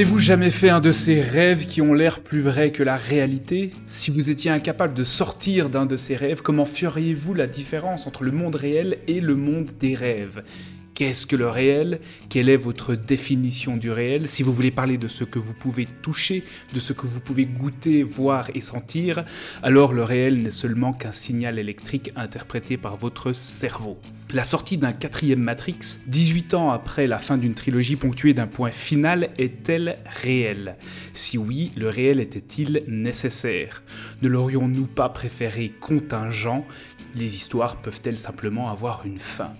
N'avez-vous 0.00 0.16
jamais 0.16 0.48
fait 0.50 0.70
un 0.70 0.80
de 0.80 0.92
ces 0.92 1.20
rêves 1.20 1.66
qui 1.66 1.82
ont 1.82 1.92
l'air 1.92 2.20
plus 2.20 2.40
vrais 2.40 2.72
que 2.72 2.82
la 2.82 2.96
réalité? 2.96 3.74
Si 3.86 4.10
vous 4.10 4.30
étiez 4.30 4.50
incapable 4.50 4.94
de 4.94 5.04
sortir 5.04 5.68
d'un 5.68 5.84
de 5.84 5.98
ces 5.98 6.16
rêves, 6.16 6.40
comment 6.40 6.64
feriez-vous 6.64 7.34
la 7.34 7.46
différence 7.46 8.06
entre 8.06 8.24
le 8.24 8.32
monde 8.32 8.54
réel 8.54 9.00
et 9.08 9.20
le 9.20 9.36
monde 9.36 9.72
des 9.78 9.94
rêves? 9.94 10.42
Qu'est-ce 11.00 11.24
que 11.24 11.34
le 11.34 11.48
réel 11.48 11.98
Quelle 12.28 12.50
est 12.50 12.58
votre 12.58 12.94
définition 12.94 13.78
du 13.78 13.90
réel. 13.90 14.28
Si 14.28 14.42
vous 14.42 14.52
voulez 14.52 14.70
parler 14.70 14.98
de 14.98 15.08
ce 15.08 15.24
que 15.24 15.38
vous 15.38 15.54
pouvez 15.54 15.86
toucher, 15.86 16.44
de 16.74 16.78
ce 16.78 16.92
que 16.92 17.06
vous 17.06 17.20
pouvez 17.20 17.46
goûter, 17.46 18.02
voir 18.02 18.50
et 18.54 18.60
sentir, 18.60 19.24
alors 19.62 19.94
le 19.94 20.04
réel 20.04 20.42
n'est 20.42 20.50
seulement 20.50 20.92
qu'un 20.92 21.12
signal 21.12 21.58
électrique 21.58 22.12
interprété 22.16 22.76
par 22.76 22.98
votre 22.98 23.32
cerveau. 23.32 23.96
La 24.34 24.44
sortie 24.44 24.76
d'un 24.76 24.92
quatrième 24.92 25.40
Matrix, 25.40 25.78
18 26.06 26.52
ans 26.52 26.70
après 26.70 27.06
la 27.06 27.18
fin 27.18 27.38
d'une 27.38 27.54
trilogie 27.54 27.96
ponctuée 27.96 28.34
d'un 28.34 28.46
point 28.46 28.70
final, 28.70 29.30
est-elle 29.38 30.00
réelle? 30.04 30.76
Si 31.14 31.38
oui, 31.38 31.72
le 31.78 31.88
réel 31.88 32.20
était-il 32.20 32.84
nécessaire? 32.88 33.82
Ne 34.20 34.28
l'aurions-nous 34.28 34.84
pas 34.84 35.08
préféré 35.08 35.72
contingent? 35.80 36.66
Les 37.14 37.36
histoires 37.36 37.80
peuvent-elles 37.80 38.18
simplement 38.18 38.68
avoir 38.68 39.06
une 39.06 39.18
fin? 39.18 39.54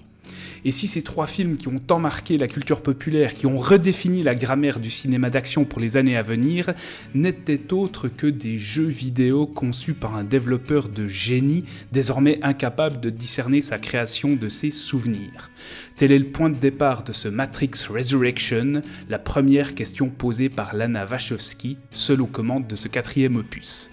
Et 0.65 0.73
si 0.73 0.87
ces 0.87 1.03
trois 1.03 1.27
films 1.27 1.57
qui 1.57 1.69
ont 1.69 1.79
tant 1.79 1.99
marqué 1.99 2.39
la 2.39 2.49
culture 2.49 2.83
populaire, 2.83 3.35
qui 3.35 3.47
ont 3.47 3.59
redéfini 3.59 4.23
la 4.23 4.35
grammaire 4.35 4.81
du 4.81 4.91
cinéma 4.91 5.31
d'action 5.31 5.65
pour 5.65 5.81
les 5.81 5.97
années 5.97 6.17
à 6.17 6.23
venir, 6.23 6.73
n'étaient 7.15 7.73
autres 7.73 8.09
que 8.09 8.27
des 8.27 8.59
jeux 8.59 8.89
vidéo 8.89 9.47
conçus 9.47 9.95
par 9.95 10.17
un 10.17 10.25
développeur 10.25 10.89
de 10.89 11.07
génie, 11.07 11.65
désormais 11.93 12.39
incapable 12.43 13.01
de 13.01 13.11
discerner 13.11 13.61
sa 13.61 13.79
création 13.79 14.37
de 14.37 14.49
ses 14.49 14.71
souvenirs 14.71 15.51
Tel 15.97 16.13
est 16.13 16.19
le 16.19 16.27
point 16.27 16.51
de 16.51 16.59
départ 16.59 17.05
de 17.05 17.13
ce 17.13 17.29
Matrix 17.29 17.71
Resurrection, 17.89 18.83
la 19.09 19.19
première 19.19 19.75
question 19.75 20.09
posée 20.09 20.49
par 20.49 20.75
Lana 20.75 21.05
Wachowski, 21.05 21.77
seule 21.91 22.23
aux 22.23 22.27
commandes 22.27 22.67
de 22.67 22.77
ce 22.77 22.89
quatrième 22.89 23.37
opus. 23.37 23.91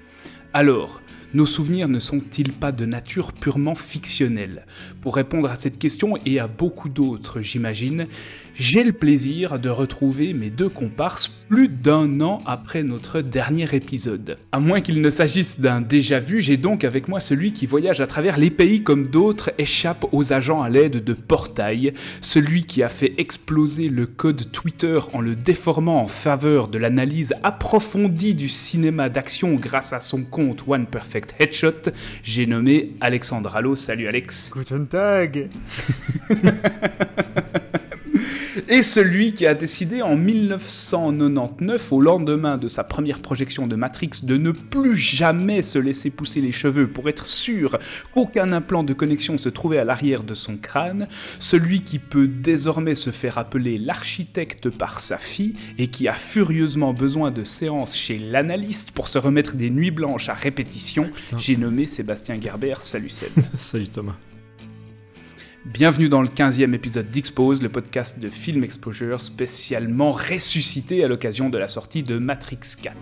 Alors, 0.53 1.01
nos 1.33 1.45
souvenirs 1.45 1.87
ne 1.89 1.99
sont-ils 1.99 2.53
pas 2.53 2.71
de 2.71 2.85
nature 2.85 3.33
purement 3.33 3.75
fictionnelle? 3.75 4.65
Pour 5.01 5.15
répondre 5.15 5.49
à 5.49 5.55
cette 5.55 5.77
question 5.77 6.17
et 6.25 6.39
à 6.39 6.47
beaucoup 6.47 6.89
d'autres, 6.89 7.41
j'imagine, 7.41 8.07
j'ai 8.59 8.83
le 8.83 8.91
plaisir 8.91 9.59
de 9.59 9.69
retrouver 9.69 10.33
mes 10.33 10.49
deux 10.49 10.69
comparses 10.69 11.27
plus 11.27 11.69
d'un 11.69 12.21
an 12.21 12.41
après 12.45 12.81
notre 12.81 13.21
dernier 13.21 13.67
épisode. 13.75 14.39
À 14.51 14.59
moins 14.59 14.81
qu'il 14.81 15.01
ne 15.01 15.09
s'agisse 15.11 15.59
d'un 15.59 15.79
déjà-vu, 15.79 16.41
j'ai 16.41 16.57
donc 16.57 16.83
avec 16.83 17.07
moi 17.07 17.19
celui 17.19 17.53
qui 17.53 17.67
voyage 17.67 18.01
à 18.01 18.07
travers 18.07 18.37
les 18.37 18.49
pays 18.49 18.81
comme 18.81 19.07
d'autres 19.07 19.51
échappe 19.59 20.05
aux 20.11 20.33
agents 20.33 20.61
à 20.61 20.69
l'aide 20.69 21.03
de 21.03 21.13
portails, 21.13 21.93
celui 22.21 22.63
qui 22.63 22.81
a 22.81 22.89
fait 22.89 23.13
exploser 23.17 23.89
le 23.89 24.07
code 24.07 24.51
Twitter 24.51 24.99
en 25.13 25.21
le 25.21 25.35
déformant 25.35 26.01
en 26.01 26.07
faveur 26.07 26.67
de 26.67 26.79
l'analyse 26.79 27.35
approfondie 27.43 28.33
du 28.33 28.49
cinéma 28.49 29.09
d'action 29.09 29.53
grâce 29.53 29.93
à 29.93 30.01
son 30.01 30.23
compte 30.23 30.63
One 30.67 30.87
Perfect 30.87 31.35
Headshot, 31.39 31.91
j'ai 32.23 32.47
nommé 32.47 32.95
Alexandre 33.01 33.55
Allo. 33.55 33.75
Salut 33.75 34.07
Alex. 34.07 34.49
Guten 34.51 34.87
Tag 34.87 35.49
et 38.69 38.81
celui 38.81 39.33
qui 39.33 39.45
a 39.45 39.53
décidé 39.53 40.01
en 40.01 40.17
1999, 40.17 41.91
au 41.91 42.01
lendemain 42.01 42.57
de 42.57 42.67
sa 42.67 42.83
première 42.83 43.21
projection 43.21 43.65
de 43.65 43.75
Matrix, 43.75 44.09
de 44.23 44.35
ne 44.37 44.51
plus 44.51 44.95
jamais 44.95 45.61
se 45.61 45.79
laisser 45.79 46.09
pousser 46.09 46.41
les 46.41 46.51
cheveux 46.51 46.87
pour 46.87 47.07
être 47.07 47.25
sûr 47.25 47.77
qu'aucun 48.13 48.51
implant 48.51 48.83
de 48.83 48.93
connexion 48.93 49.37
se 49.37 49.49
trouvait 49.49 49.77
à 49.77 49.83
l'arrière 49.83 50.23
de 50.23 50.33
son 50.33 50.57
crâne, 50.57 51.07
celui 51.39 51.81
qui 51.81 51.99
peut 51.99 52.27
désormais 52.27 52.95
se 52.95 53.09
faire 53.09 53.37
appeler 53.37 53.77
l'architecte 53.77 54.69
par 54.69 54.99
sa 54.99 55.17
fille 55.17 55.55
et 55.77 55.87
qui 55.87 56.07
a 56.07 56.13
furieusement 56.13 56.93
besoin 56.93 57.31
de 57.31 57.43
séances 57.43 57.95
chez 57.95 58.17
l'analyste 58.17 58.91
pour 58.91 59.07
se 59.07 59.17
remettre 59.17 59.55
des 59.55 59.69
nuits 59.69 59.91
blanches 59.91 60.29
à 60.29 60.33
répétition, 60.33 61.09
j'ai 61.37 61.55
nommé 61.55 61.85
Sébastien 61.85 62.39
Gerber. 62.39 62.75
Salut 62.81 63.09
Seb. 63.09 63.31
Salut 63.53 63.87
Thomas. 63.87 64.15
Bienvenue 65.73 66.07
dans 66.07 66.21
le 66.21 66.29
15e 66.29 66.73
épisode 66.73 67.09
d'Expose, 67.09 67.61
le 67.61 67.67
podcast 67.67 68.19
de 68.19 68.29
Film 68.29 68.63
Exposure 68.63 69.21
spécialement 69.21 70.13
ressuscité 70.13 71.03
à 71.03 71.09
l'occasion 71.09 71.49
de 71.49 71.57
la 71.57 71.67
sortie 71.67 72.03
de 72.03 72.17
Matrix 72.17 72.59
4. 72.81 72.95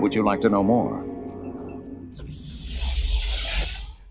Would 0.00 0.14
you 0.14 0.24
like 0.24 0.40
to 0.40 0.48
know 0.48 0.62
more? 0.62 1.02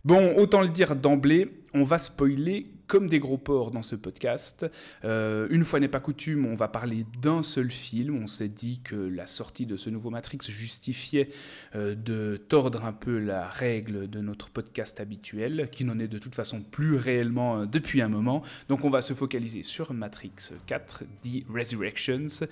Bon, 0.06 0.36
autant 0.38 0.62
le 0.62 0.70
dire 0.70 0.96
d'emblée, 0.96 1.66
on 1.74 1.81
va 1.84 1.97
spoiler 1.97 2.68
comme 2.91 3.07
des 3.07 3.19
gros 3.19 3.38
porcs 3.38 3.72
dans 3.72 3.84
ce 3.84 3.96
podcast. 3.96 4.69
Euh, 5.06 5.47
une 5.50 5.63
fois 5.63 5.79
n'est 5.79 5.88
pas 5.88 6.02
coutume, 6.02 6.46
on 6.46 6.56
va 6.56 6.68
parler 6.68 7.06
d'un 7.22 7.41
seul 7.41 7.72
film. 7.72 8.22
On 8.22 8.28
s'est 8.28 8.50
dit 8.50 8.81
que 8.84 8.97
la 8.97 9.28
sortie 9.28 9.66
de 9.66 9.78
ce 9.78 9.90
nouveau 9.90 10.09
Matrix 10.09 10.40
justifiait 10.50 11.29
euh, 11.74 11.96
de 11.96 12.35
tordre 12.35 12.84
un 12.84 12.91
peu 12.91 13.18
la 13.18 13.47
règle 13.47 14.09
de 14.09 14.19
notre 14.19 14.50
podcast 14.50 15.00
habituel, 15.00 15.69
qui 15.72 15.85
n'en 15.85 16.00
est 16.00 16.09
de 16.09 16.18
toute 16.18 16.35
façon 16.35 16.59
plus 16.59 16.97
réellement 16.97 17.62
euh, 17.62 17.66
depuis 17.66 18.02
un 18.02 18.09
moment. 18.09 18.41
Donc 18.68 18.84
on 18.84 18.90
va 18.90 19.02
se 19.02 19.13
focaliser 19.13 19.63
sur 19.63 19.94
Matrix 19.94 20.52
4, 20.66 21.06
The 21.22 21.46
Resurrections. 21.50 22.46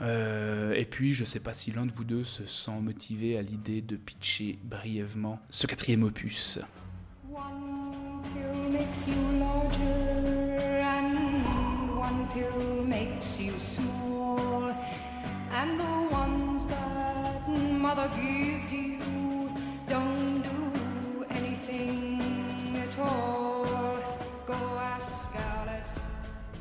et 0.00 0.86
puis, 0.90 1.14
je 1.14 1.22
ne 1.22 1.28
sais 1.28 1.38
pas 1.38 1.52
si 1.52 1.70
l'un 1.70 1.86
de 1.86 1.92
vous 1.92 2.02
deux 2.02 2.24
se 2.24 2.44
sent 2.44 2.80
motivé 2.82 3.38
à 3.38 3.42
l'idée 3.42 3.82
de 3.82 3.94
pitcher 3.94 4.58
brièvement 4.64 5.40
ce 5.48 5.68
quatrième 5.68 6.02
opus. 6.02 6.58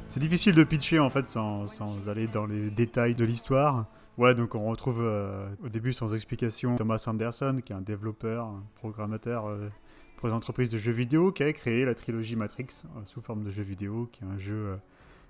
C'est 0.08 0.22
difficile 0.22 0.56
de 0.56 0.64
pitcher 0.64 1.00
en 1.00 1.10
fait 1.10 1.28
sans, 1.28 1.68
sans 1.68 2.08
aller 2.08 2.28
dans 2.28 2.46
les 2.46 2.72
détails 2.72 3.16
de 3.16 3.26
l'histoire. 3.26 3.86
Ouais, 4.18 4.34
donc 4.34 4.56
on 4.56 4.64
retrouve 4.64 5.02
euh, 5.02 5.46
au 5.62 5.68
début 5.68 5.92
sans 5.92 6.16
explication 6.16 6.78
Thomas 6.78 7.04
Anderson, 7.06 7.60
qui 7.66 7.74
est 7.74 7.76
un 7.76 7.82
développeur, 7.82 8.46
un 8.46 8.64
programmateur 8.76 9.48
euh, 9.48 9.68
entreprises 10.34 10.70
de 10.70 10.78
jeux 10.78 10.92
vidéo 10.92 11.32
qui 11.32 11.44
a 11.44 11.52
créé 11.54 11.86
la 11.86 11.96
trilogie 11.96 12.36
Matrix 12.36 12.68
euh, 12.84 13.02
sous 13.06 13.22
forme 13.22 13.44
de 13.44 13.52
jeu 13.52 13.64
vidéo, 13.64 14.10
qui 14.12 14.24
est 14.24 14.28
un 14.28 14.38
jeu 14.38 14.54
euh, 14.56 14.76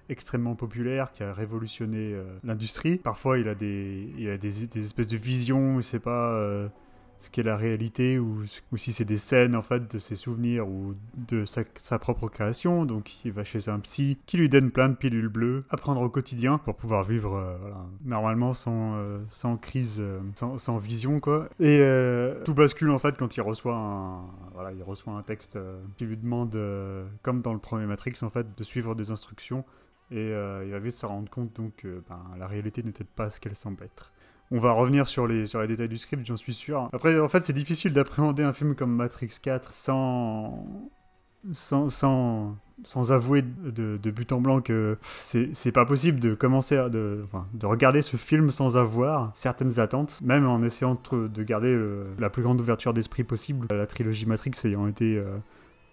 extrêmement 0.10 0.56
populaire, 0.56 1.12
qui 1.12 1.24
a 1.24 1.34
révolutionné 1.34 2.14
euh, 2.14 2.24
l'industrie. 2.44 2.98
Parfois, 2.98 3.40
il 3.40 3.48
a 3.48 3.56
des, 3.56 4.14
il 4.18 4.30
a 4.30 4.38
des, 4.38 4.78
espèces 4.78 5.08
de 5.08 5.18
visions, 5.18 5.82
je 5.82 5.86
sais 5.86 6.00
pas 6.00 6.70
ce 7.18 7.30
qu'est 7.30 7.44
la 7.44 7.58
réalité 7.58 8.20
ou, 8.20 8.44
si 8.76 8.92
c'est 8.92 9.06
des 9.06 9.18
scènes 9.18 9.56
en 9.56 9.62
fait 9.62 9.94
de 9.94 10.00
ses 10.00 10.16
souvenirs 10.16 10.68
ou 10.68 10.96
de 11.16 11.46
sa, 11.46 12.00
propre 12.00 12.28
création. 12.28 12.86
Donc 12.86 13.24
il 13.26 13.32
va 13.32 13.44
chez 13.44 13.70
un 13.70 13.80
psy 13.80 14.18
qui 14.26 14.38
lui 14.38 14.50
donne 14.50 14.72
plein 14.72 14.90
de 14.90 14.96
pilules 14.96 15.30
bleues 15.30 15.66
à 15.70 15.78
prendre 15.78 16.02
au 16.02 16.10
quotidien 16.10 16.58
pour 16.58 16.76
pouvoir 16.76 17.04
vivre 17.04 17.36
euh, 17.36 17.58
normalement 18.04 18.54
sans, 18.54 18.96
euh, 18.96 19.56
crise, 19.62 19.98
euh, 20.00 20.20
sans, 20.36 20.78
vision 20.78 21.20
quoi. 21.20 21.48
Et 21.60 21.82
tout 22.44 22.54
bascule 22.54 22.92
en 22.92 23.00
fait 23.00 23.18
quand 23.18 23.38
il 23.38 23.42
reçoit 23.42 23.76
un, 23.76 24.26
voilà, 24.54 24.72
il 24.74 24.84
reçoit 24.84 25.14
un 25.14 25.24
texte 25.24 25.58
qui 25.98 26.06
lui 26.06 26.18
demande, 26.18 26.58
comme 27.22 27.42
dans 27.42 27.54
le 27.54 27.60
premier 27.60 27.86
Matrix 27.86 28.16
en 28.22 28.30
fait, 28.30 28.58
de 28.58 28.64
suivre 28.64 28.96
des 28.96 29.12
instructions. 29.12 29.64
Et 30.12 30.30
il 30.30 30.72
va 30.72 30.80
vite 30.80 30.94
se 30.94 31.06
rendre 31.06 31.30
compte 31.30 31.56
donc 31.56 31.78
que 31.78 32.04
ben, 32.08 32.20
la 32.38 32.48
réalité 32.48 32.84
n'est 32.84 32.92
peut-être 32.92 33.10
pas 33.10 33.30
ce 33.30 33.40
qu'elle 33.40 33.56
semble 33.56 33.84
être. 33.84 34.12
On 34.52 34.60
va 34.60 34.72
revenir 34.72 35.08
sur 35.08 35.28
les, 35.28 35.48
sur 35.48 35.60
les 35.60 35.68
détails 35.68 35.90
du 35.90 35.98
script, 35.98 36.26
j'en 36.26 36.38
suis 36.38 36.54
sûr. 36.54 36.90
Après, 36.94 37.20
en 37.20 37.28
fait, 37.28 37.44
c'est 37.44 37.54
difficile 37.54 37.94
d'appréhender 37.94 38.44
un 38.44 38.54
film 38.54 38.76
comme 38.76 38.96
Matrix 38.96 39.32
4 39.42 39.74
sans, 39.74 40.66
sans, 41.52 41.90
sans, 41.90 43.12
avouer 43.12 43.42
de, 43.42 44.12
but 44.12 44.32
en 44.32 44.42
blanc 44.42 44.62
que 44.62 44.98
c'est 45.20 45.72
pas 45.72 45.86
possible 45.86 46.20
de 46.20 46.36
commencer 46.36 46.78
à, 46.78 46.90
de, 46.90 47.24
de 47.54 47.66
regarder 47.66 48.04
ce 48.04 48.18
film 48.18 48.52
sans 48.52 48.78
avoir 48.78 49.32
certaines 49.34 49.80
attentes, 49.80 50.20
même 50.22 50.48
en 50.48 50.62
essayant 50.62 51.00
de, 51.12 51.28
de 51.28 51.44
garder 51.44 51.76
la 52.20 52.30
plus 52.30 52.44
grande 52.44 52.62
ouverture 52.62 52.94
d'esprit 52.94 53.24
possible. 53.24 53.68
La 53.72 53.88
trilogie 53.88 54.28
Matrix 54.28 54.52
ayant 54.66 54.88
été 54.88 55.18
euh, 55.18 55.38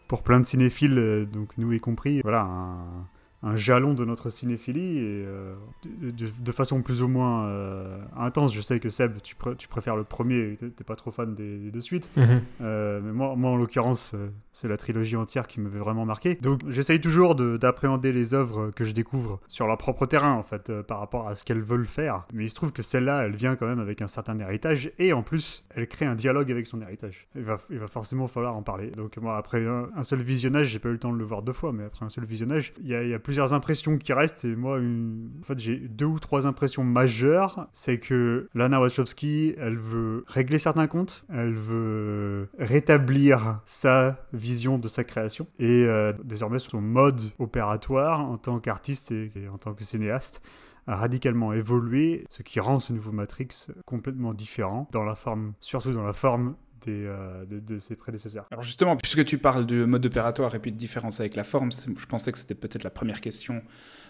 pour 0.08 0.22
plein 0.22 0.40
de 0.40 0.46
cinéphiles, 0.46 1.26
donc 1.32 1.48
nous 1.56 1.72
y 1.72 1.81
compris, 1.81 2.20
voilà, 2.20 2.43
un, 2.43 3.06
un 3.43 3.56
jalon 3.56 3.94
de 3.94 4.05
notre 4.05 4.31
cinéphilie 4.31 4.99
et 4.99 5.25
euh, 5.27 5.55
de, 5.85 6.53
façon 6.53 6.83
plus 6.83 7.03
ou 7.03 7.09
moins 7.09 7.47
euh, 7.47 7.99
intense. 8.17 8.55
Je 8.55 8.61
sais 8.61 8.79
que 8.79 8.89
Seb, 8.89 9.21
tu, 9.23 9.35
tu 9.59 9.69
préfères 9.69 9.97
le 9.97 10.05
premier, 10.05 10.56
t'es 10.56 10.85
pas 10.85 10.97
trop 10.97 11.11
fan 11.11 11.35
des, 11.35 11.71
deux 11.71 11.81
suites. 11.81 12.11
Mhm. 12.17 12.43
Euh, 12.61 13.00
mais 13.03 13.12
moi, 13.12 13.35
moi, 13.37 13.50
en 13.50 13.56
l'occurrence, 13.56 14.15
c'est 14.53 14.69
la 14.69 14.77
trilogie 14.77 15.17
entière 15.17 15.47
qui 15.47 15.61
m'avait 15.61 15.79
vraiment 15.79 16.05
marqué. 16.05 16.37
Donc 16.37 16.61
j'essaye 16.69 17.00
toujours 17.00 17.35
d'appréhender 17.35 18.12
les 18.12 18.35
œuvres 18.35 18.71
que 18.71 18.85
je 18.85 18.93
découvre 18.93 19.41
sur 19.49 19.67
leur 19.67 19.79
propre 19.79 20.06
terrain, 20.06 20.33
en 20.33 20.43
fait, 20.43 20.73
par 20.83 21.00
rapport 21.00 21.29
à 21.29 21.35
ce 21.35 21.44
qu'elles 21.44 21.62
veulent 21.62 21.87
faire. 21.87 22.27
Mais 22.33 22.44
il 22.44 22.50
se 22.50 22.55
trouve 22.55 22.73
que 22.73 22.83
celle-là, 22.83 23.25
elle 23.25 23.37
vient 23.37 23.56
quand 23.56 23.67
même 23.67 23.81
avec 23.81 24.03
un 24.03 24.06
certain 24.06 24.39
héritage 24.39 24.93
et 24.99 25.12
en 25.12 25.23
plus, 25.23 25.65
elle 25.75 25.89
crée 25.89 26.06
un 26.06 26.15
dialogue 26.15 26.50
avec 26.50 26.67
son 26.67 26.81
héritage. 26.81 27.27
Il 27.35 27.43
va, 27.43 27.59
il 27.71 27.79
va 27.79 27.87
forcément 27.89 28.29
falloir 28.29 28.56
en 28.56 28.62
parler. 28.62 28.91
Donc 28.91 29.17
moi, 29.17 29.37
après 29.37 29.67
un, 29.67 30.05
seul 30.05 30.21
visionnage, 30.21 30.69
j'ai 30.69 30.79
pas 30.79 30.89
eu 30.89 30.93
le 30.93 30.99
temps 30.99 31.12
de 31.12 31.19
le 31.19 31.25
voir 31.25 31.43
deux 31.43 31.53
fois, 31.53 31.73
mais 31.73 31.85
après 31.85 32.05
un 32.05 32.09
seul 32.09 32.25
visionnage, 32.25 32.73
il 32.81 32.89
y 32.89 32.94
a, 32.94 33.03
y 33.03 33.15
a 33.15 33.19
plus 33.19 33.31
plusieurs 33.32 33.55
impressions 33.55 33.96
qui 33.96 34.12
restent. 34.12 34.44
Et 34.44 34.55
moi, 34.55 34.79
une... 34.79 35.31
en 35.40 35.44
fait, 35.44 35.58
j'ai 35.58 35.76
deux 35.79 36.05
ou 36.05 36.19
trois 36.19 36.46
impressions 36.46 36.84
majeures. 36.84 37.67
C'est 37.73 37.99
que 37.99 38.46
Lana 38.52 38.79
Wachowski, 38.79 39.55
elle 39.56 39.79
veut 39.79 40.25
régler 40.26 40.58
certains 40.58 40.87
comptes, 40.87 41.25
elle 41.32 41.55
veut 41.55 42.50
rétablir 42.58 43.61
sa 43.64 44.23
vision 44.34 44.76
de 44.76 44.87
sa 44.87 45.02
création 45.02 45.46
et 45.58 45.84
euh, 45.84 46.12
désormais 46.23 46.58
son 46.58 46.82
mode 46.82 47.23
opératoire 47.38 48.20
en 48.20 48.37
tant 48.37 48.61
qu'artiste 48.61 49.12
et, 49.12 49.31
en 49.50 49.56
tant 49.56 49.73
que 49.73 49.82
cinéaste 49.82 50.43
a 50.87 50.96
radicalement 50.96 51.55
évolué, 51.55 52.26
ce 52.29 52.43
qui 52.43 52.61
rend 52.61 52.81
ce 52.81 52.93
nouveau 52.93 53.12
Matrix 53.12 53.69
complètement 53.87 54.34
différent 54.34 54.88
dans 54.93 55.05
la 55.05 55.14
forme, 55.14 55.55
surtout 55.61 55.93
dans 55.93 56.05
la 56.05 56.12
forme 56.12 56.55
euh, 56.90 57.44
de, 57.46 57.79
ses 57.79 57.96
prédécesseurs. 57.96 58.46
Alors 58.50 58.62
justement, 58.62 58.96
puisque 58.96 59.25
tu 59.25 59.38
parles 59.38 59.67
de 59.67 59.84
mode 59.84 60.05
opératoire 60.06 60.55
et 60.55 60.58
puis 60.58 60.73
de 60.73 60.76
différence 60.76 61.20
avec 61.20 61.37
la 61.37 61.44
forme, 61.44 61.70
je 61.73 62.06
pensais 62.06 62.32
que 62.32 62.38
c'était 62.38 62.55
peut-être 62.55 62.84
la 62.84 62.90
première 62.90 63.20
question 63.20 63.62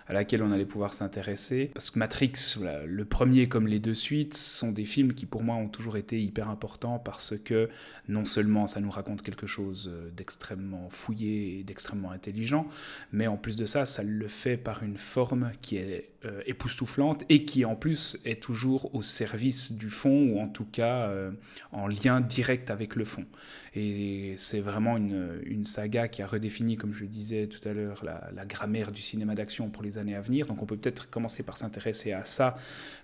à 0.06 0.12
laquelle 0.12 0.42
on 0.42 0.50
allait 0.52 0.66
pouvoir 0.66 0.94
s'intéresser. 0.94 1.70
Parce 1.74 1.90
que 1.90 1.98
Matrix, 1.98 2.56
le 2.84 3.04
premier 3.04 3.48
comme 3.48 3.66
les 3.66 3.78
deux 3.78 3.94
suites, 3.94 4.34
sont 4.34 4.72
des 4.72 4.84
films 4.84 5.14
qui 5.14 5.26
pour 5.26 5.42
moi 5.42 5.56
ont 5.56 5.69
toujours 5.69 5.96
été 5.96 6.20
hyper 6.20 6.48
importants 6.48 6.98
parce 6.98 7.36
que 7.36 7.69
non 8.08 8.24
seulement 8.24 8.66
ça 8.66 8.80
nous 8.80 8.90
raconte 8.90 9.22
quelque 9.22 9.46
chose 9.46 9.90
euh, 9.92 10.10
d'extrêmement 10.10 10.88
fouillé 10.90 11.60
et 11.60 11.64
d'extrêmement 11.64 12.10
intelligent, 12.10 12.66
mais 13.12 13.26
en 13.26 13.36
plus 13.36 13.56
de 13.56 13.66
ça, 13.66 13.84
ça 13.86 14.02
le 14.02 14.28
fait 14.28 14.56
par 14.56 14.82
une 14.82 14.98
forme 14.98 15.52
qui 15.60 15.76
est 15.76 16.11
euh, 16.24 16.40
époustouflante 16.46 17.24
et 17.28 17.44
qui 17.44 17.64
en 17.64 17.74
plus 17.74 18.20
est 18.24 18.40
toujours 18.40 18.94
au 18.94 19.02
service 19.02 19.72
du 19.72 19.90
fond 19.90 20.28
ou 20.28 20.40
en 20.40 20.48
tout 20.48 20.64
cas 20.64 21.08
euh, 21.08 21.32
en 21.72 21.88
lien 21.88 22.20
direct 22.20 22.70
avec 22.70 22.94
le 22.94 23.04
fond. 23.04 23.26
Et 23.74 24.34
c'est 24.36 24.60
vraiment 24.60 24.96
une, 24.96 25.64
saga 25.64 26.06
qui 26.06 26.22
a 26.22 26.26
redéfini, 26.26 26.76
comme 26.76 26.92
je 26.92 27.00
le 27.00 27.08
disais 27.08 27.46
tout 27.46 27.66
à 27.69 27.72
l'heure, 27.72 28.04
la, 28.04 28.30
la, 28.34 28.44
grammaire 28.44 28.92
du 28.92 29.02
cinéma 29.02 29.34
d'action 29.34 29.69
pour 29.69 29.82
les 29.82 29.98
années 29.98 30.14
à 30.14 30.20
venir. 30.20 30.46
Donc 30.46 30.62
on 30.62 30.66
peut 30.66 30.76
peut-être 30.76 31.10
commencer 31.10 31.42
par 31.42 31.56
s'intéresser 31.56 32.12
à 32.12 32.24
ça, 32.24 32.56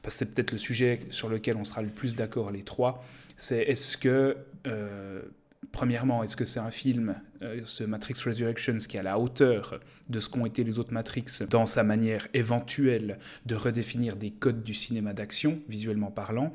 parce 0.03 0.15
que 0.15 0.19
c'est 0.19 0.35
peut-être 0.35 0.53
le 0.53 0.59
sujet 0.59 1.00
sur 1.11 1.29
lequel 1.29 1.56
on 1.56 1.65
sera 1.65 1.82
le 1.82 1.88
plus 1.88 2.15
d'accord 2.15 2.50
les 2.50 2.62
trois. 2.62 3.05
C'est 3.37 3.62
est-ce 3.62 3.97
que... 3.97 4.37
Euh, 4.67 5.23
Premièrement, 5.72 6.22
est-ce 6.22 6.37
que 6.37 6.44
c'est 6.44 6.60
un 6.60 6.70
film, 6.70 7.16
euh, 7.43 7.60
ce 7.64 7.84
Matrix 7.84 8.14
Resurrections, 8.25 8.76
qui 8.76 8.96
est 8.96 9.00
à 9.00 9.02
la 9.02 9.19
hauteur 9.19 9.81
de 10.08 10.20
ce 10.20 10.28
qu'ont 10.28 10.46
été 10.46 10.64
les 10.64 10.78
autres 10.78 10.93
Matrix 10.93 11.25
dans 11.50 11.66
sa 11.66 11.82
manière 11.82 12.26
éventuelle 12.32 13.19
de 13.44 13.55
redéfinir 13.55 14.16
des 14.16 14.31
codes 14.31 14.62
du 14.62 14.72
cinéma 14.72 15.12
d'action, 15.12 15.60
visuellement 15.69 16.10
parlant? 16.10 16.52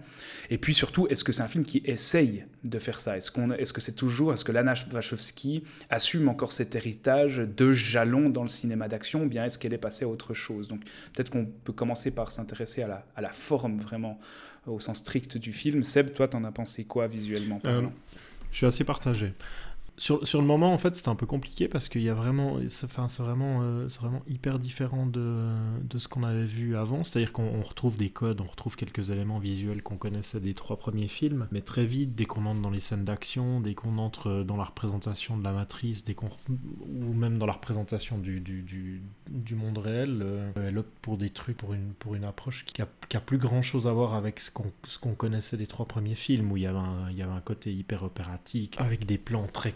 Et 0.50 0.58
puis 0.58 0.74
surtout, 0.74 1.06
est-ce 1.08 1.24
que 1.24 1.32
c'est 1.32 1.44
un 1.44 1.48
film 1.48 1.64
qui 1.64 1.82
essaye 1.86 2.46
de 2.64 2.80
faire 2.80 3.02
ça? 3.02 3.16
Est-ce 3.18 3.30
qu'on, 3.30 3.52
est-ce 3.52 3.74
que 3.74 3.82
c'est 3.82 3.96
toujours, 3.96 4.34
est-ce 4.34 4.46
que 4.46 4.52
Lana 4.52 4.74
Wachowski 4.92 5.64
assume 5.90 6.28
encore 6.28 6.54
cet 6.54 6.76
héritage 6.76 7.38
de 7.38 7.72
jalon 7.74 8.30
dans 8.30 8.44
le 8.44 8.50
cinéma 8.50 8.88
d'action, 8.88 9.24
ou 9.24 9.28
bien 9.28 9.46
est-ce 9.46 9.60
qu'elle 9.60 9.74
est 9.74 9.78
passée 9.78 10.06
à 10.06 10.08
autre 10.08 10.34
chose? 10.34 10.68
Donc 10.68 10.82
peut-être 11.14 11.30
qu'on 11.30 11.46
peut 11.46 11.74
commencer 11.74 12.12
par 12.12 12.32
s'intéresser 12.32 12.84
à 12.84 12.88
la, 12.88 13.06
à 13.16 13.22
la 13.22 13.32
forme 13.32 13.78
vraiment 13.78 14.20
au 14.66 14.80
sens 14.80 15.00
strict 15.00 15.38
du 15.38 15.52
film. 15.52 15.84
Seb, 15.84 16.14
toi, 16.14 16.30
t'en 16.30 16.44
as 16.46 16.52
pensé 16.52 16.86
quoi 16.86 17.08
visuellement 17.08 17.60
parlant? 17.60 17.92
euh, 17.92 18.13
je 18.54 18.58
suis 18.58 18.66
assez 18.66 18.84
partagé. 18.86 19.34
Sur, 20.04 20.42
le 20.42 20.46
moment, 20.46 20.74
en 20.74 20.78
fait, 20.78 20.98
c'était 20.98 21.08
un 21.08 21.16
peu 21.16 21.26
compliqué 21.26 21.70
parce 21.70 21.88
qu'il 21.88 22.02
y 22.02 22.10
a 22.10 22.14
vraiment, 22.14 22.58
c'est 22.68 22.92
vraiment, 23.20 23.62
euh, 23.62 23.88
vraiment 24.02 24.22
hyper 24.28 24.60
différent 24.60 25.06
de, 25.06 25.48
ce 25.96 26.10
qu'on 26.10 26.24
avait 26.24 26.44
vu 26.44 26.76
avant. 26.76 27.06
C'est-à-dire 27.06 27.32
qu'on 27.32 27.62
retrouve 27.62 27.96
des 27.96 28.10
codes, 28.10 28.42
on 28.42 28.48
retrouve 28.48 28.76
quelques 28.76 29.12
éléments 29.12 29.40
visuels 29.40 29.82
qu'on 29.82 29.96
connaissait 29.96 30.42
des 30.42 30.54
trois 30.56 30.76
premiers 30.76 31.08
films, 31.08 31.48
mais 31.54 31.62
très 31.62 31.86
vite, 31.86 32.16
dès 32.16 32.26
qu'on 32.26 32.46
entre 32.48 32.60
dans 32.60 32.70
les 32.70 32.82
scènes 32.82 33.06
d'action, 33.06 33.62
dès 33.62 33.76
qu'on 33.76 33.98
entre 33.98 34.44
dans 34.44 34.58
la 34.58 34.66
représentation 34.66 35.38
de 35.38 35.44
la 35.46 35.54
matrice, 35.54 36.04
dès 36.04 36.18
ou 36.20 37.14
même 37.14 37.38
dans 37.38 37.46
la 37.46 37.54
représentation 37.54 38.18
du, 38.18 38.42
du, 38.42 39.56
monde 39.56 39.78
réel, 39.78 40.20
euh, 40.22 40.52
elle 40.58 40.80
opte 40.80 41.00
pour 41.02 41.18
des 41.18 41.30
trucs, 41.30 41.56
pour 41.56 41.74
une, 41.74 41.94
pour 41.94 42.16
une 42.16 42.26
approche 42.26 42.66
qui 42.66 42.82
a, 42.82 42.90
qui 43.08 43.16
a 43.16 43.22
plus 43.22 43.38
grand-chose 43.38 43.88
à 43.88 43.94
voir 43.94 44.16
avec 44.16 44.42
ce 44.42 44.52
qu'on, 44.52 44.70
qu'on 45.00 45.16
connaissait 45.16 45.56
des 45.56 45.68
trois 45.68 45.86
premiers 45.86 46.16
films, 46.16 46.52
où 46.52 46.58
il 46.58 46.64
y 46.64 46.68
avait 46.68 46.78
un, 46.78 47.42
côté 47.46 47.74
hyper 47.74 48.04
opératique, 48.04 48.76
avec 48.80 49.06
des 49.06 49.18
plans 49.18 49.48
très 49.48 49.72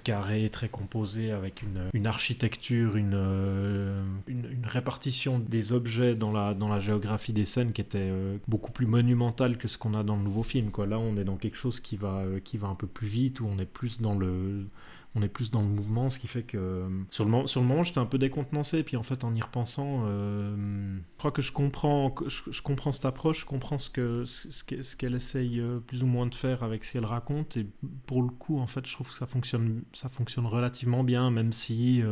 très 0.51 0.69
composé, 0.69 1.31
avec 1.31 1.63
une, 1.93 2.07
architecture, 2.07 2.95
une, 2.95 3.13
euh, 3.15 4.03
une, 4.27 4.65
répartition 4.65 5.39
des 5.39 5.73
objets 5.73 6.15
dans 6.15 6.31
la, 6.31 6.53
dans 6.53 6.67
la 6.67 6.79
géographie 6.79 7.33
des 7.33 7.45
scènes 7.45 7.73
qui 7.73 7.81
était 7.81 7.99
euh, 7.99 8.37
beaucoup 8.47 8.71
plus 8.71 8.85
monumentale 8.85 9.57
que 9.57 9.67
ce 9.67 9.77
qu'on 9.77 9.93
a 9.93 10.03
dans 10.03 10.15
le 10.15 10.23
nouveau 10.23 10.43
film. 10.43 10.71
Quoi. 10.71 10.85
Là, 10.85 10.99
on 10.99 11.17
est 11.17 11.23
dans 11.23 11.37
quelque 11.37 11.57
chose 11.57 11.79
qui 11.79 11.97
va, 11.97 12.19
euh, 12.19 12.39
qui 12.39 12.57
va 12.57 12.67
un 12.67 12.75
peu 12.75 12.87
plus 12.87 13.07
vite, 13.07 13.39
où 13.39 13.47
on 13.47 13.59
est 13.59 13.65
plus 13.65 14.01
dans 14.01 14.15
le 14.15 14.65
on 15.15 15.21
est 15.21 15.27
plus 15.27 15.51
dans 15.51 15.61
le 15.61 15.67
mouvement, 15.67 16.09
ce 16.09 16.19
qui 16.19 16.27
fait 16.27 16.43
que 16.43 16.57
euh, 16.57 16.89
sur 17.09 17.25
le, 17.25 17.31
moment, 17.31 17.47
sur 17.47 17.61
le 17.61 17.67
moment 17.67 17.83
j'étais 17.83 17.97
un 17.99 18.05
peu 18.05 18.17
décontenancé, 18.17 18.79
et 18.79 18.83
puis 18.83 18.97
en 18.97 19.03
fait 19.03 19.23
en 19.23 19.33
y 19.33 19.41
repensant, 19.41 20.03
euh, 20.05 20.55
je 20.95 21.17
crois 21.17 21.31
que 21.31 21.41
je 21.41 21.51
comprends, 21.51 22.13
je, 22.27 22.61
comprends 22.61 22.91
cette 22.91 23.05
approche, 23.05 23.41
je 23.41 23.45
comprends 23.45 23.79
ce 23.79 23.89
que 23.89 24.25
ce 24.25 24.95
qu'elle 24.95 25.15
essaye 25.15 25.59
euh, 25.59 25.79
plus 25.79 26.03
ou 26.03 26.07
moins 26.07 26.27
de 26.27 26.35
faire 26.35 26.63
avec 26.63 26.83
ce 26.83 26.93
qu'elle 26.93 27.05
raconte, 27.05 27.57
et 27.57 27.65
pour 28.05 28.21
le 28.21 28.29
coup 28.29 28.59
en 28.59 28.67
fait 28.67 28.85
je 28.85 28.93
trouve 28.93 29.09
que 29.09 29.15
ça 29.15 29.25
fonctionne, 29.25 29.81
ça 29.93 30.09
fonctionne 30.09 30.45
relativement 30.45 31.03
bien, 31.03 31.31
même 31.31 31.51
si, 31.51 32.03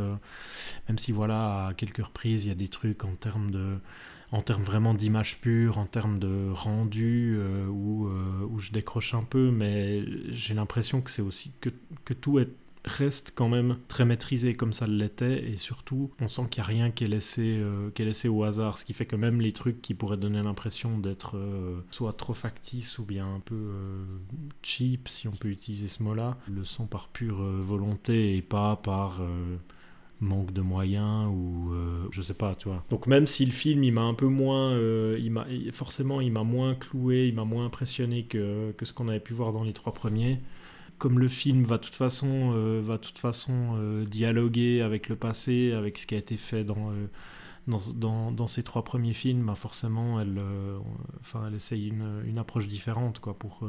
même 0.88 0.98
si 0.98 1.12
voilà 1.12 1.68
à 1.68 1.74
quelques 1.74 2.04
reprises 2.04 2.46
il 2.46 2.48
y 2.48 2.52
a 2.52 2.56
des 2.56 2.68
trucs 2.68 3.04
en 3.04 3.14
termes 3.14 3.50
de 3.50 3.78
en 4.32 4.42
termes 4.42 4.64
vraiment 4.64 4.92
d'image 4.92 5.40
pure, 5.40 5.78
en 5.78 5.86
termes 5.86 6.18
de 6.18 6.50
rendu, 6.50 7.38
où, 7.68 8.08
où, 8.08 8.58
je 8.58 8.72
décroche 8.72 9.14
un 9.14 9.22
peu, 9.22 9.52
mais 9.52 10.04
j'ai 10.32 10.54
l'impression 10.54 11.00
que 11.00 11.12
c'est 11.12 11.22
aussi 11.22 11.52
que, 11.60 11.70
que 12.04 12.12
tout 12.12 12.40
est 12.40 12.50
reste 12.86 13.32
quand 13.34 13.48
même 13.48 13.78
très 13.88 14.04
maîtrisé 14.04 14.54
comme 14.54 14.72
ça 14.72 14.86
l'était 14.86 15.44
et 15.44 15.56
surtout 15.56 16.12
on 16.20 16.28
sent 16.28 16.42
qu'il 16.50 16.62
n'y 16.62 16.64
a 16.64 16.68
rien 16.68 16.90
qui 16.90 17.04
est, 17.04 17.08
laissé, 17.08 17.58
euh, 17.58 17.90
qui 17.90 18.02
est 18.02 18.28
au 18.28 18.44
hasard 18.44 18.78
ce 18.78 18.84
qui 18.84 18.92
fait 18.92 19.06
que 19.06 19.16
même 19.16 19.40
les 19.40 19.52
trucs 19.52 19.82
qui 19.82 19.94
pourraient 19.94 20.16
donner 20.16 20.42
l'impression 20.42 20.98
d'être 20.98 21.36
euh, 21.36 21.80
soit 21.90 22.12
trop 22.12 22.32
factices 22.32 22.98
ou 22.98 23.04
bien 23.04 23.26
un 23.26 23.40
peu 23.40 23.56
euh, 23.56 24.04
cheap 24.62 25.08
si 25.08 25.26
on 25.26 25.32
peut 25.32 25.48
utiliser 25.48 25.88
ce 25.88 26.02
mot 26.02 26.14
là 26.14 26.36
le 26.48 26.64
sont 26.64 26.86
par 26.86 27.08
pure 27.08 27.42
volonté 27.42 28.36
et 28.36 28.42
pas 28.42 28.76
par 28.76 29.20
manque 30.20 30.52
de 30.52 30.62
moyens 30.62 31.28
ou 31.28 31.72
je 32.10 32.22
sais 32.22 32.34
pas 32.34 32.54
tu 32.54 32.68
vois. 32.68 32.84
Donc 32.90 33.06
même 33.06 33.26
si 33.26 33.44
le 33.44 33.52
film 33.52 33.82
il 33.84 33.92
m'a 33.92 34.02
un 34.02 34.14
peu 34.14 34.26
moins 34.26 34.78
forcément 35.72 36.20
il 36.20 36.32
m'a 36.32 36.44
moins 36.44 36.74
cloué 36.74 37.26
il 37.26 37.34
m'a 37.34 37.44
moins 37.44 37.66
impressionné 37.66 38.24
que, 38.24 38.72
que 38.72 38.84
ce 38.84 38.92
qu'on 38.92 39.08
avait 39.08 39.20
pu 39.20 39.34
voir 39.34 39.52
dans 39.52 39.64
les 39.64 39.72
trois 39.72 39.92
premiers 39.92 40.40
comme 40.98 41.18
le 41.18 41.28
film 41.28 41.64
va 41.64 41.78
de 41.78 41.84
toute 41.84 41.94
façon, 41.94 42.52
euh, 42.54 42.80
va 42.82 42.98
toute 42.98 43.18
façon 43.18 43.74
euh, 43.76 44.04
dialoguer 44.04 44.80
avec 44.82 45.08
le 45.08 45.16
passé, 45.16 45.72
avec 45.72 45.98
ce 45.98 46.06
qui 46.06 46.14
a 46.14 46.18
été 46.18 46.36
fait 46.36 46.64
dans, 46.64 46.90
euh, 46.90 47.06
dans, 47.96 48.46
ces 48.46 48.62
trois 48.62 48.84
premiers 48.84 49.12
films, 49.12 49.44
bah 49.46 49.54
forcément, 49.54 50.20
elle, 50.20 50.40
elle 51.34 51.54
essaye 51.54 51.88
une, 51.88 52.22
une, 52.26 52.38
approche 52.38 52.68
différente, 52.68 53.18
quoi, 53.18 53.34
pour, 53.34 53.60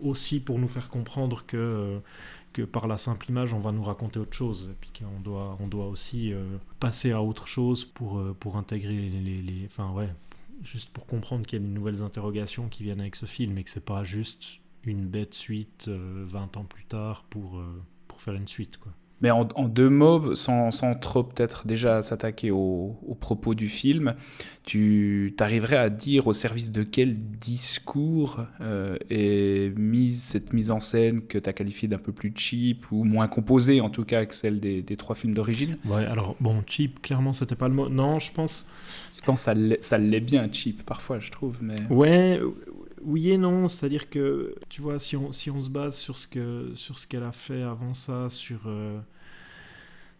aussi 0.00 0.40
pour 0.40 0.58
nous 0.58 0.68
faire 0.68 0.88
comprendre 0.88 1.44
que, 1.46 2.00
que 2.54 2.62
par 2.62 2.88
la 2.88 2.96
simple 2.96 3.28
image, 3.28 3.52
on 3.52 3.60
va 3.60 3.70
nous 3.70 3.82
raconter 3.82 4.18
autre 4.18 4.32
chose, 4.32 4.70
et 4.72 4.76
puis 4.80 4.90
qu'on 4.98 5.20
doit, 5.20 5.58
on 5.60 5.68
doit 5.68 5.86
aussi 5.86 6.32
passer 6.80 7.12
à 7.12 7.20
autre 7.20 7.46
chose 7.46 7.84
pour, 7.84 8.22
pour 8.36 8.56
intégrer 8.56 8.94
les, 8.94 9.10
les, 9.10 9.42
les, 9.42 9.66
Enfin, 9.66 9.92
ouais, 9.92 10.08
juste 10.62 10.88
pour 10.88 11.04
comprendre 11.04 11.44
qu'il 11.44 11.60
y 11.60 11.62
a 11.62 11.68
de 11.68 11.70
nouvelles 11.70 12.02
interrogations 12.02 12.68
qui 12.70 12.84
viennent 12.84 13.02
avec 13.02 13.16
ce 13.16 13.26
film, 13.26 13.58
et 13.58 13.64
que 13.64 13.70
c'est 13.70 13.84
pas 13.84 14.02
juste 14.02 14.61
une 14.84 15.06
bête 15.06 15.34
suite 15.34 15.88
20 15.88 15.92
euh, 15.92 16.60
ans 16.60 16.64
plus 16.64 16.84
tard 16.84 17.24
pour, 17.30 17.58
euh, 17.58 17.82
pour 18.08 18.20
faire 18.20 18.34
une 18.34 18.48
suite. 18.48 18.78
Quoi. 18.78 18.92
Mais 19.22 19.30
en, 19.30 19.44
deux 19.44 19.88
mots, 19.88 20.34
sans, 20.34 20.72
sans 20.72 20.96
trop 20.96 21.22
peut-être 21.22 21.64
déjà 21.64 22.02
s'attaquer 22.02 22.50
aux 22.50 22.98
au 23.06 23.14
propos 23.14 23.54
du 23.54 23.68
film, 23.68 24.16
tu 24.64 25.32
t'arriverais 25.36 25.76
à 25.76 25.90
dire 25.90 26.26
au 26.26 26.32
service 26.32 26.72
de 26.72 26.82
quel 26.82 27.14
discours 27.14 28.44
euh, 28.60 28.96
est 29.10 29.72
mise 29.78 30.20
cette 30.20 30.52
mise 30.52 30.72
en 30.72 30.80
scène 30.80 31.22
que 31.22 31.38
tu 31.38 31.48
as 31.48 31.52
qualifiée 31.52 31.86
d'un 31.86 31.98
peu 31.98 32.10
plus 32.10 32.32
cheap 32.34 32.90
ou 32.90 33.04
moins 33.04 33.28
composée 33.28 33.80
en 33.80 33.90
tout 33.90 34.04
cas 34.04 34.26
que 34.26 34.34
celle 34.34 34.58
des, 34.58 34.82
des 34.82 34.96
trois 34.96 35.14
films 35.14 35.34
d'origine? 35.34 35.78
Ouais, 35.84 36.04
alors 36.04 36.34
bon, 36.40 36.60
cheap, 36.66 37.00
clairement 37.00 37.30
c'était 37.30 37.54
pas 37.54 37.68
le 37.68 37.74
mot. 37.74 37.88
Non, 37.88 38.18
je 38.18 38.32
pense. 38.32 38.68
Je 39.16 39.24
pense 39.24 39.46
que 39.46 39.78
ça 39.82 39.98
l'est 39.98 40.20
bien 40.20 40.48
cheap 40.50 40.82
parfois, 40.82 41.20
je 41.20 41.30
trouve. 41.30 41.62
Mais... 41.62 41.76
Ouais, 41.90 42.40
oui 43.04 43.30
et 43.30 43.38
non, 43.38 43.68
c'est-à-dire 43.68 44.08
que, 44.10 44.54
tu 44.68 44.80
vois, 44.82 44.98
si 44.98 45.16
on, 45.16 45.32
si 45.32 45.50
on 45.50 45.60
se 45.60 45.68
base 45.70 45.96
sur 45.96 46.18
ce 46.18 46.26
que 46.26 46.72
sur 46.74 46.98
ce 46.98 47.06
qu'elle 47.06 47.22
a 47.22 47.32
fait 47.32 47.62
avant 47.62 47.94
ça, 47.94 48.28
sur, 48.30 48.60
euh, 48.66 48.98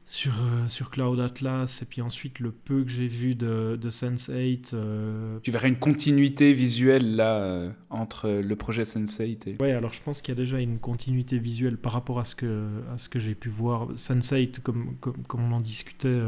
sur, 0.07 0.33
euh, 0.33 0.67
sur 0.69 0.91
Cloud 0.91 1.21
Atlas, 1.21 1.83
et 1.83 1.85
puis 1.85 2.03
ensuite 2.03 2.41
le 2.41 2.51
peu 2.51 2.83
que 2.85 2.91
j'ai 2.91 3.07
vu 3.07 3.35
de, 3.35 3.79
de 3.81 3.91
Sense8. 3.91 4.71
euh, 4.75 5.39
Tu 5.43 5.51
verrais 5.51 5.69
une 5.69 5.79
continuité 5.79 6.53
visuelle 6.53 7.17
là 7.17 7.73
entre 7.91 8.29
le 8.29 8.57
projet 8.57 8.83
Sense8 8.83 9.49
et. 9.49 9.57
Ouais, 9.63 9.73
alors 9.73 9.93
je 9.93 10.03
pense 10.03 10.21
qu'il 10.21 10.35
y 10.35 10.37
a 10.37 10.41
déjà 10.41 10.59
une 10.61 10.79
continuité 10.79 11.39
visuelle 11.39 11.77
par 11.77 11.93
rapport 11.93 12.19
à 12.19 12.25
ce 12.25 12.35
que, 12.35 12.69
à 12.93 12.99
ce 12.99 13.09
que 13.09 13.19
j'ai 13.19 13.35
pu 13.35 13.49
voir. 13.49 13.93
Sense8, 13.95 14.61
comme, 14.61 14.97
comme, 15.01 15.23
comme 15.29 15.53
on 15.53 15.57
en 15.57 15.61
discutait, 15.61 16.21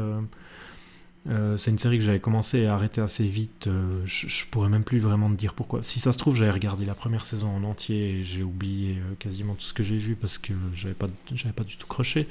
euh, 1.27 1.57
c'est 1.57 1.71
une 1.71 1.79
série 1.79 1.97
que 1.97 2.03
j'avais 2.03 2.19
commencé 2.19 2.59
et 2.59 2.67
arrêté 2.67 3.01
assez 3.01 3.27
vite. 3.27 3.67
euh, 3.67 4.01
je, 4.05 4.45
pourrais 4.51 4.69
même 4.69 4.83
plus 4.83 4.99
vraiment 4.99 5.29
te 5.29 5.35
dire 5.35 5.53
pourquoi. 5.53 5.81
Si 5.81 5.99
ça 5.99 6.13
se 6.13 6.17
trouve, 6.17 6.35
j'avais 6.35 6.51
regardé 6.51 6.85
la 6.85 6.93
première 6.93 7.25
saison 7.25 7.49
en 7.49 7.63
entier 7.63 8.19
et 8.19 8.23
j'ai 8.23 8.43
oublié 8.43 8.97
euh, 8.97 9.15
quasiment 9.17 9.55
tout 9.55 9.61
ce 9.61 9.73
que 9.73 9.83
j'ai 9.83 9.97
vu 9.97 10.15
parce 10.15 10.37
que 10.37 10.53
j'avais 10.73 10.93
pas, 10.93 11.07
pas 11.55 11.63
du 11.63 11.77
tout 11.77 11.87
croché. 11.87 12.27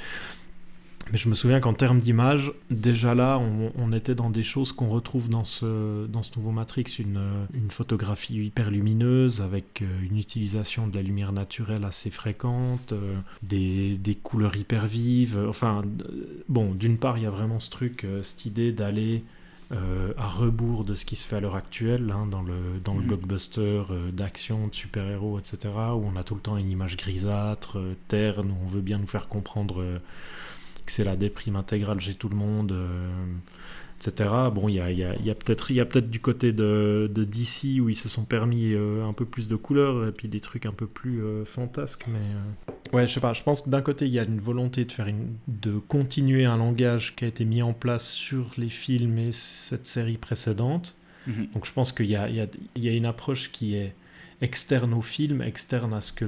Mais 1.13 1.19
je 1.19 1.29
me 1.29 1.35
souviens 1.35 1.61
qu'en 1.61 1.75
termes 1.75 2.01
d'image, 2.01 2.53
déjà 2.71 3.15
là, 3.15 3.39
on, 3.39 3.71
on 3.77 3.93
était 3.93 4.15
dans 4.15 4.31
des 4.31 4.43
choses 4.43 4.73
qu'on 4.73 4.89
retrouve 4.89 5.29
dans 5.29 5.45
ce, 5.45 6.07
dans 6.07 6.23
ce 6.23 6.31
nouveau 6.37 6.51
Matrix, 6.51 6.85
une, 6.99 7.21
une 7.53 7.71
photographie 7.71 8.35
hyper 8.47 8.71
lumineuse 8.71 9.41
avec 9.41 9.83
euh, 9.83 9.87
une 10.11 10.19
utilisation 10.19 10.89
de 10.89 10.97
la 10.97 11.03
lumière 11.03 11.33
naturelle 11.33 11.85
assez 11.85 12.11
fréquente, 12.11 12.93
euh, 12.93 13.17
des, 13.43 13.97
des 13.97 14.15
couleurs 14.17 14.57
hyper 14.57 14.87
vives. 14.87 15.39
Enfin, 15.49 15.83
bon, 16.49 16.73
d'une 16.75 16.97
part, 16.97 17.17
il 17.19 17.25
y 17.25 17.27
a 17.27 17.31
vraiment 17.31 17.61
ce 17.61 17.71
truc, 17.71 18.05
euh, 18.05 18.23
cette 18.23 18.47
idée 18.47 18.73
d'aller 18.73 19.23
euh, 19.73 20.13
à 20.17 20.27
rebours 20.27 20.85
de 20.85 20.95
ce 20.95 21.05
qui 21.05 21.17
se 21.17 21.25
fait 21.25 21.37
à 21.37 21.41
l'heure 21.41 21.57
actuelle, 21.57 22.13
hein, 22.15 22.27
dans 22.27 22.43
le, 22.43 22.55
dans 22.85 22.95
le 22.95 23.01
Mhm. 23.01 23.07
blockbuster 23.09 23.83
euh, 23.91 24.11
d'action, 24.11 24.69
de 24.69 24.75
super-héros, 24.75 25.39
etc., 25.39 25.59
où 25.95 26.05
on 26.13 26.17
a 26.17 26.25
tout 26.25 26.35
le 26.35 26.41
temps 26.41 26.57
une 26.57 26.71
image 26.71 26.97
grisâtre, 26.97 27.79
euh, 27.79 27.95
terne, 28.09 28.51
où 28.51 28.57
on 28.65 28.69
veut 28.69 28.81
bien 28.83 28.99
nous 28.99 29.07
faire 29.07 29.29
comprendre 29.29 29.83
que 30.87 30.93
c'est 30.93 31.05
la 31.05 31.17
déprime 31.17 31.57
intégrale 31.57 32.00
chez 32.00 32.14
tout 32.14 32.29
le 32.29 32.37
monde, 32.37 32.73
euh, 32.73 33.09
etc. 34.00 34.29
Bon, 34.55 34.69
il 34.69 34.75
y 34.75 34.81
a, 34.81 34.91
il 34.91 34.99
y 34.99 35.05
a- 35.05 35.14
il 35.17 35.25
y 35.25 35.31
a 35.31 35.35
peut-être 35.35 36.11
du 36.11 36.21
côté 36.21 36.53
de, 36.53 37.11
de 37.12 37.25
DC 37.25 37.81
où 37.81 37.88
ils 37.88 37.97
se 37.97 38.09
sont 38.09 38.25
permis 38.25 38.73
euh, 38.75 39.05
un 39.07 39.12
peu 39.12 39.25
plus 39.25 39.49
de 39.49 39.57
couleurs 39.57 40.07
et 40.07 40.12
puis 40.12 40.29
des 40.29 40.41
trucs 40.41 40.67
un 40.67 40.73
peu 40.73 40.87
plus 40.87 41.23
euh, 41.23 41.45
fantasques, 41.45 42.05
mais 42.09 42.93
ouais, 42.93 43.07
je 43.07 43.14
sais 43.14 43.21
pas. 43.21 43.33
Je 43.33 43.43
pense 43.43 43.62
que 43.62 43.71
d'un 43.71 43.81
côté 43.83 44.07
il 44.07 44.12
y 44.12 44.19
a 44.19 44.25
une 44.25 44.41
volonté 44.41 44.85
de 44.85 44.93
faire 44.93 45.07
une, 45.07 45.35
de 45.49 45.79
continuer 45.79 46.45
un 46.45 46.57
langage 46.59 47.17
qui 47.17 47.25
a 47.25 47.29
été 47.29 47.45
mis 47.45 47.62
en 47.62 47.73
place 47.73 48.09
sur 48.11 48.50
les 48.59 48.69
films 48.69 49.19
et 49.19 49.33
cette 49.33 49.87
série 49.87 50.19
précédente. 50.19 50.97
Mhm. 51.26 51.49
Donc 51.55 51.64
je 51.67 51.73
pense 51.73 51.93
qu'il 51.93 52.14
a, 52.17 52.29
y 52.29 52.41
a 52.41 52.93
une 52.93 53.07
approche 53.07 53.50
qui 53.53 53.75
est 53.76 53.95
externe 54.45 54.95
au 54.95 55.03
film, 55.03 55.43
externe 55.43 55.95
à 55.95 56.01
ce 56.01 56.13
que 56.13 56.27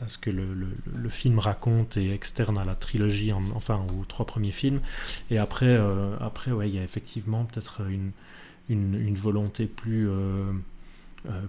à 0.00 0.08
ce 0.08 0.18
que 0.18 0.30
le, 0.30 0.54
le- 0.54 0.76
film 1.10 1.38
raconte 1.38 1.96
et 1.96 2.12
externe 2.12 2.58
à 2.58 2.64
la 2.64 2.74
trilogie, 2.74 3.32
en- 3.32 3.44
enfin 3.54 3.80
aux 4.00 4.04
trois 4.06 4.26
premiers 4.26 4.52
films. 4.52 4.80
Et 5.30 5.38
après, 5.38 5.66
euh, 5.68 6.16
après 6.20 6.50
ouais, 6.52 6.68
il 6.68 6.74
y 6.74 6.78
a 6.78 6.84
effectivement 6.84 7.44
peut-être 7.44 7.82
une, 7.88 8.12
une, 8.68 8.94
volonté 9.16 9.66
plus, 9.66 10.08
euh, 10.10 10.52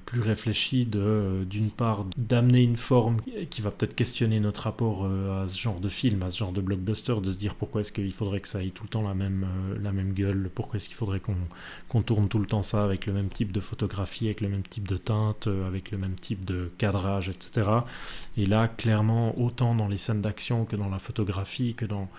plus 0.06 0.22
réfléchie 0.22 0.86
de, 0.86 1.00
euh, 1.00 1.46
d'une 1.46 1.72
part, 1.72 2.06
d'amener 2.18 2.64
une 2.64 2.78
forme 2.78 3.18
qui 3.50 3.62
va 3.62 3.72
peut-être 3.72 3.96
questionner 3.96 4.40
notre 4.40 4.64
rapport 4.64 5.06
euh, 5.06 5.44
à 5.44 5.48
ce 5.48 5.58
genre 5.58 5.80
de 5.80 5.90
film, 5.90 6.24
à 6.24 6.32
ce 6.32 6.40
genre 6.40 6.52
de 6.52 6.62
blockbuster, 6.62 7.16
de 7.22 7.32
se 7.32 7.38
dire 7.38 7.56
pourquoi 7.56 7.82
est-ce 7.82 7.92
qu'il 7.92 8.12
faudrait 8.12 8.40
que 8.40 8.48
ça 8.48 8.64
ait 8.64 8.70
tout 8.70 8.84
le 8.84 8.90
temps 8.90 9.02
la 9.02 9.14
même, 9.14 9.46
euh, 9.46 9.78
la 9.82 9.92
même 9.92 10.14
gueule, 10.14 10.50
pourquoi 10.54 10.78
est-ce 10.78 10.88
qu'il 10.88 10.98
faudrait 10.98 11.22
qu'on 11.88 12.02
tourne 12.02 12.28
tout 12.28 12.40
le 12.40 12.46
temps 12.46 12.64
ça 12.64 12.84
avec 12.84 13.06
le 13.06 13.14
même 13.14 13.30
type 13.30 13.52
de 13.52 13.60
photographie, 13.60 14.26
avec 14.26 14.42
le 14.42 14.50
même 14.50 14.64
type 14.64 14.88
de 14.88 14.98
teinte, 14.98 15.48
euh, 15.48 15.68
avec 15.68 15.92
le 15.92 15.98
même 15.98 16.16
type 16.16 16.46
de 16.46 16.72
cadrage, 16.78 17.30
etc. 17.30 17.70
Et 18.38 18.46
là, 18.46 18.68
clairement, 18.68 19.40
autant 19.40 19.76
dans 19.76 19.88
les 19.88 19.98
scènes 19.98 20.22
d'action 20.22 20.66
que 20.66 20.76
dans 20.76 20.90
la 20.90 21.00
photographie, 21.00 21.76
que 21.76 21.86
dans 21.86 22.10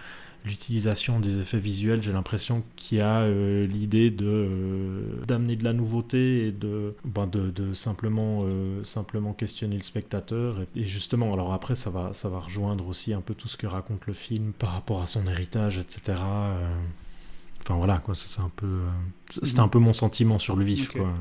l'utilisation 0.45 1.21
des 1.21 1.41
effets 1.41 1.59
visuels, 1.59 2.03
j'ai 2.03 2.13
l'impression 2.13 2.63
qu'il 2.77 2.99
y 2.99 3.01
a 3.01 3.21
euh, 3.21 3.67
l'idée 3.67 4.11
de 4.11 4.27
euh, 4.27 5.25
d'amener 5.27 5.57
de 5.57 5.65
la 5.65 5.73
nouveauté 5.73 6.47
et 6.47 6.53
de, 6.53 6.95
ben, 7.05 7.27
de, 7.27 7.51
de 7.51 7.75
simplement, 7.75 8.43
euh, 8.45 8.83
simplement 8.85 9.33
questionner 9.33 9.77
le 9.77 9.83
spectateur. 9.83 10.61
Et, 10.61 10.81
et 10.81 10.85
justement, 10.87 11.33
alors 11.33 11.53
après, 11.53 11.75
ça 11.75 11.91
va, 11.91 12.13
ça 12.15 12.29
va 12.29 12.41
rejoindre 12.41 12.87
aussi 12.87 13.13
un 13.13 13.21
peu 13.21 13.35
tout 13.35 13.49
ce 13.49 13.57
que 13.57 13.67
raconte 13.67 14.07
le 14.07 14.13
film 14.13 14.53
par 14.53 14.73
rapport 14.73 15.03
à 15.03 15.07
son 15.07 15.27
héritage, 15.27 15.79
etc. 15.79 16.23
Enfin 17.63 17.75
voilà, 17.75 17.99
quoi, 17.99 18.15
c'est 18.15 18.41
un 18.41 18.51
peu. 18.55 18.81
C'était 19.29 19.61
un 19.61 19.69
peu 19.69 19.79
mon 19.79 19.93
sentiment 19.93 20.39
sur 20.39 20.57
le 20.57 20.65
vif, 20.65 20.89
quoi. 20.89 21.13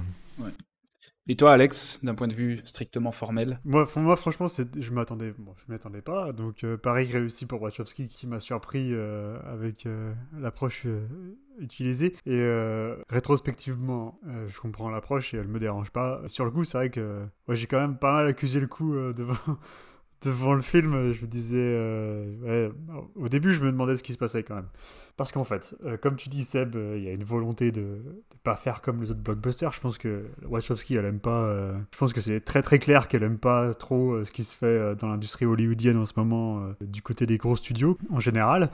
Et 1.31 1.35
toi, 1.35 1.51
Alex, 1.51 2.03
d'un 2.03 2.15
point 2.15 2.27
de 2.27 2.33
vue 2.33 2.59
strictement 2.63 3.11
formel 3.11 3.59
Moi, 3.63 3.85
franchement, 3.85 4.47
je 4.47 4.91
m'attendais, 4.91 5.31
bon, 5.37 5.53
je 5.57 5.71
m'y 5.71 5.75
attendais 5.75 6.01
pas. 6.01 6.33
Donc, 6.33 6.63
euh, 6.63 6.75
pareil 6.75 7.11
réussi 7.11 7.45
pour 7.45 7.61
Wachowski 7.61 8.07
qui 8.07 8.25
m'a 8.25 8.39
surpris 8.39 8.89
euh, 8.93 9.37
avec 9.45 9.85
euh, 9.85 10.11
l'approche 10.39 10.87
utilisée. 11.59 12.15
Et 12.25 12.41
rétrospectivement, 13.09 14.19
je 14.47 14.59
comprends 14.59 14.89
l'approche 14.89 15.35
et 15.35 15.37
elle 15.37 15.47
me 15.47 15.59
dérange 15.59 15.91
pas. 15.91 16.23
Sur 16.25 16.45
le 16.45 16.51
coup, 16.51 16.63
c'est 16.63 16.79
vrai 16.79 16.89
que 16.89 17.21
j'ai 17.49 17.67
quand 17.67 17.79
même 17.79 17.99
pas 17.99 18.11
mal 18.11 18.27
accusé 18.27 18.59
le 18.59 18.67
coup 18.67 18.95
devant. 19.13 19.35
Devant 20.21 20.53
le 20.53 20.61
film, 20.61 21.13
je 21.13 21.21
me 21.21 21.27
disais, 21.27 21.57
euh, 21.61 22.67
ouais, 22.67 22.71
au 23.15 23.29
début, 23.29 23.53
je 23.53 23.61
me 23.61 23.71
demandais 23.71 23.95
ce 23.95 24.03
qui 24.03 24.11
se 24.11 24.17
passait 24.17 24.43
quand 24.43 24.55
même. 24.55 24.67
Parce 25.15 25.31
qu'en 25.31 25.45
fait, 25.45 25.75
euh, 25.85 25.95
comme 25.95 26.17
tu 26.17 26.27
dis, 26.27 26.43
Seb, 26.43 26.75
euh, 26.75 26.95
il 26.97 27.05
y 27.05 27.07
a 27.07 27.13
une 27.13 27.23
volonté 27.23 27.71
de 27.71 27.79
ne 27.81 27.97
pas 28.43 28.57
faire 28.57 28.81
comme 28.81 28.99
les 29.01 29.11
autres 29.11 29.21
blockbusters. 29.21 29.71
Je 29.71 29.79
pense 29.79 29.97
que 29.97 30.25
Wachowski, 30.45 30.95
elle 30.95 31.05
aime 31.05 31.19
pas. 31.21 31.43
euh, 31.45 31.73
je 31.93 31.97
pense 31.97 32.11
que 32.11 32.19
c'est 32.19 32.41
très 32.41 32.61
très 32.61 32.79
clair 32.79 33.07
qu'elle 33.07 33.23
aime 33.23 33.37
pas 33.37 33.73
trop 33.73 34.11
euh, 34.11 34.25
ce 34.25 34.33
qui 34.33 34.43
se 34.43 34.57
fait 34.57 34.65
euh, 34.65 34.93
dans 34.93 35.07
l'industrie 35.07 35.45
hollywoodienne 35.45 35.95
en 35.97 36.05
ce 36.05 36.13
moment, 36.17 36.63
euh, 36.63 36.73
du 36.81 37.01
côté 37.01 37.25
des 37.25 37.37
gros 37.37 37.55
studios 37.55 37.97
en 38.09 38.19
général. 38.19 38.71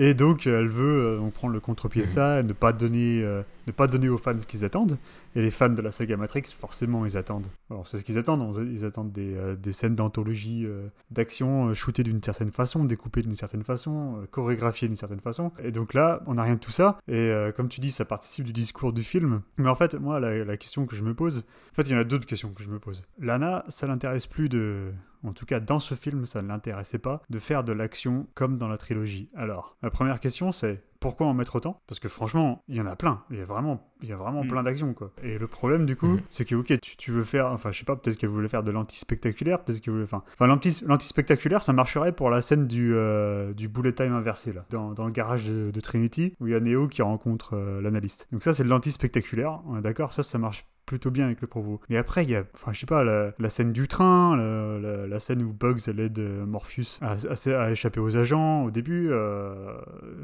Et 0.00 0.14
donc, 0.14 0.46
euh, 0.46 0.60
elle 0.60 0.68
veut 0.68 1.00
euh, 1.06 1.18
donc 1.18 1.32
prendre 1.34 1.52
le 1.52 1.58
contre-pied 1.60 2.02
de 2.02 2.06
ça, 2.06 2.38
et 2.38 2.42
ne 2.44 2.52
pas 2.52 2.72
donner, 2.72 3.20
euh, 3.24 3.42
ne 3.66 3.72
pas 3.72 3.88
donner 3.88 4.08
aux 4.08 4.16
fans 4.16 4.38
ce 4.38 4.46
qu'ils 4.46 4.64
attendent. 4.64 4.96
Et 5.34 5.42
les 5.42 5.50
fans 5.50 5.68
de 5.68 5.82
la 5.82 5.90
saga 5.90 6.16
Matrix, 6.16 6.44
forcément, 6.58 7.04
ils 7.04 7.16
attendent. 7.16 7.48
Alors, 7.68 7.86
c'est 7.88 7.98
ce 7.98 8.04
qu'ils 8.04 8.16
attendent. 8.16 8.42
on- 8.42 8.64
Ils 8.64 8.84
attendent 8.84 9.10
des, 9.12 9.36
des 9.60 9.72
scènes 9.72 9.96
d'anthologie, 9.96 10.66
d'action, 11.10 11.72
shootées 11.74 12.02
d'une 12.02 12.22
certaine 12.22 12.50
façon, 12.50 12.84
découpées 12.84 13.22
d'une 13.22 13.34
certaine 13.34 13.62
façon, 13.64 14.26
chorégraphiées 14.30 14.88
d'une 14.88 14.96
certaine 14.96 15.20
façon. 15.20 15.52
Et 15.62 15.70
donc 15.72 15.94
là, 15.94 16.22
on 16.26 16.34
n'a 16.34 16.42
rien 16.44 16.54
de 16.54 16.60
tout 16.60 16.70
ça. 16.72 16.98
Et 17.08 17.32
comme 17.56 17.68
tu 17.68 17.80
dis, 17.80 17.90
ça 17.90 18.04
participe 18.04 18.44
du 18.44 18.52
discours 18.52 18.92
du 18.92 19.02
film. 19.02 19.42
Mais 19.58 19.68
en 19.68 19.74
fait, 19.74 19.94
moi, 19.94 20.20
la, 20.20 20.44
la 20.44 20.56
question 20.56 20.86
que 20.86 20.94
je 20.96 21.02
me 21.02 21.14
pose, 21.14 21.44
en 21.72 21.74
fait, 21.74 21.82
il 21.82 21.92
y 21.92 21.94
en 21.94 21.98
a 21.98 22.04
d'autres 22.04 22.26
questions 22.26 22.50
que 22.50 22.62
je 22.62 22.68
me 22.68 22.78
pose. 22.78 23.04
Lana, 23.20 23.64
ça 23.68 23.86
l'intéresse 23.86 24.26
plus 24.26 24.48
de. 24.48 24.92
En 25.24 25.32
tout 25.32 25.46
cas, 25.46 25.60
dans 25.60 25.78
ce 25.80 25.94
film, 25.94 26.26
ça 26.26 26.42
ne 26.42 26.48
l'intéressait 26.48 26.98
pas 26.98 27.22
de 27.28 27.38
faire 27.38 27.64
de 27.64 27.72
l'action 27.72 28.26
comme 28.34 28.58
dans 28.58 28.68
la 28.68 28.78
trilogie. 28.78 29.28
Alors, 29.34 29.76
la 29.82 29.90
première 29.90 30.20
question, 30.20 30.52
c'est 30.52 30.82
pourquoi 31.00 31.26
en 31.28 31.34
mettre 31.34 31.54
autant? 31.56 31.80
Parce 31.86 32.00
que 32.00 32.08
franchement, 32.08 32.62
il 32.68 32.76
y 32.76 32.80
en 32.80 32.86
a 32.86 32.96
plein. 32.96 33.22
Il 33.30 33.38
y 33.38 33.40
a 33.40 33.44
vraiment, 33.44 33.88
il 34.02 34.08
y 34.08 34.12
a 34.12 34.16
vraiment 34.16 34.42
Mm. 34.42 34.48
plein 34.48 34.62
d'actions, 34.64 34.94
quoi. 34.94 35.12
Et 35.22 35.38
le 35.38 35.46
problème, 35.46 35.86
du 35.86 35.94
coup, 35.96 36.06
Mhm. 36.08 36.20
c'est 36.28 36.44
que, 36.44 36.56
ok, 36.56 36.80
tu, 36.80 36.96
tu 36.96 37.12
veux 37.12 37.22
faire. 37.22 37.46
Enfin, 37.52 37.70
je 37.70 37.78
sais 37.78 37.84
pas, 37.84 37.94
peut-être 37.94 38.16
qu'elle 38.16 38.30
voulait 38.30 38.48
faire 38.48 38.64
de 38.64 38.72
l'anti-spectaculaire, 38.72 39.62
peut-être 39.62 39.80
qu'elle 39.80 39.92
voulait. 39.94 40.04
Enfin, 40.04 40.22
enfin 40.34 40.46
l'anti- 40.48 40.82
l'anti-spectaculaire, 40.86 41.62
ça 41.62 41.72
marcherait 41.72 42.12
pour 42.12 42.30
la 42.30 42.40
scène 42.40 42.66
du, 42.66 42.94
euh, 42.94 43.52
du 43.54 43.68
bullet 43.68 43.92
time 43.92 44.12
inversé, 44.12 44.52
là, 44.52 44.64
dans, 44.70 44.92
dans 44.92 45.04
le 45.06 45.12
garage 45.12 45.48
de, 45.48 45.70
de 45.70 45.80
Trinity, 45.80 46.34
où 46.40 46.46
il 46.48 46.52
y 46.52 46.56
a 46.56 46.60
Neo 46.60 46.88
qui 46.88 47.02
rencontre 47.02 47.54
euh, 47.54 47.80
l'analyste. 47.80 48.26
Donc, 48.32 48.42
ça, 48.42 48.52
c'est 48.52 48.64
de 48.64 48.68
l'anti-spectaculaire, 48.68 49.60
on 49.66 49.78
est 49.78 49.82
d'accord? 49.82 50.12
Ça, 50.12 50.22
ça 50.24 50.38
marche 50.38 50.64
plutôt 50.88 51.10
bien 51.10 51.26
avec 51.26 51.40
le 51.42 51.46
propos. 51.46 51.80
Mais 51.90 51.98
après, 51.98 52.24
il 52.24 52.30
y 52.30 52.34
a, 52.34 52.44
enfin, 52.54 52.72
je 52.72 52.80
sais 52.80 52.86
pas, 52.86 53.04
la, 53.04 53.50
scène 53.50 53.72
du 53.72 53.86
train, 53.86 54.36
la, 54.36 55.20
scène 55.20 55.42
où 55.42 55.52
Bugs 55.52 55.76
elle 55.86 56.00
aide 56.00 56.18
euh, 56.18 56.46
Morpheus 56.46 56.98
à, 57.02 57.70
échapper 57.70 58.00
aux 58.00 58.16
agents 58.16 58.64
au 58.64 58.70
début, 58.70 59.08
euh, 59.10 59.76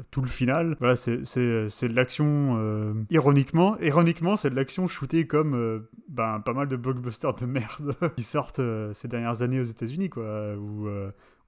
tout 0.09 0.21
le 0.21 0.27
final. 0.27 0.75
Voilà, 0.79 0.95
c'est, 0.95 1.17
de 1.19 1.95
l'action, 1.95 2.57
euh, 2.57 2.93
ironiquement, 3.11 3.77
ironiquement, 3.79 4.35
c'est 4.37 4.49
de 4.49 4.55
l'action 4.55 4.87
shootée 4.87 5.27
comme 5.27 5.85
ben, 6.09 6.39
pas 6.39 6.53
mal 6.53 6.67
de 6.67 6.75
blockbusters 6.75 7.35
de 7.35 7.45
merde 7.45 7.95
qui 8.17 8.23
sortent 8.23 8.61
ces 8.93 9.07
dernières 9.07 9.43
années 9.43 9.59
aux 9.59 9.63
États-Unis, 9.63 10.09
quoi, 10.09 10.55
où. 10.55 10.89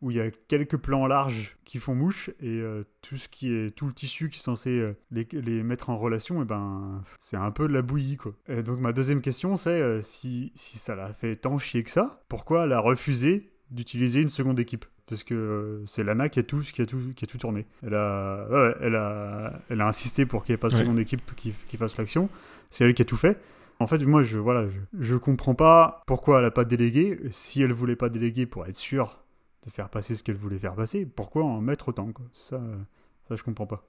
Où 0.02 0.12
il 0.12 0.18
y 0.18 0.20
a 0.22 0.30
quelques 0.48 0.78
plans 0.78 1.08
larges 1.08 1.58
qui 1.66 1.80
font 1.80 1.96
mouche 1.96 2.30
et 2.40 2.60
euh, 2.62 2.84
tout 3.02 3.18
ce 3.18 3.28
qui 3.28 3.52
est 3.52 3.76
tout 3.76 3.88
le 3.88 3.94
tissu 3.94 4.30
qui 4.30 4.40
est 4.40 4.44
censé 4.44 4.70
euh, 4.80 4.94
les, 5.12 5.28
les 5.34 5.64
mettre 5.64 5.90
en 5.90 5.98
relation 5.98 6.42
et 6.42 6.46
ben 6.46 7.02
c'est 7.20 7.38
un 7.38 7.50
peu 7.52 7.68
de 7.68 7.74
la 7.74 7.82
bouillie 7.82 8.18
quoi. 8.18 8.34
Et 8.48 8.62
donc 8.64 8.80
ma 8.80 8.94
deuxième 8.94 9.22
question 9.22 9.58
c'est 9.58 9.70
euh, 9.82 10.02
si, 10.02 10.52
si 10.56 10.78
ça 10.78 10.96
l'a 10.96 11.14
fait 11.14 11.36
tant 11.36 11.58
chier 11.58 11.84
que 11.84 11.92
ça, 11.92 12.22
pourquoi 12.30 12.66
elle 12.66 12.74
a 12.74 12.80
refusé 12.80 13.50
d'utiliser 13.72 14.22
une 14.22 14.30
seconde 14.30 14.60
équipe? 14.60 14.86
Parce 15.08 15.24
que 15.24 15.82
c'est 15.86 16.04
Lana 16.04 16.28
qui 16.30 16.40
a 16.40 16.44
tout 16.44 16.60
qui 16.60 16.82
a 16.82 16.86
tout 16.86 17.00
qui 17.16 17.24
a 17.24 17.28
tout 17.28 17.38
tourné. 17.38 17.66
Elle 17.82 17.96
a 17.96 18.46
ouais, 18.50 18.76
elle 18.82 18.96
a 18.96 19.54
elle 19.70 19.80
a 19.82 19.88
insisté 19.88 20.26
pour 20.26 20.44
qu'il 20.44 20.52
n'y 20.52 20.56
ait 20.56 20.58
pas 20.60 20.68
de 20.68 20.74
Ouais. 20.74 20.82
seconde 20.82 21.00
équipe 21.00 21.22
qui, 21.36 21.54
qui 21.70 21.78
fasse 21.78 21.98
l'action. 21.98 22.30
C'est 22.70 22.84
elle 22.84 22.94
qui 22.94 23.02
a 23.04 23.06
tout 23.06 23.16
fait. 23.16 23.40
En 23.80 23.88
fait, 23.88 24.04
moi, 24.04 24.22
je 24.24 24.38
voilà, 24.38 24.68
je, 24.68 24.80
je 25.00 25.16
comprends 25.16 25.56
pas 25.56 26.02
pourquoi 26.08 26.40
elle 26.40 26.46
a 26.46 26.52
pas 26.52 26.66
délégué. 26.66 27.20
Si 27.32 27.62
elle 27.62 27.72
voulait 27.72 27.96
pas 27.96 28.10
déléguer 28.10 28.46
pour 28.48 28.66
être 28.66 28.76
sûre 28.76 29.24
faire 29.70 29.90
passer 29.90 30.16
ce 30.16 30.24
qu'elle 30.24 30.36
voulait 30.36 30.60
faire 30.60 30.76
passer, 30.76 31.06
pourquoi 31.06 31.44
en 31.44 31.62
mettre 31.62 31.90
autant 31.90 32.12
quoi? 32.12 32.26
Ça, 32.34 32.62
ça 33.28 33.36
je 33.36 33.44
comprends 33.44 33.68
pas. 33.68 33.84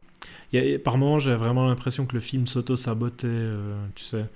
Y 0.52 0.78
par 0.78 0.98
moments, 0.98 1.18
j'ai 1.18 1.34
vraiment 1.34 1.68
l'impression 1.68 2.06
que 2.06 2.14
le 2.14 2.20
film 2.20 2.46
s'auto-sabotait, 2.46 3.26
euh, 3.28 3.86
tu 3.94 4.04
sais. 4.04 4.26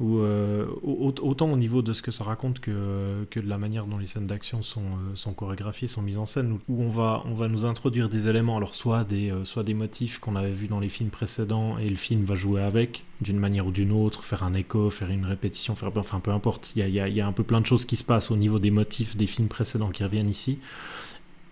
Où, 0.00 0.18
euh, 0.18 0.66
au- 0.82 1.14
autant 1.22 1.52
au 1.52 1.56
niveau 1.56 1.80
de 1.82 1.92
ce 1.92 2.02
que 2.02 2.10
ça 2.10 2.24
raconte 2.24 2.58
que, 2.60 3.24
que 3.30 3.38
de 3.38 3.48
la 3.48 3.58
manière 3.58 3.86
dont 3.86 3.96
les 3.98 4.06
scènes 4.06 4.26
d'action 4.26 4.60
sont, 4.62 4.80
euh, 4.82 5.14
sont 5.14 5.32
chorégraphiées, 5.32 5.86
sont 5.88 6.02
mises 6.02 6.18
en 6.18 6.26
scène, 6.26 6.58
où, 6.68 6.82
on, 6.82 6.88
va, 6.88 7.22
on 7.26 7.34
va 7.34 7.48
nous 7.48 7.64
introduire 7.64 8.08
des 8.08 8.28
éléments, 8.28 8.56
alors 8.56 8.74
soit 8.74 9.04
des, 9.04 9.30
euh, 9.30 9.44
soit 9.44 9.62
des 9.62 9.74
motifs 9.74 10.18
qu'on 10.18 10.34
avait 10.36 10.50
vus 10.50 10.66
dans 10.66 10.80
les 10.80 10.88
films 10.88 11.10
précédents 11.10 11.78
et 11.78 11.88
le 11.88 11.96
film 11.96 12.24
va 12.24 12.34
jouer 12.34 12.60
avec 12.62 13.04
d'une 13.20 13.38
manière 13.38 13.66
ou 13.66 13.70
d'une 13.70 13.92
autre, 13.92 14.24
faire 14.24 14.42
un 14.42 14.54
écho, 14.54 14.90
faire 14.90 15.10
une 15.10 15.24
répétition, 15.24 15.74
faire, 15.76 15.90
enfin 15.96 16.20
peu 16.20 16.32
importe, 16.32 16.72
il 16.76 16.88
y 16.88 17.00
a, 17.00 17.08
y 17.08 17.20
a 17.20 17.26
un 17.26 17.32
peu 17.32 17.44
plein 17.44 17.60
de 17.60 17.66
choses 17.66 17.84
qui 17.84 17.96
se 17.96 18.04
passent 18.04 18.30
au 18.32 18.36
niveau 18.36 18.58
des 18.58 18.70
motifs 18.72 19.16
des 19.16 19.26
films 19.26 19.48
précédents 19.48 19.90
qui 19.90 20.02
reviennent 20.04 20.28
ici. 20.28 20.58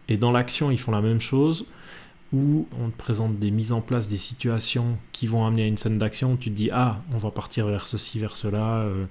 Et 0.08 0.16
dans 0.16 0.32
l'action, 0.32 0.70
ils 0.70 0.78
font 0.80 0.90
la 0.92 1.00
même 1.00 1.20
chose 1.20 1.64
où 2.32 2.66
on 2.80 2.88
te 2.88 2.96
présente 2.96 3.38
des 3.38 3.50
mises 3.50 3.72
en 3.72 3.82
place, 3.82 4.08
des 4.08 4.16
situations 4.16 4.96
qui 5.12 5.26
vont 5.26 5.46
amener 5.46 5.64
à 5.64 5.66
une 5.66 5.76
scène 5.76 5.98
d'action, 5.98 6.36
tu 6.36 6.50
te 6.50 6.54
dis 6.54 6.70
ah 6.72 7.02
on 7.12 7.18
va 7.18 7.30
partir 7.30 7.66
vers 7.66 7.86
ceci, 7.86 8.18
vers 8.18 8.36
cela, 8.36 8.78
euh, 8.80 9.04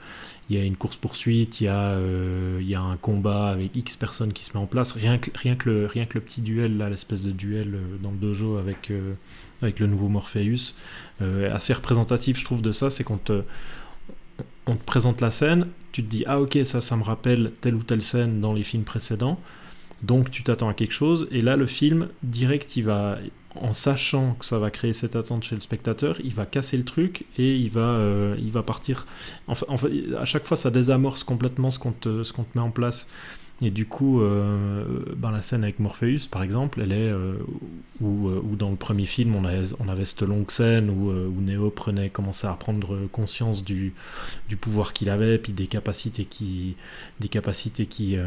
il 0.50 0.58
y 0.58 0.60
a 0.60 0.64
une 0.64 0.76
course-poursuite, 0.76 1.62
il 1.62 1.66
y, 1.66 1.68
a, 1.68 1.92
euh, 1.92 2.58
il 2.62 2.68
y 2.68 2.74
a 2.74 2.82
un 2.82 2.98
combat 2.98 3.50
avec 3.50 3.76
X 3.76 3.96
personnes 3.96 4.34
qui 4.34 4.44
se 4.44 4.54
met 4.54 4.60
en 4.60 4.66
place, 4.66 4.94
rien 4.94 5.20
que, 5.20 5.70
le, 5.70 5.88
petit 6.20 6.42
duel, 6.42 6.78
l'espèce 6.90 7.22
de 7.22 7.32
duel 7.32 7.76
euh, 7.76 7.98
dans 8.02 8.12
le 8.12 8.18
dojo 8.18 8.58
avec, 8.58 8.90
le 8.90 9.88
nouveau 9.88 10.08
Morpheus, 10.08 10.74
assez 11.20 11.74
représentatif 11.74 12.40
je 12.40 12.46
trouve 12.46 12.64
de 12.64 12.72
ça, 12.72 12.90
c'est 12.90 13.04
qu'on 13.04 13.18
te, 13.18 13.44
on 14.66 14.76
te 14.76 14.84
présente 14.84 15.22
la 15.22 15.30
scène, 15.30 15.68
tu 15.92 16.04
te 16.04 16.10
dis 16.10 16.24
ah 16.26 16.42
ok 16.42 16.58
ça, 16.64 16.82
ça 16.82 16.98
me 16.98 17.04
rappelle 17.04 17.52
telle 17.62 17.76
ou 17.76 17.84
telle 17.84 18.02
scène 18.02 18.42
dans 18.42 18.54
les 18.54 18.64
films 18.64 18.84
précédents, 18.84 19.40
donc 20.04 20.32
tu 20.32 20.44
t'attends 20.44 20.70
à 20.70 20.74
quelque 20.74 20.94
chose, 20.94 21.28
et 21.32 21.42
là 21.42 21.56
le 21.56 21.66
film, 21.66 22.10
direct, 22.24 22.76
il 22.76 22.84
va, 22.86 23.18
en 23.56 23.74
sachant 23.74 24.34
que 24.40 24.46
ça 24.46 24.60
va 24.60 24.72
créer 24.72 24.94
cette 24.94 25.16
attente 25.16 25.44
chez 25.44 25.56
le 25.56 25.62
spectateur, 25.62 26.18
il 26.24 26.34
va 26.34 26.46
casser 26.46 26.78
le 26.78 26.86
truc 26.86 27.26
et 27.38 27.56
il 27.56 27.70
va, 27.70 27.82
euh, 27.82 28.62
partir. 28.66 29.06
Enfin, 29.48 29.66
à 30.18 30.26
chaque 30.26 30.46
fois, 30.46 30.58
ça 30.58 30.72
désamorce 30.72 31.24
complètement 31.24 31.72
ce 31.72 31.80
qu'on 31.80 31.92
te 31.92 32.10
met 32.56 32.62
en 32.62 32.72
place. 32.72 33.10
Et 33.64 33.70
du 33.70 33.86
coup, 33.86 34.22
euh, 34.22 35.04
ben, 35.18 35.30
la 35.30 35.44
scène 35.44 35.62
avec 35.64 35.80
Morpheus, 35.80 36.28
par 36.32 36.42
exemple, 36.42 36.82
elle 36.82 36.92
est 36.92 37.12
euh, 37.12 37.36
où, 38.00 38.28
euh, 38.28 38.42
où 38.44 38.56
dans 38.56 38.72
le 38.72 38.76
premier 38.76 39.06
film, 39.06 39.36
on 39.36 39.46
avait, 39.46 39.68
on 39.80 39.88
avait 39.88 40.04
cette 40.06 40.24
longue 40.24 40.50
scène 40.50 40.90
où, 40.90 41.12
où 41.12 41.42
Neo 41.42 41.70
prenait, 41.70 42.10
commençait 42.10 42.48
à 42.48 42.54
prendre 42.56 43.06
conscience 43.12 43.64
du, 43.64 43.94
du 44.50 44.58
pouvoir 44.58 44.94
qu'il 44.94 45.10
avait, 45.12 45.38
puis 45.38 45.54
des 45.54 45.68
capacités 45.68 46.26
qui, 46.26 46.76
des 47.20 47.28
capacités 47.28 47.86
qui, 47.86 48.18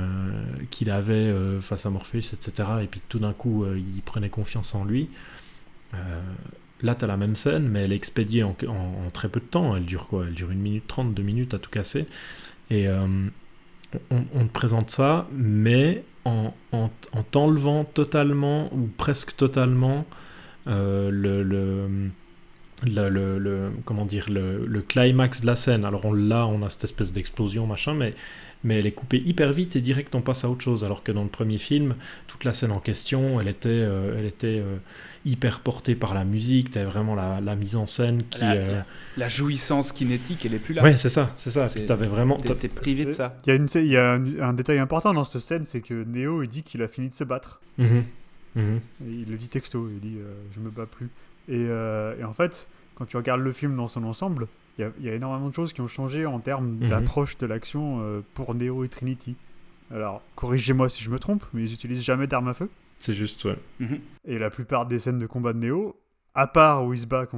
qu'il 0.71 0.91
avait 0.91 1.33
face 1.61 1.85
à 1.85 1.91
Morpheus, 1.91 2.19
etc. 2.35 2.69
Et 2.83 2.87
puis 2.87 3.01
tout 3.09 3.19
d'un 3.19 3.33
coup, 3.33 3.65
il 3.75 4.03
prenait 4.03 4.29
confiance 4.31 4.75
en 4.77 4.85
lui. 4.85 5.09
Là, 6.83 6.95
tu 6.95 7.05
as 7.05 7.09
la 7.09 7.17
même 7.17 7.37
scène, 7.37 7.69
mais 7.69 7.81
elle 7.85 7.93
est 7.93 7.97
expédiée 7.97 8.43
en, 8.43 8.55
en- 8.67 9.07
en 9.07 9.11
très 9.11 9.29
peu 9.29 9.41
de 9.41 9.45
temps. 9.47 9.77
Elle 9.77 9.85
dure 9.87 10.07
quoi? 10.07 10.25
Elle 10.27 10.35
dure 10.35 10.51
une 10.51 10.59
minute 10.61 10.87
trente, 10.87 11.15
deux 11.15 11.23
minutes 11.23 11.55
à 11.55 11.59
tout 11.59 11.71
casser. 11.71 12.07
Et 12.71 12.89
on, 14.11 14.47
te 14.47 14.53
présente 14.53 14.91
ça, 14.91 15.29
mais 15.33 16.05
en, 16.25 16.53
en, 16.73 16.91
en 17.13 17.23
t'enlevant 17.23 17.85
totalement, 17.85 18.73
ou 18.75 18.89
presque 18.97 19.37
totalement, 19.37 20.07
euh, 20.67 21.11
le... 21.11 22.11
comment 23.85 24.05
dire 24.05 24.27
le, 24.29 24.83
climax 24.87 25.43
de 25.43 25.47
la 25.47 25.57
scène. 25.57 25.85
Alors 25.85 26.05
on 26.05 26.13
l'a 26.13 26.47
on 26.47 26.63
a 26.63 26.69
cette 26.69 26.85
espèce 26.85 27.13
d'explosion 27.13 27.67
machin 27.67 27.95
mais 27.95 28.15
mais 28.63 28.79
elle 28.79 28.87
est 28.87 28.93
coupée 28.93 29.23
hyper 29.25 29.53
vite 29.53 29.77
et 29.77 29.81
direct 29.81 30.15
on 30.15 30.23
passe 30.23 30.45
à 30.45 30.51
autre 30.51 30.63
chose. 30.63 30.85
Alors 30.85 31.03
que 31.03 31.13
dans 31.13 31.23
le 31.23 31.29
premier 31.29 31.59
film 31.59 31.97
toute 32.27 32.45
la 32.45 32.53
scène 32.53 32.73
en 32.73 32.81
question 32.81 33.41
elle 33.41 33.49
était 33.49 33.69
euh, 33.69 34.17
elle 34.19 34.27
était 34.27 34.59
euh, 34.59 34.77
hyper 35.25 35.61
portée 35.61 35.95
par 35.95 36.13
la 36.15 36.25
musique 36.25 36.71
t'avais 36.73 36.87
vraiment 36.87 37.15
la, 37.15 37.41
la 37.41 37.55
mise 37.57 37.77
en 37.77 37.87
scène 37.87 38.23
qui 38.31 38.41
La, 38.41 38.53
euh, 38.53 38.73
la- 38.79 38.87
la 39.17 39.29
jouissance 39.29 39.93
kinétique, 39.93 40.45
elle 40.45 40.55
est 40.55 40.59
plus 40.59 40.75
là. 40.75 40.83
ouais 40.83 40.97
c'est 40.97 41.09
ça 41.09 41.33
c'est 41.37 41.51
ça 41.51 41.69
t'avais 41.69 42.07
vraiment 42.07 42.37
t'es 42.37 42.69
privé 42.69 43.05
de 43.07 43.11
ça. 43.11 43.37
Il 43.47 43.49
y 43.49 43.53
a, 43.53 43.55
une, 43.57 43.67
il 43.75 43.87
y 43.87 43.97
a 43.97 44.13
un, 44.13 44.41
un 44.41 44.53
détail 44.53 44.79
important 44.79 45.13
dans 45.15 45.25
cette 45.25 45.41
scène, 45.43 45.65
c'est 45.65 45.81
que 45.81 46.05
Neo 46.05 46.43
il 46.43 46.49
dit 46.49 46.63
qu'il 46.63 46.83
a 46.83 46.89
fini 46.89 47.09
de 47.09 47.15
se 47.15 47.25
battre. 47.25 47.61
Mhm. 47.79 48.05
Et 48.57 49.11
il 49.11 49.29
le 49.31 49.37
dit 49.37 49.49
texto, 49.49 49.89
il 49.89 49.99
dit 50.01 50.17
euh, 50.19 50.33
je 50.55 50.61
me 50.61 50.71
bats 50.71 50.87
plus. 50.87 51.07
Et, 51.49 51.55
euh, 51.57 52.15
et 52.21 52.25
en 52.25 52.33
fait, 52.33 52.69
quand 52.95 53.05
tu 53.05 53.17
regardes 53.17 53.41
le 53.41 53.51
film 53.53 53.75
dans 53.77 53.89
son 53.89 54.05
ensemble, 54.05 54.47
il 54.79 54.83
y 54.83 54.85
a, 54.85 54.91
il 55.01 55.07
y 55.07 55.09
a 55.09 55.15
énormément 55.15 55.49
de 55.49 55.55
choses 55.55 55.73
qui 55.73 55.81
ont 55.81 55.89
changé 55.89 56.25
en 56.27 56.39
termes 56.39 56.77
Mhm. 56.81 56.89
d'approche 56.89 57.37
de 57.39 57.47
l'action 57.47 57.99
euh, 58.03 58.21
pour 58.35 58.55
Neo 58.55 58.85
et 58.85 58.89
Trinity. 58.89 59.35
Alors, 59.93 60.23
corrigez-moi 60.37 60.89
si 60.89 61.03
je 61.03 61.11
me 61.11 61.19
trompe, 61.19 61.45
mais 61.53 61.63
ils 61.63 61.73
utilisent 61.75 62.03
jamais 62.05 62.27
d'armes 62.27 62.49
à 62.49 62.53
feu. 62.55 62.69
C'est 63.05 63.15
juste 63.15 63.45
ouais 63.45 63.59
Mhm. 63.81 64.01
Et 64.25 64.39
la 64.39 64.51
plupart 64.51 64.87
des 64.87 64.99
scènes 64.99 65.19
de 65.19 65.27
combat 65.27 65.53
de 65.53 65.59
Neo, 65.59 66.01
à 66.35 66.47
part 66.47 66.85
où 66.85 66.93
il 66.93 66.99
se 66.99 67.07
bat 67.07 67.27
au 67.33 67.37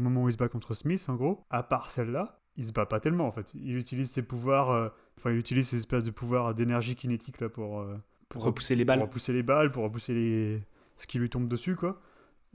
moment 0.00 0.24
où 0.24 0.28
il 0.28 0.32
se 0.32 0.36
bat 0.36 0.48
contre 0.48 0.74
Smith, 0.74 1.04
en 1.08 1.14
gros, 1.14 1.40
à 1.50 1.62
part 1.62 1.90
celle-là, 1.90 2.40
il 2.56 2.64
se 2.64 2.72
bat 2.72 2.86
pas 2.86 3.00
tellement 3.00 3.26
en 3.26 3.32
fait. 3.32 3.52
Il 3.54 3.76
utilise 3.76 4.10
ses 4.10 4.22
pouvoirs, 4.22 4.70
euh, 4.70 4.88
enfin 5.18 5.30
il 5.30 5.36
utilise 5.38 5.68
ses 5.68 5.76
espèces 5.78 6.04
de 6.04 6.10
pouvoirs 6.10 6.54
d'énergie 6.54 6.94
kinétique 6.94 7.40
là 7.40 7.48
pour, 7.48 7.80
euh, 7.80 7.96
Pour 8.28 8.44
repousser 8.44 8.74
les 8.76 8.84
pour 8.84 8.94
balles. 8.94 9.02
repousser 9.02 9.32
les 9.32 9.42
balles, 9.42 9.70
pour 9.70 9.82
repousser 9.84 10.14
les... 10.14 10.62
ce 10.96 11.06
qui 11.06 11.18
lui 11.18 11.28
tombe 11.28 11.48
dessus 11.48 11.76
quoi. 11.76 12.00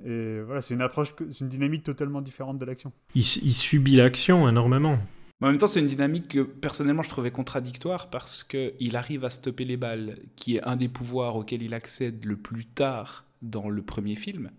Et 0.06 0.40
voilà, 0.42 0.62
c'est 0.62 0.74
une 0.74 0.82
approche, 0.82 1.14
c'est 1.30 1.42
une 1.42 1.50
dynamique 1.50 1.84
totalement 1.84 2.22
différente 2.22 2.58
de 2.58 2.66
l'action. 2.66 2.94
il 3.16 3.24
subit 3.24 3.96
l'action 3.98 4.48
énormément 4.48 4.98
Mais 5.40 5.48
en 5.48 5.52
même 5.52 5.60
temps, 5.60 5.68
c'est 5.68 5.80
une 5.80 5.88
dynamique 5.88 6.28
que 6.30 6.42
personnellement 6.42 7.02
je 7.04 7.10
trouvais 7.10 7.32
contradictoire 7.32 8.10
parce 8.10 8.44
qu'il 8.44 8.96
arrive 8.96 9.24
à 9.24 9.30
stopper 9.30 9.64
les 9.66 9.78
balles, 9.78 10.20
qui 10.36 10.58
est 10.58 10.64
un 10.64 10.76
des 10.76 10.90
pouvoirs 10.90 11.38
auxquels 11.38 11.62
il 11.64 11.74
accède 11.74 12.26
le 12.26 12.36
plus 12.36 12.66
tard 12.66 13.26
dans 13.42 13.70
le 13.70 13.82
premier 13.82 14.16
film, 14.16 14.52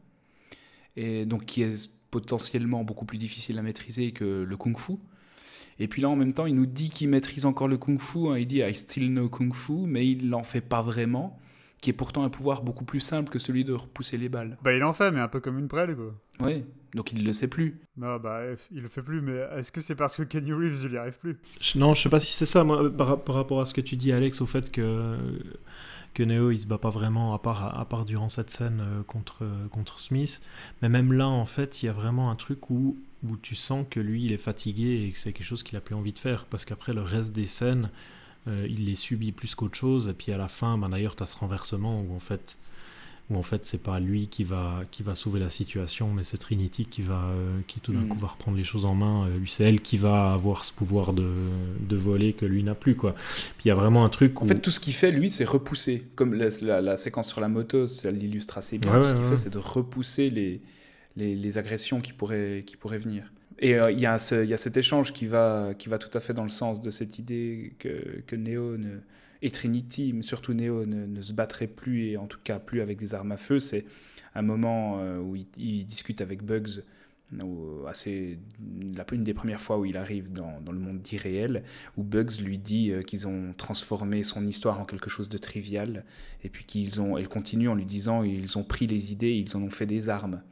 et 0.96 1.26
donc 1.26 1.44
qui 1.44 1.62
est 1.62 1.90
potentiellement 2.10 2.82
beaucoup 2.82 3.04
plus 3.04 3.18
difficile 3.18 3.58
à 3.58 3.62
maîtriser 3.62 4.12
que 4.12 4.42
le 4.42 4.56
kung-fu. 4.56 4.94
Et 5.78 5.88
puis 5.88 6.02
là, 6.02 6.08
en 6.08 6.16
même 6.16 6.32
temps, 6.32 6.46
il 6.46 6.54
nous 6.54 6.66
dit 6.66 6.90
qu'il 6.90 7.08
maîtrise 7.08 7.46
encore 7.46 7.68
le 7.68 7.78
kung-fu. 7.78 8.28
hein. 8.28 8.38
il 8.38 8.46
dit 8.46 8.58
I 8.60 8.74
still 8.74 9.08
know 9.08 9.28
kung-fu, 9.28 9.86
mais 9.86 10.06
il 10.06 10.28
l'en 10.28 10.42
fait 10.42 10.60
pas 10.60 10.82
vraiment, 10.82 11.38
qui 11.80 11.90
est 11.90 11.94
pourtant 11.94 12.24
un 12.24 12.30
pouvoir 12.30 12.62
beaucoup 12.62 12.84
plus 12.84 13.00
simple 13.00 13.30
que 13.30 13.38
celui 13.38 13.64
de 13.64 13.72
repousser 13.74 14.16
les 14.16 14.28
balles. 14.28 14.58
Bah 14.62 14.74
il 14.74 14.82
en 14.82 14.92
fait, 14.92 15.10
mais 15.10 15.20
un 15.20 15.28
peu 15.28 15.40
comme 15.40 15.58
une 15.58 15.68
prêle 15.68 15.94
quoi. 15.94 16.14
Oui, 16.40 16.64
donc 16.94 17.12
il 17.12 17.24
le 17.24 17.32
sait 17.32 17.48
plus. 17.48 17.80
Non, 17.96 18.18
bah 18.18 18.42
il 18.72 18.82
le 18.82 18.88
fait 18.88 19.02
plus, 19.02 19.20
mais 19.20 19.36
est-ce 19.56 19.70
que 19.72 19.80
c'est 19.80 19.94
parce 19.94 20.16
que 20.16 20.22
Kenny 20.24 20.52
Reeves 20.52 20.82
il 20.84 20.92
y 20.92 20.96
arrive 20.96 21.18
plus? 21.18 21.38
Je- 21.60 21.78
Non, 21.78 21.94
je 21.94 22.02
sais 22.02 22.08
pas 22.08 22.20
si 22.20 22.32
c'est 22.32 22.46
ça, 22.46 22.64
moi, 22.64 22.90
par, 22.94 23.22
par 23.22 23.34
rapport 23.34 23.60
à 23.60 23.64
ce 23.66 23.74
que 23.74 23.80
tu 23.80 23.96
dis, 23.96 24.12
Alex, 24.12 24.40
au 24.40 24.46
fait 24.46 24.70
que, 24.70 25.16
que 26.14 26.22
Neo 26.22 26.50
il 26.50 26.58
se 26.58 26.66
bat 26.66 26.78
pas 26.78 26.90
vraiment, 26.90 27.34
à 27.34 27.38
part, 27.38 27.78
à 27.78 27.84
part 27.84 28.04
durant 28.04 28.28
cette 28.28 28.50
scène 28.50 28.80
euh, 28.82 29.02
contre, 29.04 29.44
contre 29.70 29.98
Smith. 30.00 30.42
Mais 30.82 30.88
même 30.88 31.12
là, 31.12 31.28
en 31.28 31.46
fait, 31.46 31.82
il 31.82 31.86
y 31.86 31.88
a 31.88 31.92
vraiment 31.92 32.30
un 32.30 32.36
truc 32.36 32.70
où, 32.70 32.96
où 33.26 33.36
tu 33.36 33.54
sens 33.54 33.86
que 33.90 34.00
lui, 34.00 34.24
il 34.24 34.32
est 34.32 34.36
fatigué 34.36 35.04
et 35.06 35.12
que 35.12 35.18
c'est 35.18 35.32
quelque 35.32 35.46
chose 35.46 35.62
qu'il 35.62 35.76
a 35.76 35.80
plus 35.80 35.94
envie 35.94 36.12
de 36.12 36.18
faire. 36.18 36.46
Parce 36.46 36.64
qu'après, 36.64 36.92
le 36.94 37.02
reste 37.02 37.32
des 37.32 37.46
scènes, 37.46 37.90
euh, 38.48 38.66
il 38.70 38.86
les 38.86 38.94
subit 38.96 39.32
plus 39.32 39.54
qu'autre 39.54 39.76
chose. 39.76 40.08
Et 40.08 40.14
puis 40.14 40.32
à 40.32 40.38
la 40.38 40.48
fin, 40.48 40.78
ben, 40.78 40.90
d'ailleurs, 40.90 41.16
tu 41.16 41.22
as 41.22 41.26
ce 41.26 41.36
renversement 41.38 42.02
où 42.02 42.14
en 42.14 42.20
fait. 42.20 42.58
Où 43.30 43.36
en 43.36 43.42
fait, 43.42 43.64
c'est 43.64 43.82
pas 43.84 44.00
lui 44.00 44.26
qui 44.26 44.42
va, 44.42 44.82
qui 44.90 45.04
va 45.04 45.14
sauver 45.14 45.38
la 45.38 45.48
situation, 45.48 46.12
mais 46.12 46.24
c'est 46.24 46.36
Trinity 46.36 46.84
qui 46.84 47.00
va, 47.00 47.26
euh, 47.26 47.60
qui 47.68 47.78
tout 47.78 47.92
d'un 47.92 48.00
Mm. 48.00 48.08
coup 48.08 48.18
va 48.18 48.26
reprendre 48.26 48.56
les 48.56 48.64
choses 48.64 48.84
en 48.84 48.94
main. 48.96 49.28
Euh, 49.28 49.38
lui, 49.38 49.48
c'est 49.48 49.62
elle 49.64 49.80
qui 49.80 49.98
va 49.98 50.32
avoir 50.32 50.64
ce 50.64 50.72
pouvoir 50.72 51.12
de, 51.12 51.32
de 51.80 51.96
voler 51.96 52.32
que 52.32 52.44
lui 52.44 52.64
n'a 52.64 52.74
plus, 52.74 52.96
quoi. 52.96 53.12
Puis 53.14 53.66
il 53.66 53.68
y 53.68 53.70
a 53.70 53.76
vraiment 53.76 54.04
un 54.04 54.08
truc 54.08 54.40
En 54.42 54.44
où... 54.44 54.48
fait, 54.48 54.58
tout 54.60 54.72
ce 54.72 54.80
qu'il 54.80 54.94
fait, 54.94 55.12
lui, 55.12 55.30
c'est 55.30 55.44
repousser. 55.44 56.02
Comme 56.16 56.34
la, 56.34 56.48
la- 56.62 56.80
la 56.80 56.96
séquence 56.96 57.28
sur 57.28 57.40
la 57.40 57.48
moto, 57.48 57.86
ça 57.86 58.10
l'illustre 58.10 58.58
assez 58.58 58.78
bien. 58.78 58.90
Ouais, 58.92 58.98
tout 58.98 59.04
ouais, 59.04 59.10
ce 59.10 59.14
qu'il 59.14 59.24
ouais. 59.24 59.30
fait, 59.30 59.36
c'est 59.36 59.52
de 59.52 59.58
repousser 59.58 60.28
les, 60.30 60.60
les, 61.16 61.36
les 61.36 61.58
agressions 61.58 62.00
qui 62.00 62.12
pourraient, 62.12 62.64
qui 62.66 62.76
pourraient 62.76 62.98
venir. 62.98 63.32
Et 63.60 63.74
euh, 63.74 63.92
il 63.92 64.00
y, 64.00 64.06
a 64.06 64.18
ce- 64.18 64.42
il 64.42 64.50
y 64.50 64.54
a 64.54 64.56
cet 64.56 64.76
échange 64.76 65.12
qui 65.12 65.26
va, 65.26 65.74
qui 65.78 65.88
va 65.88 65.98
tout 65.98 66.10
à 66.16 66.20
fait 66.20 66.32
dans 66.34 66.42
le 66.42 66.48
sens 66.48 66.80
de 66.80 66.90
cette 66.90 67.18
idée 67.20 67.74
que, 67.78 68.22
que 68.26 68.34
Neo 68.34 68.76
ne- 68.76 68.98
et 69.42 69.50
Trinity, 69.50 70.12
mais 70.12 70.22
surtout 70.22 70.54
Neo, 70.54 70.86
ne, 70.86 71.20
se 71.22 71.32
battraient 71.32 71.66
plus, 71.66 72.08
et 72.08 72.16
en 72.16 72.26
tout 72.26 72.38
cas 72.42 72.58
plus 72.58 72.80
avec 72.80 72.98
des 72.98 73.14
armes 73.14 73.32
à 73.32 73.36
feu. 73.36 73.58
C'est 73.58 73.84
un 74.34 74.42
moment 74.42 75.00
euh, 75.00 75.18
où 75.18 75.36
il, 75.36 75.84
discute 75.84 76.20
avec 76.20 76.42
Bugs, 76.42 76.82
où, 77.42 77.86
assez, 77.86 78.38
la, 78.96 79.06
une 79.12 79.24
des 79.24 79.34
premières 79.34 79.60
fois 79.60 79.78
où 79.78 79.84
il 79.84 79.96
arrive 79.96 80.32
dans, 80.32 80.60
le 80.70 80.78
monde 80.78 81.00
dit 81.00 81.16
réel, 81.16 81.64
où 81.96 82.02
Bugs 82.02 82.42
lui 82.42 82.58
dit 82.58 82.90
euh, 82.90 83.02
qu'ils 83.02 83.26
ont 83.26 83.54
transformé 83.56 84.22
son 84.22 84.46
histoire 84.46 84.80
en 84.80 84.84
quelque 84.84 85.10
chose 85.10 85.28
de 85.28 85.38
trivial, 85.38 86.04
et 86.44 86.48
puis 86.48 86.64
qu'ils 86.64 87.00
ont, 87.00 87.16
elle 87.16 87.28
continue 87.28 87.68
en 87.68 87.74
lui 87.74 87.86
disant 87.86 88.22
ils 88.22 88.58
ont 88.58 88.64
pris 88.64 88.86
les 88.86 89.12
idées, 89.12 89.32
ils 89.32 89.56
en 89.56 89.62
ont 89.62 89.70
fait 89.70 89.86
des 89.86 90.08
armes. 90.08 90.42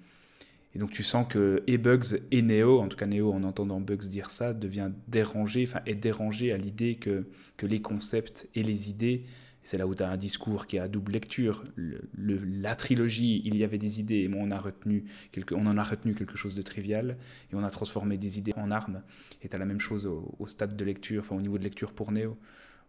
Et 0.79 0.81
donc 0.81 0.93
tu 0.93 1.03
sens 1.03 1.27
que 1.27 1.65
et 1.67 1.77
Bugs 1.77 2.21
et 2.31 2.41
Neo, 2.41 2.79
en 2.79 2.87
tout 2.87 2.97
cas 2.97 3.07
Neo 3.07 3.33
en 3.33 3.43
entendant 3.43 3.81
Bugs 3.81 3.97
dire 3.97 4.31
ça, 4.31 4.55
devient 4.55 4.93
dérangé, 5.09 5.65
enfin 5.67 5.81
est 5.87 5.97
dérangé 5.97 6.53
à 6.53 6.57
l'idée 6.57 6.95
que, 6.95 7.27
que 7.57 7.67
les 7.67 7.83
concepts 7.83 8.49
et 8.55 8.63
les 8.63 8.89
idées, 8.89 9.25
c'est 9.65 9.77
là 9.77 9.89
où 9.89 9.97
tu 9.97 10.05
as 10.05 10.09
un 10.09 10.17
discours 10.17 10.69
qui 10.69 10.77
est 10.77 10.79
à 10.79 10.87
double 10.87 11.11
lecture. 11.11 11.65
Le- 11.75 12.09
le- 12.17 12.45
la 12.45 12.77
trilogie, 12.77 13.43
il 13.45 13.57
y 13.57 13.65
avait 13.65 13.77
des 13.77 13.99
idées, 13.99 14.21
et 14.21 14.29
moi 14.29 14.41
on, 14.41 14.53
a 14.53 14.61
retenu 14.61 15.03
quelque, 15.33 15.53
on 15.53 15.67
en 15.67 15.77
a 15.77 15.83
retenu 15.83 16.15
quelque 16.15 16.37
chose 16.37 16.55
de 16.55 16.63
trivial, 16.63 17.17
et 17.51 17.57
on 17.57 17.65
a 17.65 17.71
transformé 17.71 18.17
des 18.17 18.39
idées 18.39 18.55
en 18.57 18.71
armes. 18.71 19.03
Et 19.43 19.49
tu 19.49 19.57
as 19.57 19.59
la 19.59 19.67
même 19.67 19.81
chose 19.81 20.07
au, 20.07 20.47
stade 20.47 20.77
de 20.77 20.85
lecture, 20.85 21.23
enfin 21.23 21.35
au 21.35 21.41
niveau 21.41 21.59
de 21.59 21.65
lecture 21.65 21.93
pour 21.93 22.13
Neo, 22.13 22.39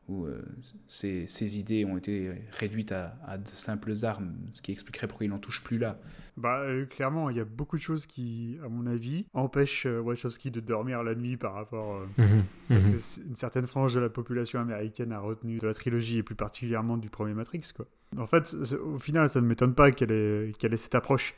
où 0.08 0.26
euh, 0.26 0.44
ces, 0.88 1.60
idées 1.60 1.86
ont 1.86 1.98
été 1.98 2.34
réduites 2.52 2.92
à 2.92 3.40
de 3.40 3.50
simples 3.50 3.94
armes, 4.04 4.36
ce 4.54 4.62
qui 4.62 4.74
expliquerait 4.74 5.08
pourquoi 5.08 5.26
il 5.26 5.30
n'en 5.30 5.40
touche 5.40 5.64
plus 5.64 5.80
là. 5.80 6.00
Bah, 6.40 6.60
euh, 6.62 6.86
clairement, 6.86 7.30
il 7.30 7.36
y 7.36 7.40
a 7.42 7.46
beaucoup 7.46 7.76
de 7.76 7.82
choses 7.82 8.06
qui, 8.06 8.58
à 8.64 8.70
mon 8.70 8.88
avis, 8.88 9.26
empêchent 9.34 9.86
euh, 9.86 10.00
Wachowski 10.00 10.52
de 10.52 10.62
dormir 10.62 11.04
la 11.04 11.14
nuit 11.14 11.36
par 11.36 11.54
rapport. 11.54 11.96
euh, 11.98 12.24
Mhm, 12.24 12.44
Parce 12.70 12.90
que 12.90 12.98
c'est- 12.98 13.22
une 13.28 13.36
certaine 13.36 13.68
frange 13.68 13.94
de 13.94 14.00
la 14.00 14.10
population 14.10 14.60
américaine 14.62 15.12
a 15.12 15.20
retenu 15.20 15.58
de 15.60 15.68
la 15.68 15.74
trilogie 15.74 16.20
et 16.20 16.24
plus 16.24 16.36
particulièrement 16.36 16.96
du 16.98 17.10
premier 17.10 17.34
Matrix. 17.34 17.62
Quoi. 17.76 17.86
En 18.18 18.26
fait, 18.28 18.56
au 18.84 18.98
final, 19.00 19.28
ça 19.28 19.42
ne 19.42 19.48
m'étonne 19.48 19.74
pas 19.76 19.92
qu'elle 19.92 20.12
ait, 20.12 20.54
qu'elle 20.58 20.74
ait 20.74 20.78
cette 20.78 20.96
approche. 20.96 21.36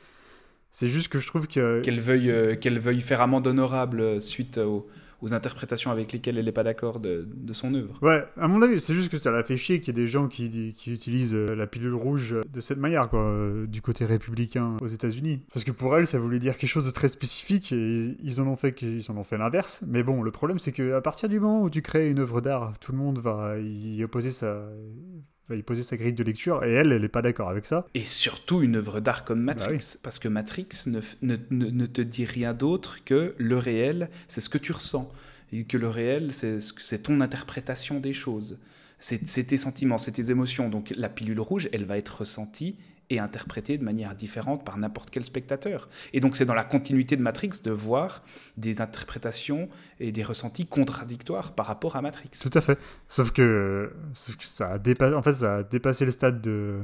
C'est 0.72 0.88
juste 0.88 1.08
que 1.10 1.20
je 1.20 1.28
trouve 1.28 1.48
que. 1.48 1.82
Qu'elle 1.82 2.00
veuille, 2.00 2.30
euh, 2.32 2.56
qu'elle 2.56 2.80
veuille 2.80 3.02
faire 3.02 3.22
amende 3.22 3.48
honorable 3.48 4.22
suite 4.22 4.58
aux, 4.60 4.88
aux 5.22 5.34
interprétations 5.34 5.92
avec 5.92 6.12
lesquelles 6.12 6.38
elle 6.38 6.46
n'est 6.46 6.52
pas 6.52 6.64
d'accord 6.64 7.00
de, 7.00 7.28
son 7.54 7.74
œuvre. 7.74 7.98
Ouais, 8.02 8.24
à 8.38 8.48
mon 8.48 8.62
avis, 8.62 8.80
c'est 8.80 8.94
juste 8.94 9.12
que 9.12 9.18
ça 9.18 9.30
l'a 9.30 9.44
fait 9.44 9.58
chier 9.58 9.80
qu'il 9.80 9.96
y 9.96 10.00
ait 10.00 10.04
des 10.04 10.08
gens 10.08 10.28
qui, 10.28 10.74
utilisent 10.88 11.36
euh, 11.36 11.56
la 11.56 11.68
pilule 11.68 11.94
rouge 11.94 12.36
de 12.52 12.62
cette 12.62 12.78
manière, 12.78 13.10
quoi, 13.10 13.22
euh, 13.22 13.68
du 13.68 13.82
côté 13.82 14.06
républicain 14.06 14.78
aux 14.82 14.88
États-Unis. 14.88 15.42
Parce 15.54 15.64
que 15.64 15.72
pour 15.72 15.96
elle, 15.98 16.08
ça 16.08 16.20
voulait 16.20 16.40
dire 16.40 16.58
quelque 16.58 16.70
chose 16.70 16.86
de 16.86 16.92
très 16.92 17.10
spécifique 17.10 17.72
et 17.72 18.16
ils 18.24 18.42
en 18.42 18.48
ont 18.48 18.56
fait, 18.56 18.74
qu'ils 18.74 19.12
en 19.12 19.18
ont 19.18 19.24
fait 19.24 19.38
l'inverse. 19.38 19.84
Mais 19.88 20.04
bon, 20.04 20.24
le 20.24 20.32
problème, 20.32 20.60
c'est 20.60 20.72
qu'à 20.72 21.02
partir 21.02 21.30
du 21.30 21.40
moment 21.40 21.62
où 21.62 21.70
tu 21.70 21.82
crées 21.82 22.10
une 22.10 22.20
œuvre 22.20 22.42
d'art, 22.42 22.74
tout 22.80 22.92
le 22.92 22.98
monde 22.98 23.20
va 23.20 23.58
y 23.60 24.04
opposer 24.04 24.32
sa, 24.32 24.64
va 25.50 25.56
y 25.56 25.64
poser 25.64 25.84
sa 25.84 25.98
grille 25.98 26.14
de 26.14 26.24
lecture 26.24 26.64
et 26.64 26.72
elle, 26.72 26.92
elle 26.92 27.04
est 27.04 27.10
pas 27.10 27.22
d'accord 27.22 27.50
avec 27.50 27.66
ça. 27.66 27.86
Et 27.94 28.06
surtout 28.06 28.62
une 28.62 28.76
œuvre 28.78 29.00
d'art 29.00 29.26
comme 29.26 29.42
Matrix, 29.42 29.66
Bah 29.78 29.84
oui. 29.96 30.00
parce 30.04 30.20
que 30.20 30.28
Matrix 30.30 30.68
ne, 30.88 31.00
ne- 31.22 31.36
ne- 31.50 31.86
te 31.86 32.02
dit 32.02 32.26
rien 32.26 32.54
d'autre 32.54 33.04
que 33.04 33.36
le 33.38 33.58
réel, 33.58 34.10
c'est 34.28 34.40
ce 34.42 34.50
que 34.50 34.58
tu 34.58 34.72
ressens. 34.72 35.12
Et 35.54 35.66
que 35.66 35.78
le 35.78 35.90
réel, 35.90 36.32
c'est 36.32 37.04
ton 37.04 37.20
interprétation 37.20 38.00
des 38.00 38.14
choses. 38.14 38.58
C'est 39.00 39.28
c'est 39.28 39.44
tes 39.44 39.58
sentiments, 39.58 39.98
c'est 39.98 40.14
tes 40.14 40.32
émotions. 40.32 40.70
Donc 40.70 40.94
la 40.96 41.10
pilule 41.10 41.40
rouge, 41.42 41.68
elle 41.74 41.84
va 41.86 41.98
être 41.98 42.20
ressentie 42.20 42.78
et 43.12 43.20
interprétée 43.20 43.78
de 43.78 43.84
manière 43.84 44.16
différente 44.16 44.64
par 44.66 44.78
n'importe 44.78 45.10
quel 45.10 45.26
spectateur. 45.26 45.90
Et 46.14 46.20
donc 46.22 46.36
c'est 46.36 46.46
dans 46.46 46.54
la 46.54 46.64
continuité 46.64 47.16
de 47.18 47.22
Matrix 47.22 47.62
de 47.64 47.72
voir 47.72 48.24
des 48.58 48.80
interprétations 48.82 49.68
et 50.00 50.12
des 50.12 50.24
ressentis 50.24 50.66
contradictoires 50.66 51.54
par 51.54 51.66
rapport 51.66 51.96
à 51.98 52.02
Matrix. 52.02 52.30
Tout 52.42 52.58
à 52.58 52.62
fait. 52.62 52.80
Sauf 53.10 53.32
que, 53.32 53.94
ça, 54.14 54.72
a 54.74 54.78
dépassé, 54.80 55.14
en 55.14 55.22
fait, 55.22 55.34
ça 55.34 55.58
a 55.58 55.64
dépassé 55.64 56.06
le 56.06 56.12
stade 56.12 56.42
de, 56.42 56.80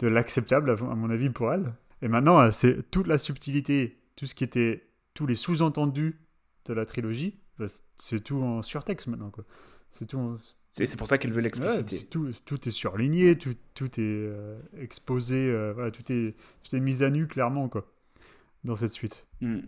de 0.00 0.08
l'acceptable, 0.08 0.70
à 0.70 0.76
mon 0.94 1.10
avis, 1.10 1.30
pour 1.30 1.52
elle. 1.52 1.72
Et 2.02 2.08
maintenant, 2.08 2.40
euh, 2.40 2.50
c'est 2.50 2.90
toute 2.90 3.06
la 3.06 3.16
subtilité, 3.18 3.96
tout 4.16 4.26
ce 4.26 4.34
qui 4.34 4.42
était, 4.42 4.88
tous 5.14 5.26
les 5.26 5.36
sous-entendus 5.36 6.18
de 6.66 6.74
la 6.74 6.84
trilogie, 6.84 7.38
bah, 7.58 7.66
c'est 7.96 8.20
tout 8.20 8.42
en 8.42 8.62
surtexte 8.62 9.06
maintenant. 9.06 9.30
Quoi. 9.30 9.44
C'est 9.92 10.06
tout, 10.06 10.18
en- 10.18 10.38
C'est 10.74 10.96
pour 10.96 11.06
ça 11.06 11.18
qu'elle 11.18 11.32
veut 11.32 11.42
l'expliciter. 11.42 12.06
tout, 12.06 12.30
tout 12.44 12.68
est 12.68 12.72
surligné, 12.72 13.36
tout, 13.36 13.54
tout 13.74 14.00
est 14.00 14.00
euh, 14.00 14.58
exposé, 14.80 15.36
euh, 15.36 15.72
voilà, 15.74 15.90
tout, 15.90 16.10
est, 16.10 16.34
tout 16.62 16.76
est 16.76 16.80
mis 16.80 17.02
à 17.02 17.10
nu 17.10 17.26
clairement 17.26 17.68
quoi, 17.68 17.86
dans 18.64 18.76
cette 18.76 18.92
suite. 18.92 19.26
Hmm. 19.40 19.60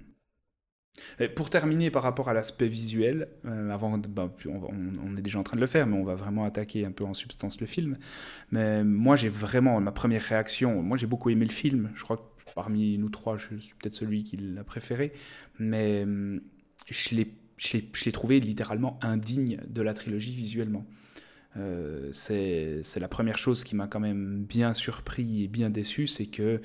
Et 1.18 1.28
pour 1.28 1.50
terminer 1.50 1.90
par 1.90 2.02
rapport 2.02 2.28
à 2.28 2.34
l'aspect 2.34 2.68
visuel, 2.68 3.28
euh, 3.46 3.70
avant, 3.70 3.98
bah, 3.98 4.32
on, 4.46 4.58
va- 4.58 4.68
on- 4.70 4.92
on 5.12 5.16
est 5.16 5.22
déjà 5.22 5.38
en 5.38 5.42
train 5.42 5.56
de 5.56 5.60
le 5.60 5.66
faire, 5.66 5.86
mais 5.86 5.96
on 5.96 6.04
va 6.04 6.14
vraiment 6.14 6.44
attaquer 6.44 6.84
un 6.84 6.92
peu 6.92 7.04
en 7.04 7.14
substance 7.14 7.60
le 7.60 7.66
film. 7.66 7.98
Mais 8.50 8.84
moi, 8.84 9.16
j'ai 9.16 9.28
vraiment 9.28 9.80
ma 9.80 9.92
première 9.92 10.22
réaction. 10.22 10.82
Moi, 10.82 10.96
j'ai 10.96 11.06
beaucoup 11.06 11.30
aimé 11.30 11.44
le 11.46 11.52
film. 11.52 11.90
Je 11.94 12.02
crois 12.04 12.18
que 12.18 12.52
parmi 12.54 12.98
nous 12.98 13.08
trois, 13.10 13.36
je 13.36 13.56
suis 13.56 13.74
peut-être 13.74 13.94
celui 13.94 14.24
qui 14.24 14.36
l'a 14.36 14.64
préféré, 14.64 15.12
mais 15.58 16.04
hum, 16.04 16.40
je 16.90 17.14
l'ai, 17.16 17.34
je 17.56 17.78
l'ai- 18.04 18.12
trouvé 18.12 18.40
littéralement 18.40 18.98
indigne 19.02 19.58
de 19.68 19.82
la 19.82 19.94
trilogie 19.94 20.32
visuellement. 20.32 20.84
Euh, 21.56 22.08
c'est 22.10 22.82
la 23.00 23.06
première 23.08 23.38
chose 23.38 23.62
qui 23.62 23.76
m'a 23.76 23.86
quand 23.86 24.00
même 24.00 24.44
bien 24.44 24.74
surpris 24.74 25.44
et 25.44 25.48
bien 25.48 25.70
déçu, 25.70 26.08
c'est 26.08 26.26
que 26.26 26.60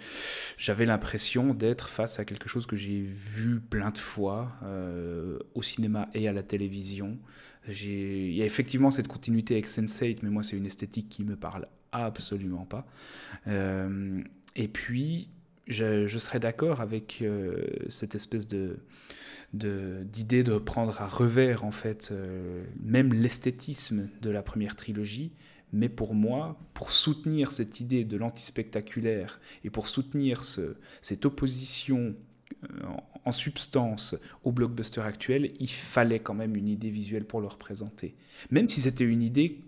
j'avais 0.57 0.85
l'impression 0.85 1.53
d'être 1.53 1.89
face 1.89 2.19
à 2.19 2.25
quelque 2.25 2.49
chose 2.49 2.65
que 2.65 2.75
j'ai 2.75 2.99
vu 3.01 3.59
plein 3.59 3.91
de 3.91 3.99
fois 3.99 4.51
euh, 4.63 5.37
au 5.53 5.61
cinéma 5.61 6.09
et 6.15 6.27
à 6.27 6.33
la 6.33 6.41
télévision. 6.41 7.19
Il 7.67 8.33
y 8.33 8.41
a 8.41 8.45
effectivement 8.45 8.89
cette 8.89 9.07
continuité 9.07 9.53
avec 9.53 9.67
Sense8, 9.67 10.19
mais 10.23 10.29
moi 10.31 10.41
c'est 10.41 10.57
une 10.57 10.65
esthétique 10.65 11.07
qui 11.09 11.23
me 11.23 11.35
parle 11.35 11.67
absolument 11.91 12.65
pas. 12.65 12.87
Euh, 13.47 14.21
et 14.55 14.67
puis, 14.67 15.29
je, 15.67 16.07
je 16.07 16.17
serais 16.17 16.39
d'accord 16.39 16.81
avec 16.81 17.23
cette 17.89 18.15
espèce 18.15 18.47
de- 18.47 18.79
d'idée 19.53 20.43
de, 20.43 20.57
prendre 20.57 21.01
à 21.01 21.07
revers 21.07 21.63
en 21.63 21.71
fait 21.71 22.09
euh, 22.11 22.63
même 22.83 23.13
l'esthétisme 23.13 24.07
de 24.21 24.29
la 24.29 24.43
première 24.43 24.75
trilogie 24.75 25.31
mais 25.73 25.89
pour 25.89 26.13
moi 26.13 26.59
pour 26.73 26.91
soutenir 26.91 27.51
cette 27.51 27.79
idée 27.79 28.03
de 28.03 28.15
l'antispectaculaire 28.15 29.39
et 29.63 29.69
pour 29.69 29.87
soutenir 29.87 30.43
ce- 30.43 30.75
cette 31.01 31.25
opposition 31.25 32.15
euh, 32.63 32.67
en, 33.25 33.31
substance 33.31 34.15
au 34.43 34.51
blockbuster 34.51 35.01
actuel 35.01 35.51
il 35.59 35.69
fallait 35.69 36.19
quand 36.19 36.35
même 36.35 36.55
une 36.55 36.67
idée 36.67 36.89
visuelle 36.91 37.25
pour 37.25 37.41
le 37.41 37.47
représenter 37.47 38.15
même 38.51 38.67
si 38.67 38.81
c'était 38.81 39.03
une 39.03 39.23
idée 39.23 39.61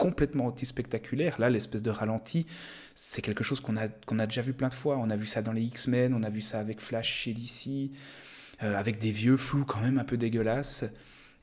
complètement 0.00 0.46
anti-spectaculaire. 0.46 1.38
Là, 1.38 1.50
l'espèce 1.50 1.82
de 1.82 1.90
ralenti, 1.90 2.46
c'est 2.94 3.20
quelque 3.20 3.44
chose 3.44 3.60
qu'on 3.60 3.76
a, 3.76 3.88
qu'on 3.88 4.18
a 4.18 4.26
déjà 4.26 4.40
vu 4.40 4.54
plein 4.54 4.70
de 4.70 4.74
fois. 4.74 4.96
On 4.96 5.10
a 5.10 5.16
vu 5.16 5.26
ça 5.26 5.42
dans 5.42 5.52
les 5.52 5.62
X-Men, 5.62 6.14
on 6.14 6.22
a 6.22 6.30
vu 6.30 6.40
ça 6.40 6.58
avec 6.58 6.80
Flash 6.80 7.12
chez 7.12 7.34
DC, 7.34 7.90
euh, 8.62 8.76
avec 8.76 8.98
des 8.98 9.10
vieux 9.10 9.36
flous 9.36 9.64
quand 9.64 9.80
même 9.80 9.98
un 9.98 10.04
peu 10.04 10.16
dégueulasses. 10.16 10.84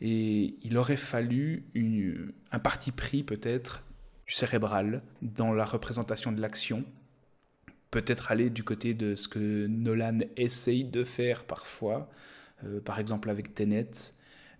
Et 0.01 0.56
il 0.62 0.77
aurait 0.77 0.97
fallu 0.97 1.65
un 2.51 2.60
parti 2.60 2.91
pris 2.91 3.23
peut-être 3.23 3.84
du 4.27 4.34
cérébral 4.34 5.01
dans 5.21 5.53
la 5.53 5.65
représentation 5.65 6.32
de 6.32 6.39
l'action. 6.41 6.86
Peut-être 7.89 8.32
aller 8.32 8.49
du 8.49 8.63
côté 8.63 8.93
de 8.93 9.15
ce 9.15 9.27
que 9.27 9.65
Nolan 9.67 10.19
essaye 10.36 10.84
de 10.84 11.03
faire 11.03 11.45
parfois, 11.45 12.10
euh, 12.63 12.80
par 12.82 12.99
exemple 12.99 13.30
avec 13.30 13.56
Tenet, 13.56 14.13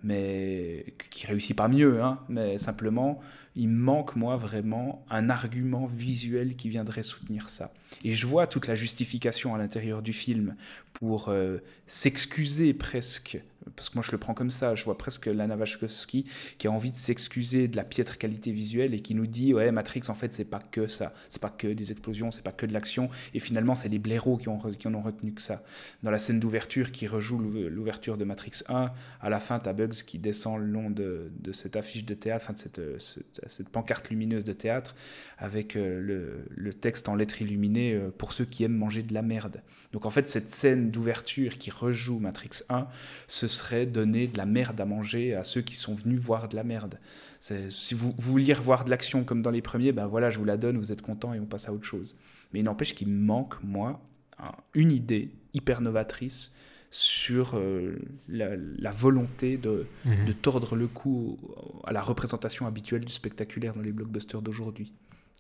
mais 0.04 0.96
qui 1.12 1.28
réussit 1.28 1.56
pas 1.56 1.68
mieux, 1.68 2.02
hein, 2.02 2.24
mais 2.30 2.58
simplement, 2.58 3.20
il 3.58 3.68
manque, 3.70 4.16
moi, 4.16 4.36
vraiment 4.38 5.04
un 5.10 5.30
argument 5.30 5.86
visuel 5.88 6.56
qui 6.56 6.70
viendrait 6.70 7.04
soutenir 7.04 7.50
ça. 7.50 7.74
Et 8.04 8.14
je 8.14 8.26
vois 8.28 8.48
toute 8.48 8.68
la 8.68 8.76
justification 8.76 9.56
à 9.56 9.58
l'intérieur 9.58 10.02
du 10.02 10.14
film 10.14 10.56
pour 10.94 11.30
euh, 11.30 11.58
s'excuser 11.88 12.74
presque, 12.74 13.42
parce 13.76 13.90
que 13.90 13.96
moi 13.96 14.04
je 14.06 14.12
le 14.12 14.18
prends 14.18 14.34
comme 14.34 14.50
ça, 14.50 14.76
je 14.76 14.84
vois 14.84 14.98
presque 14.98 15.26
Lana 15.28 15.56
Wachowski 15.56 16.26
qui 16.58 16.68
a 16.68 16.72
envie 16.72 16.92
de 16.92 16.96
s'excuser 16.96 17.68
de 17.68 17.76
la 17.76 17.84
piètre 17.84 18.18
qualité 18.18 18.52
visuelle 18.52 18.94
et 18.94 19.00
qui 19.00 19.14
nous 19.16 19.28
dit 19.28 19.54
ouais 19.54 19.72
Matrix 19.72 20.02
en 20.10 20.14
fait 20.14 20.34
c'est 20.34 20.46
pas 20.46 20.60
que 20.60 20.88
ça, 20.88 21.14
c'est 21.30 21.42
pas 21.42 21.50
que 21.50 21.68
des 21.68 21.92
explosions, 21.92 22.32
c'est 22.32 22.44
pas 22.44 22.52
que 22.52 22.66
de 22.66 22.74
l'action 22.74 23.10
et 23.34 23.40
finalement 23.40 23.76
c'est 23.76 23.90
les 23.90 24.00
blaireaux 24.00 24.38
qui, 24.38 24.50
ont, 24.50 24.58
qui 24.58 24.88
en 24.88 24.94
ont 24.96 25.02
retenu 25.02 25.34
que 25.34 25.42
ça. 25.42 25.64
Dans 26.04 26.12
la 26.12 26.18
scène 26.18 26.40
d'ouverture 26.40 26.92
qui 26.92 27.08
rejoue 27.08 27.38
l'ouv- 27.40 27.68
l'ouverture 27.68 28.18
de 28.18 28.24
Matrix 28.26 28.64
1, 28.70 28.92
à 29.22 29.30
la 29.30 29.40
fin 29.40 29.60
t'as 29.60 29.74
Bugs 29.74 29.90
qui 30.06 30.18
descend 30.20 30.60
le 30.60 30.66
long 30.68 30.90
de, 30.90 31.32
de 31.40 31.52
cette 31.52 31.76
affiche 31.76 32.06
de 32.06 32.14
théâtre, 32.14 32.44
enfin 32.46 32.54
de 32.54 32.60
cette, 32.60 32.80
euh, 32.80 33.00
cette, 33.00 33.40
cette 33.50 33.70
pancarte 33.70 34.10
lumineuse 34.10 34.44
de 34.46 34.54
théâtre 34.54 34.96
avec 35.38 35.76
euh, 35.76 36.46
le, 36.50 36.74
texte 36.74 37.10
en 37.10 37.16
lettres 37.16 37.42
illuminées 37.42 37.94
euh, 37.94 38.10
pour 38.18 38.34
ceux 38.34 38.46
qui 38.46 38.64
aiment 38.64 38.78
manger 38.78 39.04
de 39.04 39.14
la 39.14 39.22
merde. 39.22 39.62
Donc 39.94 40.06
en 40.06 40.10
fait 40.10 40.28
cette 40.30 40.50
scène 40.50 40.92
d'ouverture 40.92 41.58
qui 41.58 41.72
rejoue 41.72 42.20
Matrix 42.20 42.62
1, 42.70 42.88
ce 43.28 43.48
serait 43.48 43.86
donner 43.86 44.28
de 44.28 44.38
la 44.38 44.46
merde 44.46 44.80
à 44.80 44.86
manger 44.86 45.34
à 45.36 45.44
ceux 45.44 45.62
qui 45.62 45.76
sont 45.76 45.96
venus 45.96 46.20
voir 46.20 46.50
de 46.50 46.56
la 46.56 46.64
merde. 46.64 47.00
Si 47.40 47.94
vous, 47.94 48.14
vous 48.18 48.32
vouliez 48.32 48.54
revoir 48.54 48.84
de 48.84 48.90
l'action 48.90 49.24
comme 49.24 49.42
dans 49.42 49.52
les 49.52 49.62
premiers, 49.62 49.92
ben 49.92 50.08
voilà, 50.08 50.30
je 50.30 50.40
vous 50.40 50.46
la 50.46 50.58
donne, 50.58 50.78
vous 50.78 50.92
êtes 50.92 51.02
content 51.02 51.34
et 51.34 51.40
on 51.40 51.46
passe 51.46 51.70
à 51.70 51.74
autre 51.74 51.86
chose. 51.86 52.18
Mais 52.52 52.60
il 52.60 52.64
n'empêche 52.64 52.96
qu'il 52.96 53.08
me 53.10 53.20
manque, 53.24 53.62
moi, 53.64 54.02
un- 54.40 54.56
une 54.74 54.92
idée 54.92 55.32
hyper 55.54 55.82
novatrice 55.82 56.56
sur 56.90 57.56
euh, 57.56 57.96
la, 58.30 58.50
la 58.80 58.92
volonté 58.92 59.58
de, 59.58 59.86
Mhm. 60.06 60.26
de 60.26 60.32
tordre 60.32 60.76
le 60.76 60.88
cou 60.88 61.38
à 61.86 61.92
la 61.92 62.02
représentation 62.02 62.66
habituelle 62.66 63.04
du 63.06 63.12
spectaculaire 63.12 63.74
dans 63.74 63.82
les 63.82 63.92
blockbusters 63.92 64.42
d'aujourd'hui. 64.42 64.94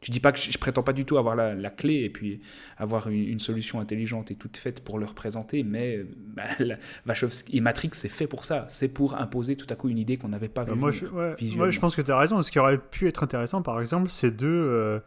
Je 0.03 0.12
dis 0.12 0.19
pas 0.19 0.31
que 0.31 0.38
je, 0.38 0.51
je 0.51 0.57
prétends 0.60 0.83
pas 0.83 0.93
du 0.93 1.05
tout 1.05 1.17
avoir 1.17 1.36
la, 1.36 1.55
la 1.55 1.69
clé 1.71 1.95
et 2.03 2.10
puis 2.12 2.39
avoir 2.77 3.07
une, 3.10 3.27
une 3.29 3.39
solution 3.39 3.79
intelligente 3.79 4.29
et 4.29 4.36
toute 4.36 4.55
faite 4.57 4.83
pour 4.83 4.99
le 4.99 5.05
représenter, 5.07 5.63
mais 5.63 6.05
bah, 6.36 6.43
la- 6.60 6.75
Wachowski 7.07 7.57
et 7.57 7.62
Matrix 7.62 7.89
c'est 7.93 8.10
fait 8.10 8.27
pour 8.27 8.45
ça, 8.45 8.65
c'est 8.69 8.89
pour 8.89 9.15
imposer 9.15 9.55
tout 9.55 9.65
à 9.71 9.75
coup 9.75 9.89
une 9.89 9.97
idée 9.97 10.17
qu'on 10.17 10.27
n'avait 10.29 10.49
pas 10.49 10.65
Bah, 10.65 10.73
vue. 10.73 10.79
moi, 10.79 10.91
venir, 10.91 11.10
je, 11.10 11.15
ouais, 11.15 11.36
visuellement. 11.39 11.63
moi, 11.65 11.71
je 11.71 11.79
pense 11.79 11.95
que 11.95 12.03
tu 12.03 12.12
as 12.12 12.17
raison. 12.19 12.39
Ce 12.43 12.51
qui 12.51 12.60
aurait 12.60 12.77
pu 12.77 13.07
être 13.07 13.23
intéressant, 13.23 13.63
par 13.63 13.79
exemple, 13.79 14.10
c'est 14.12 14.36
de, 14.36 14.45
euh, 14.45 14.99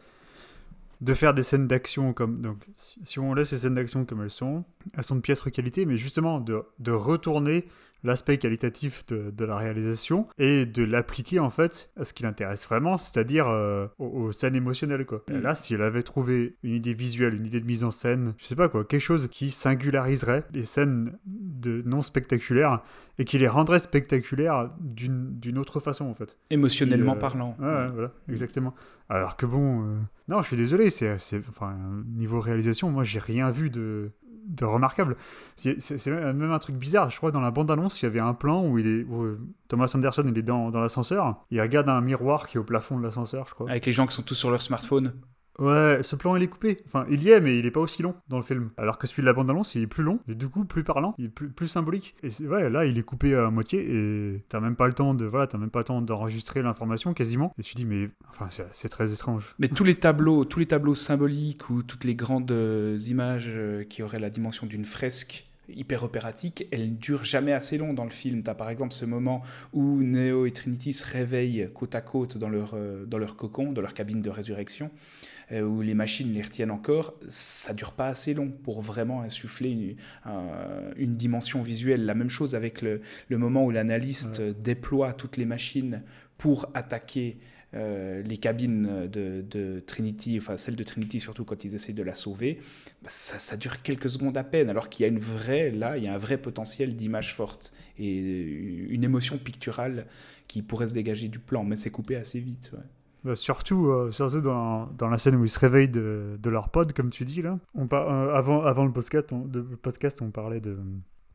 de 1.01 1.13
faire 1.13 1.33
des 1.33 1.43
scènes 1.43 1.67
d'action 1.67 2.13
comme. 2.13 2.41
Donc, 2.41 2.63
si, 2.75 3.19
on 3.19 3.33
laisse 3.33 3.51
les 3.51 3.57
scènes 3.59 3.73
d'action 3.73 4.05
comme 4.05 4.21
elles 4.21 4.29
sont, 4.29 4.63
elles 4.95 5.03
sont 5.03 5.15
de 5.15 5.21
piètre 5.21 5.51
qualité, 5.51 5.85
mais 5.85 5.97
justement 5.97 6.39
de, 6.39 6.63
de 6.79 6.91
retourner 6.91 7.65
l'aspect 8.03 8.37
qualitatif 8.37 9.05
de, 9.07 9.31
de 9.31 9.45
la 9.45 9.57
réalisation 9.57 10.27
et 10.37 10.65
de 10.65 10.83
l'appliquer 10.83 11.39
en 11.39 11.49
fait 11.49 11.91
à 11.99 12.05
ce 12.05 12.13
qui 12.13 12.23
l'intéresse 12.23 12.67
vraiment, 12.67 12.97
c'est-à-dire 12.97 13.47
euh, 13.47 13.87
aux, 13.99 14.05
aux 14.05 14.31
scènes 14.31 14.55
émotionnelles 14.55 15.05
quoi. 15.05 15.23
Mm. 15.29 15.39
là, 15.39 15.55
si 15.55 15.73
elle 15.73 15.81
avait 15.81 16.03
trouvé 16.03 16.55
une 16.63 16.73
idée 16.73 16.93
visuelle, 16.93 17.35
une 17.35 17.45
idée 17.45 17.59
de 17.59 17.65
mise 17.65 17.83
en 17.83 17.91
scène, 17.91 18.33
je 18.37 18.45
sais 18.45 18.55
pas 18.55 18.69
quoi, 18.69 18.85
quelque 18.85 19.01
chose 19.01 19.27
qui 19.27 19.49
singulariserait 19.49 20.43
les 20.53 20.65
scènes 20.65 21.17
de 21.25 21.81
non 21.85 22.01
spectaculaires 22.01 22.81
et 23.19 23.25
qui 23.25 23.37
les 23.37 23.47
rendrait 23.47 23.79
spectaculaires 23.79 24.71
d'une 24.79 25.57
autre 25.57 25.79
façon 25.79 26.05
en 26.05 26.13
fait. 26.13 26.37
Émotionnellement 26.49 27.15
euh, 27.15 27.19
parlant. 27.19 27.55
Ouais, 27.59 27.67
ouais, 27.67 27.87
voilà, 27.93 28.11
exactement. 28.29 28.73
Alors 29.09 29.35
que 29.35 29.45
bon, 29.45 29.83
euh, 29.83 29.97
non, 30.27 30.41
je 30.41 30.47
suis 30.47 30.57
désolé, 30.57 30.89
c'est, 30.89 31.17
c'est, 31.19 31.41
enfin, 31.49 31.75
niveau 32.07 32.39
réalisation, 32.39 32.89
moi, 32.89 33.03
j'ai 33.03 33.19
rien 33.19 33.51
vu 33.51 33.69
de, 33.69 34.11
de 34.45 34.65
remarquable. 34.65 35.17
C'est, 35.55 36.07
même 36.07 36.51
un 36.51 36.59
truc 36.59 36.75
bizarre. 36.75 37.09
Je 37.09 37.17
crois 37.17 37.31
dans 37.31 37.41
la 37.41 37.51
bande-annonce, 37.51 38.01
il 38.01 38.05
y 38.05 38.07
avait 38.07 38.19
un 38.19 38.33
plan 38.33 38.65
où 38.65 38.77
il 38.79 38.87
est, 38.87 39.05
euh, 39.11 39.39
Thomas 39.67 39.91
Anderson, 39.93 40.23
il 40.27 40.37
est 40.37 40.41
dans, 40.41 40.69
dans 40.71 40.81
l'ascenseur. 40.81 41.45
Il 41.51 41.61
regarde 41.61 41.89
un 41.89 42.01
miroir 42.01 42.47
qui 42.47 42.57
est 42.57 42.59
au 42.59 42.63
plafond 42.63 42.97
de 42.97 43.03
l'ascenseur, 43.03 43.47
je 43.47 43.53
crois. 43.53 43.69
Avec 43.69 43.85
les 43.85 43.91
gens 43.91 44.07
qui 44.07 44.15
sont 44.15 44.23
tous 44.23 44.35
sur 44.35 44.49
leur 44.49 44.61
smartphone. 44.61 45.13
Ouais, 45.59 45.99
ce 46.01 46.15
plan, 46.15 46.35
il 46.35 46.43
est 46.43 46.47
coupé. 46.47 46.77
Enfin, 46.85 47.05
il 47.09 47.21
y 47.21 47.29
est, 47.29 47.39
mais 47.39 47.59
il 47.59 47.65
est 47.65 47.71
pas 47.71 47.79
aussi 47.79 48.01
long 48.01 48.15
dans 48.29 48.37
le 48.37 48.43
film. 48.43 48.71
Alors 48.77 48.97
que 48.97 49.07
celui 49.07 49.21
de 49.21 49.27
la 49.27 49.33
bande-annonce, 49.33 49.75
il 49.75 49.83
est 49.83 49.87
plus 49.87 50.03
long, 50.03 50.19
et 50.27 50.35
du 50.35 50.47
coup, 50.47 50.65
plus 50.65 50.83
parlant, 50.83 51.15
plus, 51.55 51.67
symbolique. 51.67 52.15
Et 52.23 52.45
ouais, 52.45 52.69
là, 52.69 52.85
il 52.85 52.97
est 52.97 53.03
coupé 53.03 53.35
à 53.35 53.49
moitié, 53.49 53.85
et 53.89 54.43
t'as 54.49 54.59
même 54.59 54.75
pas 54.75 54.87
le 54.87 54.93
temps 54.93 55.13
de, 55.13 55.25
voilà, 55.25 55.47
t'as 55.47 55.57
même 55.57 55.69
pas 55.69 55.79
le 55.79 55.85
temps 55.85 56.01
d'enregistrer 56.01 56.61
l'information 56.61 57.13
quasiment. 57.13 57.53
Et 57.59 57.63
tu 57.63 57.75
dis, 57.75 57.85
mais, 57.85 58.09
enfin, 58.29 58.47
c'est, 58.71 58.89
très 58.89 59.13
étrange. 59.13 59.55
Mais 59.59 59.67
tous 59.67 59.83
les 59.83 59.95
tableaux, 59.95 60.45
tous 60.45 60.59
les 60.59 60.65
tableaux 60.65 60.95
symboliques 60.95 61.69
ou 61.69 61.83
toutes 61.83 62.03
les 62.03 62.15
grandes 62.15 62.51
euh, 62.51 62.97
images 63.07 63.45
euh, 63.47 63.83
qui 63.83 64.03
auraient 64.03 64.19
la 64.19 64.29
dimension 64.29 64.67
d'une 64.67 64.85
fresque 64.85 65.47
hyper 65.69 66.03
opératique, 66.03 66.67
elles 66.71 66.91
ne 66.91 66.95
durent 66.95 67.23
jamais 67.23 67.53
assez 67.53 67.77
long 67.77 67.93
dans 67.93 68.03
le 68.03 68.09
film. 68.09 68.43
T'as 68.43 68.53
par 68.53 68.69
exemple 68.69 68.93
ce 68.93 69.05
moment 69.05 69.41
où 69.73 70.01
Neo 70.01 70.45
et 70.45 70.51
Trinity 70.51 70.93
se 70.93 71.05
réveillent 71.05 71.69
côte 71.73 71.95
à 71.95 72.01
côte 72.01 72.37
dans 72.37 72.49
leur, 72.49 72.71
euh, 72.73 73.05
dans 73.05 73.17
leur 73.17 73.35
cocon, 73.35 73.71
dans 73.71 73.81
leur 73.81 73.93
cabine 73.93 74.21
de 74.21 74.29
résurrection, 74.29 74.91
euh, 75.51 75.61
où 75.63 75.81
les 75.81 75.93
machines 75.93 76.31
les 76.33 76.41
retiennent 76.41 76.71
encore. 76.71 77.13
Ça 77.27 77.73
dure 77.73 77.93
pas 77.93 78.07
assez 78.07 78.33
long 78.33 78.49
pour 78.49 78.81
vraiment 78.81 79.21
insuffler 79.21 79.71
une, 79.71 79.95
un- 80.25 80.91
une 80.97 81.15
dimension 81.15 81.61
visuelle. 81.61 82.05
La 82.05 82.13
même 82.15 82.29
chose 82.29 82.55
avec 82.55 82.81
le, 82.81 83.01
le 83.29 83.37
moment 83.37 83.65
où 83.65 83.71
l'analyste 83.71 84.41
déploie 84.41 85.13
toutes 85.13 85.37
les 85.37 85.45
machines 85.45 86.03
pour 86.37 86.67
attaquer 86.73 87.37
euh, 87.73 88.21
les 88.23 88.35
cabines 88.37 89.07
de, 89.07 89.45
de 89.49 89.79
Trinity, 89.85 90.37
enfin 90.37 90.57
celle 90.57 90.75
de 90.75 90.83
Trinity 90.83 91.21
surtout 91.21 91.45
quand 91.45 91.63
ils 91.63 91.73
essaient 91.73 91.93
de 91.93 92.03
la 92.03 92.15
sauver, 92.15 92.59
bah, 93.01 93.07
ça, 93.09 93.39
ça 93.39 93.55
dure 93.55 93.81
quelques 93.81 94.09
secondes 94.09 94.35
à 94.35 94.43
peine, 94.43 94.69
alors 94.69 94.89
qu'il 94.89 95.03
y 95.03 95.05
a 95.05 95.07
une 95.07 95.19
vraie, 95.19 95.71
là, 95.71 95.97
il 95.97 96.03
y 96.03 96.07
a 96.09 96.13
un 96.13 96.17
vrai 96.17 96.37
potentiel 96.37 96.95
d'image 96.97 97.33
forte 97.33 97.71
et 97.97 98.17
une 98.17 99.05
émotion 99.05 99.37
picturale 99.37 100.05
qui 100.49 100.61
pourrait 100.63 100.87
se 100.87 100.93
dégager 100.93 101.29
du 101.29 101.39
plan, 101.39 101.63
mais 101.63 101.77
c'est 101.77 101.91
coupé 101.91 102.17
assez 102.17 102.41
vite. 102.41 102.71
ouais. 102.73 102.83
Bah, 103.23 103.35
surtout, 103.35 103.87
euh, 103.89 104.09
surtout 104.11 104.41
dans, 104.41 104.87
dans 104.97 105.07
la 105.09 105.17
scène 105.17 105.35
où 105.35 105.43
ils 105.43 105.49
se 105.49 105.59
réveillent 105.59 105.89
de, 105.89 106.37
de 106.41 106.49
leur 106.49 106.69
pod, 106.69 106.91
comme 106.93 107.09
tu 107.11 107.23
dis 107.25 107.41
là. 107.41 107.59
On 107.75 107.87
par- 107.87 108.09
euh, 108.11 108.33
avant, 108.33 108.63
avant 108.63 108.83
le 108.85 108.91
podcast, 108.91 109.31
on, 109.31 109.45
de- 109.45 109.59
le 109.69 109.77
podcast, 109.77 110.21
on 110.23 110.31
parlait 110.31 110.59
de, 110.59 110.75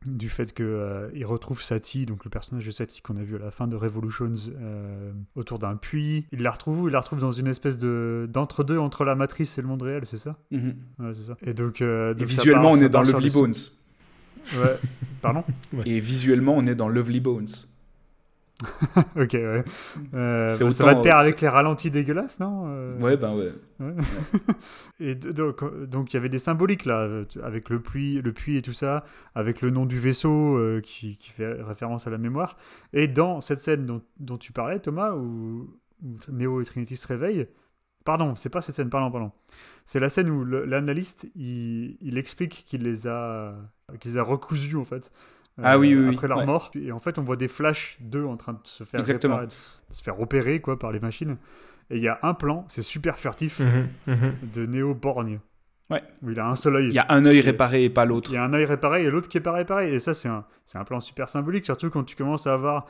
du 0.05 0.27
fait 0.27 0.53
qu'ils 0.53 1.25
retrouvent 1.25 1.61
Satie, 1.61 2.05
donc 2.05 2.25
le 2.25 2.29
personnage 2.29 2.65
de 2.65 2.71
Satie 2.71 3.01
qu'on 3.01 3.15
a 3.15 3.23
vu 3.23 3.35
à 3.37 3.39
la 3.39 3.51
fin 3.51 3.67
de 3.67 3.75
Revolutions, 3.77 4.31
euh, 4.59 5.11
autour 5.35 5.59
d'un 5.59 5.77
puits. 5.77 6.25
Ils 6.33 6.43
la 6.43 6.51
retrouvent 6.51 6.81
où? 6.81 6.87
Ils 6.89 6.91
la 6.91 6.99
retrouvent 6.99 7.19
dans 7.21 7.31
une 7.31 7.47
espèce 7.47 7.77
de 7.77 8.27
d'entre-deux 8.31 8.77
entre 8.77 9.05
la 9.05 9.15
matrice 9.15 9.57
et 9.57 9.61
le 9.61 9.67
monde 9.69 9.81
réel, 9.81 10.05
c'est 10.05 10.17
ça? 10.17 10.35
Ouais, 10.51 11.13
c'est 11.13 11.23
ça. 11.23 11.35
Et 11.45 11.53
donc, 11.53 11.81
euh, 11.81 12.13
donc 12.13 12.27
visuellement, 12.27 12.63
part- 12.63 12.71
on 12.71 12.81
est 12.81 12.89
dans 12.89 13.01
Lovely 13.01 13.29
Bones. 13.29 13.53
Ouais, 14.61 14.77
pardon? 15.21 15.43
Et 15.85 15.99
visuellement, 15.99 16.55
on 16.55 16.65
est 16.67 16.75
dans 16.75 16.87
Lovely 16.89 17.19
Bones. 17.21 17.47
Ok, 19.15 19.33
ouais. 19.33 19.63
Euh, 20.15 20.47
bah, 20.47 20.51
ça 20.51 20.65
autant- 20.65 20.85
va 20.85 20.93
de 20.95 21.01
pair 21.01 21.21
c'est- 21.21 21.27
avec 21.27 21.41
les 21.41 21.47
ralentis 21.47 21.91
dégueulasses, 21.91 22.39
non 22.39 22.65
Euh, 22.67 22.99
Ouais, 22.99 23.15
ben 23.17 23.35
ouais. 23.35 23.51
Et 24.99 25.15
donc, 25.15 25.61
euh, 25.63 25.85
donc 25.85 26.11
il 26.13 26.15
y 26.15 26.17
avait 26.17 26.29
des 26.29 26.39
symboliques 26.39 26.85
là, 26.85 27.01
euh, 27.01 27.25
avec 27.43 27.69
le 27.69 27.79
puits, 27.79 28.21
le 28.21 28.33
puits 28.33 28.57
et 28.57 28.61
tout 28.61 28.73
ça, 28.73 29.03
avec 29.35 29.61
le 29.61 29.69
nom 29.69 29.85
du 29.85 29.99
vaisseau 29.99 30.57
euh, 30.57 30.81
qui, 30.81 31.17
qui 31.17 31.29
fait 31.29 31.61
référence 31.61 32.07
à 32.07 32.09
la 32.09 32.17
mémoire. 32.17 32.57
Et 32.93 33.07
dans 33.07 33.41
cette 33.41 33.59
scène 33.59 33.85
dont, 33.85 34.01
dont 34.19 34.37
tu 34.37 34.51
parlais, 34.51 34.79
Thomas, 34.79 35.11
où, 35.13 35.69
où 36.03 36.15
Neo 36.31 36.59
et 36.61 36.65
Trinity 36.65 36.95
se 36.95 37.07
réveillent, 37.07 37.47
pardon, 38.05 38.35
c'est 38.35 38.49
pas 38.49 38.61
cette 38.61 38.75
scène, 38.75 38.89
pardon, 38.89 39.11
pardon. 39.11 39.31
C'est 39.85 39.99
la 39.99 40.09
scène 40.09 40.29
où 40.29 40.43
l'analyste 40.43 41.27
il, 41.35 41.97
il 42.01 42.17
explique 42.17 42.65
qu'il 42.67 42.83
les 42.83 43.07
a, 43.07 43.55
qu'il 43.99 44.11
les 44.11 44.17
a 44.17 44.23
recousus 44.23 44.75
en 44.75 44.83
fait. 44.85 45.11
Euh, 45.59 45.63
Ah 45.65 45.77
oui, 45.77 45.95
oui, 45.95 46.07
oui, 46.09 46.15
après 46.15 46.27
leur 46.27 46.39
ouais. 46.39 46.45
mort. 46.45 46.71
Et 46.75 46.91
en 46.91 46.99
fait, 46.99 47.17
on 47.19 47.23
voit 47.23 47.35
des 47.35 47.47
flashs 47.47 47.97
d'eux 48.01 48.25
en 48.25 48.37
train 48.37 48.53
de 48.53 48.59
se 48.63 48.83
faire 48.83 48.99
Exactement. 48.99 49.35
réparer, 49.35 49.47
de 49.89 49.93
se 49.93 50.03
faire 50.03 50.19
opérer 50.19 50.61
quoi 50.61 50.77
par 50.79 50.91
les 50.91 50.99
machines. 50.99 51.37
Et 51.89 51.97
il 51.97 52.03
y 52.03 52.07
a 52.09 52.19
un 52.23 52.33
plan, 52.33 52.65
c'est 52.67 52.81
super 52.81 53.17
furtif, 53.17 53.59
Mhm, 53.61 53.87
mhm. 54.07 54.33
de 54.53 54.65
Neo 54.65 54.93
Borgne. 54.93 55.39
Ouais. 55.89 56.03
Où 56.21 56.31
il 56.31 56.39
a 56.39 56.47
un 56.49 56.57
seul 56.57 56.75
œil. 56.75 56.87
Il 56.89 56.93
y 56.93 56.99
a 56.99 57.05
un 57.09 57.25
œil 57.25 57.39
réparé 57.39 57.85
et 57.85 57.89
pas 57.89 58.03
l'autre. 58.03 58.29
Il 58.31 58.35
y 58.35 58.37
a 58.37 58.43
un 58.43 58.51
œil 58.53 58.65
réparé 58.65 59.05
et 59.05 59.09
l'autre 59.09 59.29
qui 59.29 59.37
est 59.37 59.41
pas 59.41 59.53
réparé. 59.53 59.93
Et 59.93 59.99
ça, 59.99 60.13
c'est 60.13 60.27
un, 60.27 60.43
c'est 60.65 60.77
un 60.77 60.83
plan 60.83 60.99
super 60.99 61.29
symbolique, 61.29 61.63
surtout 61.63 61.89
quand 61.89 62.03
tu 62.03 62.17
commences 62.17 62.45
à 62.45 62.53
avoir 62.53 62.87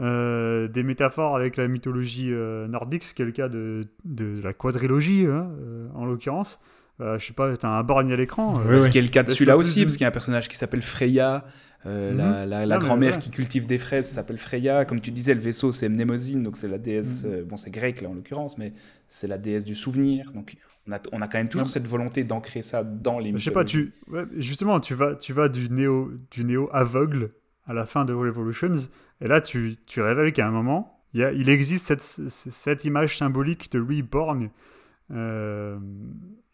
euh, 0.00 0.66
des 0.68 0.82
métaphores 0.82 1.36
avec 1.36 1.58
la 1.58 1.68
mythologie 1.68 2.30
euh, 2.32 2.66
nordique, 2.68 3.04
ce 3.04 3.12
qui 3.12 3.20
est 3.20 3.26
le 3.26 3.32
cas 3.32 3.48
de, 3.50 3.84
de 4.06 4.40
la 4.42 4.54
quadrilogie, 4.54 5.26
hein, 5.26 5.50
euh, 5.60 5.88
en 5.94 6.06
l'occurrence. 6.06 6.58
Euh, 7.02 7.18
je 7.18 7.26
sais 7.26 7.32
pas, 7.32 7.56
t'as 7.56 7.68
un 7.68 7.82
borgne 7.82 8.12
à 8.12 8.16
l'écran. 8.16 8.54
euh, 8.60 8.74
Oui, 8.74 8.80
Ce 8.80 8.84
oui. 8.86 8.90
qui 8.92 8.98
est 8.98 9.02
le 9.02 9.08
cas 9.08 9.22
de 9.24 9.28
celui-là 9.30 9.56
aussi, 9.56 9.82
parce 9.82 9.96
qu'il 9.96 10.02
y 10.02 10.04
a 10.04 10.08
un 10.08 10.12
personnage 10.12 10.48
qui 10.48 10.56
s'appelle 10.56 10.82
Freya, 10.82 11.44
euh, 11.84 12.12
Mhm. 12.44 12.48
la, 12.68 12.78
grand-mère 12.78 13.18
qui 13.18 13.30
cultive 13.30 13.66
des 13.66 13.78
fraises 13.78 14.08
s'appelle 14.08 14.38
Freya. 14.38 14.84
Comme 14.84 15.00
tu 15.00 15.10
disais, 15.10 15.34
le 15.34 15.40
vaisseau 15.40 15.72
c'est 15.72 15.88
Mnemosyne, 15.88 16.42
donc 16.44 16.56
c'est 16.56 16.68
la 16.68 16.78
déesse, 16.78 17.24
Mhm. 17.24 17.32
euh, 17.32 17.44
bon 17.44 17.56
c'est 17.56 17.70
grec 17.72 18.00
là 18.00 18.08
en 18.08 18.14
l'occurrence, 18.14 18.56
mais 18.56 18.72
c'est 19.08 19.26
la 19.26 19.36
déesse 19.38 19.64
du 19.64 19.74
souvenir. 19.74 20.30
Donc 20.32 20.54
on 20.86 20.92
a, 20.92 21.00
on 21.12 21.20
a 21.22 21.26
quand 21.28 21.38
même 21.38 21.48
toujours 21.48 21.66
Non. 21.66 21.72
cette 21.72 21.88
volonté 21.88 22.22
d'ancrer 22.24 22.62
ça 22.62 22.84
dans 22.84 23.18
les 23.18 23.32
Je 23.36 23.38
sais 23.44 23.50
pas, 23.50 23.64
tu, 23.64 23.92
ouais, 24.08 24.24
justement, 24.36 24.78
tu 24.78 24.94
vas, 24.94 25.16
tu 25.16 25.32
vas 25.32 25.48
du 25.48 25.68
néo, 25.70 26.12
du 26.30 26.44
néo 26.44 26.68
aveugle 26.72 27.30
à 27.66 27.72
la 27.72 27.84
fin 27.86 28.04
de 28.04 28.12
Revolutions, 28.12 28.74
et 29.20 29.26
là, 29.28 29.40
tu, 29.40 29.76
tu 29.86 30.00
révèles 30.02 30.32
qu'à 30.32 30.46
un 30.46 30.50
moment, 30.50 31.00
il, 31.14 31.20
y 31.20 31.24
a, 31.24 31.30
il 31.32 31.48
existe 31.48 31.86
cette, 31.86 32.00
cette 32.02 32.84
image 32.84 33.18
symbolique 33.18 33.70
de 33.72 33.78
lui 33.78 34.02
borgne, 34.02 34.50
euh, 35.12 35.78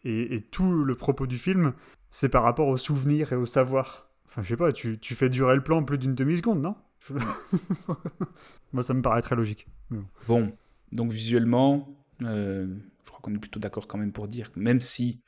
et, 0.03 0.35
et 0.35 0.39
tout 0.41 0.83
le 0.83 0.95
propos 0.95 1.27
du 1.27 1.37
film, 1.37 1.73
c'est 2.11 2.29
par 2.29 2.43
rapport 2.43 2.67
au 2.67 2.77
souvenir 2.77 3.33
et 3.33 3.35
au 3.35 3.45
savoir. 3.45 4.09
Enfin, 4.25 4.41
je 4.43 4.49
sais 4.49 4.57
pas, 4.57 4.71
tu, 4.71 4.97
tu 4.99 5.15
fais 5.15 5.29
durer 5.29 5.55
le 5.55 5.63
plan 5.63 5.83
plus 5.83 5.97
d'une 5.97 6.15
demi-seconde, 6.15 6.61
non? 6.61 6.75
Moi, 8.73 8.83
ça 8.83 8.93
me 8.93 9.01
paraît 9.01 9.21
très 9.21 9.35
logique. 9.35 9.67
Bon, 10.27 10.51
donc 10.91 11.11
visuellement, 11.11 11.87
euh, 12.23 12.67
je 13.05 13.09
crois 13.09 13.19
qu'on 13.21 13.33
est 13.33 13.39
plutôt 13.39 13.59
d'accord 13.59 13.87
quand 13.87 13.97
même 13.97 14.11
pour 14.11 14.27
dire 14.27 14.51
que 14.51 14.59
même 14.59 14.79
si 14.79 15.21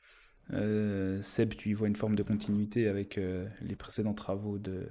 euh, 0.52 1.20
Seb, 1.22 1.54
tu 1.54 1.70
y 1.70 1.72
vois 1.72 1.88
une 1.88 1.96
forme 1.96 2.14
de 2.14 2.22
continuité 2.22 2.88
avec 2.88 3.18
euh, 3.18 3.46
les 3.62 3.74
précédents 3.76 4.14
travaux 4.14 4.58
de, 4.58 4.86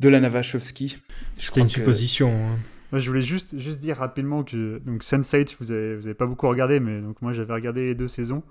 de 0.00 0.08
Lana 0.08 0.28
Wachowski. 0.28 0.96
C'était 1.38 1.60
une 1.60 1.66
que- 1.68 1.72
supposition. 1.72 2.30
hein. 2.50 2.58
Moi, 2.92 3.00
je 3.00 3.08
voulais 3.08 3.22
juste, 3.22 3.58
juste 3.58 3.80
dire 3.80 3.96
rapidement 3.98 4.44
que 4.44 4.78
donc 4.78 5.02
Sense8, 5.02 5.56
vous 5.60 5.72
avez, 5.72 5.96
vous 5.96 6.06
avez 6.06 6.14
pas 6.14 6.26
beaucoup 6.26 6.48
regardé, 6.48 6.78
mais 6.80 7.00
donc 7.00 7.20
moi 7.22 7.32
j'avais 7.32 7.52
regardé 7.52 7.84
les 7.86 7.94
deux 7.94 8.08
saisons. 8.08 8.42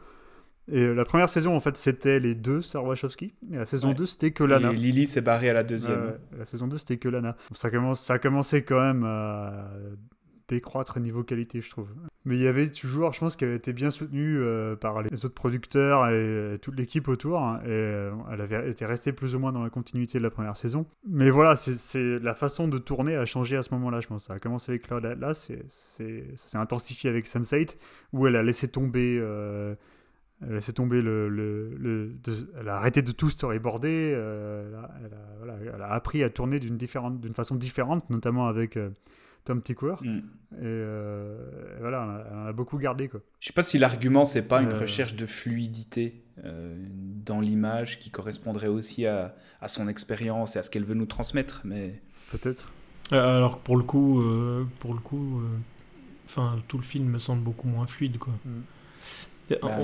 Et 0.71 0.81
euh, 0.81 0.93
la 0.93 1.05
première 1.05 1.29
saison, 1.29 1.55
en 1.55 1.59
fait, 1.59 1.77
c'était 1.77 2.19
les 2.19 2.33
deux 2.33 2.61
Sir 2.63 2.83
Wachowski. 2.83 3.33
Et 3.51 3.57
la 3.57 3.65
saison 3.67 3.89
Ouais. 3.89 3.93
2, 3.95 4.05
c'était 4.07 4.31
que 4.31 4.43
Lana. 4.43 4.71
Et 4.71 4.75
Lily 4.75 5.05
s'est 5.05 5.21
barrée 5.21 5.49
à 5.49 5.53
la 5.53 5.63
deuxième. 5.63 6.15
La 6.37 6.43
saison 6.45 6.67
2, 6.67 6.77
c'était 6.79 6.97
que 6.97 7.07
Lana. 7.07 7.37
Ça, 7.53 7.69
commence, 7.69 8.01
ça 8.01 8.15
a 8.15 8.19
commencé 8.19 8.63
quand 8.63 8.81
même 8.81 9.03
à 9.03 9.69
décroître 10.47 10.99
niveau 10.99 11.23
qualité, 11.23 11.61
je 11.61 11.69
trouve. 11.69 11.89
Mais 12.23 12.35
il 12.35 12.41
y 12.41 12.47
avait 12.47 12.69
toujours, 12.69 13.13
je 13.13 13.19
pense 13.19 13.35
qu'elle 13.35 13.51
était 13.53 13.73
bien 13.73 13.89
soutenue 13.89 14.37
euh, 14.39 14.75
par 14.75 15.01
les 15.01 15.25
autres 15.25 15.33
producteurs 15.33 16.07
et 16.07 16.13
euh, 16.13 16.57
toute 16.57 16.75
l'équipe 16.77 17.07
autour. 17.07 17.39
hein, 17.41 17.61
et 17.65 17.69
euh, 17.69 18.11
elle 18.31 18.41
avait 18.41 18.69
été 18.69 18.85
restée 18.85 19.11
plus 19.11 19.35
ou 19.35 19.39
moins 19.39 19.51
dans 19.51 19.63
la 19.63 19.69
continuité 19.69 20.17
de 20.17 20.23
la 20.23 20.29
première 20.29 20.55
saison. 20.57 20.85
Mais 21.07 21.29
voilà, 21.29 21.55
c'est- 21.55 22.19
la 22.19 22.33
façon 22.35 22.67
de 22.67 22.77
tourner 22.77 23.15
a 23.15 23.25
changé 23.25 23.55
à 23.57 23.61
ce 23.63 23.73
moment-là, 23.73 24.01
je 24.01 24.07
pense. 24.07 24.25
Ça 24.25 24.33
a 24.33 24.39
commencé 24.39 24.71
avec 24.71 24.83
Cloud 24.83 25.05
Atlas, 25.05 25.51
c'est- 25.69 26.25
ça 26.37 26.47
s'est 26.47 26.57
intensifié 26.57 27.09
avec 27.09 27.25
Sense8, 27.27 27.77
où 28.13 28.27
elle 28.27 28.35
a 28.35 28.43
laissé 28.43 28.67
tomber. 28.67 29.17
euh, 29.19 29.75
elle 30.41 30.51
laissé 30.55 30.73
tomber 30.73 31.01
le. 31.01 31.29
le- 31.29 32.11
elle 32.59 32.67
a 32.69 32.75
arrêté 32.75 33.01
de 33.01 33.11
tout 33.13 33.29
storyboarder. 33.29 34.11
elle, 34.11 34.75
a, 34.75 34.89
voilà, 35.37 35.55
elle 35.75 35.81
a 35.81 35.91
appris 35.91 36.23
à 36.23 36.29
tourner 36.29 36.59
d'une 36.59 36.77
façon 37.33 37.55
différente, 37.55 38.09
notamment 38.09 38.47
avec 38.47 38.77
Tom 39.45 39.61
Tickwer. 39.61 39.95
Mm. 40.01 40.17
Et, 40.17 40.21
euh, 40.63 41.75
et 41.77 41.79
voilà, 41.79 42.25
elle, 42.31 42.37
en 42.37 42.45
a 42.47 42.53
beaucoup 42.53 42.77
gardé. 42.77 43.07
Quoi. 43.07 43.21
Je 43.39 43.47
sais 43.47 43.53
pas 43.53 43.63
si 43.63 43.77
l'argument 43.77 44.25
c'est 44.25 44.47
pas 44.47 44.61
une 44.61 44.69
Euh. 44.69 44.79
recherche 44.79 45.15
de 45.15 45.25
fluidité 45.25 46.23
euh, 46.43 46.75
dans 47.25 47.39
l'image 47.39 47.99
qui 47.99 48.09
correspondrait 48.09 48.67
aussi 48.67 49.05
à, 49.05 49.35
à 49.61 49.67
son 49.67 49.87
expérience 49.87 50.55
et 50.55 50.59
à 50.59 50.63
ce 50.63 50.69
qu'elle 50.69 50.83
veut 50.83 50.95
nous 50.95 51.05
transmettre, 51.05 51.61
mais 51.63 52.01
Peut-être. 52.31 52.71
Euh, 53.13 53.37
Alors 53.37 53.59
que 53.59 53.63
pour 53.63 53.77
le 53.77 53.83
coup, 53.83 54.21
euh, 54.21 54.65
pour 54.79 54.93
le 54.93 54.99
coup, 54.99 55.39
euh, 55.39 55.47
enfin 56.25 56.57
tout 56.67 56.77
le 56.77 56.83
film 56.83 57.05
me 57.07 57.17
semble 57.19 57.43
beaucoup 57.43 57.67
moins 57.67 57.85
fluide 57.87 58.17
quoi. 58.17 58.33
Mm. 58.45 58.49
Et 59.51 59.57
Bah, 59.61 59.67
on, 59.71 59.77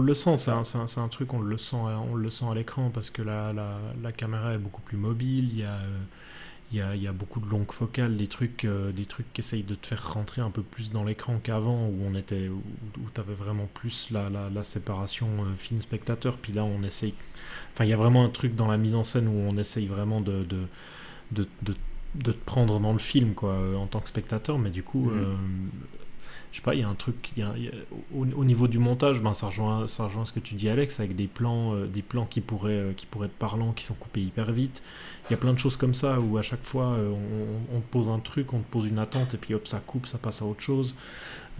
le 0.00 0.14
sent, 0.14 0.38
C'est 0.38 0.50
un, 0.50 0.62
un- 1.04 1.08
truc, 1.08 1.34
on 1.34 1.40
le 1.40 1.58
sent, 1.58 1.76
à- 1.76 1.98
on 2.00 2.14
le 2.14 2.30
sent 2.30 2.46
à 2.50 2.54
l'écran 2.54 2.90
parce 2.90 3.10
que 3.10 3.20
la, 3.20 3.52
la, 3.52 3.76
la 4.02 4.12
caméra 4.12 4.54
est 4.54 4.58
beaucoup 4.58 4.80
plus 4.80 4.96
mobile. 4.96 5.50
Il 5.52 5.58
y 5.58 5.62
a, 5.62 5.74
euh, 5.74 5.98
il 6.74 6.78
y 6.78 6.80
a, 6.82 6.94
il 6.96 7.02
y 7.02 7.06
a 7.08 7.12
beaucoup 7.12 7.40
de 7.40 7.48
longues 7.48 7.70
focales, 7.70 8.16
des 8.16 8.26
trucs, 8.26 8.64
euh, 8.64 8.90
des 8.92 9.06
trucs 9.06 9.32
qui 9.32 9.40
essayent 9.40 9.62
de 9.62 9.74
te 9.76 9.86
faire 9.86 10.12
rentrer 10.12 10.40
un 10.42 10.50
peu 10.50 10.62
plus 10.62 10.90
dans 10.90 11.04
l'écran 11.04 11.38
qu'avant, 11.42 11.86
où 11.86 11.94
on 12.04 12.14
était, 12.16 12.48
où, 12.48 12.62
où 12.98 13.08
tu 13.14 13.20
avais 13.20 13.34
vraiment 13.34 13.68
plus 13.72 14.08
la, 14.10 14.28
la, 14.28 14.50
la 14.50 14.62
séparation 14.64 15.28
euh, 15.40 15.54
film 15.56 15.80
spectateur. 15.80 16.36
Puis 16.36 16.52
là, 16.52 16.64
on 16.64 16.82
essaye. 16.82 17.14
Enfin, 17.72 17.84
il 17.84 17.90
y 17.90 17.92
a 17.92 17.96
vraiment 17.96 18.24
un 18.24 18.28
truc 18.28 18.56
dans 18.56 18.66
la 18.68 18.76
mise 18.76 18.94
en 18.94 19.04
scène 19.04 19.28
où 19.28 19.48
on 19.50 19.56
essaye 19.56 19.86
vraiment 19.86 20.20
de, 20.20 20.44
de, 20.44 20.58
de, 21.32 21.46
de, 21.62 21.74
de 22.16 22.32
te 22.32 22.44
prendre 22.44 22.80
dans 22.80 22.92
le 22.92 22.98
film, 22.98 23.34
quoi, 23.34 23.52
euh, 23.52 23.76
en 23.76 23.86
tant 23.86 24.00
que 24.00 24.08
spectateur. 24.08 24.58
Mais 24.58 24.70
du 24.70 24.82
coup, 24.82 25.10
Mhm. 25.10 25.18
euh, 25.22 25.34
je 26.52 26.56
sais 26.58 26.62
pas, 26.62 26.74
il 26.74 26.80
y 26.80 26.84
a 26.84 26.88
un 26.88 26.94
truc, 26.94 27.30
il 27.36 27.40
y 27.40 27.42
a- 27.42 27.52
il 27.56 27.64
y 27.64 27.68
a- 27.68 27.72
au, 28.14 28.24
au 28.40 28.44
niveau 28.44 28.68
du 28.68 28.78
montage, 28.78 29.20
ben, 29.20 29.34
ça, 29.34 29.46
rejoint, 29.46 29.86
ça 29.88 30.04
rejoint 30.06 30.24
ce 30.24 30.32
que 30.32 30.40
tu 30.40 30.54
dis 30.54 30.68
Alex, 30.68 31.00
avec 31.00 31.16
des 31.16 31.26
plans, 31.26 31.74
euh, 31.74 31.86
des 31.86 32.02
plans 32.02 32.26
qui, 32.26 32.40
pourraient, 32.40 32.70
euh, 32.72 32.92
qui 32.92 33.06
pourraient 33.06 33.26
être 33.26 33.32
parlants, 33.38 33.72
qui 33.72 33.84
sont 33.84 33.94
coupés 33.94 34.22
hyper 34.22 34.52
vite. 34.52 34.82
Il 35.28 35.32
y 35.32 35.34
a 35.34 35.38
plein 35.38 35.54
de 35.54 35.58
choses 35.58 35.76
comme 35.76 35.94
ça 35.94 36.20
où 36.20 36.36
à 36.36 36.42
chaque 36.42 36.62
fois 36.62 36.88
euh, 36.92 37.12
on, 37.74 37.80
te 37.80 37.86
pose 37.90 38.10
un 38.10 38.18
truc, 38.18 38.52
on 38.52 38.58
te 38.58 38.70
pose 38.70 38.86
une 38.86 38.98
attente 38.98 39.32
et 39.34 39.38
puis 39.38 39.54
hop 39.54 39.66
ça 39.66 39.80
coupe, 39.80 40.06
ça 40.06 40.18
passe 40.18 40.42
à 40.42 40.44
autre 40.44 40.60
chose. 40.60 40.94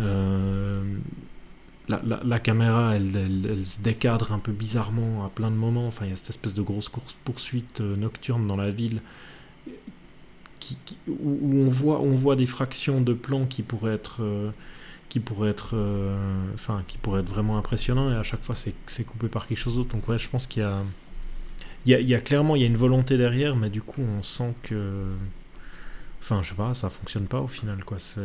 Euh, 0.00 0.82
la, 1.88 2.00
la- 2.24 2.40
caméra 2.40 2.96
elle, 2.96 3.64
se 3.64 3.80
décadre 3.80 4.32
un 4.32 4.38
peu 4.38 4.52
bizarrement 4.52 5.24
à 5.24 5.28
plein 5.30 5.50
de 5.50 5.56
moments. 5.56 5.86
Enfin 5.86 6.04
il 6.04 6.10
y 6.10 6.12
a 6.12 6.16
cette 6.16 6.30
espèce 6.30 6.52
de 6.54 6.60
grosse 6.62 6.90
course 6.90 7.16
poursuite 7.24 7.80
euh, 7.80 7.96
nocturne 7.96 8.46
dans 8.46 8.56
la 8.56 8.70
ville 8.70 9.00
qui, 10.60 10.76
où, 11.08 11.38
on 11.66 11.68
voit 11.68 12.00
on 12.00 12.14
voit 12.14 12.36
des 12.36 12.46
fractions 12.46 13.00
de 13.00 13.12
plans 13.14 13.46
qui 13.46 13.62
pourraient 13.62 13.94
être 13.94 14.22
qui 15.08 15.20
pourraient 15.20 15.50
être 15.50 15.74
enfin 16.54 16.82
qui 16.88 16.98
pourraient 16.98 17.20
être 17.20 17.28
vraiment 17.28 17.58
impressionnants 17.58 18.10
et 18.10 18.16
à 18.16 18.22
chaque 18.22 18.42
fois 18.42 18.54
c'est 18.54 19.04
coupé 19.04 19.28
par 19.28 19.46
quelque 19.46 19.58
chose 19.58 19.76
d'autre. 19.76 19.90
Donc 19.94 20.06
ouais 20.08 20.18
je 20.18 20.28
pense 20.28 20.46
qu'il 20.46 20.62
y 20.62 20.66
a 20.66 20.82
il 21.86 21.92
y, 21.92 21.94
a, 21.94 22.00
il 22.00 22.08
y 22.08 22.14
a 22.14 22.20
clairement 22.20 22.56
il 22.56 22.62
y 22.62 22.64
a 22.64 22.68
une 22.68 22.76
volonté 22.76 23.16
derrière, 23.16 23.56
mais 23.56 23.70
du 23.70 23.82
coup 23.82 24.00
on 24.02 24.22
sent 24.22 24.54
que, 24.62 25.04
enfin 26.20 26.42
je 26.42 26.50
sais 26.50 26.54
pas, 26.54 26.72
ça 26.74 26.88
fonctionne 26.88 27.26
pas 27.26 27.40
au 27.40 27.48
final 27.48 27.84
quoi. 27.84 27.98
C'est 27.98 28.20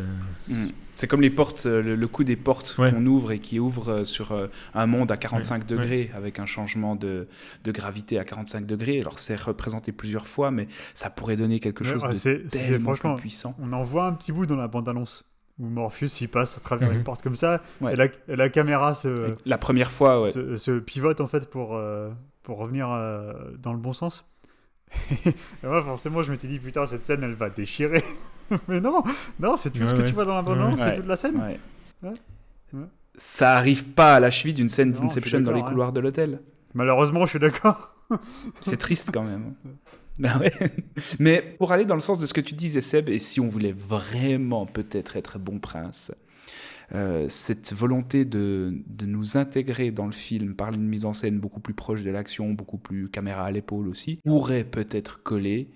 Mm. 0.48 0.70
C'est 0.96 1.08
comme 1.08 1.22
les 1.22 1.30
portes, 1.30 1.66
euh, 1.66 1.82
le, 1.82 1.96
le 1.96 2.08
coup 2.10 2.26
des 2.26 2.36
portes 2.36 2.76
Ouais. 2.78 2.92
qu'on 2.92 3.06
ouvre 3.06 3.32
et 3.32 3.40
qui 3.40 3.58
ouvre 3.58 3.90
euh, 3.90 4.04
sur 4.04 4.34
euh, 4.34 4.48
un 4.74 4.86
monde 4.86 5.10
à 5.12 5.16
45 5.18 5.60
Ouais, 5.62 5.66
degrés 5.68 6.12
avec 6.14 6.40
un 6.40 6.46
changement 6.46 6.98
de, 6.98 7.30
de 7.64 7.72
gravité 7.72 8.20
à 8.20 8.26
45 8.26 8.66
degrés. 8.66 9.00
Alors 9.00 9.18
c'est 9.18 9.40
représenté 9.40 9.94
plusieurs 9.94 10.28
fois, 10.28 10.52
mais 10.52 10.68
ça 10.94 11.10
pourrait 11.10 11.38
donner 11.38 11.62
quelque 11.62 11.86
chose 11.86 12.04
ouais, 12.04 12.10
de 12.10 12.48
tellement 12.50 12.80
franchement- 12.96 13.14
plus 13.16 13.22
puissant. 13.22 13.56
On 13.62 13.72
en 13.72 13.84
voit 13.84 14.08
un 14.08 14.12
petit 14.14 14.34
bout 14.34 14.46
dans 14.46 14.58
la 14.58 14.68
bande-annonce 14.68 15.24
où 15.58 15.68
Morpheus 15.70 16.20
il 16.22 16.28
passe 16.28 16.58
à 16.58 16.62
travers 16.62 16.90
Mhm. 16.90 16.98
une 16.98 17.04
porte 17.06 17.22
comme 17.22 17.36
ça 17.38 17.62
Ouais. 17.80 17.94
et, 17.94 17.96
la, 17.96 18.06
et 18.28 18.36
la 18.36 18.50
caméra 18.50 18.94
se, 18.94 19.34
La 19.46 19.58
première 19.58 19.92
fois, 19.92 20.22
ouais. 20.22 20.32
se, 20.32 20.58
se 20.58 20.80
pivote 20.80 21.22
en 21.22 21.28
fait 21.28 21.50
pour, 21.50 21.76
euh, 21.78 22.10
pour 22.50 22.58
revenir 22.58 22.90
euh, 22.90 23.32
dans 23.60 23.74
le 23.74 23.80
bon 23.80 23.94
sens. 23.94 24.26
et 25.24 25.68
moi 25.68 25.84
forcément 25.84 26.24
je 26.24 26.32
m'étais 26.32 26.48
dit 26.48 26.58
putain 26.58 26.88
cette 26.88 27.04
scène 27.04 27.22
elle 27.22 27.36
va 27.36 27.52
déchirer. 27.52 28.04
Mais 28.68 28.82
non, 28.82 29.04
non 29.40 29.56
c'est 29.56 29.70
tout 29.70 29.86
ce 29.86 29.92
Ouais, 29.92 29.98
que 29.98 30.02
ouais. 30.02 30.08
tu 30.08 30.16
vois 30.16 30.26
dans 30.26 30.34
la 30.34 30.42
bande-annonce, 30.42 30.80
Ouais. 30.80 30.86
c'est 30.88 30.94
toute 30.94 31.06
la 31.06 31.16
scène. 31.16 31.38
Ouais. 31.38 31.60
Ouais. 32.02 32.16
Ouais. 32.74 32.88
Ça 33.16 33.54
arrive 33.56 33.86
pas 33.86 34.16
à 34.16 34.20
la 34.20 34.32
cheville 34.32 34.56
d'une 34.56 34.68
scène 34.68 34.92
d'Inception 34.92 35.42
dans 35.42 35.52
les 35.52 35.62
hein. 35.62 35.64
couloirs 35.64 35.94
de 35.94 36.00
l'hôtel. 36.00 36.42
Malheureusement 36.74 37.24
je 37.28 37.30
suis 37.30 37.40
d'accord. 37.40 37.96
C'est 38.62 38.78
triste 38.78 39.12
quand 39.14 39.24
même. 39.24 39.54
Ben 40.18 40.40
ouais. 40.40 40.52
Mais 41.20 41.56
pour 41.60 41.72
aller 41.72 41.86
dans 41.86 41.94
le 41.94 42.02
sens 42.02 42.20
de 42.20 42.26
ce 42.26 42.34
que 42.34 42.42
tu 42.42 42.56
disais, 42.56 42.82
Seb, 42.82 43.10
et 43.10 43.20
si 43.20 43.40
on 43.40 43.48
voulait 43.48 43.72
vraiment 43.72 44.66
peut-être 44.66 45.18
être 45.18 45.38
bon 45.38 45.60
prince, 45.60 46.12
euh, 46.96 47.28
cette 47.30 47.74
volonté 47.74 48.26
de, 48.26 48.74
de 48.88 49.06
nous 49.06 49.38
intégrer 49.38 49.92
dans 49.92 50.06
le 50.06 50.12
film 50.12 50.56
par 50.56 50.74
une 50.74 50.88
mise 50.88 51.06
en 51.06 51.14
scène 51.14 51.40
beaucoup 51.40 51.60
plus 51.60 51.74
proche 51.74 52.04
de 52.04 52.10
l'action, 52.10 52.52
beaucoup 52.52 52.78
plus 52.78 53.10
caméra 53.10 53.46
à 53.46 53.52
l'épaule 53.52 53.88
aussi, 53.88 54.20
pourrait 54.26 54.64
peut-être 54.64 55.22
coller 55.24 55.70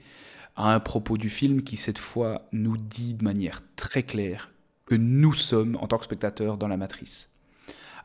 à 0.55 0.73
un 0.73 0.79
propos 0.79 1.17
du 1.17 1.29
film 1.29 1.63
qui 1.63 1.77
cette 1.77 1.97
fois 1.97 2.47
nous 2.51 2.77
dit 2.77 3.15
de 3.15 3.23
manière 3.23 3.61
très 3.75 4.03
claire 4.03 4.51
que 4.85 4.95
nous 4.95 5.33
sommes 5.33 5.77
en 5.77 5.87
tant 5.87 5.97
que 5.97 6.05
spectateurs 6.05 6.57
dans 6.57 6.67
la 6.67 6.77
matrice. 6.77 7.32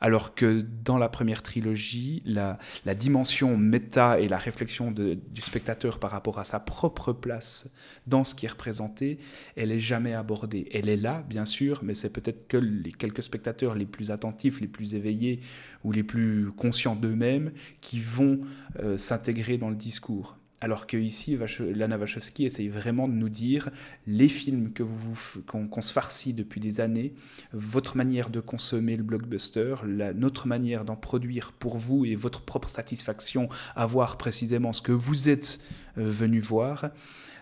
Alors 0.00 0.34
que 0.34 0.64
dans 0.84 0.98
la 0.98 1.08
première 1.08 1.42
trilogie, 1.42 2.22
la, 2.24 2.58
dimension 2.94 3.56
méta 3.56 4.20
et 4.20 4.28
la 4.28 4.38
réflexion 4.38 4.90
du 4.90 5.40
spectateur 5.40 5.98
par 5.98 6.10
rapport 6.10 6.38
à 6.38 6.44
sa 6.44 6.60
propre 6.60 7.12
place 7.12 7.72
dans 8.06 8.24
ce 8.24 8.34
qui 8.34 8.46
est 8.46 8.50
représenté, 8.50 9.18
elle 9.56 9.72
est 9.72 9.80
jamais 9.80 10.14
abordée. 10.14 10.68
Elle 10.72 10.88
est 10.88 10.96
là, 10.96 11.24
bien 11.28 11.44
sûr, 11.44 11.80
mais 11.82 11.94
c'est 11.94 12.12
peut-être 12.12 12.48
que 12.48 12.56
les 12.56 12.92
quelques 12.92 13.22
spectateurs 13.22 13.74
les 13.74 13.86
plus 13.86 14.10
attentifs, 14.10 14.60
les 14.60 14.68
plus 14.68 14.94
éveillés 14.94 15.40
ou 15.84 15.92
les 15.92 16.02
plus 16.02 16.50
conscients 16.52 16.96
d'eux-mêmes 16.96 17.52
qui 17.80 18.00
vont 18.00 18.40
euh, 18.80 18.96
s'intégrer 18.96 19.58
dans 19.58 19.70
le 19.70 19.76
discours. 19.76 20.36
Alors 20.60 20.88
que 20.88 20.96
ici, 20.96 21.36
Vache- 21.36 21.60
Lana 21.60 21.96
Wachowski 21.98 22.44
essaye 22.44 22.68
vraiment 22.68 23.06
de 23.06 23.12
nous 23.12 23.28
dire 23.28 23.70
les 24.08 24.26
films 24.28 24.72
que 24.72 24.82
vous, 24.82 25.16
qu'on 25.46 25.82
se 25.82 25.92
farcit 25.92 26.32
depuis 26.34 26.60
des 26.60 26.80
années, 26.80 27.14
votre 27.52 27.96
manière 27.96 28.28
de 28.28 28.40
consommer 28.40 28.96
le 28.96 29.04
blockbuster, 29.04 29.76
la, 29.86 30.12
notre 30.12 30.48
manière 30.48 30.84
d'en 30.84 30.96
produire 30.96 31.52
pour 31.52 31.76
vous 31.76 32.04
et 32.04 32.16
votre 32.16 32.42
propre 32.42 32.68
satisfaction 32.68 33.48
à 33.76 33.86
voir 33.86 34.18
précisément 34.18 34.72
ce 34.72 34.82
que 34.82 34.90
vous 34.90 35.28
êtes 35.28 35.60
euh, 35.96 36.08
venu 36.10 36.40
voir, 36.40 36.90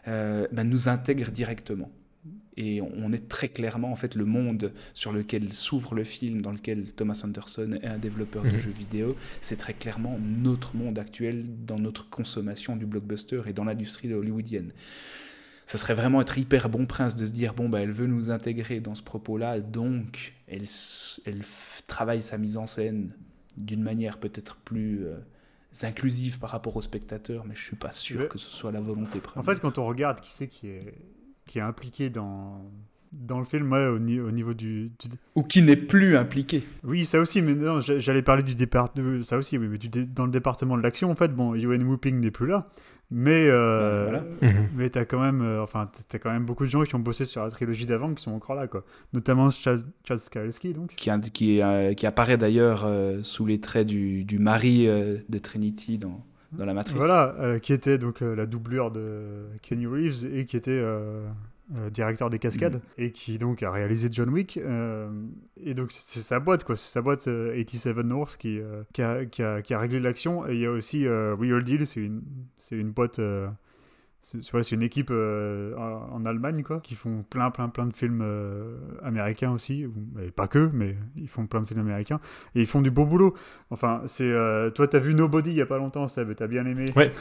euh, 0.09 0.46
ben, 0.52 0.64
nous 0.64 0.88
intègre 0.88 1.31
directement. 1.31 1.90
Et 2.59 2.81
on 2.81 3.12
est 3.12 3.29
très 3.29 3.49
clairement, 3.49 3.92
en 3.92 3.97
fait, 3.97 4.14
le 4.14 4.25
monde 4.25 4.73
sur 4.95 5.12
lequel 5.12 5.53
s'ouvre 5.53 5.95
le 5.95 6.05
film, 6.05 6.40
dans 6.40 6.53
lequel 6.53 6.90
Thomas 6.92 7.21
Anderson 7.23 7.79
est 7.83 7.87
un 7.87 7.99
développeur 7.99 8.45
de 8.45 8.49
Mhm. 8.51 8.59
jeux 8.59 8.71
vidéo, 8.71 9.14
c'est 9.42 9.57
très 9.57 9.75
clairement 9.75 10.19
notre 10.19 10.75
monde 10.75 10.99
actuel 10.99 11.45
dans 11.66 11.79
notre 11.79 12.09
consommation 12.09 12.75
du 12.77 12.87
blockbuster 12.87 13.42
et 13.47 13.53
dans 13.53 13.64
l'industrie 13.64 14.12
hollywoodienne. 14.14 14.73
Ça 15.66 15.79
serait 15.79 15.95
vraiment 15.95 16.21
être 16.21 16.38
hyper 16.38 16.69
bon 16.69 16.87
prince 16.87 17.16
de 17.16 17.27
se 17.27 17.33
dire 17.33 17.53
bon 17.53 17.69
bah 17.69 17.81
elle 17.81 17.90
veut 17.90 18.07
nous 18.07 18.31
intégrer 18.31 18.79
dans 18.81 18.95
ce 18.95 19.03
propos-là, 19.03 19.59
donc 19.61 20.35
elle, 20.47 20.62
travaille 21.87 22.23
sa 22.23 22.38
mise 22.38 22.57
en 22.57 22.66
scène 22.66 23.11
d'une 23.57 23.83
manière 23.83 24.19
peut-être 24.19 24.57
plus 24.57 25.05
euh, 25.07 25.16
inclusive 25.83 26.38
par 26.38 26.51
rapport 26.51 26.77
aux 26.77 26.81
spectateurs, 26.83 27.45
mais 27.47 27.55
je 27.55 27.62
suis 27.64 27.77
pas 27.77 27.92
sûr 27.92 28.21
Mais- 28.21 28.29
que 28.29 28.38
ce 28.38 28.49
soit 28.49 28.71
la 28.73 28.81
volonté 28.81 29.19
En 29.19 29.21
première. 29.21 29.45
fait 29.45 29.61
quand 29.61 29.77
on 29.79 29.87
regarde 29.87 30.21
qui 30.21 30.31
c'est 30.31 30.47
qui 30.47 30.69
est, 30.69 30.95
qui 31.47 31.59
est 31.59 31.63
impliqué 31.63 32.11
dans, 32.11 32.61
dans 33.13 33.39
le 33.39 33.45
film, 33.45 33.71
ouais, 33.73 33.87
au, 33.87 33.99
ni- 33.99 34.21
au 34.21 34.31
niveau 34.31 34.53
du, 34.53 34.91
du- 34.99 35.09
ou 35.37 35.43
qui 35.43 35.63
n'est 35.63 35.77
plus 35.77 36.17
impliqué. 36.17 36.63
Oui, 36.85 37.05
ça 37.05 37.19
aussi, 37.21 37.41
mais 37.43 37.55
non, 37.55 37.81
j'a- 37.81 37.99
j'allais 37.99 38.23
parler 38.23 38.43
du 38.43 38.55
départ, 38.55 38.93
de- 38.95 39.23
ça 39.23 39.37
aussi, 39.39 39.57
oui, 39.59 39.69
mais 39.69 39.79
du 39.79 39.89
dans 39.89 40.25
le 40.27 40.31
département 40.33 40.77
de 40.77 40.83
l'action, 40.83 41.11
en 41.11 41.15
fait, 41.15 41.29
bon, 41.35 41.55
Ewan 41.55 41.83
Whooping 41.85 42.19
n'est 42.21 42.31
plus 42.33 42.47
là, 42.49 42.67
mais 43.11 43.47
euh, 43.49 44.05
Voilà. 44.11 44.25
Mhm. 44.43 44.69
mais 44.77 44.91
t'as 44.91 45.05
quand 45.05 45.21
même, 45.21 45.41
euh, 45.41 45.63
enfin, 45.63 45.89
t'as 46.09 46.19
quand 46.19 46.33
même 46.33 46.45
beaucoup 46.45 46.65
de 46.65 46.71
gens 46.71 46.83
qui 46.83 46.95
ont 46.97 46.99
bossé 46.99 47.25
sur 47.25 47.45
la 47.45 47.51
trilogie 47.51 47.87
d'avant 47.87 48.13
qui 48.13 48.23
sont 48.25 48.33
encore 48.33 48.57
là, 48.57 48.67
quoi. 48.67 48.85
Notamment 49.13 49.49
Chad, 49.51 49.81
Chad 50.07 50.19
Stahelski, 50.19 50.73
donc. 50.73 50.95
Qui, 50.97 51.63
euh, 51.63 51.95
qui 51.95 52.07
apparaît 52.07 52.37
d'ailleurs 52.37 52.85
euh, 52.85 53.21
sous 53.23 53.47
les 53.47 53.61
traits 53.61 53.87
du, 53.87 54.25
du 54.25 54.41
mari 54.41 54.89
euh, 54.89 55.19
de 55.29 55.39
Trinity 55.39 55.97
dans, 55.99 56.25
dans 56.57 56.64
la 56.64 56.75
Matrice. 56.75 56.97
Voilà, 56.97 57.35
euh, 57.38 57.59
qui 57.59 57.73
était 57.73 57.99
donc 57.99 58.23
euh, 58.23 58.35
la 58.35 58.47
doublure 58.47 58.90
de 58.90 59.47
Kenny 59.62 59.87
Reeves 59.87 60.27
et 60.33 60.45
qui 60.45 60.57
était 60.57 60.71
euh, 61.75 61.90
directeur 61.90 62.31
des 62.31 62.38
cascades 62.38 62.81
et 62.97 63.11
qui 63.11 63.38
donc 63.38 63.64
a 63.64 63.73
réalisé 63.73 64.09
John 64.12 64.29
Wick. 64.29 64.57
et 64.57 65.75
donc 65.75 65.90
c'est 65.90 66.21
sa 66.21 66.38
boîte, 66.38 66.62
quoi. 66.62 66.77
C'est 66.77 66.92
sa 66.92 67.03
boîte 67.03 67.27
euh, 67.27 67.57
87 67.57 67.97
North 68.05 68.37
qui, 68.37 68.61
qui, 68.92 69.03
a, 69.03 69.25
qui, 69.25 69.42
a, 69.42 69.62
qui 69.62 69.75
a 69.75 69.79
réglé 69.81 69.99
l'action. 69.99 70.47
Et 70.47 70.55
il 70.55 70.61
y 70.61 70.66
a 70.66 70.71
aussi 70.71 71.07
euh, 71.07 71.35
Real 71.35 71.64
Deal, 71.64 71.85
c'est 71.87 72.01
une, 72.01 72.23
c'est 72.57 72.77
une 72.77 72.90
boîte. 72.90 73.21
C'est 74.27 74.41
tu 74.41 74.51
vois, 74.51 74.65
c'est 74.65 74.75
une 74.75 74.83
équipe 74.83 75.11
euh, 75.12 75.73
en, 75.77 76.27
Allemagne 76.27 76.65
quoi, 76.65 76.81
qui 76.81 76.97
font 76.97 77.25
plein 77.31 77.53
plein 77.53 77.69
plein 77.69 77.87
de 77.87 77.95
films 77.95 78.23
euh, 78.25 78.77
américains 79.05 79.53
aussi, 79.53 79.87
et 80.21 80.31
pas 80.33 80.49
que, 80.49 80.69
mais 80.73 80.97
ils 81.15 81.29
font 81.29 81.47
plein 81.47 81.62
de 81.62 81.69
films 81.69 81.83
américains 81.83 82.19
et 82.57 82.61
ils 82.61 82.67
font 82.67 82.83
du 82.83 82.91
beau 82.91 83.05
boulot. 83.05 83.35
Enfin, 83.71 84.03
c'est 84.07 84.29
euh, 84.29 84.71
toi 84.71 84.89
t'as 84.89 84.99
vu 84.99 85.15
Nobody 85.15 85.51
il 85.51 85.57
y 85.57 85.61
a 85.61 85.67
pas 85.67 85.79
longtemps, 85.79 86.09
Seb, 86.09 86.35
t'as 86.35 86.49
bien 86.49 86.67
aimé. 86.67 86.87
Ouais. 86.97 87.12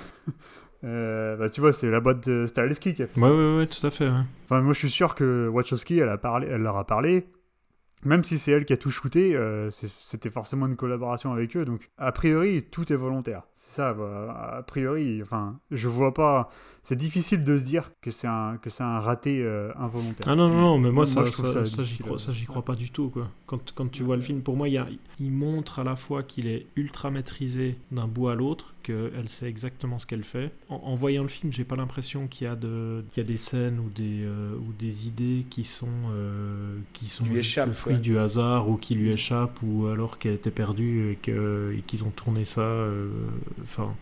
Euh, 0.83 1.35
bah, 1.37 1.49
tu 1.49 1.61
vois, 1.61 1.73
c'est 1.73 1.89
la 1.89 1.99
boîte 1.99 2.29
de 2.29 2.45
Stahelski 2.45 2.93
qui 2.93 3.01
a 3.01 3.07
fait 3.07 3.19
ça. 3.19 3.25
Ouais, 3.25 3.35
ouais, 3.35 3.57
ouais, 3.57 3.65
tout 3.65 3.87
à 3.87 3.89
fait. 3.89 4.07
ouais. 4.07 4.21
Enfin, 4.43 4.61
moi, 4.61 4.73
je 4.73 4.77
suis 4.77 4.89
sûr 4.89 5.15
que 5.15 5.47
Wachowski, 5.47 5.97
elle, 5.97 6.09
a 6.09 6.17
parlé, 6.19 6.45
elle 6.47 6.61
leur 6.61 6.77
a 6.77 6.85
parlé. 6.85 7.25
Même 8.03 8.23
si 8.23 8.37
c'est 8.37 8.51
elle 8.51 8.65
qui 8.65 8.73
a 8.73 8.77
tout 8.77 8.91
shooté, 8.91 9.35
euh, 9.35 9.69
c'était 9.71 10.29
forcément 10.29 10.67
une 10.67 10.75
collaboration 10.75 11.31
avec 11.31 11.57
eux. 11.57 11.65
Donc, 11.65 11.89
a 11.97 12.11
priori, 12.11 12.61
tout 12.61 12.91
est 12.93 12.95
volontaire. 12.95 13.43
C'est 13.55 13.77
ça, 13.77 13.93
bah, 13.93 14.55
a 14.57 14.63
priori. 14.63 15.21
Enfin, 15.23 15.59
je 15.71 15.87
vois 15.87 16.13
pas. 16.13 16.49
C'est 16.83 16.95
difficile 16.95 17.43
de 17.43 17.57
se 17.57 17.63
dire 17.63 17.91
que 18.01 18.11
c'est 18.11 18.27
un, 18.27 18.57
que 18.61 18.69
c'est 18.69 18.83
un 18.83 18.99
raté 18.99 19.41
euh, 19.41 19.71
involontaire. 19.75 20.27
Ah 20.31 20.35
non, 20.35 20.49
non, 20.49 20.61
non, 20.61 20.77
mais 20.77 20.91
moi, 20.91 21.07
ça, 21.07 21.23
je 21.23 21.31
trouve 21.31 21.51
ça, 21.51 21.65
ça 21.65 21.77
ça, 22.17 22.31
j'y 22.31 22.45
crois, 22.45 22.63
pas 22.63 22.75
du 22.75 22.91
tout. 22.91 23.09
Quoi. 23.09 23.31
Quand, 23.47 23.73
quand 23.73 23.89
tu 23.89 24.03
vois 24.03 24.17
le 24.17 24.21
film, 24.21 24.41
pour 24.41 24.55
moi, 24.55 24.69
il, 24.69 24.73
y 24.73 24.77
a, 24.77 24.87
il 25.19 25.31
montre 25.31 25.79
à 25.79 25.83
la 25.83 25.95
fois 25.95 26.21
qu'il 26.21 26.47
est 26.47 26.67
ultra 26.75 27.09
maîtrisé 27.09 27.77
d'un 27.91 28.07
bout 28.07 28.27
à 28.27 28.35
l'autre, 28.35 28.75
qu'elle 28.83 29.29
sait 29.29 29.47
exactement 29.47 29.97
ce 29.97 30.05
qu'elle 30.05 30.23
fait. 30.23 30.51
En, 30.69 30.75
en 30.75 30.95
voyant 30.95 31.23
le 31.23 31.27
film, 31.27 31.51
j'ai 31.51 31.63
pas 31.63 31.75
l'impression 31.75 32.27
qu'il 32.27 32.45
y, 32.45 32.49
a 32.49 32.55
de, 32.55 33.03
qu'il 33.09 33.23
y 33.23 33.25
a 33.25 33.27
des 33.27 33.37
scènes 33.37 33.79
ou 33.79 33.89
des, 33.89 34.23
euh, 34.23 34.55
ou 34.55 34.73
des 34.77 35.07
idées 35.07 35.45
qui 35.49 35.63
sont, 35.63 35.87
euh, 36.11 36.77
qui 36.93 37.07
sont 37.07 37.25
échappent, 37.33 37.73
fruit 37.85 37.95
ouais. 37.95 38.01
du 38.01 38.17
hasard 38.17 38.69
ou 38.69 38.77
qui 38.77 38.95
lui 38.95 39.11
échappent 39.11 39.59
ou 39.63 39.87
alors 39.87 40.17
qu'elle 40.19 40.33
était 40.33 40.51
perdue 40.51 41.11
et, 41.11 41.81
qu'ils 41.87 42.03
ont 42.03 42.09
tourné 42.11 42.45
ça. 42.45 42.61
euh, 42.61 43.09
Enfin. 43.63 43.93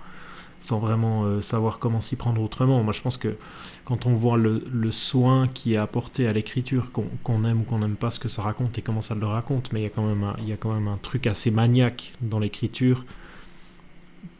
sans 0.59 0.79
vraiment 0.79 1.25
euh, 1.25 1.41
savoir 1.41 1.79
comment 1.79 1.99
s'y 2.01 2.15
prendre 2.15 2.41
autrement. 2.41 2.84
Moi, 2.84 2.93
je 2.93 3.01
pense 3.01 3.17
que 3.17 3.36
quand 3.84 4.05
on 4.05 4.13
voit 4.13 4.38
le, 4.38 4.91
soin 4.91 5.47
qui 5.49 5.73
est 5.73 5.77
apporté 5.77 6.25
à 6.27 6.34
l'écriture, 6.34 6.91
qu'on 6.91 7.43
aime 7.43 7.61
ou 7.61 7.63
qu'on 7.63 7.79
n'aime 7.79 7.95
pas 7.97 8.09
ce 8.11 8.19
que 8.19 8.29
ça 8.29 8.41
raconte 8.41 8.77
et 8.77 8.81
comment 8.81 9.01
ça 9.01 9.15
le 9.15 9.25
raconte, 9.25 9.73
mais 9.73 9.81
il 9.81 9.84
y 9.84 9.88
a 9.88 9.89
quand 9.89 10.07
même 10.07 10.23
un, 10.23 10.36
il 10.39 10.47
y 10.47 10.53
a 10.53 10.57
quand 10.57 10.73
même 10.73 10.88
un 10.88 10.97
truc 10.97 11.27
assez 11.27 11.51
maniaque 11.51 12.13
dans 12.21 12.39
l'écriture 12.39 13.05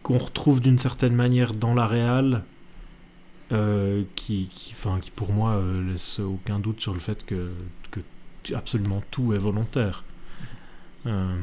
qu'on 0.02 0.18
retrouve 0.18 0.60
d'une 0.62 0.78
certaine 0.78 1.16
manière 1.16 1.54
dans 1.54 1.74
la 1.74 1.88
réale, 1.88 2.44
euh, 3.52 4.04
qui, 4.16 4.48
qui, 4.50 4.74
qui, 5.02 5.12
pour 5.12 5.32
moi 5.34 5.52
euh, 5.52 5.92
laisse 5.92 6.20
aucun 6.20 6.60
doute 6.60 6.82
sur 6.82 6.94
le 6.94 7.00
fait 7.00 7.26
que 7.26 7.52
absolument 8.56 9.02
tout 9.12 9.34
est 9.34 9.38
volontaire. 9.38 10.04
Euh, 11.06 11.40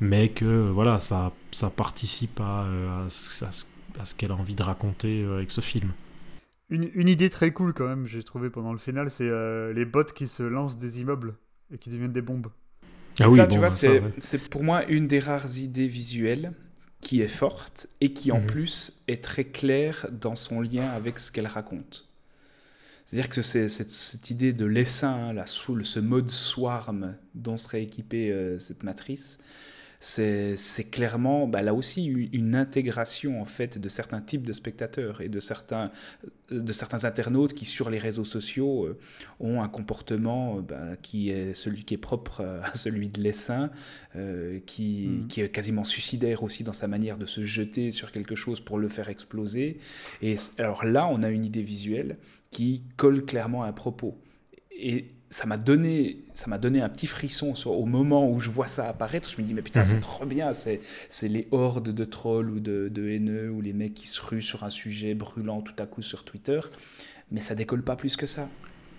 mais 0.00 0.28
que 0.28 0.70
voilà, 0.70 0.98
ça, 0.98 1.32
ça 1.50 1.70
participe 1.70 2.40
à, 2.40 2.66
à, 3.04 3.08
ce 3.08 4.14
qu'elle 4.14 4.30
a 4.30 4.36
envie 4.36 4.54
de 4.54 4.62
raconter 4.62 5.24
avec 5.24 5.50
ce 5.50 5.60
film. 5.60 5.92
Une, 6.68 6.90
une, 6.94 7.08
idée 7.08 7.30
très 7.30 7.52
cool 7.52 7.72
quand 7.72 7.86
même, 7.86 8.06
j'ai 8.06 8.22
trouvé 8.22 8.50
pendant 8.50 8.72
le 8.72 8.78
final, 8.78 9.08
c'est 9.10 9.30
les 9.72 9.84
bots 9.84 10.04
qui 10.04 10.26
se 10.26 10.42
lancent 10.42 10.76
des 10.76 11.00
immeubles 11.00 11.34
et 11.72 11.78
qui 11.78 11.90
deviennent 11.90 12.12
des 12.12 12.22
bombes. 12.22 12.48
Ah 13.20 13.28
oui, 13.28 13.36
ça, 13.36 13.46
tu 13.46 13.58
vois, 13.58 13.70
c'est 13.70 14.50
pour 14.50 14.62
moi 14.62 14.84
une 14.86 15.06
des 15.06 15.18
rares 15.18 15.58
idées 15.58 15.88
visuelles 15.88 16.52
qui 17.00 17.20
est 17.22 17.28
forte 17.28 17.86
et 18.00 18.12
qui 18.12 18.32
en 18.32 18.40
mhm. 18.40 18.46
plus 18.46 19.04
est 19.08 19.22
très 19.22 19.44
claire 19.44 20.06
dans 20.10 20.34
son 20.34 20.60
lien 20.60 20.88
avec 20.88 21.18
ce 21.18 21.30
qu'elle 21.30 21.46
raconte. 21.46 22.05
C'est-à-dire 23.06 23.28
que 23.28 23.40
c'est 23.40 23.68
cette, 23.68 24.30
idée 24.30 24.52
de 24.52 24.66
l'essaim, 24.66 25.32
ce 25.46 26.00
mode 26.00 26.28
swarm 26.28 27.14
dont 27.34 27.56
serait 27.56 27.84
équipée 27.84 28.32
euh, 28.32 28.58
cette 28.58 28.82
matrice, 28.82 29.38
c'est 30.00 30.90
clairement 30.90 31.46
bah, 31.46 31.62
là 31.62 31.74
aussi 31.74 32.04
une 32.04 32.54
intégration 32.54 33.40
en 33.40 33.44
fait 33.44 33.78
de 33.78 33.88
certains 33.88 34.20
types 34.20 34.46
de 34.46 34.52
spectateurs 34.52 35.20
et 35.20 35.28
de 35.28 35.40
certains, 35.40 35.90
de 36.50 36.72
certains 36.72 37.04
internautes 37.04 37.54
qui 37.54 37.64
sur 37.64 37.90
les 37.90 37.98
réseaux 37.98 38.24
sociaux 38.24 38.84
euh, 38.84 38.98
ont 39.40 39.62
un 39.62 39.68
comportement 39.68 40.58
euh, 40.58 40.60
bah, 40.60 40.96
qui 41.00 41.30
est 41.30 41.54
celui 41.54 41.84
qui 41.84 41.94
est 41.94 41.98
propre 41.98 42.42
à 42.62 42.74
celui 42.74 43.08
de 43.08 43.20
l'essaim, 43.20 43.70
euh, 44.16 44.60
qui, 44.66 45.08
mmh. 45.08 45.26
qui, 45.28 45.40
est 45.40 45.48
quasiment 45.48 45.84
suicidaire 45.84 46.42
aussi 46.42 46.62
dans 46.62 46.72
sa 46.72 46.88
manière 46.88 47.16
de 47.18 47.26
se 47.26 47.42
jeter 47.42 47.90
sur 47.90 48.12
quelque 48.12 48.34
chose 48.34 48.60
pour 48.60 48.78
le 48.78 48.88
faire 48.88 49.08
exploser. 49.08 49.78
Et 50.22 50.36
alors 50.58 50.84
là, 50.84 51.08
on 51.10 51.22
a 51.22 51.30
une 51.30 51.44
idée 51.44 51.62
visuelle 51.62 52.16
qui 52.50 52.82
colle 52.96 53.24
clairement 53.24 53.62
à 53.62 53.68
un 53.68 53.72
propos. 53.72 54.18
Et 54.70 55.06
ça 55.28 55.46
m'a 55.46 55.56
donné, 55.56 56.24
ça 56.34 56.48
m'a 56.48 56.58
donné 56.58 56.80
un 56.80 56.88
petit 56.88 57.06
frisson 57.06 57.54
au 57.66 57.84
moment 57.84 58.30
où 58.30 58.40
je 58.40 58.50
vois 58.50 58.68
ça 58.68 58.88
apparaître. 58.88 59.30
Je 59.30 59.40
me 59.40 59.46
dis, 59.46 59.54
mais 59.54 59.62
putain, 59.62 59.84
c'est 59.84 59.96
mhm. 59.96 60.00
trop 60.00 60.26
bien. 60.26 60.52
C'est, 60.54 60.80
c'est 61.08 61.28
les 61.28 61.48
hordes 61.50 61.90
de 61.90 62.04
trolls 62.04 62.50
ou 62.50 62.60
de, 62.60 62.88
de, 62.88 63.08
haineux 63.08 63.50
ou 63.50 63.60
les 63.60 63.72
mecs 63.72 63.94
qui 63.94 64.06
se 64.06 64.20
ruent 64.20 64.42
sur 64.42 64.64
un 64.64 64.70
sujet 64.70 65.14
brûlant 65.14 65.62
tout 65.62 65.74
à 65.78 65.86
coup 65.86 66.02
sur 66.02 66.24
Twitter. 66.24 66.60
Mais 67.30 67.40
ça 67.40 67.54
décolle 67.54 67.82
pas 67.82 67.96
plus 67.96 68.16
que 68.16 68.26
ça. 68.26 68.48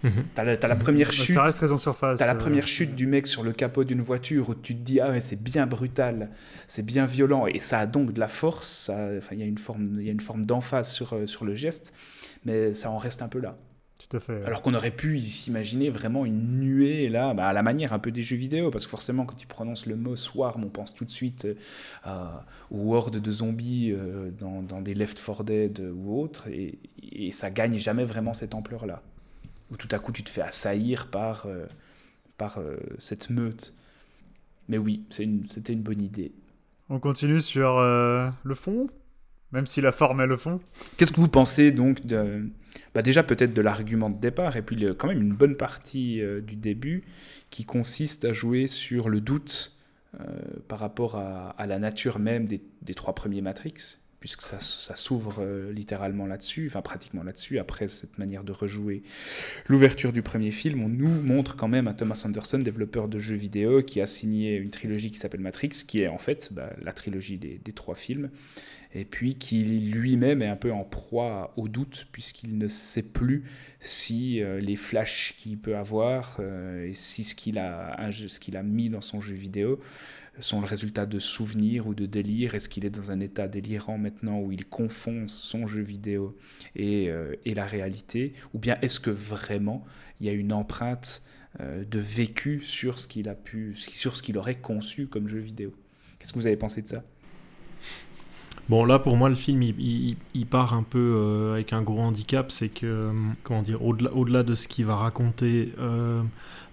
Mhm. 0.03 0.23
T'as, 0.35 0.43
la, 0.43 0.51
as 0.53 0.67
la 0.67 0.75
première 0.75 1.11
chute. 1.11 1.35
Ça 1.35 1.43
reste 1.43 1.57
très 1.57 1.71
en 1.71 1.77
surface. 1.77 2.19
T'as 2.19 2.27
la 2.27 2.33
euh, 2.33 2.37
première 2.37 2.67
chute 2.67 2.95
du 2.95 3.07
mec 3.07 3.27
sur 3.27 3.43
le 3.43 3.51
capot 3.51 3.83
d'une 3.83 4.01
voiture 4.01 4.49
où 4.49 4.55
tu 4.55 4.75
te 4.75 4.81
dis, 4.81 4.99
ah 4.99 5.09
ouais, 5.09 5.21
c'est 5.21 5.41
bien 5.41 5.65
brutal, 5.65 6.29
c'est 6.67 6.85
bien 6.85 7.05
violent. 7.05 7.47
Et 7.47 7.59
ça 7.59 7.79
a 7.79 7.85
donc 7.85 8.13
de 8.13 8.19
la 8.19 8.27
force. 8.27 8.91
Il 9.31 9.39
y 9.39 9.43
a 9.43 9.45
une 9.45 9.57
forme, 9.57 9.97
il 9.99 10.05
y 10.05 10.09
a 10.09 10.11
une 10.11 10.19
forme 10.19 10.45
d'emphase 10.45 10.91
sur, 10.91 11.13
euh, 11.13 11.25
sur 11.25 11.45
le 11.45 11.55
geste. 11.55 11.93
Mais 12.45 12.73
ça 12.73 12.91
en 12.91 12.97
reste 12.97 13.21
un 13.21 13.27
peu 13.27 13.39
là. 13.39 13.57
Alors 14.45 14.61
qu'on 14.61 14.73
aurait 14.73 14.91
pu 14.91 15.19
s'imaginer 15.19 15.89
vraiment 15.89 16.25
une 16.25 16.59
nuée, 16.59 17.09
là, 17.09 17.33
bah, 17.33 17.47
à 17.47 17.53
la 17.53 17.61
manière 17.61 17.91
un 17.91 17.99
peu 17.99 18.11
des 18.11 18.21
jeux 18.21 18.37
vidéo, 18.37 18.71
parce 18.71 18.85
que 18.85 18.89
forcément, 18.89 19.25
quand 19.25 19.41
ils 19.41 19.47
prononcent 19.47 19.85
le 19.85 19.97
mot 19.97 20.15
swarm, 20.15 20.63
on 20.63 20.69
pense 20.69 20.93
tout 20.93 21.03
de 21.03 21.11
suite 21.11 21.45
euh, 22.05 22.25
aux 22.71 22.93
hordes 22.95 23.17
de 23.17 23.31
zombies 23.31 23.91
euh, 23.91 24.31
dans, 24.31 24.81
des 24.81 24.93
Left 24.93 25.21
4 25.23 25.43
Dead 25.43 25.91
ou 25.93 26.21
autres, 26.21 26.47
et, 26.47 26.79
et, 27.11 27.31
ça 27.31 27.49
gagne 27.49 27.77
jamais 27.77 28.05
vraiment 28.05 28.33
cette 28.33 28.55
ampleur-là. 28.55 29.01
Où 29.71 29.77
tout 29.77 29.89
à 29.91 29.99
coup, 29.99 30.11
tu 30.11 30.23
te 30.23 30.29
fais 30.29 30.41
assaillir 30.41 31.09
par, 31.09 31.45
euh, 31.45 31.65
par 32.37 32.59
cette 32.99 33.29
meute. 33.29 33.73
Mais 34.69 34.77
oui, 34.77 35.03
c'était 35.09 35.73
une 35.73 35.81
bonne 35.81 36.01
idée. 36.01 36.31
On 36.89 36.99
continue 36.99 37.41
sur 37.41 37.79
le 37.79 38.55
fond 38.55 38.89
même 39.51 39.65
si 39.65 39.81
la 39.81 39.91
forme 39.91 40.21
est 40.21 40.27
le 40.27 40.37
fond. 40.37 40.59
Qu'est-ce 40.97 41.13
que 41.13 41.21
vous 41.21 41.29
pensez 41.29 41.71
donc 41.71 42.05
de, 42.05 42.49
bah 42.93 43.01
déjà 43.01 43.23
peut-être 43.23 43.53
de 43.53 43.61
l'argument 43.61 44.09
de 44.09 44.19
départ 44.19 44.57
et 44.57 44.61
puis 44.61 44.85
quand 44.97 45.07
même 45.07 45.21
une 45.21 45.33
bonne 45.33 45.55
partie 45.55 46.21
euh, 46.21 46.41
du 46.41 46.55
début 46.55 47.03
qui 47.49 47.65
consiste 47.65 48.25
à 48.25 48.33
jouer 48.33 48.67
sur 48.67 49.09
le 49.09 49.21
doute 49.21 49.77
euh, 50.19 50.25
par 50.67 50.79
rapport 50.79 51.15
à, 51.15 51.65
la 51.65 51.79
nature 51.79 52.19
même 52.19 52.45
des, 52.45 52.61
des 52.81 52.93
trois 52.93 53.15
premiers 53.15 53.41
Matrix 53.41 53.99
puisque 54.19 54.41
ça, 54.41 54.59
s'ouvre 54.95 55.37
euh, 55.39 55.71
littéralement 55.71 56.25
là-dessus, 56.25 56.67
enfin 56.67 56.81
pratiquement 56.81 57.23
là-dessus, 57.23 57.59
après 57.59 57.87
cette 57.87 58.17
manière 58.17 58.43
de 58.43 58.51
rejouer 58.51 59.03
l'ouverture 59.67 60.11
du 60.11 60.21
premier 60.21 60.51
film, 60.51 60.83
on 60.83 60.89
nous 60.89 61.21
montre 61.21 61.55
quand 61.55 61.67
même 61.67 61.87
un 61.87 61.93
Thomas 61.93 62.21
Anderson, 62.25 62.57
développeur 62.57 63.07
de 63.07 63.19
jeux 63.19 63.35
vidéo, 63.35 63.83
qui 63.83 64.01
a 64.01 64.07
signé 64.07 64.55
une 64.55 64.71
trilogie 64.71 65.11
qui 65.11 65.19
s'appelle 65.19 65.41
Matrix, 65.41 65.69
qui 65.87 66.01
est 66.01 66.07
en 66.07 66.17
fait 66.17 66.49
bah, 66.51 66.71
la 66.81 66.93
trilogie 66.93 67.37
des, 67.37 67.59
des, 67.63 67.73
trois 67.73 67.95
films, 67.95 68.29
et 68.93 69.05
puis 69.05 69.35
qui 69.35 69.63
lui-même 69.63 70.41
est 70.41 70.47
un 70.47 70.55
peu 70.55 70.71
en 70.71 70.83
proie 70.83 71.53
au 71.55 71.67
doute, 71.67 72.07
puisqu'il 72.11 72.57
ne 72.57 72.67
sait 72.67 73.03
plus 73.03 73.43
si 73.79 74.41
euh, 74.41 74.59
les 74.59 74.75
flashs 74.75 75.35
qu'il 75.37 75.57
peut 75.59 75.77
avoir, 75.77 76.37
euh, 76.39 76.87
et 76.87 76.93
si 76.93 77.23
ce 77.23 77.35
qu'il 77.35 77.59
a, 77.59 78.09
ce 78.11 78.39
qu'il 78.39 78.57
a 78.57 78.63
mis 78.63 78.89
dans 78.89 79.01
son 79.01 79.21
jeu 79.21 79.35
vidéo, 79.35 79.79
sont 80.39 80.61
le 80.61 80.67
résultat 80.67 81.05
de 81.05 81.19
souvenirs 81.19 81.87
ou 81.87 81.93
de 81.93 82.05
délire 82.05 82.55
Est-ce 82.55 82.69
qu'il 82.69 82.85
est 82.85 82.89
dans 82.89 83.11
un 83.11 83.19
état 83.19 83.47
délirant 83.47 83.97
maintenant 83.97 84.39
où 84.39 84.51
il 84.51 84.65
confond 84.65 85.27
son 85.27 85.67
jeu 85.67 85.81
vidéo 85.81 86.37
et, 86.75 87.09
euh, 87.09 87.35
et 87.45 87.53
la 87.53 87.65
réalité? 87.65 88.33
Ou 88.53 88.59
bien 88.59 88.77
est-ce 88.81 88.99
que 88.99 89.09
vraiment 89.09 89.85
il 90.19 90.27
y 90.27 90.29
a 90.29 90.33
une 90.33 90.53
empreinte 90.53 91.23
euh, 91.59 91.83
de 91.83 91.99
vécu 91.99 92.61
sur 92.61 92.99
ce 92.99 93.07
qu'il 93.07 93.29
a 93.29 93.35
pu, 93.35 93.73
sur 93.75 94.15
ce 94.15 94.23
qu'il 94.23 94.37
aurait 94.37 94.59
conçu 94.59 95.07
comme 95.07 95.27
jeu 95.27 95.39
vidéo? 95.39 95.73
Qu'est-ce 96.19 96.33
que 96.33 96.39
vous 96.39 96.47
avez 96.47 96.57
pensé 96.57 96.81
de 96.81 96.87
ça? 96.87 97.03
Bon, 98.69 98.83
là, 98.83 98.99
pour 98.99 99.15
moi, 99.15 99.29
le 99.29 99.35
film, 99.35 99.61
il, 99.61 100.45
part 100.49 100.73
un 100.73 100.83
peu 100.83 100.99
euh, 101.15 101.53
avec 101.53 101.71
un 101.71 101.81
gros 101.81 102.01
handicap, 102.01 102.51
c'est 102.51 102.67
que, 102.67 103.13
comment 103.43 103.61
dire, 103.61 103.81
au-delà 103.81 104.13
au 104.13 104.25
-delà 104.25 104.43
de 104.43 104.55
ce 104.55 104.67
qu'il 104.67 104.85
va 104.85 104.97
raconter, 104.97 105.71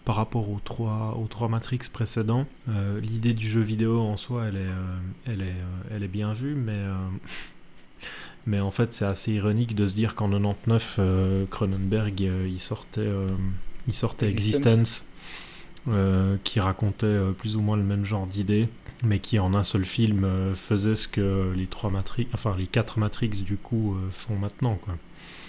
par 0.05 0.16
rapport 0.16 0.50
aux 0.50 0.61
trois, 0.62 1.16
aux 1.18 1.26
trois 1.26 1.48
Matrix 1.48 1.80
précédents. 1.92 2.46
Euh, 2.68 3.00
l'idée 3.00 3.32
du 3.32 3.46
jeu 3.46 3.62
vidéo 3.62 4.00
en 4.00 4.16
soi, 4.16 4.46
elle 4.48 4.57
est, 4.57 4.61
euh, 4.61 4.98
elle 5.26 5.40
est, 5.40 5.44
euh, 5.44 5.94
elle 5.94 6.02
est 6.02 6.09
bien 6.09 6.32
vue, 6.34 6.55
mais, 6.55 6.80
mais 8.46 8.61
en 8.61 8.70
fait, 8.70 8.92
c'est 8.92 9.07
assez 9.07 9.32
ironique 9.32 9.74
de 9.74 9.86
se 9.86 9.94
dire 9.94 10.14
qu'en 10.14 10.28
99, 10.28 11.00
Cronenberg, 11.50 12.20
il 12.20 12.61
sortait, 12.61 13.11
il 13.88 13.94
sortait 13.94 14.26
Existence, 14.26 15.07
qui 16.44 16.61
racontait 16.61 17.18
plus 17.38 17.57
ou 17.57 17.61
moins 17.61 17.76
le 17.76 17.82
même 17.82 18.05
genre 18.05 18.26
d'idée, 18.26 18.68
mais 19.05 19.20
qui 19.20 19.38
en 19.38 19.55
un 19.55 19.62
seul 19.62 19.86
film 19.86 20.55
faisait 20.55 20.96
ce 20.96 21.09
que 21.09 21.52
les 21.57 21.66
trois 21.66 21.90
Matrix, 21.90 22.26
enfin 22.34 22.55
les 22.59 22.66
quatre 22.66 22.98
Matrix 22.98 23.28
du 23.28 23.57
coup 23.57 23.96
font 24.11 24.36
maintenant, 24.36 24.76
quoi. 24.76 24.94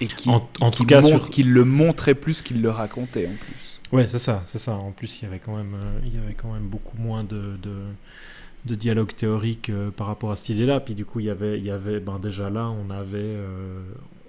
Et 0.01 0.07
qui, 0.07 0.29
en, 0.29 0.39
tout 0.71 0.85
cas, 0.85 1.01
sur... 1.01 1.29
qu'il 1.29 1.53
le 1.53 1.63
montrait 1.63 2.15
plus 2.15 2.41
qu'il 2.41 2.61
le 2.61 2.69
racontait 2.69 3.27
en 3.27 3.35
plus. 3.45 3.74
Ouais, 3.95 4.07
c'est 4.07 4.19
ça, 4.19 4.43
c'est 4.45 4.59
ça. 4.59 4.75
En 4.75 4.91
plus, 4.91 5.21
il 5.21 5.23
y 5.23 5.27
avait 5.27 5.39
quand 5.39 5.55
même, 5.55 5.75
euh, 5.75 5.99
il 6.05 6.13
y 6.13 6.17
avait 6.17 6.33
quand 6.33 6.51
même 6.51 6.67
beaucoup 6.67 6.97
moins 6.97 7.23
de, 7.23 7.57
de, 8.65 8.75
dialogue 8.75 9.15
théorique 9.15 9.69
euh, 9.69 9.89
par 9.89 10.07
rapport 10.07 10.31
à 10.31 10.35
cette 10.35 10.49
idée-là. 10.49 10.81
Puis 10.81 10.95
du 10.95 11.05
coup, 11.05 11.21
il 11.21 11.27
y 11.27 11.29
avait, 11.29 11.57
il 11.57 11.63
y 11.63 11.71
avait, 11.71 12.01
ben 12.01 12.19
déjà 12.19 12.49
là, 12.49 12.69
on 12.69 12.89
avait, 12.89 13.19
euh, 13.21 13.79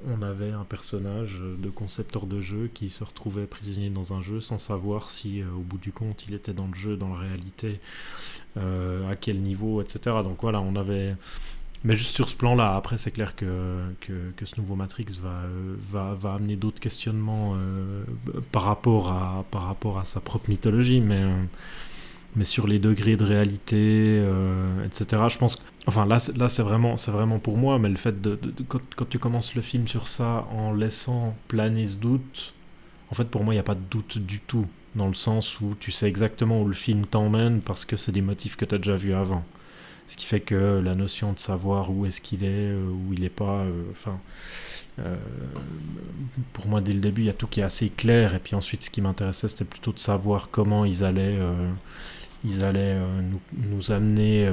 on 0.07 0.23
avait 0.23 0.53
un 0.53 0.62
personnage 0.62 1.41
de 1.41 1.69
concepteur 1.69 2.27
de 2.27 2.41
jeu 2.41 2.71
qui 2.73 2.91
se 2.91 3.03
retrouvait 3.03 3.47
prisonnier 3.47 3.91
dans 3.91 4.12
un 4.12 4.23
jeu 4.23 4.41
sans 4.41 4.59
savoir 4.59 5.11
si, 5.11 5.43
au 5.43 5.62
bout 5.62 5.79
du 5.79 5.91
compte, 5.91 6.27
il 6.29 6.35
était 6.35 6.53
dans 6.53 6.69
le 6.69 6.75
jeu, 6.75 6.97
dans 6.97 7.09
la 7.09 7.19
réalité, 7.19 7.81
à 8.57 9.17
quel 9.21 9.41
niveau, 9.41 9.83
etc. 9.83 9.99
Donc 10.23 10.39
voilà, 10.43 10.61
on 10.61 10.77
avait 10.77 11.17
mais 11.87 11.95
juste 11.95 12.16
sur 12.16 12.28
ce 12.28 12.34
plan-là, 12.34 12.74
après, 12.74 12.99
c'est 12.99 13.12
clair 13.12 13.37
que, 13.37 13.78
que, 14.01 14.45
ce 14.45 14.61
nouveau 14.61 14.74
Matrix 14.74 15.07
va, 15.22 15.43
va, 15.93 16.14
va 16.14 16.34
amener 16.34 16.57
d'autres 16.57 16.80
questionnements 16.80 17.55
euh, 17.55 18.03
par, 18.51 18.64
rapport 18.64 19.12
à, 19.12 19.45
par 19.53 19.66
rapport 19.66 20.01
à 20.01 20.05
sa 20.05 20.20
propre 20.20 20.51
mythologie, 20.51 21.01
mais, 21.01 21.22
mais 22.34 22.43
sur 22.43 22.66
les 22.66 22.80
degrés 22.80 23.16
de 23.16 23.22
réalité, 23.22 24.18
euh, 24.20 24.84
etc. 24.84 25.22
Je 25.28 25.39
pense. 25.39 25.62
Enfin, 25.87 26.07
là, 26.07 26.18
là 26.37 26.49
c'est 26.49 26.64
vraiment, 26.64 26.97
vraiment 26.97 27.39
pour 27.39 27.57
moi, 27.57 27.78
mais 27.78 27.89
le 27.89 27.97
fait 27.97 28.20
de. 28.20 28.37
quand, 28.66 28.80
quand, 28.97 29.09
tu 29.09 29.20
commences 29.20 29.55
le 29.55 29.62
film 29.62 29.87
sur 29.87 30.09
ça 30.09 30.45
en 30.51 30.72
laissant 30.72 31.37
planer 31.47 31.87
ce 31.87 31.99
doute, 31.99 32.53
en 33.12 33.14
fait, 33.14 33.26
pour 33.26 33.45
moi, 33.45 33.55
il 33.55 33.59
n'y 33.59 33.61
a 33.61 33.64
pas 33.64 33.76
de 33.76 33.84
doute 33.89 34.18
du 34.18 34.41
tout, 34.41 34.66
dans 34.97 35.07
le 35.07 35.14
sens 35.14 35.61
où 35.61 35.76
tu 35.78 35.93
sais 35.93 36.09
exactement 36.09 36.62
où 36.62 36.66
le 36.66 36.74
film 36.74 37.07
t'emmène 37.07 37.61
parce 37.61 37.84
que 37.84 37.95
c'est 37.95 38.11
des 38.11 38.22
motifs 38.22 38.57
que 38.57 38.64
tu 38.64 38.74
as 38.74 38.78
déjà 38.78 38.97
vus 38.97 39.14
avant. 39.14 39.45
Ce 40.09 40.17
qui 40.17 40.25
fait 40.27 40.41
que 40.41 40.81
la 40.85 40.95
notion 40.95 41.33
de 41.33 41.39
savoir 41.39 41.91
où 41.91 42.07
est-ce 42.07 42.21
qu'il 42.21 42.45
est, 42.45 42.49
euh, 42.71 42.89
où 42.91 43.13
il 43.13 43.21
n'est 43.23 43.29
pas, 43.29 43.61
euh, 43.65 43.83
enfin, 43.91 44.19
euh, 45.01 45.17
pour 46.53 46.67
moi 46.69 46.81
dès 46.81 46.93
le 46.93 47.01
début 47.01 47.23
il 47.23 47.27
y 47.27 47.31
a 47.31 47.35
tout 47.35 47.47
qui 47.49 47.61
est 47.61 47.65
assez 47.65 47.91
clair. 47.91 48.35
Et 48.35 48.39
puis 48.39 48.55
ensuite 48.55 48.83
ce 48.85 48.91
qui 48.91 49.01
m'intéressait 49.01 49.49
c'était 49.49 49.65
plutôt 49.65 49.93
de 49.93 49.99
savoir 49.99 50.49
comment 50.51 50.85
ils 50.85 51.03
allaient, 51.05 51.39
ils 52.45 52.65
allaient 52.65 52.97
nous, 53.31 53.41
nous, 53.69 53.91
amener 53.93 54.49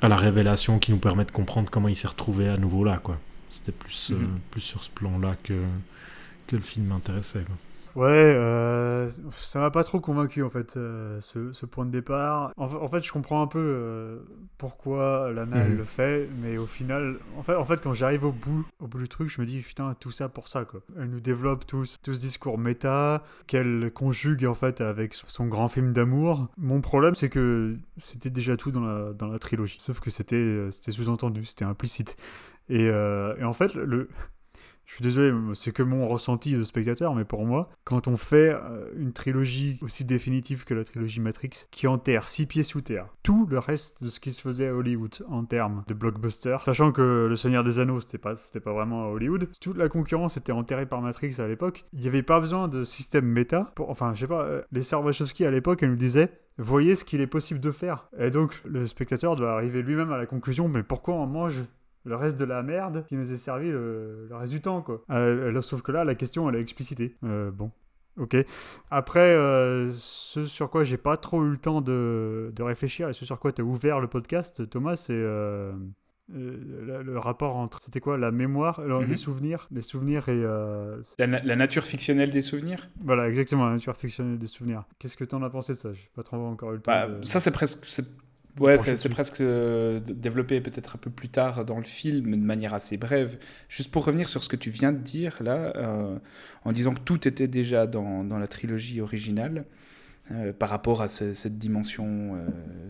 à 0.00 0.08
la 0.08 0.16
révélation 0.16 0.78
qui 0.78 0.92
nous 0.92 0.98
permet 0.98 1.24
de 1.24 1.32
comprendre 1.32 1.70
comment 1.70 1.88
il 1.88 1.96
s'est 1.96 2.08
retrouvé 2.08 2.48
à 2.48 2.56
nouveau 2.56 2.84
là, 2.84 3.00
quoi. 3.02 3.18
C'était 3.50 3.72
plus, 3.72 4.10
Mhm. 4.10 4.38
plus 4.50 4.60
sur 4.60 4.82
ce 4.82 4.90
plan-là 4.90 5.36
que, 5.42 5.60
que 6.46 6.56
le 6.56 6.62
film 6.62 6.86
m'intéressait. 6.86 7.40
quoi. 7.44 7.56
Ouais, 7.98 8.06
euh, 8.06 9.08
ça 9.32 9.58
m'a 9.58 9.72
pas 9.72 9.82
trop 9.82 9.98
convaincu 9.98 10.44
en 10.44 10.50
fait, 10.50 10.76
euh, 10.76 11.20
ce, 11.20 11.52
ce 11.52 11.66
point 11.66 11.84
de 11.84 11.90
départ. 11.90 12.52
En, 12.56 12.68
fa- 12.68 12.78
en 12.78 12.86
fait, 12.86 13.02
je 13.02 13.10
comprends 13.10 13.42
un 13.42 13.48
peu 13.48 13.58
euh, 13.58 14.20
pourquoi 14.56 15.32
Lana 15.32 15.64
elle 15.64 15.72
Mhm. 15.72 15.78
le 15.78 15.82
fait, 15.84 16.28
mais 16.40 16.58
au 16.58 16.66
final, 16.66 17.16
en 17.36 17.42
fait, 17.42 17.56
en 17.56 17.64
fait 17.64 17.80
quand 17.82 17.94
j'arrive 17.94 18.24
au 18.24 18.30
bout, 18.30 18.64
au 18.78 18.86
bout 18.86 18.98
du 18.98 19.08
truc, 19.08 19.28
je 19.28 19.40
me 19.40 19.46
dis 19.46 19.58
putain, 19.62 19.94
tout 19.98 20.12
ça 20.12 20.28
pour 20.28 20.46
ça 20.46 20.64
quoi. 20.64 20.80
Elle 20.96 21.10
nous 21.10 21.18
développe 21.18 21.66
tout, 21.66 21.86
ce- 21.86 21.98
tout 22.00 22.14
ce 22.14 22.20
discours 22.20 22.56
méta 22.56 23.24
qu'elle 23.48 23.90
conjugue 23.92 24.44
en 24.46 24.54
fait 24.54 24.80
avec 24.80 25.12
son 25.14 25.46
grand 25.46 25.66
film 25.66 25.92
d'amour. 25.92 26.46
Mon 26.56 26.80
problème, 26.80 27.16
c'est 27.16 27.30
que 27.30 27.76
c'était 27.96 28.30
déjà 28.30 28.56
tout 28.56 28.70
dans 28.70 28.84
la, 28.84 29.12
dans 29.12 29.26
la 29.26 29.40
trilogie, 29.40 29.78
sauf 29.80 29.98
que 29.98 30.10
c'était 30.10 30.68
c'était 30.70 30.92
sous-entendu, 30.92 31.44
c'était 31.44 31.64
implicite. 31.64 32.16
Et, 32.68 32.84
et 32.84 33.44
en 33.44 33.52
fait, 33.54 33.74
le, 33.74 34.08
je 34.88 34.94
suis 34.94 35.02
désolé, 35.02 35.36
c'est 35.52 35.70
que 35.70 35.82
mon 35.82 36.08
ressenti 36.08 36.56
de 36.56 36.64
spectateur, 36.64 37.14
mais 37.14 37.26
pour 37.26 37.44
moi, 37.44 37.68
quand 37.84 38.08
on 38.08 38.16
fait 38.16 38.54
euh, 38.54 38.90
une 38.96 39.12
trilogie 39.12 39.78
aussi 39.82 40.06
définitive 40.06 40.64
que 40.64 40.72
la 40.72 40.82
trilogie 40.82 41.20
Matrix, 41.20 41.66
qui 41.70 41.86
enterre 41.86 42.26
six 42.26 42.46
pieds 42.46 42.62
sous 42.62 42.80
terre 42.80 43.06
tout 43.22 43.46
le 43.50 43.58
reste 43.58 44.02
de 44.02 44.08
ce 44.08 44.18
qui 44.18 44.32
se 44.32 44.40
faisait 44.40 44.68
à 44.68 44.74
Hollywood 44.74 45.14
en 45.28 45.44
termes 45.44 45.84
de 45.86 45.92
blockbuster, 45.92 46.56
sachant 46.64 46.90
que 46.92 47.26
Le 47.28 47.36
Seigneur 47.36 47.64
des 47.64 47.80
Anneaux, 47.80 48.00
c'était 48.00 48.16
pas, 48.16 48.34
c'était 48.34 48.60
pas 48.60 48.72
vraiment 48.72 49.04
à 49.04 49.08
Hollywood, 49.08 49.50
toute 49.60 49.76
la 49.76 49.90
concurrence 49.90 50.38
était 50.38 50.52
enterrée 50.52 50.86
par 50.86 51.02
Matrix 51.02 51.36
à 51.38 51.46
l'époque, 51.46 51.84
il 51.92 52.00
n'y 52.00 52.08
avait 52.08 52.22
pas 52.22 52.40
besoin 52.40 52.66
de 52.66 52.82
système 52.82 53.26
méta. 53.26 53.70
Pour, 53.74 53.90
enfin, 53.90 54.14
je 54.14 54.20
sais 54.20 54.26
pas, 54.26 54.42
euh, 54.44 54.62
les 54.72 54.82
sœurs 54.82 55.04
à 55.06 55.50
l'époque, 55.50 55.82
elles 55.82 55.90
nous 55.90 55.96
disaient 55.96 56.30
voyez 56.58 56.96
ce 56.96 57.04
qu'il 57.04 57.20
est 57.20 57.26
possible 57.26 57.60
de 57.60 57.70
faire. 57.70 58.08
Et 58.18 58.30
donc, 58.30 58.60
le 58.64 58.86
spectateur 58.86 59.36
doit 59.36 59.52
arriver 59.52 59.82
lui-même 59.82 60.12
à 60.12 60.18
la 60.18 60.26
conclusion, 60.26 60.68
mais 60.68 60.82
pourquoi 60.82 61.14
on 61.14 61.26
mange 61.26 61.62
le 62.08 62.16
reste 62.16 62.38
de 62.40 62.44
la 62.44 62.62
merde 62.62 63.04
qui 63.08 63.16
nous 63.16 63.32
est 63.32 63.36
servi 63.36 63.68
le, 63.70 64.26
le 64.28 64.36
reste 64.36 64.52
du 64.52 64.60
temps, 64.60 64.82
quoi. 64.82 65.02
Euh, 65.10 65.60
sauf 65.60 65.82
que 65.82 65.92
là, 65.92 66.04
la 66.04 66.14
question, 66.14 66.48
elle 66.48 66.56
est 66.56 66.60
explicitée. 66.60 67.14
Euh, 67.24 67.50
bon. 67.50 67.70
Ok. 68.18 68.36
Après, 68.90 69.20
euh, 69.34 69.90
ce 69.92 70.44
sur 70.44 70.70
quoi 70.70 70.82
j'ai 70.82 70.96
pas 70.96 71.16
trop 71.16 71.44
eu 71.44 71.50
le 71.50 71.56
temps 71.58 71.80
de, 71.80 72.50
de 72.54 72.62
réfléchir 72.64 73.08
et 73.08 73.12
ce 73.12 73.24
sur 73.24 73.38
quoi 73.38 73.52
tu 73.52 73.62
as 73.62 73.64
ouvert 73.64 74.00
le 74.00 74.08
podcast, 74.08 74.68
Thomas, 74.68 74.96
c'est 74.96 75.12
euh, 75.14 75.72
euh, 76.34 76.56
le, 76.84 77.02
le 77.04 77.18
rapport 77.18 77.54
entre. 77.56 77.80
C'était 77.80 78.00
quoi 78.00 78.18
La 78.18 78.32
mémoire, 78.32 78.80
alors, 78.80 79.02
Mhm. 79.02 79.08
les 79.10 79.16
souvenirs 79.16 79.68
Les 79.70 79.82
souvenirs 79.82 80.28
et. 80.28 80.42
La, 81.18 81.26
na- 81.28 81.42
la 81.44 81.54
nature 81.56 81.84
fictionnelle 81.84 82.30
des 82.30 82.42
souvenirs? 82.42 82.88
Voilà, 83.04 83.28
exactement, 83.28 83.66
la 83.66 83.72
nature 83.74 83.96
fictionnelle 83.96 84.38
des 84.38 84.46
souvenirs. 84.48 84.82
Qu'est-ce 84.98 85.16
que 85.16 85.24
t'en 85.24 85.42
as 85.44 85.50
pensé 85.50 85.74
de 85.74 85.78
ça? 85.78 85.92
J'ai 85.92 86.10
pas 86.16 86.22
trop 86.24 86.36
encore 86.44 86.72
eu 86.72 86.76
le 86.76 86.80
temps. 86.82 86.90
Bah, 86.90 87.06
de... 87.08 87.24
Ça, 87.24 87.38
c'est 87.38 87.52
presque. 87.52 87.86
Ouais, 88.60 88.76
c'est 88.76 89.08
presque 89.08 89.40
euh, 89.40 90.00
développé 90.00 90.60
peut-être 90.60 90.96
un 90.96 90.98
peu 90.98 91.10
plus 91.10 91.28
tard 91.28 91.64
dans 91.64 91.78
le 91.78 91.84
film, 91.84 92.32
de 92.32 92.44
manière 92.44 92.74
assez 92.74 92.96
brève. 92.96 93.38
Juste 93.68 93.92
pour 93.92 94.04
revenir 94.04 94.28
sur 94.28 94.42
ce 94.42 94.48
que 94.48 94.56
tu 94.56 94.70
viens 94.70 94.92
de 94.92 94.98
dire 94.98 95.36
là, 95.42 95.72
euh, 95.76 96.18
en 96.64 96.72
disant 96.72 96.92
que 96.92 97.00
tout 97.00 97.28
était 97.28 97.46
déjà 97.46 97.86
dans, 97.86 98.24
dans 98.24 98.36
la 98.38 98.48
trilogie 98.48 99.00
originale, 99.00 99.64
euh, 100.32 100.52
par 100.52 100.70
rapport 100.70 101.02
à 101.02 101.08
ce- 101.08 101.34
cette 101.34 101.58
dimension 101.58 102.36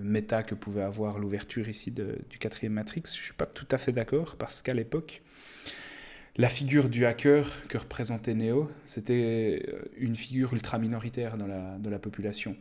méta 0.02 0.42
que 0.44 0.54
pouvait 0.56 0.82
avoir 0.82 1.18
l'ouverture 1.18 1.68
ici 1.68 1.90
de- 1.92 2.18
du 2.30 2.38
quatrième 2.38 2.74
Matrix, 2.74 3.02
je 3.06 3.10
suis 3.12 3.34
pas 3.34 3.46
tout 3.46 3.68
à 3.70 3.78
fait 3.78 3.92
d'accord, 3.92 4.36
parce 4.36 4.62
qu'à 4.62 4.74
l'époque, 4.74 5.22
la 6.36 6.48
figure 6.48 6.88
du 6.88 7.04
hacker 7.06 7.44
que 7.68 7.78
représentait 7.78 8.34
Neo, 8.34 8.70
c'était 8.84 9.64
une 9.98 10.14
figure 10.16 10.52
ultra 10.54 10.78
minoritaire 10.78 11.36
dans 11.36 11.46
la, 11.46 11.76
dans 11.78 11.90
la 11.90 11.98
population. 11.98 12.56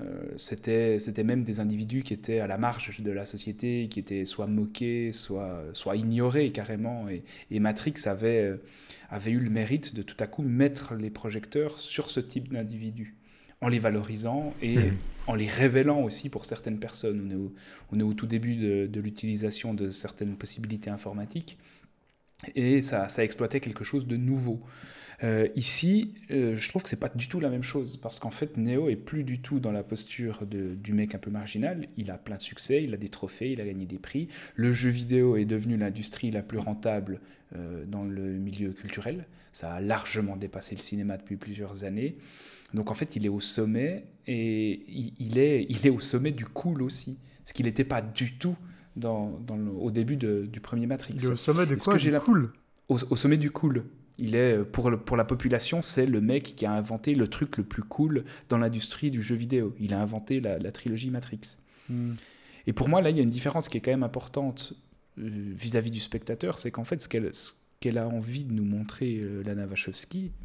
Euh, 0.00 0.32
c'était 0.36 1.22
même 1.22 1.44
des 1.44 1.60
individus 1.60 2.02
qui 2.02 2.14
étaient 2.14 2.40
à 2.40 2.48
la 2.48 2.58
marge 2.58 3.00
de 3.00 3.12
la 3.12 3.24
société, 3.24 3.88
qui 3.88 4.00
étaient 4.00 4.24
soit 4.24 4.48
moqués, 4.48 5.12
soit, 5.12 5.62
soit 5.72 5.96
ignorés 5.96 6.50
carrément. 6.50 7.08
Et, 7.08 7.22
et 7.50 7.60
Matrix 7.60 7.94
avait, 8.06 8.40
euh, 8.42 8.56
avait 9.08 9.30
eu 9.30 9.38
le 9.38 9.50
mérite 9.50 9.94
de 9.94 10.02
tout 10.02 10.16
à 10.18 10.26
coup 10.26 10.42
mettre 10.42 10.94
les 10.94 11.10
projecteurs 11.10 11.78
sur 11.78 12.10
ce 12.10 12.18
type 12.20 12.52
d'individus, 12.52 13.14
en 13.60 13.68
les 13.68 13.78
valorisant 13.78 14.52
et 14.62 14.90
Mhm. 14.90 14.96
en 15.28 15.34
les 15.36 15.46
révélant 15.46 16.02
aussi 16.02 16.28
pour 16.28 16.44
certaines 16.44 16.80
personnes. 16.80 17.28
On 17.28 17.30
est 17.30 17.36
au, 17.36 17.54
on 17.92 18.00
est 18.00 18.02
au 18.02 18.14
tout 18.14 18.26
début 18.26 18.56
de, 18.56 18.86
de 18.86 19.00
l'utilisation 19.00 19.74
de 19.74 19.90
certaines 19.90 20.36
possibilités 20.36 20.90
informatiques. 20.90 21.56
Et 22.54 22.82
ça, 22.82 23.08
ça 23.08 23.24
exploitait 23.24 23.60
quelque 23.60 23.84
chose 23.84 24.06
de 24.06 24.16
nouveau. 24.16 24.60
Euh, 25.22 25.48
ici, 25.54 26.14
euh, 26.30 26.56
je 26.56 26.68
trouve 26.68 26.82
que 26.82 26.88
c'est 26.88 26.98
pas 26.98 27.08
du 27.08 27.28
tout 27.28 27.38
la 27.40 27.48
même 27.48 27.62
chose 27.62 27.96
parce 27.96 28.18
qu'en 28.18 28.30
fait, 28.30 28.56
Neo 28.56 28.88
est 28.88 28.96
plus 28.96 29.22
du 29.24 29.40
tout 29.40 29.60
dans 29.60 29.70
la 29.72 29.82
posture 29.84 30.44
de- 30.44 30.74
du 30.74 30.92
mec 30.92 31.14
un 31.14 31.18
peu 31.18 31.30
marginal. 31.30 31.86
Il 31.96 32.10
a 32.10 32.18
plein 32.18 32.36
de 32.36 32.42
succès, 32.42 32.82
il 32.82 32.92
a 32.94 32.96
des 32.96 33.08
trophées, 33.08 33.52
il 33.52 33.60
a 33.60 33.64
gagné 33.64 33.86
des 33.86 33.98
prix. 33.98 34.28
Le 34.56 34.72
jeu 34.72 34.90
vidéo 34.90 35.36
est 35.36 35.44
devenu 35.44 35.76
l'industrie 35.76 36.30
la 36.30 36.42
plus 36.42 36.58
rentable 36.58 37.20
euh, 37.56 37.84
dans 37.86 38.02
le 38.04 38.22
milieu 38.22 38.72
culturel. 38.72 39.26
Ça 39.52 39.72
a 39.72 39.80
largement 39.80 40.36
dépassé 40.36 40.74
le 40.74 40.80
cinéma 40.80 41.16
depuis 41.16 41.36
plusieurs 41.36 41.84
années. 41.84 42.16
Donc 42.74 42.90
en 42.90 42.94
fait, 42.94 43.14
il 43.14 43.24
est 43.24 43.28
au 43.30 43.40
sommet 43.40 44.04
et 44.26 44.82
il, 45.20 45.38
est, 45.38 45.64
il 45.68 45.86
est 45.86 45.90
au 45.90 46.00
sommet 46.00 46.32
du 46.32 46.44
cool 46.44 46.82
aussi, 46.82 47.18
ce 47.44 47.52
qu'il 47.52 47.66
n'était 47.66 47.84
pas 47.84 48.02
du 48.02 48.36
tout 48.36 48.56
dans, 48.96 49.30
dans 49.46 49.56
le- 49.56 49.70
au 49.70 49.90
début 49.90 50.16
de- 50.16 50.46
du 50.46 50.60
premier 50.60 50.86
Matrix 50.86 51.14
Il 51.18 51.24
est 51.24 51.28
au 51.28 51.36
sommet 51.36 51.66
de 51.66 51.74
quoi 51.74 51.94
que 51.94 52.00
du 52.00 52.10
la- 52.10 52.20
cool 52.20 52.52
au, 52.88 52.98
au 53.10 53.16
sommet 53.16 53.36
du 53.36 53.50
cool. 53.50 53.84
Il 54.18 54.34
est, 54.36 54.58
euh, 54.58 54.64
pour, 54.64 54.90
le- 54.90 54.98
pour 54.98 55.16
la 55.16 55.24
population, 55.24 55.82
c'est 55.82 56.06
le 56.06 56.20
mec 56.20 56.54
qui 56.56 56.66
a 56.66 56.72
inventé 56.72 57.14
le 57.14 57.26
truc 57.26 57.56
le 57.56 57.64
plus 57.64 57.82
cool 57.82 58.24
dans 58.48 58.58
l'industrie 58.58 59.10
du 59.10 59.22
jeu 59.22 59.34
vidéo. 59.34 59.74
Il 59.80 59.92
a 59.94 60.00
inventé 60.00 60.40
la, 60.40 60.58
la 60.58 60.70
trilogie 60.70 61.10
Matrix. 61.10 61.40
Hmm. 61.88 62.12
Et 62.66 62.72
pour 62.72 62.88
moi, 62.88 63.02
là, 63.02 63.10
il 63.10 63.16
y 63.16 63.20
a 63.20 63.22
une 63.22 63.30
différence 63.30 63.68
qui 63.68 63.76
est 63.78 63.80
quand 63.80 63.90
même 63.90 64.04
importante 64.04 64.74
euh, 65.18 65.28
vis-à-vis 65.28 65.90
du 65.90 66.00
spectateur, 66.00 66.58
c'est 66.58 66.70
qu'en 66.70 66.84
fait, 66.84 67.00
ce 67.00 67.08
qu'elle 67.08 67.34
ce 67.34 67.52
qu'elle 67.84 67.98
a 67.98 68.08
envie 68.08 68.44
de 68.44 68.52
nous 68.54 68.64
montrer, 68.64 69.18
euh, 69.20 69.42
Lana 69.42 69.66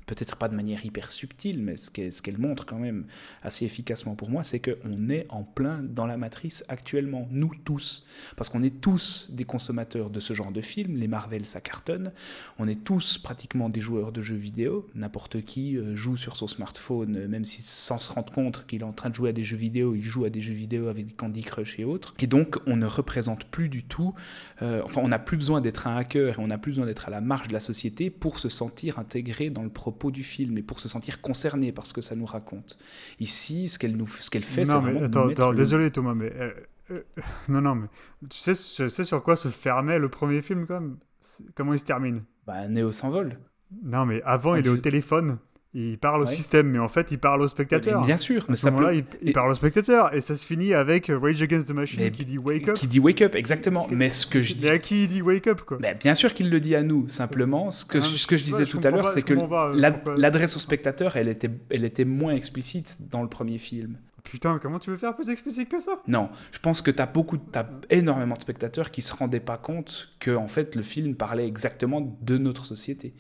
peut-être 0.05 0.35
pas 0.35 0.49
de 0.49 0.55
manière 0.55 0.83
hyper 0.85 1.09
subtile, 1.09 1.63
mais 1.63 1.77
ce 1.77 1.89
qu'elle 1.89 2.11
qu'elle 2.11 2.37
montre 2.37 2.65
quand 2.65 2.79
même 2.79 3.05
assez 3.43 3.63
efficacement 3.63 4.15
pour 4.15 4.29
moi, 4.29 4.43
c'est 4.43 4.59
qu'on 4.59 5.09
est 5.09 5.25
en 5.29 5.43
plein 5.43 5.81
dans 5.81 6.05
la 6.05 6.17
matrice 6.17 6.65
actuellement, 6.67 7.29
nous 7.31 7.51
tous. 7.63 8.05
Parce 8.35 8.49
qu'on 8.49 8.61
est 8.61 8.81
tous 8.81 9.29
des 9.31 9.45
consommateurs 9.45 10.09
de 10.09 10.19
ce 10.19 10.33
genre 10.33 10.51
de 10.51 10.59
films, 10.59 10.97
les 10.97 11.07
Marvel, 11.07 11.45
ça 11.45 11.61
cartonne, 11.61 12.11
on 12.57 12.67
est 12.67 12.83
tous 12.83 13.17
pratiquement 13.17 13.69
des 13.69 13.79
joueurs 13.79 14.11
de 14.11 14.21
jeux 14.21 14.35
vidéo, 14.35 14.89
n'importe 14.95 15.41
qui 15.45 15.77
euh, 15.77 15.95
joue 15.95 16.17
sur 16.17 16.35
son 16.35 16.47
smartphone, 16.47 17.15
euh, 17.15 17.27
même 17.29 17.45
si 17.45 17.61
sans 17.61 17.99
se 17.99 18.11
rendre 18.11 18.33
compte 18.33 18.65
qu'il 18.67 18.81
est 18.81 18.83
en 18.83 18.91
train 18.91 19.09
de 19.09 19.15
jouer 19.15 19.29
à 19.29 19.33
des 19.33 19.45
jeux 19.45 19.57
vidéo, 19.57 19.95
il 19.95 20.01
joue 20.01 20.25
à 20.25 20.29
des 20.29 20.41
jeux 20.41 20.53
vidéo 20.53 20.87
avec 20.87 21.15
Candy 21.15 21.43
Crush 21.43 21.79
et 21.79 21.85
autres. 21.85 22.15
Et 22.19 22.27
donc, 22.27 22.57
on 22.65 22.75
ne 22.75 22.85
représente 22.85 23.45
plus 23.45 23.69
du 23.69 23.83
tout, 23.83 24.13
euh, 24.61 24.81
enfin, 24.83 25.01
on 25.03 25.07
n'a 25.07 25.19
plus 25.19 25.37
besoin 25.37 25.61
d'être 25.61 25.87
un 25.87 25.95
hacker 25.95 26.39
et 26.39 26.41
on 26.41 26.47
n'a 26.47 26.57
plus 26.57 26.71
besoin 26.71 26.85
d'être 26.85 27.07
à 27.07 27.11
la 27.11 27.21
marge 27.29 27.47
de 27.47 27.53
la 27.53 27.59
société 27.61 28.09
pour 28.09 28.39
se 28.39 28.49
sentir 28.49 28.99
intégré 28.99 29.49
dans 29.49 29.63
le 29.63 29.69
propos 29.69 30.11
du 30.11 30.23
film 30.23 30.57
et 30.57 30.63
pour 30.63 30.79
se 30.79 30.87
sentir 30.89 31.21
concerné 31.21 31.71
par 31.71 31.85
ce 31.85 31.93
que 31.93 32.01
ça 32.01 32.15
nous 32.15 32.25
raconte. 32.25 32.77
Ici, 33.19 33.67
ce 33.69 33.79
qu'elle 33.79 33.95
nous, 33.95 34.07
ce 34.07 34.29
qu'elle 34.29 34.43
fait, 34.43 34.65
c'est 34.65 34.73
non, 34.73 34.81
vraiment 34.81 35.01
attends, 35.05 35.27
mettre 35.27 35.41
attends, 35.41 35.51
le- 35.51 35.55
désolé 35.57 35.91
Thomas, 35.91 36.15
mais. 36.15 36.31
euh, 36.35 36.53
euh, 36.91 37.03
non, 37.49 37.61
non, 37.61 37.75
mais. 37.75 37.87
Tu 38.29 38.37
sais, 38.37 38.53
tu 38.55 38.89
sais 38.89 39.03
sur 39.03 39.23
quoi 39.23 39.35
se 39.35 39.47
fermait 39.49 39.99
le 39.99 40.09
premier 40.09 40.41
film, 40.41 40.65
quand 40.67 40.79
même 40.81 40.97
Comment 41.55 41.73
il 41.73 41.79
se 41.79 41.85
termine? 41.85 42.23
Bah, 42.47 42.67
Néo 42.67 42.91
s'envole. 42.91 43.37
Non, 43.83 44.05
mais 44.05 44.21
avant, 44.23 44.53
On 44.53 44.55
il 44.55 44.65
est 44.65 44.69
au 44.69 44.77
téléphone, 44.77 45.37
il 45.73 45.99
parle 45.99 46.21
au 46.23 46.25
système, 46.25 46.67
mais 46.67 46.79
en 46.79 46.87
fait, 46.87 47.11
il 47.11 47.19
parle 47.19 47.41
au 47.43 47.47
spectateur. 47.47 48.01
Bien 48.01 48.17
sûr, 48.17 48.41
À 48.43 48.45
mais 48.49 48.55
ce 48.55 48.63
ça 48.63 48.71
moment-là, 48.71 48.89
peut- 48.89 49.17
il, 49.21 49.27
il 49.29 49.33
parle 49.33 49.51
au 49.51 49.53
spectateur, 49.55 50.13
et 50.15 50.21
ça 50.21 50.35
se 50.35 50.45
finit 50.45 50.73
avec 50.73 51.11
Rage 51.13 51.41
Against 51.43 51.67
the 51.67 51.73
Machine 51.73 51.99
Mais- 52.01 52.11
qui 52.11 52.25
dit 52.25 52.37
Wake 52.39 52.67
up. 52.69 52.75
qui 52.75 52.87
dit 52.87 52.99
wake 52.99 53.21
up, 53.21 53.35
exactement. 53.35 53.87
Mais 53.91 54.09
ce 54.09 54.25
que 54.25 54.41
je 54.41 54.53
dis 54.55 54.65
Mais 54.65 54.71
à 54.71 54.79
qui 54.79 55.03
il 55.03 55.07
dit 55.07 55.21
Wake 55.21 55.45
up, 55.47 55.61
quoi 55.61 55.77
bien 56.01 56.15
sûr 56.15 56.33
qu'il 56.33 56.49
le 56.49 56.59
dit 56.59 56.75
à 56.75 56.81
nous, 56.81 57.07
simplement. 57.07 57.69
Ce 57.71 57.85
que, 57.85 57.99
Ah, 57.99 58.01
je- 58.01 58.17
ce 58.17 58.25
que 58.27 58.35
je 58.35 58.41
je 58.43 58.45
sais 58.45 58.51
disais 58.51 58.65
je 58.65 58.71
tout 58.71 58.81
à 58.87 58.89
l'heure, 58.89 59.07
c'est 59.07 59.21
que 59.21 59.33
l'adresse 60.17 60.55
au 60.55 60.59
spectateur, 60.59 61.15
elle 61.17 61.27
était, 61.27 61.49
elle 61.69 61.85
était 61.85 62.05
moins 62.05 62.33
explicite 62.33 63.09
dans 63.11 63.21
le 63.21 63.29
premier 63.29 63.57
film. 63.57 63.97
Putain, 64.23 64.59
comment 64.61 64.79
tu 64.79 64.89
veux 64.89 64.97
faire 64.97 65.15
plus 65.15 65.29
explicite 65.29 65.69
que 65.69 65.79
ça 65.79 66.01
Non, 66.07 66.29
je 66.51 66.59
pense 66.59 66.81
que 66.81 66.91
tu 66.91 67.01
as 67.01 67.05
beaucoup, 67.05 67.37
t'as 67.37 67.65
énormément 67.89 68.35
de 68.35 68.41
spectateurs 68.41 68.91
qui 68.91 69.01
se 69.01 69.13
rendaient 69.13 69.39
pas 69.39 69.57
compte 69.57 70.09
que 70.19 70.31
en 70.35 70.47
fait 70.47 70.75
le 70.75 70.81
film 70.81 71.15
parlait 71.15 71.47
exactement 71.47 72.17
de 72.21 72.37
notre 72.37 72.65
société. 72.65 73.13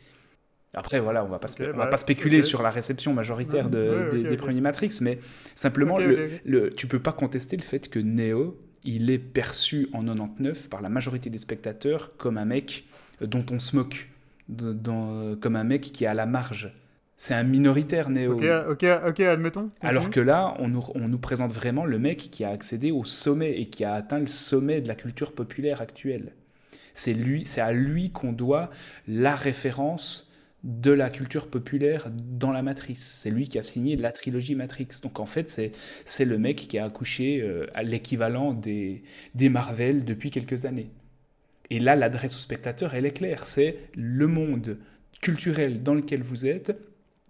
Après 0.73 0.99
voilà, 0.99 1.25
on 1.25 1.27
va 1.27 1.39
pas, 1.39 1.47
on 1.59 1.63
bah, 1.63 1.71
va 1.73 1.87
pas 1.87 1.97
spéculer 1.97 2.41
sur 2.43 2.61
la 2.61 2.69
réception 2.69 3.13
majoritaire 3.13 3.65
Ouais, 3.65 3.71
de- 3.71 4.09
ouais, 4.13 4.29
des, 4.29 4.37
premiers 4.37 4.61
Matrix, 4.61 4.99
mais 5.01 5.19
simplement 5.55 5.97
le, 5.97 6.29
le- 6.45 6.69
tu 6.71 6.85
peux 6.87 6.99
pas 6.99 7.11
contester 7.11 7.57
le 7.57 7.63
fait 7.63 7.89
que 7.89 7.97
Neo, 7.99 8.55
il 8.83 9.09
est 9.09 9.17
perçu 9.19 9.89
en 9.93 10.03
99 10.03 10.69
par 10.69 10.81
la 10.81 10.89
majorité 10.89 11.29
des 11.29 11.39
spectateurs 11.39 12.15
comme 12.17 12.37
un 12.37 12.45
mec 12.45 12.85
dont 13.21 13.45
on 13.51 13.59
se 13.59 13.75
moque, 13.75 14.09
de- 14.47 14.73
dans- 14.73 15.35
comme 15.37 15.55
un 15.55 15.63
mec 15.63 15.81
qui 15.81 16.03
est 16.03 16.07
à 16.07 16.13
la 16.13 16.25
marge. 16.27 16.71
C'est 17.15 17.33
un 17.33 17.43
minoritaire 17.43 18.09
Neo. 18.09 18.35
Ok, 18.35 18.45
ok, 18.69 18.85
ok, 19.09 19.19
admettons. 19.21 19.69
Alors 19.81 20.09
que 20.09 20.21
là, 20.21 20.53
on 20.59 20.69
nous, 20.69 20.83
on 20.95 21.09
nous 21.09 21.17
présente 21.17 21.51
vraiment 21.51 21.85
le 21.85 21.99
mec 21.99 22.17
qui 22.31 22.45
a 22.45 22.49
accédé 22.49 22.91
au 22.91 23.03
sommet 23.03 23.59
et 23.59 23.65
qui 23.65 23.83
a 23.83 23.93
atteint 23.93 24.19
le 24.19 24.27
sommet 24.27 24.79
de 24.81 24.87
la 24.87 24.95
culture 24.95 25.33
populaire 25.33 25.81
actuelle. 25.81 26.31
C'est 26.93 27.13
lui, 27.13 27.43
c'est 27.45 27.59
à 27.59 27.73
lui 27.73 28.11
qu'on 28.11 28.31
doit 28.31 28.69
la 29.07 29.35
référence 29.35 30.28
de 30.63 30.91
la 30.91 31.09
culture 31.09 31.49
populaire 31.49 32.09
dans 32.13 32.51
la 32.51 32.61
Matrice. 32.61 33.19
C'est 33.21 33.29
lui 33.29 33.47
qui 33.47 33.57
a 33.57 33.61
signé 33.61 33.95
la 33.95 34.11
trilogie 34.11 34.55
Matrix. 34.55 34.87
Donc 35.01 35.19
en 35.19 35.25
fait, 35.25 35.49
c'est 36.05 36.25
le 36.25 36.37
mec 36.37 36.57
qui 36.57 36.77
a 36.77 36.85
accouché 36.85 37.41
euh, 37.41 37.67
à 37.73 37.83
l'équivalent 37.83 38.53
des, 38.53 39.03
des 39.35 39.49
Marvel 39.49 40.03
depuis 40.03 40.31
quelques 40.31 40.65
années. 40.65 40.89
Et 41.69 41.79
là, 41.79 41.95
l'adresse 41.95 42.35
au 42.35 42.39
spectateur, 42.39 42.93
elle 42.93 43.05
est 43.05 43.11
claire. 43.11 43.45
C'est 43.45 43.77
le 43.95 44.27
monde 44.27 44.77
culturel 45.21 45.83
dans 45.83 45.93
lequel 45.93 46.23
vous 46.23 46.45
êtes. 46.45 46.77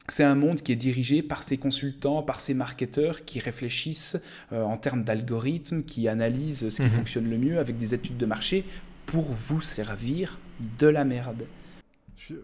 C'est 0.08 0.24
un 0.24 0.36
monde 0.36 0.62
qui 0.62 0.72
est 0.72 0.78
dirigé 0.78 1.22
par 1.22 1.44
ses 1.44 1.58
consultants, 1.58 2.24
par 2.24 2.42
ses 2.42 2.56
marketeurs 2.56 3.26
qui 3.26 3.40
réfléchissent 3.40 4.20
euh, 4.52 4.64
en 4.64 4.76
termes 4.76 5.04
d'algorithmes, 5.04 5.84
qui 5.84 6.08
analysent 6.08 6.70
ce 6.70 6.78
qui 6.78 6.88
mhm. 6.88 6.90
fonctionne 6.90 7.30
le 7.30 7.38
mieux 7.38 7.60
avec 7.60 7.78
des 7.78 7.94
études 7.94 8.18
de 8.18 8.26
marché 8.26 8.64
pour 9.06 9.26
vous 9.26 9.62
servir 9.62 10.40
de 10.80 10.88
la 10.88 11.04
merde. 11.04 11.46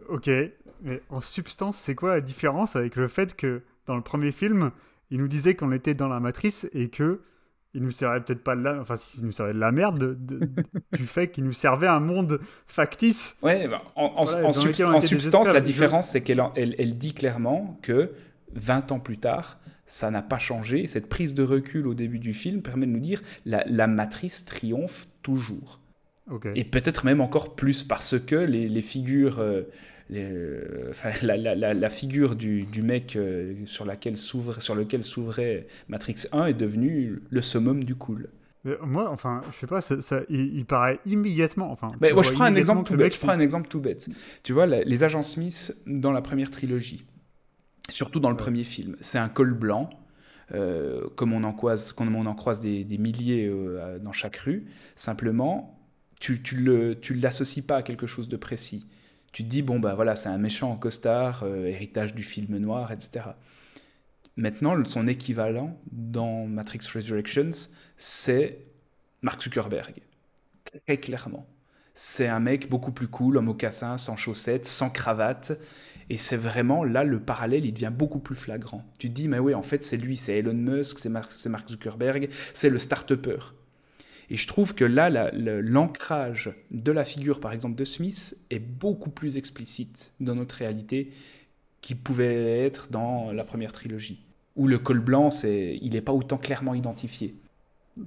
Ok, 0.10 0.30
mais 0.82 1.02
en 1.10 1.22
substance, 1.22 1.78
c'est 1.78 1.96
quoi 1.96 2.16
la 2.16 2.22
différence 2.22 2.76
avec 2.76 2.96
le 2.96 3.08
fait 3.08 3.36
que 3.36 3.62
dans 3.86 3.96
le 3.96 4.02
premier 4.02 4.32
film, 4.32 4.72
il 5.12 5.20
nous 5.20 5.28
disait 5.28 5.56
qu'on 5.56 5.72
était 5.72 5.94
dans 5.94 6.08
la 6.08 6.20
matrice 6.20 6.70
et 6.74 6.90
que 6.90 7.22
il 7.76 7.84
nous 7.84 7.92
servait 7.92 8.22
peut-être 8.22 8.44
pas 8.44 8.56
de 8.56 8.62
la, 8.62 8.80
enfin, 8.80 8.96
il 9.18 9.26
nous 9.26 9.34
servait 9.34 9.54
de 9.54 9.60
la 9.60 9.72
merde 9.74 10.18
du 10.94 11.06
fait 11.06 11.28
qu'il 11.28 11.44
nous 11.44 11.52
servait 11.52 11.88
un 11.88 12.00
monde 12.00 12.40
factice. 12.68 13.36
Ouais, 13.44 13.68
bah, 13.68 13.84
en, 13.98 14.26
substance, 14.54 15.50
la 15.50 15.60
différence, 15.60 16.08
c'est 16.10 16.22
qu'elle 16.22 16.42
elle, 16.56 16.98
dit 16.98 17.14
clairement 17.14 17.78
que 17.82 18.12
20 18.54 18.94
ans 18.94 19.00
plus 19.00 19.18
tard, 19.18 19.60
ça 19.88 20.10
n'a 20.10 20.22
pas 20.22 20.40
changé. 20.40 20.88
Cette 20.88 21.10
prise 21.10 21.34
de 21.34 21.44
recul 21.44 21.86
au 21.86 21.94
début 21.94 22.20
du 22.20 22.34
film 22.34 22.62
permet 22.62 22.86
de 22.86 22.92
nous 22.92 23.00
dire 23.02 23.22
la, 23.46 23.66
la 23.68 23.88
matrice 23.88 24.46
triomphe 24.46 25.08
toujours. 25.22 25.82
Et 26.56 26.64
peut-être 26.64 27.06
même 27.06 27.22
encore 27.22 27.56
plus 27.56 27.84
parce 27.84 28.18
que 28.18 28.36
les, 28.36 28.70
les 28.70 28.82
figures. 28.82 29.40
Euh, 29.40 29.64
euh, 30.14 30.92
la, 31.24 31.90
figure 31.90 32.36
du, 32.36 32.82
mec 32.84 33.16
euh, 33.16 33.54
sur, 33.66 33.86
laquelle 33.86 34.18
sur 34.18 34.76
lequel 34.76 35.04
s'ouvrait 35.04 35.68
Matrix 35.88 36.26
1 36.32 36.48
est 36.48 36.54
devenue 36.54 37.22
le 37.30 37.42
summum 37.42 37.84
du 37.84 37.96
cool. 37.96 38.30
moi, 38.84 39.10
enfin, 39.10 39.42
je 39.52 39.60
sais 39.60 39.68
pas, 39.68 39.82
ça, 39.82 40.22
il, 40.30 40.66
paraît 40.66 41.00
immédiatement. 41.06 41.72
Enfin, 41.72 41.92
mais 42.02 42.14
moi, 42.14 42.24
je 42.24 42.32
prends, 42.32 42.44
un 42.44 42.56
exemple 42.56 42.84
tout 42.84 42.96
bête, 42.96 43.14
je 43.14 43.20
prends 43.20 43.32
un 43.32 43.40
exemple 43.40 43.68
tout 43.68 43.80
bête. 43.80 44.08
Tu 44.44 44.54
vois, 44.54 44.66
les 44.66 45.04
agents 45.04 45.24
Smith 45.24 45.76
dans 45.88 46.12
la 46.12 46.22
première 46.22 46.52
trilogie, 46.52 47.06
surtout 47.90 48.20
dans 48.20 48.30
le 48.30 48.38
premier 48.38 48.64
film, 48.64 48.96
c'est 49.02 49.20
un 49.20 49.30
col 49.30 49.54
blanc. 49.54 49.90
Euh, 50.54 51.08
comme, 51.16 51.34
on 51.34 51.44
en 51.44 51.54
croise, 51.54 51.92
comme 51.92 52.16
on 52.16 52.28
en 52.28 52.36
croise 52.36 52.60
des, 52.60 52.84
des 52.84 53.00
milliers 53.00 53.52
dans 54.02 54.12
chaque 54.12 54.36
rue, 54.36 54.68
simplement, 54.96 55.80
tu 56.20 56.40
ne 56.62 56.94
tu 56.94 57.16
l'associes 57.16 57.66
pas 57.66 57.78
à 57.78 57.82
quelque 57.82 58.06
chose 58.06 58.30
de 58.30 58.38
précis 58.38 58.86
tu 59.36 59.44
te 59.44 59.50
dis, 59.50 59.62
bon, 59.62 59.82
bah 59.82 59.96
voilà, 59.96 60.16
c'est 60.16 60.30
un 60.30 60.38
méchant 60.38 60.72
en 60.72 60.78
costard, 60.78 61.44
euh, 61.44 61.66
héritage 61.66 62.16
du 62.16 62.24
film 62.24 62.58
noir, 62.58 62.94
etc. 62.94 63.26
Maintenant, 64.38 64.86
son 64.86 65.08
équivalent 65.08 65.78
dans 65.92 66.46
Matrix 66.46 66.80
Resurrections, 66.94 67.50
c'est 67.98 68.60
Mark 69.22 69.44
Zuckerberg. 69.44 69.96
Très 70.64 70.96
clairement. 70.96 71.46
C'est 71.94 72.28
un 72.30 72.40
mec 72.40 72.70
beaucoup 72.70 72.94
plus 72.94 73.10
cool, 73.10 73.38
en 73.38 73.42
mocassin, 73.42 73.98
sans 73.98 74.16
chaussettes, 74.16 74.66
sans 74.66 74.90
cravate. 74.90 75.60
Et 76.10 76.16
c'est 76.16 76.38
vraiment 76.38 76.86
là, 76.86 77.04
le 77.04 77.20
parallèle, 77.20 77.66
il 77.66 77.74
devient 77.74 77.92
beaucoup 77.94 78.20
plus 78.20 78.36
flagrant. 78.36 78.86
Tu 79.00 79.10
te 79.10 79.14
dis, 79.16 79.28
mais 79.28 79.40
oui, 79.40 79.54
en 79.54 79.64
fait, 79.64 79.84
c'est 79.84 79.98
lui, 79.98 80.16
c'est 80.16 80.38
Elon 80.38 80.54
Musk, 80.54 80.98
c'est 80.98 81.10
Mark 81.10 81.70
Zuckerberg, 81.70 82.30
c'est 82.54 82.70
le 82.70 82.80
start-upper. 82.80 83.40
Et 84.30 84.38
je 84.38 84.48
trouve 84.48 84.74
que 84.74 84.86
là, 84.86 85.10
l'ancrage 85.32 86.54
de 86.72 86.92
la 86.92 87.06
figure, 87.06 87.40
par 87.40 87.52
exemple, 87.52 87.76
de 87.76 87.86
Smith 87.86 88.38
est 88.50 88.60
beaucoup 88.60 89.10
plus 89.12 89.38
explicite 89.38 90.14
dans 90.20 90.36
notre 90.36 90.56
réalité 90.56 91.12
qu'il 91.82 91.98
pouvait 91.98 92.66
être 92.66 92.90
dans 92.90 93.32
la 93.32 93.44
première 93.44 93.72
trilogie, 93.72 94.26
où 94.56 94.68
le 94.68 94.80
col 94.80 95.00
blanc, 95.00 95.30
il 95.44 95.92
n'est 95.92 96.02
pas 96.02 96.14
autant 96.14 96.38
clairement 96.38 96.74
identifié. 96.74 97.36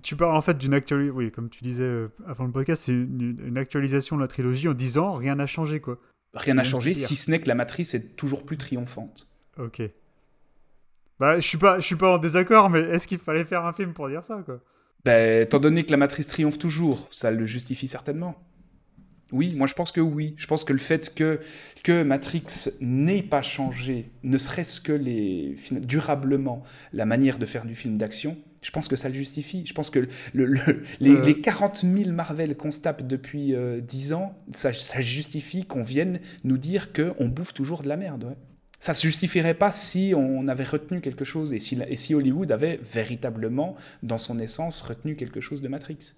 Tu 0.02 0.16
parles 0.16 0.36
en 0.36 0.40
fait 0.40 0.58
d'une 0.58 0.74
actualisation, 0.74 1.16
oui, 1.16 1.30
comme 1.30 1.48
tu 1.48 1.62
disais 1.62 1.84
euh, 1.84 2.08
avant 2.26 2.44
le 2.44 2.50
podcast, 2.50 2.82
c'est 2.84 2.92
une, 2.92 3.56
actualisation 3.56 4.16
de 4.16 4.20
la 4.20 4.28
trilogie 4.28 4.68
en 4.68 4.74
disant 4.74 5.14
rien 5.14 5.36
n'a 5.36 5.46
changé, 5.46 5.80
quoi. 5.80 5.98
Rien 6.34 6.54
n'a 6.54 6.64
changé, 6.64 6.92
si 6.92 7.16
ce 7.16 7.30
n'est 7.30 7.40
que 7.40 7.48
la 7.48 7.54
matrice 7.54 7.94
est 7.94 8.14
toujours 8.14 8.44
plus 8.44 8.58
triomphante. 8.58 9.28
Ok. 9.56 9.80
Bah, 11.18 11.40
je 11.40 11.46
suis 11.46 11.56
pas, 11.56 11.80
je 11.80 11.86
suis 11.86 11.96
pas 11.96 12.14
en 12.14 12.18
désaccord, 12.18 12.68
mais 12.68 12.80
est-ce 12.80 13.08
qu'il 13.08 13.18
fallait 13.18 13.44
faire 13.44 13.64
un 13.64 13.72
film 13.72 13.94
pour 13.94 14.08
dire 14.08 14.24
ça, 14.24 14.42
quoi? 14.44 14.60
Ben, 15.04 15.42
étant 15.42 15.60
donné 15.60 15.84
que 15.84 15.90
la 15.90 15.96
matrice 15.96 16.26
triomphe 16.26 16.58
toujours, 16.58 17.08
ça 17.10 17.30
le 17.30 17.44
justifie 17.44 17.88
certainement. 17.88 18.34
Oui, 19.30 19.54
moi 19.54 19.66
je 19.66 19.74
pense 19.74 19.92
que 19.92 20.00
oui. 20.00 20.34
Je 20.38 20.46
pense 20.46 20.64
que 20.64 20.72
le 20.72 20.78
fait 20.78 21.14
que, 21.14 21.40
que 21.84 22.02
Matrix 22.02 22.70
n'ait 22.80 23.22
pas 23.22 23.42
changé, 23.42 24.10
ne 24.22 24.38
serait-ce 24.38 24.80
que 24.80 24.92
les, 24.92 25.56
durablement 25.70 26.62
la 26.92 27.04
manière 27.04 27.38
de 27.38 27.44
faire 27.44 27.66
du 27.66 27.74
film 27.74 27.98
d'action, 27.98 28.38
je 28.62 28.70
pense 28.70 28.88
que 28.88 28.96
ça 28.96 29.08
le 29.08 29.14
justifie. 29.14 29.64
Je 29.66 29.74
pense 29.74 29.90
que 29.90 30.08
le, 30.32 30.58
les, 31.00 31.40
40 31.40 31.84
euh. 31.84 31.96
000 32.04 32.12
Marvel 32.12 32.56
qu'on 32.56 32.70
se 32.70 32.80
tape 32.80 33.06
depuis 33.06 33.54
10 33.82 34.12
euh, 34.12 34.16
ans, 34.16 34.34
ça, 34.50 34.72
ça 34.72 35.00
justifie 35.00 35.64
qu'on 35.64 35.82
vienne 35.82 36.20
nous 36.42 36.58
dire 36.58 36.92
qu'on 36.92 37.28
bouffe 37.28 37.52
toujours 37.52 37.82
de 37.82 37.88
la 37.88 37.96
merde. 37.96 38.24
Ouais 38.24 38.36
ça 38.78 38.94
se 38.94 39.02
justifierait 39.02 39.54
pas 39.54 39.72
si 39.72 40.14
on 40.16 40.46
avait 40.46 40.64
retenu 40.64 41.00
quelque 41.00 41.24
chose 41.24 41.52
et 41.52 41.58
si, 41.58 41.80
et 41.86 41.96
si 41.96 42.14
Hollywood 42.14 42.52
avait 42.52 42.78
véritablement, 42.82 43.74
dans 44.02 44.18
son 44.18 44.38
essence, 44.38 44.82
retenu 44.82 45.16
quelque 45.16 45.40
chose 45.40 45.60
de 45.60 45.68
Matrix. 45.68 46.14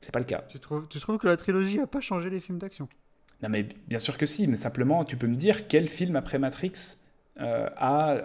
C'est 0.00 0.12
pas 0.12 0.18
le 0.18 0.24
cas. 0.24 0.44
Tu 0.48 0.58
trouves, 0.58 0.88
tu 0.88 0.98
trouves 0.98 1.18
que 1.18 1.28
la 1.28 1.36
trilogie 1.36 1.78
a 1.80 1.86
pas 1.86 2.00
changé 2.00 2.30
les 2.30 2.40
films 2.40 2.58
d'action? 2.58 2.88
Non, 3.42 3.48
mais 3.48 3.66
bien 3.86 3.98
sûr 3.98 4.18
que 4.18 4.26
si, 4.26 4.48
mais 4.48 4.56
simplement, 4.56 5.04
tu 5.04 5.16
peux 5.16 5.26
me 5.26 5.34
dire 5.34 5.66
quel 5.66 5.88
film 5.88 6.16
après 6.16 6.38
Matrix 6.38 6.98
euh, 7.40 7.68
a, 7.76 8.18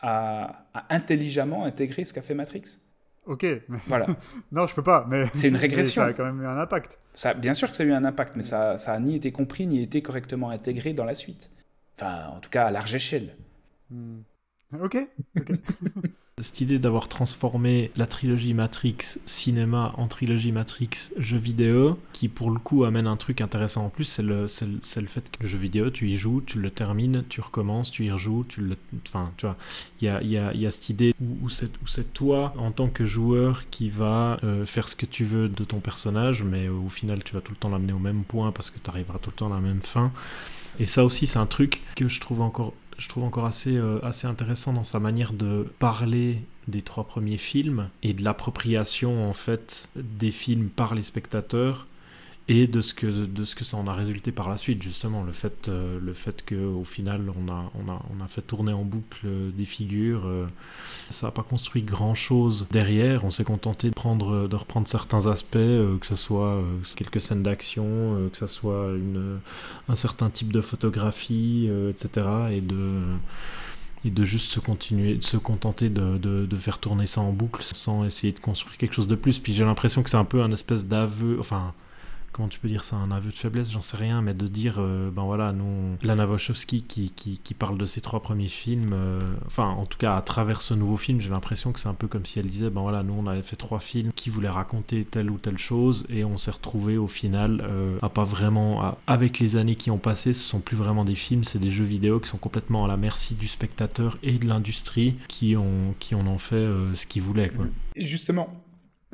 a, 0.00 0.66
intelligemment 0.90 1.64
intégré 1.64 2.04
ce 2.04 2.12
qu'a 2.12 2.22
fait 2.22 2.34
Matrix? 2.34 2.78
Ok, 3.24 3.44
mais... 3.68 3.78
voilà. 3.86 4.06
non, 4.52 4.66
je 4.66 4.74
peux 4.74 4.82
pas, 4.82 5.06
mais 5.08 5.26
c'est 5.34 5.48
une 5.48 5.56
régression. 5.56 6.02
ça 6.02 6.08
a 6.08 6.12
quand 6.12 6.24
même 6.24 6.42
eu 6.42 6.46
un 6.46 6.58
impact. 6.58 6.98
Ça, 7.14 7.34
bien 7.34 7.54
sûr 7.54 7.70
que 7.70 7.76
ça 7.76 7.84
a 7.84 7.86
eu 7.86 7.92
un 7.92 8.04
impact, 8.04 8.34
mais 8.36 8.42
ça, 8.42 8.78
ça 8.78 8.92
a 8.92 8.98
ni 8.98 9.14
été 9.14 9.30
compris 9.30 9.66
ni 9.66 9.82
été 9.82 10.02
correctement 10.02 10.50
intégré 10.50 10.92
dans 10.92 11.04
la 11.04 11.14
suite. 11.14 11.50
Enfin, 11.96 12.28
en 12.28 12.40
tout 12.40 12.50
cas, 12.50 12.66
à 12.66 12.70
large 12.70 12.94
échelle. 12.94 13.36
Hmm. 13.90 14.20
Ok. 14.80 14.96
Cette 16.38 16.62
idée 16.62 16.78
d'avoir 16.78 17.08
transformé 17.08 17.90
la 17.94 18.06
trilogie 18.06 18.54
Matrix 18.54 18.96
cinéma 19.26 19.92
en 19.98 20.08
trilogie 20.08 20.50
Matrix 20.50 21.12
jeu 21.18 21.36
vidéo, 21.36 21.98
qui 22.14 22.28
pour 22.28 22.50
le 22.50 22.58
coup 22.58 22.84
amène 22.84 23.06
un 23.06 23.18
truc 23.18 23.42
intéressant 23.42 23.84
en 23.84 23.88
plus, 23.90 24.04
c'est 24.04 24.22
le, 24.22 24.46
le, 24.46 25.00
le, 25.02 25.06
fait 25.06 25.30
que 25.30 25.42
le 25.42 25.46
jeu 25.46 25.58
vidéo, 25.58 25.90
tu 25.90 26.08
y 26.08 26.16
joues, 26.16 26.40
tu 26.40 26.58
le 26.58 26.70
termines, 26.70 27.22
tu 27.28 27.42
recommences, 27.42 27.90
tu 27.90 28.06
y 28.06 28.10
rejoues, 28.10 28.44
tu 28.48 28.62
le... 28.62 28.76
Enfin, 29.06 29.30
tu 29.36 29.44
vois, 29.44 29.56
il 30.00 30.06
y 30.06 30.08
a, 30.08 30.22
y, 30.22 30.38
a, 30.38 30.54
y 30.54 30.66
a, 30.66 30.70
cette 30.70 30.88
idée 30.88 31.14
où, 31.20 31.44
où 31.44 31.48
c'est 31.50 32.12
toi, 32.14 32.54
en 32.56 32.72
tant 32.72 32.88
que 32.88 33.04
joueur, 33.04 33.68
qui 33.70 33.90
va 33.90 34.40
euh, 34.42 34.64
faire 34.64 34.88
ce 34.88 34.96
que 34.96 35.06
tu 35.06 35.26
veux 35.26 35.50
de 35.50 35.64
ton 35.64 35.80
personnage, 35.80 36.42
mais 36.42 36.66
au 36.68 36.88
final, 36.88 37.22
tu 37.22 37.34
vas 37.34 37.42
tout 37.42 37.52
le 37.52 37.58
temps 37.58 37.68
l'amener 37.68 37.92
au 37.92 37.98
même 37.98 38.24
point 38.24 38.52
parce 38.52 38.70
que 38.70 38.78
tu 38.78 38.88
arriveras 38.88 39.18
tout 39.18 39.30
le 39.30 39.36
temps 39.36 39.52
à 39.52 39.54
la 39.54 39.60
même 39.60 39.82
fin. 39.82 40.10
Et 40.78 40.86
ça 40.86 41.04
aussi, 41.04 41.26
c'est 41.26 41.38
un 41.38 41.46
truc 41.46 41.80
que 41.96 42.08
je 42.08 42.20
trouve 42.20 42.40
encore, 42.40 42.74
assez, 43.44 43.76
euh, 43.76 43.98
assez 44.02 44.26
intéressant 44.26 44.72
dans 44.72 44.84
sa 44.84 45.00
manière 45.00 45.32
de 45.32 45.66
parler 45.78 46.38
des 46.68 46.82
trois 46.82 47.04
premiers 47.04 47.38
films 47.38 47.88
et 48.02 48.12
de 48.12 48.22
l'appropriation 48.22 49.28
en 49.28 49.32
fait 49.32 49.88
des 49.96 50.30
films 50.30 50.68
par 50.68 50.94
les 50.94 51.02
spectateurs 51.02 51.86
et 52.52 52.66
de 52.66 52.82
ce 52.82 52.92
que 52.92 53.06
de 53.06 53.44
ce 53.44 53.54
que 53.54 53.64
ça 53.64 53.78
en 53.78 53.86
a 53.86 53.94
résulté 53.94 54.30
par 54.30 54.50
la 54.50 54.58
suite 54.58 54.82
justement 54.82 55.22
le 55.22 55.32
fait 55.32 55.68
euh, 55.68 55.98
le 55.98 56.12
fait 56.12 56.44
que 56.44 56.54
au 56.54 56.84
final 56.84 57.32
on 57.34 57.50
a 57.50 57.70
on 57.74 57.90
a 57.90 58.02
on 58.14 58.22
a 58.22 58.28
fait 58.28 58.42
tourner 58.42 58.72
en 58.72 58.84
boucle 58.84 59.26
des 59.56 59.64
figures 59.64 60.26
euh, 60.26 60.46
ça 61.08 61.28
n'a 61.28 61.30
pas 61.30 61.44
construit 61.44 61.82
grand 61.82 62.14
chose 62.14 62.66
derrière 62.70 63.24
on 63.24 63.30
s'est 63.30 63.44
contenté 63.44 63.88
de 63.88 63.94
prendre 63.94 64.48
de 64.48 64.56
reprendre 64.56 64.86
certains 64.86 65.26
aspects 65.26 65.56
euh, 65.56 65.96
que 65.96 66.06
ce 66.06 66.14
soit 66.14 66.62
quelques 66.94 67.22
scènes 67.22 67.42
d'action 67.42 68.28
que 68.30 68.36
ce 68.36 68.46
soit 68.46 68.88
une 68.96 69.38
un 69.88 69.94
certain 69.94 70.28
type 70.28 70.52
de 70.52 70.60
photographie 70.60 71.70
etc 71.90 72.26
et 72.50 72.60
de 72.60 73.00
et 74.04 74.10
de 74.10 74.24
juste 74.24 74.50
se 74.50 74.58
continuer, 74.58 75.14
de 75.14 75.22
se 75.22 75.36
contenter 75.36 75.88
de, 75.88 76.18
de, 76.18 76.56
faire 76.56 76.78
tourner 76.78 77.06
ça 77.06 77.20
en 77.20 77.30
boucle 77.30 77.62
sans 77.62 78.04
essayer 78.04 78.32
de 78.32 78.40
construire 78.40 78.76
quelque 78.76 78.94
chose 78.94 79.06
de 79.06 79.14
plus. 79.14 79.38
Puis 79.38 79.52
j'ai 79.52 79.64
l'impression 79.64 80.02
que 80.02 80.10
c'est 80.10 80.16
un 80.16 80.24
peu 80.24 80.42
un 80.42 80.50
espèce 80.50 80.86
d'aveu, 80.88 81.38
comment 82.32 82.48
tu 82.48 82.58
peux 82.58 82.68
dire 82.68 82.84
ça, 82.84 82.96
un 82.96 83.10
aveu 83.10 83.30
de 83.30 83.36
faiblesse, 83.36 83.70
j'en 83.70 83.82
sais 83.82 83.96
rien, 83.96 84.22
mais 84.22 84.34
de 84.34 84.46
dire, 84.46 84.76
euh, 84.78 85.10
ben 85.10 85.22
voilà, 85.22 85.52
nous, 85.52 85.96
Lana 86.02 86.26
Wachowski 86.26 86.82
qui, 86.82 87.10
qui, 87.10 87.38
qui, 87.38 87.54
parle 87.54 87.76
de 87.76 87.84
ses 87.84 88.00
trois 88.00 88.20
premiers 88.20 88.48
films, 88.48 88.92
euh, 88.94 89.20
enfin, 89.46 89.68
en 89.68 89.84
tout 89.84 89.98
cas, 89.98 90.16
à 90.16 90.22
travers 90.22 90.62
ce 90.62 90.74
nouveau 90.74 90.96
film, 90.96 91.20
j'ai 91.20 91.30
l'impression 91.30 91.72
que 91.72 91.80
c'est 91.80 91.88
un 91.88 91.94
peu 91.94 92.08
comme 92.08 92.24
si 92.24 92.38
elle 92.38 92.46
disait, 92.46 92.70
ben 92.70 92.80
voilà, 92.80 93.02
nous, 93.02 93.14
on 93.14 93.26
avait 93.26 93.42
fait 93.42 93.56
trois 93.56 93.80
films 93.80 94.12
qui 94.16 94.30
voulaient 94.30 94.48
raconter 94.48 95.04
telle 95.04 95.30
ou 95.30 95.38
telle 95.38 95.58
chose, 95.58 96.06
et 96.08 96.24
on 96.24 96.38
s'est 96.38 96.50
retrouvé 96.50 96.96
au 96.96 97.08
final 97.08 97.62
euh, 97.62 97.98
à 98.02 98.08
pas 98.08 98.24
vraiment, 98.24 98.96
avec 99.06 99.38
les 99.38 99.56
années 99.56 99.76
qui 99.76 99.90
ont 99.90 99.98
passé, 99.98 100.32
ce 100.32 100.42
sont 100.42 100.60
plus 100.60 100.76
vraiment 100.76 101.04
des 101.04 101.14
films, 101.14 101.44
c'est 101.44 101.58
des 101.58 101.70
jeux 101.70 101.84
vidéo 101.84 102.18
qui 102.18 102.28
sont 102.28 102.38
complètement 102.38 102.86
à 102.86 102.88
la 102.88 102.96
merci 102.96 103.34
du 103.34 103.48
spectateur 103.48 104.18
et 104.22 104.32
de 104.32 104.46
l'industrie 104.46 105.16
qui 105.28 105.56
ont, 105.56 105.94
qui 105.98 106.14
en 106.14 106.26
ont 106.26 106.38
fait 106.38 106.66
ce 106.94 107.06
qu'ils 107.06 107.22
voulaient, 107.22 107.50
quoi. 107.50 107.66
Justement, 107.96 108.48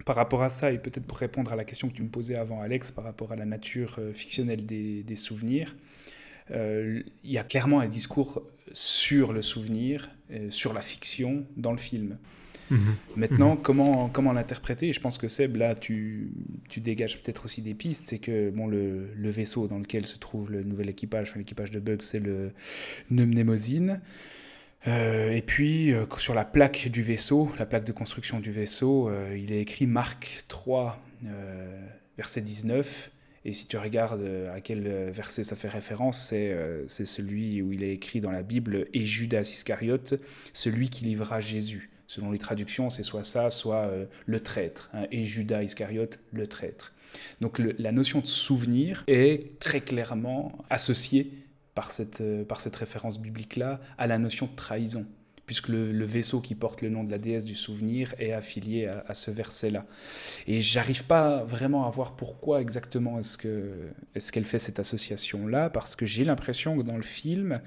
par 0.04 0.16
rapport 0.16 0.42
à 0.42 0.50
ça, 0.50 0.72
et 0.72 0.78
peut-être 0.78 1.06
pour 1.06 1.18
répondre 1.18 1.52
à 1.52 1.56
la 1.56 1.64
question 1.64 1.88
que 1.88 1.94
tu 1.94 2.02
me 2.02 2.08
posais 2.08 2.36
avant, 2.36 2.60
Alex, 2.60 2.90
par 2.90 3.04
rapport 3.04 3.32
à 3.32 3.36
la 3.36 3.44
nature 3.44 3.96
euh, 3.98 4.12
fictionnelle 4.12 4.64
des, 4.64 5.16
souvenirs, 5.16 5.76
euh, 6.50 7.02
il 7.24 7.30
y 7.30 7.38
a 7.38 7.44
clairement 7.44 7.80
un 7.80 7.86
discours 7.86 8.42
sur 8.72 9.32
le 9.32 9.42
souvenir, 9.42 10.10
euh, 10.30 10.50
sur 10.50 10.72
la 10.72 10.80
fiction 10.80 11.44
dans 11.56 11.72
le 11.72 11.78
film. 11.78 12.16
Mhm. 12.70 12.94
Maintenant, 13.16 13.56
comment, 13.56 14.08
comment 14.08 14.32
l'interpréter? 14.32 14.92
Je 14.92 15.00
pense 15.00 15.16
que 15.16 15.26
Seb, 15.26 15.56
là, 15.56 15.74
tu, 15.74 16.30
tu 16.68 16.80
dégages 16.80 17.22
peut-être 17.22 17.46
aussi 17.46 17.62
des 17.62 17.74
pistes. 17.74 18.06
C'est 18.08 18.18
que 18.18 18.50
bon, 18.50 18.66
le, 18.66 19.08
le 19.14 19.30
vaisseau 19.30 19.68
dans 19.68 19.78
lequel 19.78 20.06
se 20.06 20.18
trouve 20.18 20.50
le 20.50 20.62
nouvel 20.62 20.90
équipage, 20.90 21.30
enfin, 21.30 21.38
l'équipage 21.38 21.70
de 21.70 21.80
Bugs, 21.80 22.02
c'est 22.02 22.20
le 22.20 22.52
Mnemosyne. 23.10 24.00
Euh, 24.86 25.32
et 25.32 25.42
puis, 25.42 25.92
euh, 25.92 26.06
sur 26.18 26.34
la 26.34 26.44
plaque 26.44 26.88
du 26.88 27.02
vaisseau, 27.02 27.50
la 27.58 27.66
plaque 27.66 27.84
de 27.84 27.92
construction 27.92 28.40
du 28.40 28.50
vaisseau, 28.50 29.08
euh, 29.08 29.36
il 29.36 29.52
est 29.52 29.60
écrit 29.60 29.86
Marc 29.86 30.44
3, 30.48 31.02
euh, 31.26 31.86
verset 32.16 32.40
19. 32.40 33.10
Et 33.44 33.52
si 33.52 33.66
tu 33.66 33.76
regardes 33.76 34.24
à 34.52 34.60
quel 34.60 34.82
verset 35.10 35.42
ça 35.42 35.56
fait 35.56 35.68
référence, 35.68 36.18
c'est 36.18 37.04
celui 37.06 37.62
où 37.62 37.72
il 37.72 37.82
est 37.82 37.92
écrit 37.92 38.20
dans 38.20 38.32
la 38.32 38.42
Bible 38.42 38.88
Et 38.92 39.06
Judas 39.06 39.40
Iscariote, 39.40 40.20
celui 40.52 40.90
qui 40.90 41.04
livra 41.04 41.40
Jésus. 41.40 41.88
Selon 42.08 42.30
les 42.30 42.38
traductions, 42.38 42.90
c'est 42.90 43.04
soit 43.04 43.24
ça, 43.24 43.48
soit 43.50 43.90
le 44.26 44.40
traître. 44.40 44.90
hein, 44.92 45.06
et 45.12 45.22
Judas 45.22 45.62
Iscariote, 45.62 46.18
le 46.32 46.46
traître. 46.46 46.92
Donc 47.40 47.58
la 47.58 47.92
notion 47.92 48.20
de 48.20 48.26
souvenir 48.26 49.04
est 49.06 49.58
très 49.60 49.80
clairement 49.80 50.58
associée 50.68 51.30
par 51.78 51.92
cette, 51.92 52.22
euh, 52.22 52.44
par 52.44 52.60
cette 52.60 52.74
référence 52.74 53.20
biblique-là 53.20 53.78
à 53.98 54.08
la 54.08 54.18
notion 54.18 54.46
de 54.46 54.56
trahison, 54.56 55.06
puisque 55.46 55.68
le, 55.68 56.04
vaisseau 56.04 56.40
qui 56.40 56.56
porte 56.56 56.82
le 56.82 56.88
nom 56.88 57.04
de 57.04 57.10
la 57.12 57.18
déesse 57.18 57.44
du 57.44 57.54
souvenir 57.54 58.16
est 58.18 58.32
affilié 58.32 58.88
à, 58.88 59.14
ce 59.14 59.30
verset-là. 59.30 59.86
Et 60.48 60.60
j'arrive 60.60 61.04
pas 61.04 61.44
vraiment 61.44 61.86
à 61.86 61.90
voir 61.90 62.16
pourquoi 62.16 62.60
exactement 62.60 63.20
est-ce 63.20 63.38
que 63.38 63.70
est-ce 64.16 64.32
qu'elle 64.32 64.44
fait 64.44 64.58
cette 64.58 64.80
association-là, 64.80 65.70
parce 65.70 65.94
que 65.94 66.04
j'ai 66.04 66.24
l'impression 66.24 66.76
que 66.76 66.82
dans 66.82 66.96
le 66.96 67.02
film, 67.02 67.60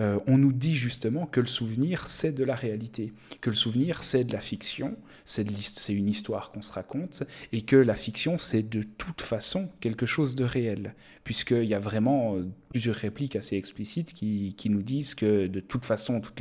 euh, 0.00 0.18
on 0.26 0.36
nous 0.36 0.52
dit 0.52 0.74
justement 0.74 1.24
que 1.26 1.38
le 1.38 1.46
souvenir 1.46 2.08
c'est 2.08 2.32
de 2.32 2.42
la 2.42 2.56
réalité, 2.56 3.12
que 3.40 3.50
le 3.50 3.56
souvenir 3.56 4.02
c'est 4.02 4.24
de 4.24 4.32
la 4.32 4.40
fiction, 4.40 4.96
c'est 5.24 5.44
une 5.90 6.08
histoire 6.08 6.50
qu'on 6.50 6.62
se 6.62 6.72
raconte, 6.72 7.22
et 7.52 7.62
que 7.62 7.76
la 7.76 7.94
fiction 7.94 8.36
c'est 8.36 8.68
de 8.68 8.82
toute 8.82 9.22
façon 9.22 9.70
quelque 9.78 10.06
chose 10.06 10.34
de 10.34 10.44
réel, 10.44 10.92
puisqu'il 11.24 11.64
y 11.64 11.74
a 11.74 11.78
vraiment 11.78 12.36
euh, 12.36 12.46
plusieurs 12.70 12.96
répliques 12.96 13.34
assez 13.34 13.56
explicites 13.56 14.12
qui, 14.12 14.54
nous 14.66 14.82
disent 14.82 15.14
que 15.14 15.46
de 15.46 15.60
toute 15.60 15.84
façon 15.84 16.20
toutes 16.20 16.40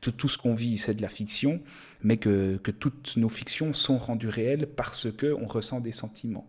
tout, 0.00 0.28
ce 0.28 0.38
qu'on 0.38 0.54
vit 0.54 0.78
c'est 0.78 0.94
de 0.94 1.02
la 1.02 1.08
fiction, 1.08 1.60
mais 2.02 2.16
que, 2.16 2.58
que 2.62 2.70
toutes 2.70 3.16
nos 3.16 3.28
fictions 3.28 3.72
sont 3.72 3.98
rendues 3.98 4.28
réelles 4.28 4.66
parce 4.66 5.08
qu'on 5.10 5.46
ressent 5.46 5.80
des 5.80 5.92
sentiments. 5.92 6.46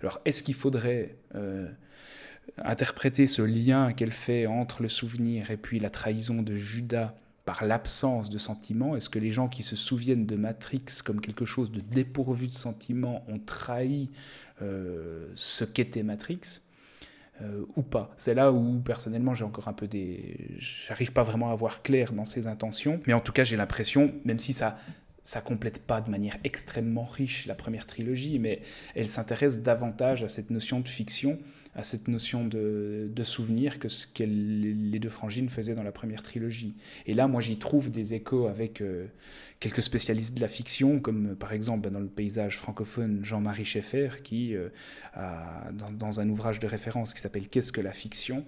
Alors, 0.00 0.20
est-ce 0.24 0.42
qu'il 0.42 0.54
faudrait 0.54 1.16
euh, 1.34 1.68
interpréter 2.58 3.26
ce 3.26 3.42
lien 3.42 3.92
qu'elle 3.92 4.12
fait 4.12 4.46
entre 4.46 4.82
le 4.82 4.88
souvenir 4.88 5.50
et 5.50 5.56
puis 5.56 5.78
la 5.80 5.90
trahison 5.90 6.42
de 6.42 6.54
Judas 6.54 7.14
par 7.44 7.64
l'absence 7.64 8.30
de 8.30 8.38
sentiments? 8.38 8.96
Est-ce 8.96 9.08
que 9.08 9.18
les 9.18 9.32
gens 9.32 9.48
qui 9.48 9.62
se 9.62 9.76
souviennent 9.76 10.26
de 10.26 10.36
Matrix 10.36 10.84
comme 11.04 11.20
quelque 11.20 11.44
chose 11.44 11.70
de 11.70 11.80
dépourvu 11.80 12.48
de 12.48 12.52
sentiments 12.52 13.24
ont 13.28 13.38
trahi 13.38 14.10
euh, 14.62 15.28
ce 15.34 15.64
qu'était 15.64 16.02
Matrix? 16.02 16.60
Euh, 17.42 17.64
ou 17.76 17.82
pas. 17.82 18.12
C'est 18.16 18.34
là 18.34 18.52
où 18.52 18.80
personnellement 18.80 19.34
j'ai 19.34 19.44
encore 19.44 19.68
un 19.68 19.72
peu 19.72 19.86
des, 19.86 20.56
j'arrive 20.58 21.12
pas 21.12 21.22
vraiment 21.22 21.50
à 21.50 21.54
voir 21.54 21.82
clair 21.82 22.12
dans 22.12 22.24
ses 22.24 22.46
intentions, 22.46 23.00
mais 23.06 23.12
en 23.12 23.20
tout 23.20 23.32
cas 23.32 23.44
j'ai 23.44 23.56
l'impression, 23.56 24.12
même 24.24 24.38
si 24.38 24.52
ça 24.52 24.78
ça 25.26 25.40
complète 25.40 25.84
pas 25.84 26.00
de 26.00 26.08
manière 26.08 26.36
extrêmement 26.44 27.04
riche 27.04 27.46
la 27.46 27.56
première 27.56 27.86
trilogie, 27.86 28.38
mais 28.38 28.62
elle 28.94 29.08
s'intéresse 29.08 29.60
davantage 29.60 30.22
à 30.22 30.28
cette 30.28 30.50
notion 30.50 30.78
de 30.78 30.88
fiction, 30.88 31.36
à 31.76 31.82
cette 31.82 32.08
notion 32.08 32.46
de, 32.46 33.22
souvenir 33.22 33.78
que 33.78 33.88
ce 33.88 34.06
que 34.06 34.24
les 34.24 34.98
deux 34.98 35.10
frangines 35.10 35.50
faisaient 35.50 35.74
dans 35.74 35.82
la 35.82 35.92
première 35.92 36.22
trilogie. 36.22 36.74
Et 37.04 37.12
là, 37.12 37.28
moi, 37.28 37.42
j'y 37.42 37.58
trouve 37.58 37.90
des 37.90 38.14
échos 38.14 38.46
avec 38.46 38.80
euh, 38.80 39.06
quelques 39.60 39.82
spécialistes 39.82 40.34
de 40.34 40.40
la 40.40 40.48
fiction, 40.48 41.00
comme 41.00 41.32
euh, 41.32 41.34
par 41.34 41.52
exemple 41.52 41.82
ben, 41.82 41.92
dans 41.92 42.00
le 42.00 42.08
paysage 42.08 42.56
francophone 42.56 43.20
Jean-Marie 43.22 43.66
Schaeffer, 43.66 44.22
qui, 44.24 44.56
euh, 44.56 44.70
dans, 45.14 45.90
dans, 45.90 46.20
un 46.20 46.28
ouvrage 46.30 46.60
de 46.60 46.66
référence 46.66 47.12
qui 47.12 47.20
s'appelle 47.20 47.46
Qu'est-ce 47.48 47.72
que 47.72 47.82
la 47.82 47.92
fiction? 47.92 48.46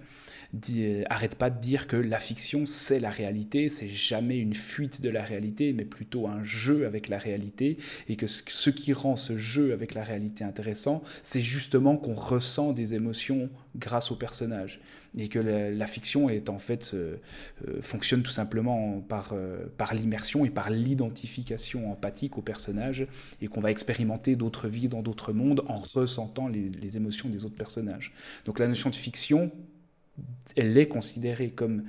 Arrête 1.09 1.35
pas 1.35 1.49
de 1.49 1.59
dire 1.59 1.87
que 1.87 1.95
la 1.95 2.19
fiction, 2.19 2.65
c'est 2.65 2.99
la 2.99 3.09
réalité, 3.09 3.69
c'est 3.69 3.89
jamais 3.89 4.37
une 4.39 4.55
fuite 4.55 5.01
de 5.01 5.09
la 5.09 5.23
réalité, 5.23 5.73
mais 5.73 5.85
plutôt 5.85 6.27
un 6.27 6.43
jeu 6.43 6.85
avec 6.85 7.07
la 7.07 7.17
réalité, 7.17 7.77
et 8.07 8.15
que 8.15 8.25
ce, 8.27 8.69
qui 8.69 8.93
rend 8.93 9.15
ce 9.15 9.37
jeu 9.37 9.73
avec 9.73 9.93
la 9.93 10.03
réalité 10.03 10.43
intéressant, 10.43 11.03
c'est 11.23 11.41
justement 11.41 11.97
qu'on 11.97 12.13
ressent 12.13 12.73
des 12.73 12.93
émotions 12.95 13.49
grâce 13.75 14.11
au 14.11 14.15
personnage, 14.15 14.81
et 15.17 15.27
que 15.27 15.39
la, 15.39 15.87
fiction 15.87 16.29
est 16.29 16.49
en 16.49 16.59
fait 16.59 16.91
euh, 16.93 17.17
euh, 17.67 17.81
fonctionne 17.81 18.23
tout 18.23 18.31
simplement 18.31 19.01
par, 19.01 19.31
euh, 19.33 19.65
par 19.77 19.93
l'immersion 19.93 20.45
et 20.45 20.49
par 20.49 20.69
l'identification 20.69 21.91
empathique 21.91 22.37
au 22.37 22.41
personnage, 22.41 23.07
et 23.41 23.47
qu'on 23.47 23.61
va 23.61 23.69
expérimenter 23.69 24.35
d'autres 24.35 24.67
vies 24.67 24.87
dans 24.87 25.03
d'autres 25.03 25.31
mondes 25.31 25.63
en 25.67 25.77
ressentant 25.77 26.47
les, 26.47 26.69
les 26.81 26.97
émotions 26.97 27.29
des 27.29 27.45
autres 27.45 27.55
personnages. 27.55 28.13
Donc 28.45 28.57
la 28.57 28.67
notion 28.67 28.89
de 28.89 28.95
fiction, 28.95 29.51
elle 30.55 30.77
est 30.77 30.87
considérée 30.87 31.49
comme 31.49 31.83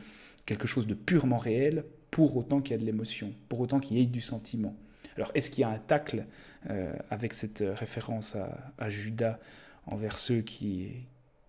quelque 0.47 0.67
chose 0.67 0.87
de 0.87 0.95
purement 0.95 1.39
réel 1.39 1.85
pour 2.11 2.37
autant 2.37 2.61
qu'il 2.61 2.73
y 2.73 2.75
a 2.75 2.79
de 2.79 2.85
l'émotion, 2.85 3.33
pour 3.49 3.61
autant 3.61 3.81
qu'il 3.81 3.99
y 3.99 4.03
ait 4.03 4.07
du 4.07 4.21
sentiment. 4.21 4.77
Alors 5.17 5.31
est-ce 5.35 5.51
qu'il 5.51 5.63
y 5.63 5.65
a 5.65 5.71
un 5.71 5.79
tacle 5.79 6.27
euh, 6.69 6.93
avec 7.11 7.33
cette 7.33 7.65
référence 7.67 8.37
à, 8.37 8.89
Judas 8.89 9.39
envers 9.87 10.19
ceux 10.19 10.41
qui, 10.41 10.89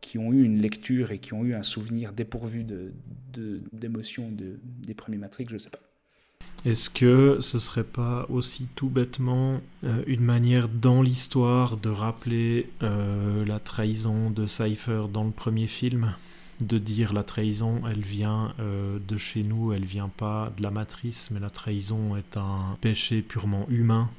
qui 0.01 0.17
ont 0.17 0.31
eu 0.31 0.43
une 0.43 0.61
lecture 0.61 1.11
et 1.11 1.19
qui 1.19 1.33
ont 1.33 1.43
eu 1.43 1.53
un 1.53 1.63
souvenir 1.63 2.13
dépourvu 2.13 2.65
d'émotion 3.33 4.29
de, 4.31 4.35
de, 4.35 4.57
des 4.83 4.93
premiers 4.93 5.17
Matrix 5.17 5.45
Je 5.49 5.55
ne 5.55 5.59
sais 5.59 5.69
pas. 5.69 5.79
Est-ce 6.63 6.91
que 6.91 7.39
ce 7.39 7.57
serait 7.57 7.83
pas 7.83 8.27
aussi 8.29 8.67
tout 8.75 8.89
bêtement 8.89 9.61
euh, 9.83 10.03
une 10.05 10.21
manière 10.21 10.69
dans 10.69 11.01
l'histoire 11.01 11.75
de 11.75 11.89
rappeler 11.89 12.69
euh, 12.83 13.43
la 13.45 13.59
trahison 13.59 14.29
de 14.29 14.45
Cypher 14.45 15.05
dans 15.11 15.23
le 15.23 15.31
premier 15.31 15.65
film? 15.65 16.13
De 16.61 16.77
dire 16.77 17.13
la 17.13 17.23
trahison, 17.23 17.81
elle 17.89 18.01
vient 18.01 18.53
euh, 18.59 18.99
de 19.07 19.17
chez 19.17 19.43
nous, 19.43 19.73
elle 19.73 19.85
vient 19.85 20.09
pas 20.09 20.51
de 20.57 20.63
la 20.63 20.71
matrice, 20.71 21.29
mais 21.31 21.39
la 21.39 21.49
trahison 21.49 22.15
est 22.15 22.37
un 22.37 22.77
péché 22.81 23.21
purement 23.21 23.65
humain, 23.69 24.09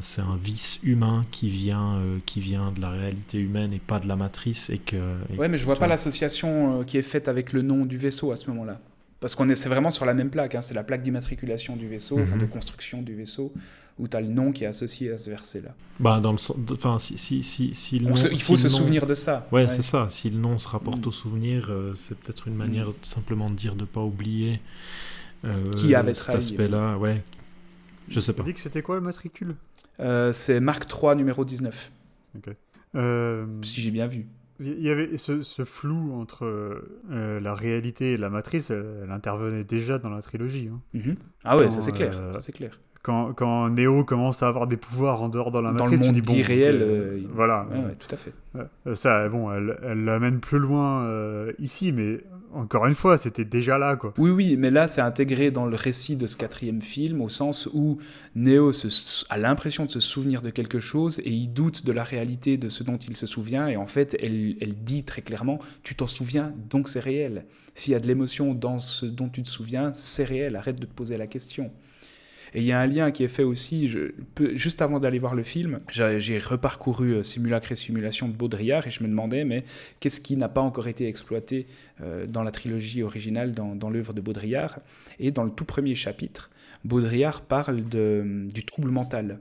c'est 0.00 0.20
un, 0.20 0.24
un, 0.24 0.36
vice 0.36 0.80
humain 0.82 1.24
qui 1.30 1.48
vient, 1.48 1.96
euh, 1.96 2.18
qui 2.26 2.40
vient 2.40 2.72
de 2.72 2.80
la 2.80 2.90
réalité 2.90 3.38
humaine 3.38 3.72
et 3.72 3.78
pas 3.78 3.98
de 4.00 4.08
la 4.08 4.16
matrice. 4.16 4.70
Et 4.70 4.78
que, 4.78 4.96
et 5.32 5.36
ouais, 5.36 5.48
mais 5.48 5.58
je 5.58 5.64
vois 5.64 5.76
pas 5.76 5.86
l'association 5.86 6.80
euh, 6.80 6.84
qui 6.84 6.98
est 6.98 7.02
faite 7.02 7.28
avec 7.28 7.52
le 7.52 7.62
nom 7.62 7.86
du 7.86 7.96
vaisseau 7.96 8.32
à 8.32 8.36
ce 8.36 8.50
moment-là. 8.50 8.80
Parce 9.20 9.34
qu'on 9.34 9.48
est, 9.48 9.56
c'est 9.56 9.68
vraiment 9.68 9.90
sur 9.90 10.04
la 10.04 10.14
même 10.14 10.30
plaque, 10.30 10.54
hein, 10.54 10.62
c'est 10.62 10.74
la 10.74 10.84
plaque 10.84 11.02
d'immatriculation 11.02 11.76
du 11.76 11.88
vaisseau, 11.88 12.16
mm 12.16 12.20
-hmm. 12.20 12.22
enfin 12.24 12.36
de 12.36 12.46
construction 12.46 13.02
du 13.02 13.14
vaisseau, 13.14 13.52
où 13.98 14.08
tu 14.08 14.16
as 14.16 14.20
le 14.20 14.28
nom 14.28 14.52
qui 14.52 14.64
est 14.64 14.66
associé 14.66 15.12
à 15.12 15.18
ce 15.18 15.30
verset-là. 15.30 15.74
Bah, 15.98 16.20
dans 16.20 16.32
le 16.32 16.38
enfin, 16.72 16.98
si, 16.98 17.16
si, 17.16 17.42
si, 17.42 17.74
si 17.74 17.98
le 17.98 18.10
nom, 18.10 18.16
se, 18.16 18.28
il 18.28 18.40
faut 18.40 18.56
si 18.56 18.64
se 18.64 18.68
nom... 18.68 18.78
souvenir 18.78 19.06
de 19.06 19.14
ça. 19.14 19.46
Ouais, 19.52 19.64
ouais. 19.64 19.70
c'est 19.70 19.82
ça. 19.82 20.08
Si 20.10 20.28
le 20.28 20.38
nom 20.38 20.58
se 20.58 20.68
rapporte 20.68 21.04
mmh. 21.04 21.08
au 21.08 21.12
souvenir, 21.12 21.68
euh, 21.70 21.94
c'est 21.94 22.18
peut-être 22.18 22.48
une 22.48 22.56
manière 22.56 22.90
mmh. 22.90 22.94
simplement 23.02 23.48
de 23.48 23.54
dire 23.54 23.74
de 23.74 23.84
pas 23.84 24.02
oublier 24.02 24.60
euh, 25.44 25.72
qui 25.72 25.94
avait 25.94 26.14
cet 26.14 26.34
aspect-là. 26.34 26.98
Ouais. 26.98 27.22
Je 28.08 28.20
sais 28.20 28.32
pas. 28.32 28.42
Tu 28.42 28.50
dit 28.50 28.54
que 28.54 28.60
c'était 28.60 28.82
quoi 28.82 28.96
le 28.96 29.00
matricule? 29.00 29.56
Euh, 30.00 30.32
C'est 30.32 30.60
Marc 30.60 30.86
3, 30.86 31.14
numéro 31.14 31.44
19. 31.44 31.90
Ok. 32.36 32.54
Si 33.62 33.80
j'ai 33.80 33.90
bien 33.90 34.06
vu. 34.06 34.26
Il 34.58 34.82
y 34.82 34.88
avait 34.88 35.18
ce, 35.18 35.42
ce 35.42 35.64
flou 35.64 36.14
entre 36.14 36.46
euh, 37.10 37.40
la 37.40 37.54
réalité 37.54 38.12
et 38.12 38.16
la 38.16 38.30
matrice, 38.30 38.70
elle, 38.70 38.86
elle, 39.04 39.10
intervenait 39.10 39.64
déjà 39.64 39.98
dans 39.98 40.08
la 40.08 40.22
trilogie. 40.22 40.70
Hein. 40.72 40.80
Mm 40.94 41.00
-hmm. 41.00 41.16
Ah 41.44 41.56
ouais, 41.56 41.68
ça 41.70 41.82
c'est 41.82 41.92
clair. 41.92 42.14
Ça 42.32 42.40
c'est 42.40 42.52
clair. 42.52 42.80
Quand, 43.06 43.34
quand, 43.34 43.70
Neo 43.70 44.02
commence 44.02 44.42
à 44.42 44.48
avoir 44.48 44.66
des 44.66 44.76
pouvoirs 44.76 45.22
en 45.22 45.28
dehors 45.28 45.52
dans 45.52 45.60
la 45.60 45.70
dans 45.70 45.84
matrice, 45.84 46.00
le 46.00 46.06
monde 46.06 46.14
tu 46.16 46.22
dis 46.22 46.26
bon, 46.26 46.34
irréel, 46.34 46.82
euh, 46.82 46.86
euh, 46.88 47.20
voilà, 47.32 47.64
ouais, 47.70 47.78
ouais, 47.78 47.94
tout 47.96 48.12
à 48.12 48.16
fait. 48.16 48.32
Ça, 48.96 49.28
bon, 49.28 49.52
elle, 49.52 49.78
elle 49.84 50.04
l'amène 50.04 50.40
plus 50.40 50.58
loin 50.58 51.04
euh, 51.04 51.52
ici, 51.60 51.92
mais 51.92 52.24
encore 52.52 52.84
une 52.84 52.96
fois, 52.96 53.16
c'était 53.16 53.44
déjà 53.44 53.78
là, 53.78 53.94
quoi. 53.94 54.12
Oui, 54.18 54.30
oui, 54.30 54.56
mais 54.58 54.72
là, 54.72 54.88
c'est 54.88 55.02
intégré 55.02 55.52
dans 55.52 55.66
le 55.66 55.76
récit 55.76 56.16
de 56.16 56.26
ce 56.26 56.36
quatrième 56.36 56.80
film, 56.80 57.20
au 57.20 57.28
sens 57.28 57.70
où 57.72 57.98
Neo 58.34 58.72
se, 58.72 59.24
a 59.28 59.38
l'impression 59.38 59.84
de 59.84 59.90
se 59.92 60.00
souvenir 60.00 60.42
de 60.42 60.50
quelque 60.50 60.80
chose 60.80 61.20
et 61.20 61.30
il 61.30 61.52
doute 61.52 61.86
de 61.86 61.92
la 61.92 62.02
réalité 62.02 62.56
de 62.56 62.68
ce 62.68 62.82
dont 62.82 62.96
il 62.96 63.16
se 63.16 63.26
souvient, 63.26 63.68
et 63.68 63.76
en 63.76 63.86
fait, 63.86 64.16
elle, 64.20 64.56
elle 64.60 64.74
dit 64.74 65.04
très 65.04 65.22
clairement, 65.22 65.60
tu 65.84 65.94
t'en 65.94 66.08
souviens, 66.08 66.52
donc 66.70 66.88
c'est 66.88 66.98
réel. 66.98 67.44
S'il 67.74 67.92
y 67.92 67.94
a 67.94 68.00
de 68.00 68.08
l'émotion 68.08 68.52
dans 68.52 68.80
ce 68.80 69.06
dont 69.06 69.28
tu 69.28 69.44
te 69.44 69.48
souviens, 69.48 69.92
c'est 69.94 70.24
réel, 70.24 70.56
arrête 70.56 70.80
de 70.80 70.86
te 70.86 70.92
poser 70.92 71.16
la 71.16 71.28
question. 71.28 71.70
Et 72.56 72.60
il 72.60 72.64
y 72.64 72.72
a 72.72 72.80
un 72.80 72.86
lien 72.86 73.10
qui 73.10 73.22
est 73.22 73.28
fait 73.28 73.42
aussi, 73.42 73.94
juste 74.54 74.80
avant 74.80 74.98
d'aller 74.98 75.18
voir 75.18 75.34
le 75.34 75.42
film, 75.42 75.80
j'ai 75.90 76.38
reparcouru 76.38 77.22
Simulacre 77.22 77.72
et 77.72 77.76
Simulation 77.76 78.28
de 78.28 78.32
Baudrillard 78.32 78.86
et 78.86 78.90
je 78.90 79.02
me 79.02 79.08
demandais, 79.08 79.44
mais 79.44 79.62
qu'est-ce 80.00 80.22
qui 80.22 80.38
n'a 80.38 80.48
pas 80.48 80.62
encore 80.62 80.88
été 80.88 81.06
exploité 81.06 81.66
euh, 82.00 82.26
dans 82.26 82.42
la 82.42 82.50
trilogie 82.52 83.02
originale, 83.02 83.52
dans, 83.52 83.90
l'œuvre 83.90 84.14
de 84.14 84.22
Baudrillard? 84.22 84.78
Et 85.20 85.32
dans 85.32 85.44
le 85.44 85.50
tout 85.50 85.66
premier 85.66 85.94
chapitre, 85.94 86.48
Baudrillard 86.82 87.42
parle 87.42 87.82
du 87.84 88.64
trouble 88.64 88.88
mental. 88.88 89.38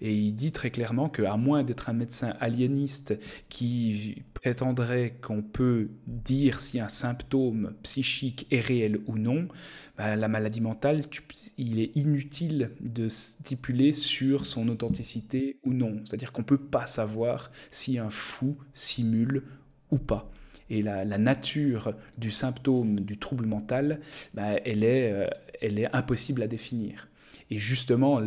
Et 0.00 0.14
il 0.14 0.32
dit 0.32 0.52
très 0.52 0.70
clairement 0.70 1.08
qu'à 1.08 1.36
moins 1.36 1.62
d'être 1.62 1.88
un 1.88 1.92
médecin 1.92 2.34
aliéniste 2.40 3.18
qui 3.48 4.22
prétendrait 4.34 5.16
qu'on 5.20 5.42
peut 5.42 5.88
dire 6.06 6.60
si 6.60 6.80
un 6.80 6.88
symptôme 6.88 7.74
psychique 7.82 8.46
est 8.50 8.60
réel 8.60 9.00
ou 9.06 9.16
non, 9.16 9.48
bah, 9.96 10.16
la 10.16 10.28
maladie 10.28 10.60
mentale, 10.60 11.04
il 11.56 11.80
est 11.80 11.96
inutile 11.96 12.72
de 12.80 13.08
stipuler 13.08 13.92
sur 13.92 14.44
son 14.44 14.68
authenticité 14.68 15.58
ou 15.64 15.72
non. 15.72 16.00
C'est-à-dire 16.04 16.32
qu'on 16.32 16.42
ne 16.42 16.46
peut 16.46 16.58
pas 16.58 16.86
savoir 16.86 17.50
si 17.70 17.98
un 17.98 18.10
fou 18.10 18.58
simule 18.72 19.44
ou 19.90 19.98
pas. 19.98 20.30
Et 20.70 20.82
la, 20.82 21.04
nature 21.18 21.94
du 22.18 22.30
symptôme 22.30 23.00
du 23.00 23.18
trouble 23.18 23.46
mental, 23.46 24.00
bah, 24.32 24.56
euh, 24.66 25.28
elle 25.60 25.78
est 25.78 25.94
impossible 25.94 26.42
à 26.42 26.46
définir. 26.46 27.08
Et 27.50 27.58
justement, 27.58 28.20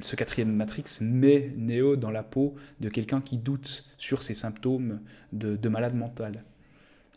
ce 0.00 0.16
quatrième 0.16 0.54
Matrix 0.54 0.84
met 1.00 1.52
Neo 1.56 1.96
dans 1.96 2.10
la 2.10 2.22
peau 2.22 2.54
de 2.80 2.88
quelqu'un 2.88 3.20
qui 3.20 3.38
doute 3.38 3.90
sur 3.96 4.22
ses 4.22 4.34
symptômes 4.34 5.00
de, 5.32 5.68
malade 5.68 5.94
mental. 5.94 6.44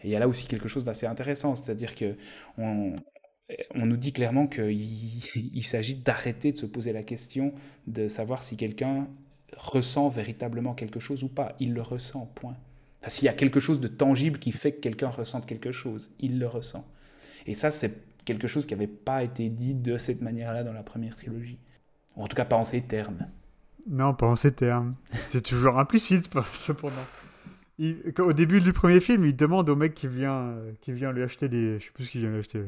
Et 0.04 0.08
il 0.08 0.12
y 0.12 0.16
a 0.16 0.20
là 0.20 0.28
aussi 0.28 0.48
quelque 0.48 0.68
chose 0.68 0.86
d'assez 0.86 1.06
intéressant, 1.06 1.56
c'est-à-dire 1.56 1.96
que 1.96 2.16
on, 2.58 2.96
nous 3.76 3.98
dit 3.98 4.14
clairement 4.14 4.48
qu'il 4.48 5.64
s'agit 5.64 5.96
d'arrêter 5.96 6.52
de 6.52 6.58
se 6.58 6.66
poser 6.66 6.94
la 6.94 7.04
question 7.04 7.54
de 7.88 8.08
savoir 8.08 8.42
si 8.42 8.56
quelqu'un 8.58 9.08
ressent 9.58 10.10
véritablement 10.10 10.74
quelque 10.74 11.00
chose 11.00 11.24
ou 11.24 11.28
pas. 11.28 11.56
Il 11.60 11.74
le 11.74 11.82
ressent, 11.82 12.32
point. 12.36 12.58
Enfin, 13.02 13.10
s'il 13.10 13.26
y 13.26 13.30
a 13.30 13.34
quelque 13.34 13.60
chose 13.60 13.80
de 13.80 13.88
tangible 13.88 14.40
qui 14.40 14.52
fait 14.52 14.72
que 14.72 14.80
quelqu'un 14.80 15.10
ressente 15.10 15.46
quelque 15.46 15.72
chose, 15.72 16.12
il 16.20 16.40
le 16.40 16.48
ressent. 16.48 16.86
Et 17.46 17.54
ça, 17.54 17.72
c'est 17.72 18.00
quelque 18.26 18.48
chose 18.48 18.66
qui 18.66 18.74
n'avait 18.74 18.88
pas 18.88 19.24
été 19.24 19.50
dit 19.50 19.74
de 19.74 19.98
cette 19.98 20.22
manière-là 20.22 20.64
dans 20.64 20.74
la 20.74 20.84
première 20.84 21.16
trilogie. 21.16 21.60
En 22.16 22.28
tout 22.28 22.36
cas, 22.36 22.46
pas 22.46 22.56
en 22.56 22.64
ces 22.64 22.82
termes. 22.82 23.28
Non, 23.90 24.14
pas 24.14 24.28
en 24.28 24.36
ces 24.36 24.52
termes. 24.52 24.96
C'est 25.12 25.42
toujours 25.42 25.80
implicite, 25.80 26.30
cependant. 26.54 26.94
au 28.20 28.34
début 28.34 28.62
du 28.62 28.74
premier 28.74 29.00
film, 29.00 29.26
il 29.26 29.36
demande 29.36 29.70
au 29.70 29.76
mec 29.76 29.94
qui 29.94 30.08
vient, 30.08 30.56
qui 30.82 30.92
vient 30.92 31.12
lui 31.12 31.24
acheter 31.24 31.50
des. 31.50 31.80
Je 31.80 31.86
sais 31.86 31.92
plus 31.94 32.06
ce 32.06 32.12
qu'il 32.12 32.22
vient 32.22 32.32
lui 32.32 32.40
acheter. 32.40 32.64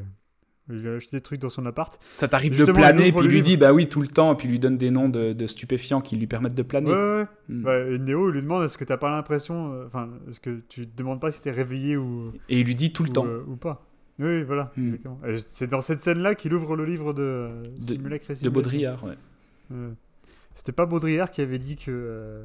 Il 0.70 0.80
vient 0.80 0.96
acheter 0.96 1.16
des 1.16 1.22
trucs 1.22 1.40
dans 1.40 1.48
son 1.48 1.64
appart. 1.64 1.98
Ça 2.14 2.28
t'arrive 2.28 2.56
de 2.56 2.70
planer, 2.70 3.10
puis 3.10 3.24
il 3.24 3.30
lui 3.30 3.42
dit 3.42 3.56
bah 3.56 3.72
oui 3.72 3.88
tout 3.88 4.02
le 4.02 4.08
temps, 4.08 4.32
et 4.32 4.36
puis 4.36 4.48
il 4.48 4.50
lui 4.50 4.58
donne 4.58 4.76
des 4.76 4.90
noms 4.90 5.08
de, 5.08 5.46
stupéfiants 5.46 6.00
qui 6.00 6.16
lui 6.16 6.26
permettent 6.26 6.54
de 6.54 6.62
planer. 6.62 6.90
Ouais, 6.90 7.26
ouais. 7.48 7.86
Hmm. 7.88 7.94
et 7.94 7.98
Néo 7.98 8.30
lui 8.30 8.42
demande 8.42 8.64
est-ce 8.64 8.76
que 8.76 8.84
t'as 8.84 8.98
pas 8.98 9.10
l'impression, 9.10 9.72
euh, 9.72 9.86
enfin, 9.86 10.10
est-ce 10.28 10.40
que 10.40 10.60
tu 10.68 10.86
te 10.86 10.96
demandes 10.96 11.20
pas 11.20 11.30
si 11.30 11.40
t'es 11.40 11.50
réveillé 11.50 11.96
ou. 11.96 12.32
Et 12.48 12.60
il 12.60 12.66
lui 12.66 12.74
dit 12.74 12.92
tout 12.92 13.02
le 13.02 13.08
temps. 13.08 13.26
Euh, 13.26 13.42
ou 13.48 13.56
pas. 13.56 13.87
Oui, 14.18 14.42
voilà, 14.42 14.72
hmm. 14.76 14.86
exactement. 14.86 15.20
C'est 15.38 15.68
dans 15.68 15.80
cette 15.80 16.00
scène-là 16.00 16.34
qu'il 16.34 16.52
ouvre 16.52 16.76
le 16.76 16.84
livre 16.84 17.12
de, 17.12 17.62
de 17.88 17.94
De 17.94 18.48
Baudrillard, 18.48 19.04
ouais. 19.04 19.14
C'était 20.54 20.72
pas 20.72 20.86
Baudrillard 20.86 21.30
qui 21.30 21.40
avait 21.40 21.58
dit 21.58 21.76
que 21.76 21.90
euh, 21.90 22.44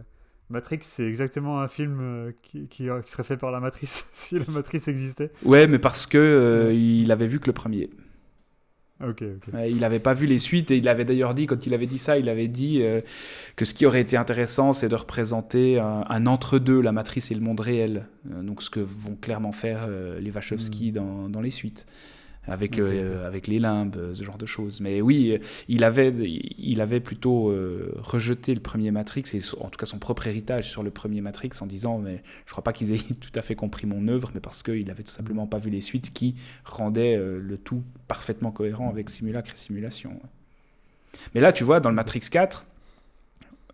Matrix, 0.51 0.79
c'est 0.81 1.07
exactement 1.07 1.61
un 1.61 1.67
film 1.67 1.97
euh, 1.99 2.31
qui, 2.43 2.67
qui, 2.67 2.87
serait 3.05 3.23
fait 3.23 3.37
par 3.37 3.49
la 3.51 3.59
Matrice, 3.59 4.07
si 4.13 4.37
la 4.37 4.45
Matrice 4.49 4.87
existait. 4.87 5.31
Ouais, 5.43 5.65
mais 5.65 5.79
parce 5.79 6.05
que 6.05 6.19
euh, 6.19 6.73
il 6.73 7.11
avait 7.11 7.25
vu 7.25 7.39
que 7.39 7.47
le 7.47 7.53
premier 7.53 7.89
il 9.67 9.77
n'avait 9.77 9.99
pas 9.99 10.13
vu 10.13 10.25
les 10.25 10.37
suites 10.37 10.71
et 10.71 10.77
il 10.77 10.87
avait 10.87 11.05
d'ailleurs 11.05 11.33
dit, 11.33 11.45
quand 11.45 11.65
il 11.65 11.73
avait 11.73 11.85
dit 11.85 11.97
ça, 11.97 12.17
il 12.17 12.29
avait 12.29 12.47
dit 12.47 12.81
euh, 12.81 13.01
que 13.55 13.65
ce 13.65 13.73
qui 13.73 13.85
aurait 13.85 14.01
été 14.01 14.17
intéressant, 14.17 14.73
c'est 14.73 14.89
de 14.89 14.95
représenter 14.95 15.79
un, 15.79 16.25
entre-deux, 16.25 16.81
la 16.81 16.91
matrice 16.91 17.31
et 17.31 17.35
le 17.35 17.41
monde 17.41 17.59
réel. 17.59 18.07
Euh, 18.31 18.41
donc 18.41 18.63
ce 18.63 18.69
que 18.69 18.79
vont 18.79 19.15
clairement 19.15 19.51
faire 19.51 19.85
euh, 19.87 20.19
les 20.19 20.31
Wachowski 20.31 20.91
hmm. 20.91 20.95
dans, 20.95 21.29
dans, 21.29 21.41
les 21.41 21.51
suites 21.51 21.85
avec, 22.47 22.77
euh, 22.77 23.25
avec 23.25 23.47
les 23.47 23.59
limbes, 23.59 23.95
euh, 23.95 24.15
ce 24.15 24.23
genre 24.23 24.37
de 24.37 24.45
choses. 24.45 24.81
Mais 24.81 25.01
oui, 25.01 25.39
il 25.67 25.83
avait, 25.83 26.09
il 26.09 26.81
avait 26.81 26.99
plutôt 26.99 27.49
euh, 27.49 27.93
rejeté 27.97 28.53
le 28.53 28.59
premier 28.59 28.91
Matrix, 28.91 29.23
et 29.33 29.39
en 29.59 29.69
tout 29.69 29.77
cas 29.77 29.85
son 29.85 29.99
propre 29.99 30.27
héritage 30.27 30.69
sur 30.69 30.83
le 30.83 30.91
premier 30.91 31.21
Matrix, 31.21 31.51
en 31.61 31.65
disant 31.65 31.99
mais 31.99 32.21
je 32.45 32.51
crois 32.51 32.63
pas 32.63 32.73
qu'ils 32.73 32.91
aient 32.91 32.97
tout 33.19 33.31
à 33.35 33.41
fait 33.41 33.55
compris 33.55 33.87
mon 33.87 34.07
œuvre, 34.07 34.31
mais 34.33 34.41
parce 34.41 34.63
qu'il 34.63 34.89
avait 34.89 35.03
tout 35.03 35.11
simplement 35.11 35.47
pas 35.47 35.57
vu 35.57 35.69
les 35.69 35.81
suites 35.81 36.11
qui 36.13 36.35
rendaient 36.65 37.17
le 37.17 37.57
tout 37.57 37.83
parfaitement 38.07 38.51
cohérent 38.51 38.89
avec 38.89 39.09
simulacre 39.09 39.51
et 39.53 39.57
simulation. 39.57 40.19
Mais 41.33 41.41
là, 41.41 41.53
tu 41.53 41.63
vois, 41.63 41.79
dans 41.79 41.89
le 41.89 41.95
Matrix 41.95 42.21
4, 42.31 42.65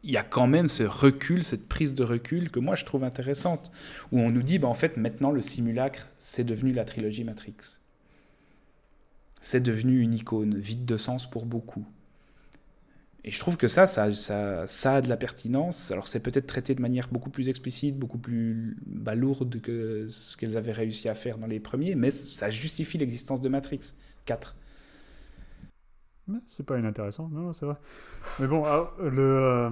il 0.04 0.12
y 0.12 0.18
a 0.18 0.24
quand 0.24 0.48
même 0.48 0.68
ce 0.68 0.84
recul, 0.84 1.44
cette 1.44 1.68
prise 1.68 1.94
de 1.94 2.04
recul 2.04 2.52
que 2.52 2.60
moi 2.60 2.76
je 2.76 2.86
trouve 2.86 3.04
intéressante, 3.04 3.72
où 4.12 4.20
on 4.20 4.30
nous 4.30 4.44
dit, 4.44 4.60
bah, 4.60 4.68
en 4.68 4.74
fait, 4.74 4.98
maintenant 4.98 5.32
le 5.32 5.42
simulacre, 5.42 6.08
c'est 6.18 6.44
devenu 6.44 6.72
la 6.72 6.86
trilogie 6.86 7.24
Matrix 7.24 7.80
c'est 9.42 9.62
devenu 9.62 10.02
une 10.02 10.14
icône, 10.14 10.58
vide 10.58 10.86
de 10.86 10.98
sens 10.98 11.30
pour 11.30 11.46
beaucoup. 11.46 11.86
Et 13.26 13.32
je 13.32 13.40
trouve 13.40 13.58
que 13.58 13.68
ça, 13.68 13.86
ça, 13.86 14.12
ça, 14.14 14.96
a 14.96 15.02
de 15.02 15.10
la 15.10 15.18
pertinence. 15.18 15.92
Alors 15.92 16.08
c'est 16.08 16.22
peut-être 16.22 16.48
traité 16.48 16.74
de 16.74 16.82
manière 16.82 17.10
beaucoup 17.12 17.30
plus 17.30 17.50
explicite, 17.50 17.98
beaucoup 17.98 18.18
plus 18.18 18.78
bah, 18.86 19.14
lourde 19.14 19.60
que 19.62 20.08
ce 20.10 20.38
qu'elles 20.38 20.56
avaient 20.58 20.72
réussi 20.72 21.10
à 21.10 21.16
faire 21.16 21.38
dans 21.38 21.48
les 21.48 21.60
premiers, 21.60 21.96
mais 21.96 22.12
ça 22.12 22.50
justifie 22.50 22.98
l'existence 22.98 23.42
de 23.42 23.50
Matrix 23.50 23.94
4. 24.26 24.56
C'est 26.48 26.66
pas 26.66 26.78
inintéressant, 26.78 27.30
non, 27.30 27.54
c'est 27.54 27.66
vrai. 27.66 27.76
Mais 28.40 28.48
bon, 28.48 28.64
ah, 28.66 28.92
euh, 29.00 29.70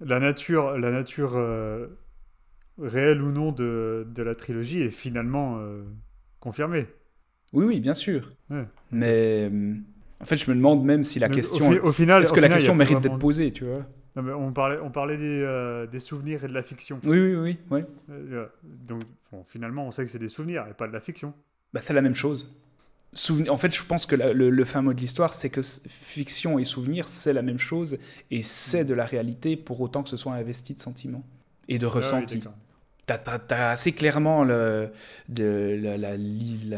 la 0.00 0.20
nature, 0.20 0.78
la 0.78 0.90
nature 0.90 1.36
euh, 1.36 1.88
réelle 2.78 3.22
ou 3.22 3.30
non 3.30 3.52
de, 3.52 4.06
de, 4.08 4.22
la 4.22 4.34
trilogie 4.34 4.82
est 4.82 4.90
finalement 4.90 5.58
euh, 5.58 5.84
confirmée. 6.40 6.86
Oui, 7.52 7.64
oui, 7.64 7.80
bien 7.80 7.94
sûr. 7.94 8.32
Mais 8.90 9.50
en 10.20 10.24
fait, 10.24 10.36
je 10.36 10.50
me 10.50 10.56
demande 10.56 10.84
même 10.84 11.04
si 11.04 11.18
la 11.18 11.28
question. 11.28 11.70
Au, 11.82 11.92
final, 11.92 12.22
est-ce 12.22 12.32
que 12.32 12.40
la 12.40 12.48
question 12.48 12.74
mérite 12.74 13.00
d'être 13.00 13.18
posée, 13.18 13.52
tu 13.52 13.64
vois? 13.64 13.86
On 14.16 14.52
parlait, 14.52 14.78
on 14.82 14.90
parlait 14.90 15.16
des, 15.16 15.42
euh, 15.42 15.86
des, 15.86 16.00
souvenirs 16.00 16.42
et 16.42 16.48
de 16.48 16.52
la 16.52 16.64
fiction. 16.64 16.98
Oui, 17.04 17.20
oui, 17.20 17.36
oui. 17.36 17.56
oui. 17.70 17.80
Euh, 18.10 18.46
donc, 18.64 19.02
finalement, 19.46 19.86
on 19.86 19.92
sait 19.92 20.04
que 20.04 20.10
c'est 20.10 20.18
des 20.18 20.28
souvenirs 20.28 20.66
et 20.68 20.74
pas 20.74 20.88
de 20.88 20.92
la 20.92 21.00
fiction. 21.00 21.34
Bah, 21.72 21.78
c'est 21.78 21.92
la 21.92 22.02
même 22.02 22.16
chose. 22.16 22.52
En 23.48 23.56
fait, 23.56 23.72
je 23.72 23.82
pense 23.84 24.06
que 24.06 24.16
le, 24.16 24.50
le, 24.50 24.64
fin 24.64 24.82
mot 24.82 24.92
de 24.92 25.00
l'histoire, 25.00 25.34
c'est 25.34 25.50
que 25.50 25.60
fiction 25.62 26.58
et 26.58 26.64
souvenir, 26.64 27.06
c'est 27.06 27.32
la 27.32 27.42
même 27.42 27.58
chose 27.58 27.98
et 28.32 28.42
c'est 28.42 28.84
de 28.84 28.92
la 28.92 29.04
réalité 29.04 29.56
pour 29.56 29.80
autant 29.80 30.02
que 30.02 30.08
ce 30.08 30.16
soit 30.16 30.34
investi 30.34 30.74
de 30.74 30.80
sentiments 30.80 31.24
et 31.68 31.78
de 31.78 31.86
ressentis 31.86 32.40
tu 32.40 32.48
as, 33.10 33.70
assez 33.70 33.92
clairement 33.92 34.44
la, 34.44 34.90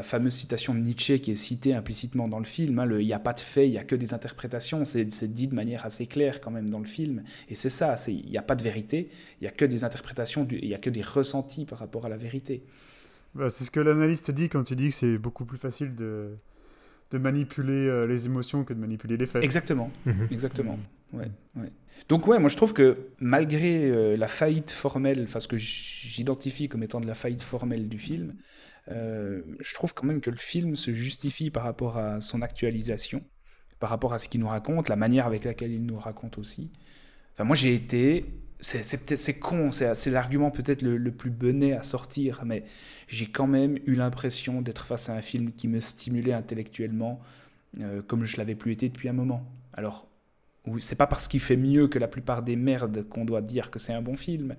fameuse 0.02 0.34
citation 0.34 0.74
de 0.74 0.80
Nietzsche 0.80 1.18
qui 1.20 1.32
est 1.32 1.36
citée 1.36 1.74
implicitement 1.74 2.28
dans 2.28 2.38
le 2.38 2.44
film. 2.44 2.78
Hein, 2.78 2.88
il 2.98 3.06
n'y 3.06 3.12
a 3.12 3.18
pas 3.18 3.32
de 3.32 3.40
fait, 3.40 3.66
il 3.66 3.72
n'y 3.72 3.78
a 3.78 3.84
que 3.84 3.96
des 3.96 4.14
interprétations. 4.14 4.84
C'est 4.84 5.04
dit 5.04 5.48
de 5.48 5.54
manière 5.54 5.86
assez 5.86 6.06
claire 6.06 6.40
quand 6.40 6.50
même 6.50 6.70
dans 6.70 6.80
le 6.80 6.86
film. 6.86 7.22
Et 7.48 7.54
c'est 7.54 7.70
ça, 7.70 7.96
il 8.08 8.30
n'y 8.30 8.38
a 8.38 8.42
pas 8.42 8.56
de 8.56 8.62
vérité, 8.62 9.10
il 9.40 9.44
n'y 9.44 9.48
a 9.48 9.52
que 9.52 9.64
des 9.64 9.84
interprétations, 9.84 10.46
il 10.50 10.66
n'y 10.68 10.74
a 10.74 10.78
que 10.78 10.90
des 10.90 11.02
ressentis 11.02 11.64
par 11.64 11.78
rapport 11.78 12.06
à 12.06 12.08
la 12.08 12.16
vérité. 12.16 12.62
Bah, 13.34 13.48
c'est 13.48 13.64
ce 13.64 13.70
que 13.70 13.80
l'analyste 13.80 14.30
dit 14.30 14.48
quand 14.48 14.64
tu 14.64 14.74
dis 14.74 14.88
que 14.88 14.94
c'est 14.94 15.18
beaucoup 15.18 15.44
plus 15.44 15.58
facile 15.58 15.94
de, 15.94 16.36
de 17.10 17.18
manipuler 17.18 17.88
euh, 17.88 18.06
les 18.06 18.26
émotions 18.26 18.64
que 18.64 18.72
de 18.72 18.78
manipuler 18.78 19.16
les 19.16 19.26
faits. 19.26 19.42
Exactement, 19.42 19.90
mhm. 20.06 20.28
exactement. 20.30 20.78
Ouais, 21.12 21.30
ouais. 21.56 21.72
Donc 22.08 22.26
ouais, 22.26 22.38
moi 22.38 22.48
je 22.48 22.56
trouve 22.56 22.72
que 22.72 23.08
malgré 23.18 23.90
euh, 23.90 24.16
la 24.16 24.28
faillite 24.28 24.70
formelle, 24.70 25.22
enfin 25.24 25.40
ce 25.40 25.48
que 25.48 25.58
j'identifie 25.58 26.68
comme 26.68 26.82
étant 26.82 27.00
de 27.00 27.06
la 27.06 27.14
faillite 27.14 27.42
formelle 27.42 27.88
du 27.88 27.98
film, 27.98 28.34
euh, 28.90 29.42
je 29.60 29.74
trouve 29.74 29.92
quand 29.92 30.06
même 30.06 30.20
que 30.20 30.30
le 30.30 30.36
film 30.36 30.76
se 30.76 30.92
justifie 30.92 31.50
par 31.50 31.64
rapport 31.64 31.98
à 31.98 32.20
son 32.20 32.42
actualisation, 32.42 33.22
par 33.80 33.90
rapport 33.90 34.14
à 34.14 34.18
ce 34.18 34.28
qu'il 34.28 34.40
nous 34.40 34.48
raconte, 34.48 34.88
la 34.88 34.96
manière 34.96 35.26
avec 35.26 35.44
laquelle 35.44 35.72
il 35.72 35.84
nous 35.84 35.98
raconte 35.98 36.38
aussi. 36.38 36.70
Enfin 37.32 37.44
moi 37.44 37.56
j'ai 37.56 37.74
été, 37.74 38.24
c'est 38.60 39.38
con, 39.38 39.70
c'est 39.72 40.10
l'argument 40.10 40.50
peut-être 40.50 40.82
le, 40.82 41.10
plus 41.10 41.30
benet 41.30 41.72
à 41.72 41.82
sortir, 41.82 42.42
mais 42.44 42.64
j'ai 43.08 43.26
quand 43.26 43.46
même 43.46 43.78
eu 43.86 43.94
l'impression 43.94 44.62
d'être 44.62 44.86
face 44.86 45.08
à 45.08 45.14
un 45.14 45.22
film 45.22 45.52
qui 45.52 45.68
me 45.68 45.80
stimulait 45.80 46.32
intellectuellement, 46.32 47.20
euh, 47.80 48.02
comme 48.02 48.24
je 48.24 48.36
l'avais 48.36 48.54
plus 48.54 48.72
été 48.72 48.88
depuis 48.88 49.08
un 49.08 49.12
moment. 49.12 49.44
Alors 49.72 50.06
c'est 50.78 50.96
pas 50.96 51.06
parce 51.06 51.26
qu'il 51.28 51.40
fait 51.40 51.56
mieux 51.56 51.88
que 51.88 51.98
la 51.98 52.08
plupart 52.08 52.42
des 52.42 52.56
merdes 52.56 53.02
qu'on 53.08 53.24
doit 53.24 53.42
dire 53.42 53.70
que 53.70 53.78
c'est 53.78 53.92
un 53.92 54.02
bon 54.02 54.16
film, 54.16 54.56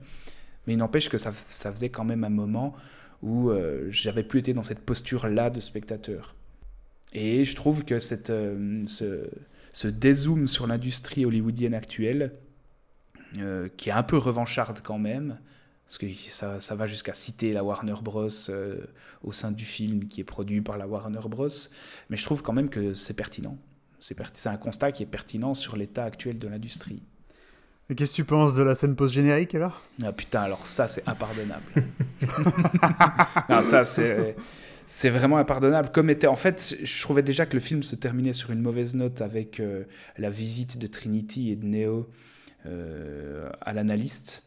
mais 0.65 0.73
il 0.73 0.77
n'empêche 0.77 1.09
que 1.09 1.17
ça, 1.17 1.31
faisait 1.31 1.89
quand 1.89 2.03
même 2.03 2.23
un 2.23 2.29
moment 2.29 2.75
où 3.21 3.49
euh, 3.49 3.85
j'avais 3.89 4.23
plus 4.23 4.39
été 4.39 4.53
dans 4.53 4.63
cette 4.63 4.83
posture-là 4.83 5.49
de 5.49 5.59
spectateur. 5.59 6.35
Et 7.13 7.43
je 7.43 7.55
trouve 7.55 7.83
que 7.83 7.99
cette, 7.99 8.29
euh, 8.29 8.83
ce, 9.73 9.87
dézoom 9.87 10.47
sur 10.47 10.65
l'industrie 10.65 11.25
hollywoodienne 11.25 11.73
actuelle, 11.73 12.33
euh, 13.37 13.69
qui 13.77 13.89
est 13.89 13.93
un 13.93 14.03
peu 14.03 14.17
revancharde 14.17 14.79
quand 14.83 14.99
même, 14.99 15.39
parce 15.85 15.97
que 15.97 16.07
ça, 16.27 16.59
ça 16.59 16.75
va 16.75 16.85
jusqu'à 16.85 17.13
citer 17.13 17.53
la 17.53 17.63
Warner 17.63 17.95
Bros. 18.01 18.29
au 19.23 19.31
sein 19.31 19.51
du 19.51 19.65
film 19.65 20.05
qui 20.05 20.21
est 20.21 20.25
produit 20.25 20.61
par 20.61 20.77
la 20.77 20.87
Warner 20.87 21.27
Bros. 21.27 21.47
Mais 22.09 22.17
je 22.17 22.23
trouve 22.23 22.41
quand 22.41 22.53
même 22.53 22.69
que 22.69 22.93
c'est 22.93 23.13
pertinent. 23.13 23.57
C'est 23.99 24.47
un 24.47 24.57
constat 24.57 24.91
qui 24.91 25.03
est 25.03 25.07
pertinent 25.07 25.53
sur 25.53 25.75
l'état 25.75 26.05
actuel 26.05 26.39
de 26.39 26.47
l'industrie. 26.47 27.03
Et 27.89 27.95
qu'est-ce 27.95 28.11
que 28.11 28.15
tu 28.15 28.23
penses 28.23 28.55
de 28.55 28.63
la 28.63 28.73
scène 28.73 28.95
post-générique 28.95 29.53
alors? 29.53 29.81
Ah 30.01 30.13
putain, 30.13 30.41
alors 30.41 30.65
ça 30.65 30.87
c'est 30.87 31.07
impardonnable. 31.07 31.65
non, 33.49 33.61
ça 33.61 33.83
c'est. 33.83 34.37
c'est 34.85 35.09
vraiment 35.09 35.37
impardonnable. 35.37 35.91
Comme 35.91 36.09
était, 36.09 36.27
en 36.27 36.37
fait, 36.37 36.77
je 36.81 37.01
trouvais 37.01 37.21
déjà 37.21 37.45
que 37.45 37.53
le 37.53 37.59
film 37.59 37.83
se 37.83 37.95
terminait 37.95 38.33
sur 38.33 38.51
une 38.51 38.61
mauvaise 38.61 38.95
note 38.95 39.21
avec 39.21 39.59
euh, 39.59 39.83
la 40.17 40.29
visite 40.29 40.77
de 40.77 40.87
Trinity 40.87 41.51
et 41.51 41.55
de 41.57 41.65
Neo 41.65 41.97
euh, 41.99 42.03
à 42.65 43.73
l'analyste. 43.73 44.43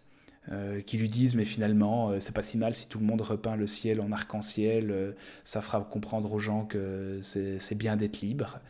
euh, 0.53 0.83
qui 0.83 0.99
lui 0.99 1.09
disent 1.09 1.35
mais 1.37 1.47
finalement 1.47 2.11
euh, 2.11 2.21
c'est 2.21 2.35
pas 2.35 2.43
si 2.43 2.59
mal 2.59 2.75
si 2.75 2.87
tout 2.89 2.99
le 2.99 3.07
monde 3.07 3.23
repeint 3.23 3.57
le 3.57 3.67
ciel 3.67 3.99
en 4.01 4.13
arc-en-ciel 4.13 4.91
euh, 4.91 5.13
ça 5.45 5.63
fera 5.63 5.81
comprendre 5.81 6.31
aux 6.35 6.39
gens 6.39 6.67
que 6.67 7.19
c'est 7.23 7.75
bien 7.79 7.97
d'être 7.97 8.21
libre 8.21 8.61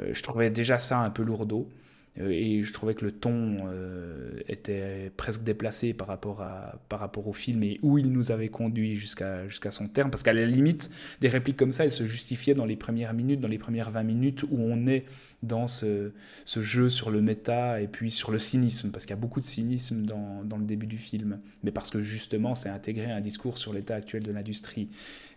Euh, 0.00 0.14
je 0.14 0.22
trouvais 0.22 0.50
déjà 0.50 0.78
ça 0.78 0.98
un 1.00 1.10
peu 1.10 1.22
lourdeau 1.22 1.68
euh, 1.68 1.83
et 2.16 2.62
je 2.62 2.72
trouvais 2.72 2.94
que 2.94 3.04
le 3.04 3.10
ton 3.10 3.56
euh, 3.66 4.38
était 4.46 5.10
presque 5.16 5.42
déplacé 5.42 5.94
par 5.94 6.06
rapport, 6.06 6.42
à, 6.42 6.78
par 6.88 7.00
rapport 7.00 7.26
au 7.26 7.32
film 7.32 7.64
et 7.64 7.80
où 7.82 7.98
il 7.98 8.12
nous 8.12 8.30
avait 8.30 8.48
conduit 8.48 8.94
jusqu'à 8.94 9.48
jusqu'à 9.48 9.72
son 9.72 9.88
terme. 9.88 10.10
Parce 10.10 10.22
qu'à 10.22 10.32
la 10.32 10.46
limite, 10.46 10.90
des 11.20 11.28
répliques 11.28 11.56
comme 11.56 11.72
ça, 11.72 11.84
elles 11.84 11.92
se 11.92 12.06
justifiaient 12.06 12.54
dans 12.54 12.66
les 12.66 12.76
premières 12.76 13.14
minutes, 13.14 13.40
dans 13.40 13.48
les 13.48 13.58
premières 13.58 13.90
20 13.90 14.04
minutes 14.04 14.44
où 14.44 14.58
on 14.60 14.86
est 14.86 15.06
dans 15.42 15.66
ce, 15.66 16.12
jeu 16.46 16.88
sur 16.88 17.10
le 17.10 17.20
méta 17.20 17.80
et 17.80 17.88
puis 17.88 18.12
sur 18.12 18.30
le 18.30 18.38
cynisme. 18.38 18.92
Parce 18.92 19.06
qu'il 19.06 19.14
y 19.14 19.18
a 19.18 19.20
beaucoup 19.20 19.40
de 19.40 19.44
cynisme 19.44 20.06
dans, 20.06 20.44
dans 20.44 20.56
le 20.56 20.64
début 20.64 20.86
du 20.86 20.98
film. 20.98 21.40
Mais 21.64 21.72
parce 21.72 21.90
que 21.90 22.00
justement, 22.00 22.54
c'est 22.54 22.68
intégré 22.68 23.10
un 23.10 23.20
discours 23.20 23.58
sur 23.58 23.72
l'état 23.72 23.96
actuel 23.96 24.22
de 24.22 24.30
l'industrie. 24.30 24.88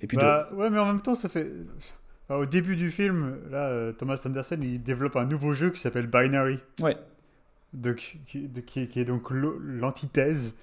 Et 0.02 0.08
Bah, 0.16 0.50
ouais, 0.54 0.70
mais 0.70 0.78
en 0.78 0.86
même 0.86 1.02
temps, 1.02 1.16
ça 1.16 1.28
fait. 1.28 1.52
Au 2.30 2.46
début 2.46 2.76
du 2.76 2.92
film, 2.92 3.38
là, 3.50 3.68
euh, 3.70 3.94
Thomas 3.94 4.22
Anderson, 4.26 4.58
il 4.62 4.84
développe 4.84 5.16
un 5.16 5.26
nouveau 5.26 5.54
jeu 5.54 5.70
qui 5.70 5.80
s'appelle 5.80 6.08
Binary, 6.08 6.60
ouais. 6.82 6.98
donc, 7.74 8.18
qui, 8.26 8.48
de- 8.50 8.60
qui- 8.62 8.88
qui 8.90 9.00
est 9.00 9.06
donc 9.06 9.30
l'antithèse 9.32 10.58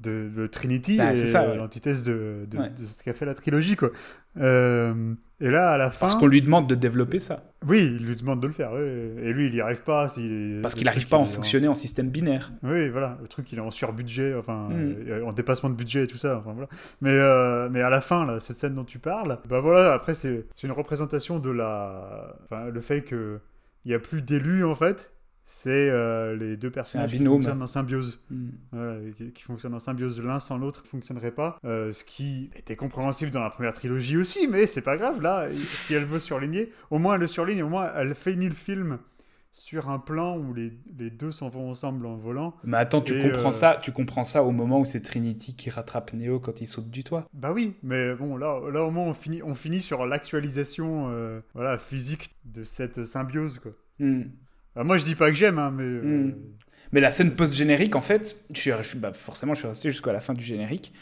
de, 0.00 0.30
de 0.34 0.46
Trinity 0.46 0.96
Bah, 0.98 1.12
et 1.12 1.32
ouais. 1.34 1.56
l'antithèse 1.56 2.04
de, 2.04 2.46
de- 2.50 2.58
Ouais. 2.58 2.70
de 2.70 2.84
ce 2.84 3.02
qu'a 3.02 3.12
fait 3.12 3.24
la 3.26 3.34
trilogie, 3.34 3.76
quoi. 3.76 3.90
Euh, 4.40 5.14
et 5.40 5.50
là, 5.50 5.70
à 5.70 5.78
la 5.78 5.90
fin, 5.90 6.00
Parce 6.06 6.14
qu'on 6.14 6.26
lui 6.26 6.40
demande 6.42 6.68
de 6.68 6.74
développer 6.74 7.18
ça. 7.18 7.42
oui, 7.66 7.96
il 7.98 8.06
lui 8.06 8.14
demande 8.16 8.40
de 8.40 8.46
le 8.46 8.52
faire, 8.52 8.72
ouais. 8.72 9.14
et 9.22 9.32
lui, 9.32 9.46
il 9.46 9.54
n'y 9.54 9.60
arrive 9.60 9.82
pas. 9.82 10.06
Parce 10.62 10.74
qu'il 10.74 10.84
n'arrive 10.84 11.08
pas 11.08 11.16
à 11.16 11.20
en 11.20 11.24
fonctionner 11.24 11.68
en 11.68 11.74
système 11.74 12.10
binaire. 12.10 12.52
Oui, 12.62 12.88
voilà, 12.88 13.18
le 13.20 13.28
truc 13.28 13.50
il 13.52 13.58
est 13.58 13.62
en 13.62 13.70
surbudget, 13.70 14.34
enfin 14.34 14.68
Mm. 14.68 14.94
euh, 15.08 15.24
en 15.26 15.32
dépassement 15.32 15.70
de 15.70 15.74
budget 15.74 16.04
et 16.04 16.06
tout 16.06 16.16
ça, 16.18 16.38
enfin 16.38 16.52
voilà. 16.52 16.68
Mais, 17.00 17.10
euh, 17.12 17.68
mais 17.70 17.82
à 17.82 17.90
la 17.90 18.00
fin, 18.00 18.26
là, 18.26 18.40
cette 18.40 18.56
scène 18.56 18.74
dont 18.74 18.84
tu 18.84 18.98
parles, 19.00 19.38
bah 19.48 19.60
voilà, 19.60 19.92
après 19.94 20.14
c'est 20.14 20.44
une 20.62 20.72
représentation 20.72 21.38
de 21.40 21.50
la. 21.50 22.36
Enfin, 22.44 22.66
le 22.70 22.80
fait 22.80 23.02
qu'il 23.02 23.40
n'y 23.86 23.94
a 23.94 23.98
plus 23.98 24.22
d'élus 24.22 24.64
en 24.64 24.74
fait, 24.74 25.12
c'est 25.50 25.88
euh, 25.88 26.36
les 26.36 26.58
deux 26.58 26.70
personnages 26.70 27.10
qui 27.10 27.16
binôme. 27.16 27.36
fonctionnent 27.36 27.62
en 27.62 27.66
symbiose. 27.66 28.20
Mm. 28.30 28.48
Voilà, 28.70 28.98
qui, 29.16 29.32
qui 29.32 29.42
fonctionnent 29.42 29.72
en 29.72 29.78
symbiose 29.78 30.22
l'un 30.22 30.38
sans 30.40 30.58
l'autre, 30.58 30.82
ne 30.84 30.88
fonctionnerait 30.88 31.30
pas. 31.30 31.58
Euh, 31.64 31.90
ce 31.90 32.04
qui 32.04 32.50
était 32.54 32.76
compréhensible 32.76 33.30
dans 33.30 33.40
la 33.40 33.48
première 33.48 33.72
trilogie 33.72 34.18
aussi, 34.18 34.46
mais 34.46 34.66
c'est 34.66 34.82
pas 34.82 34.98
grave, 34.98 35.22
là, 35.22 35.48
si 35.54 35.94
elle 35.94 36.04
veut 36.04 36.18
surligner, 36.18 36.70
au 36.90 36.98
moins 36.98 37.14
elle 37.14 37.22
le 37.22 37.26
surligne, 37.26 37.62
au 37.62 37.68
moins 37.70 37.90
elle 37.96 38.14
finit 38.14 38.50
le 38.50 38.54
film 38.54 38.98
sur 39.50 39.88
un 39.88 39.98
plan 39.98 40.36
où 40.36 40.52
les, 40.52 40.70
les 40.98 41.08
deux 41.08 41.32
s'en 41.32 41.48
vont 41.48 41.70
ensemble 41.70 42.04
en 42.04 42.16
volant. 42.16 42.54
Mais 42.64 42.76
attends, 42.76 43.00
tu 43.00 43.18
comprends 43.18 43.48
euh, 43.48 43.52
ça, 43.52 43.78
tu 43.80 43.90
comprends 43.90 44.24
ça 44.24 44.44
au 44.44 44.50
moment 44.50 44.80
où 44.80 44.84
c'est 44.84 45.00
Trinity 45.00 45.56
qui 45.56 45.70
rattrape 45.70 46.12
Neo 46.12 46.40
quand 46.40 46.60
il 46.60 46.66
saute 46.66 46.90
du 46.90 47.04
toit. 47.04 47.26
Bah 47.32 47.52
oui, 47.54 47.74
mais 47.82 48.14
bon, 48.14 48.36
là, 48.36 48.60
là 48.70 48.82
au 48.84 48.90
moins 48.90 49.04
on 49.04 49.14
finit, 49.14 49.42
on 49.42 49.54
finit 49.54 49.80
sur 49.80 50.04
l'actualisation 50.04 51.06
euh, 51.08 51.40
voilà, 51.54 51.78
physique 51.78 52.36
de 52.44 52.64
cette 52.64 53.06
symbiose, 53.06 53.60
quoi. 53.60 53.72
Hmm. 53.98 54.24
Ah, 54.78 54.84
moi 54.84 54.96
je 54.96 55.04
dis 55.04 55.14
pas 55.14 55.28
que 55.28 55.36
j'aime, 55.36 55.58
hein, 55.58 55.70
mais... 55.76 55.82
euh, 55.84 56.02
Mm. 56.28 56.34
Mais 56.90 57.00
la 57.02 57.10
scène 57.10 57.34
post-générique, 57.34 57.96
en 57.96 58.00
fait, 58.00 58.46
je 58.54 58.58
suis, 58.58 58.70
je 58.80 58.82
suis- 58.82 58.98
bah, 58.98 59.12
forcément, 59.12 59.52
je 59.52 59.58
suis 59.58 59.68
resté 59.68 59.90
jusqu'à 59.90 60.10
la 60.12 60.20
fin 60.20 60.32
du 60.32 60.42
générique. 60.42 60.94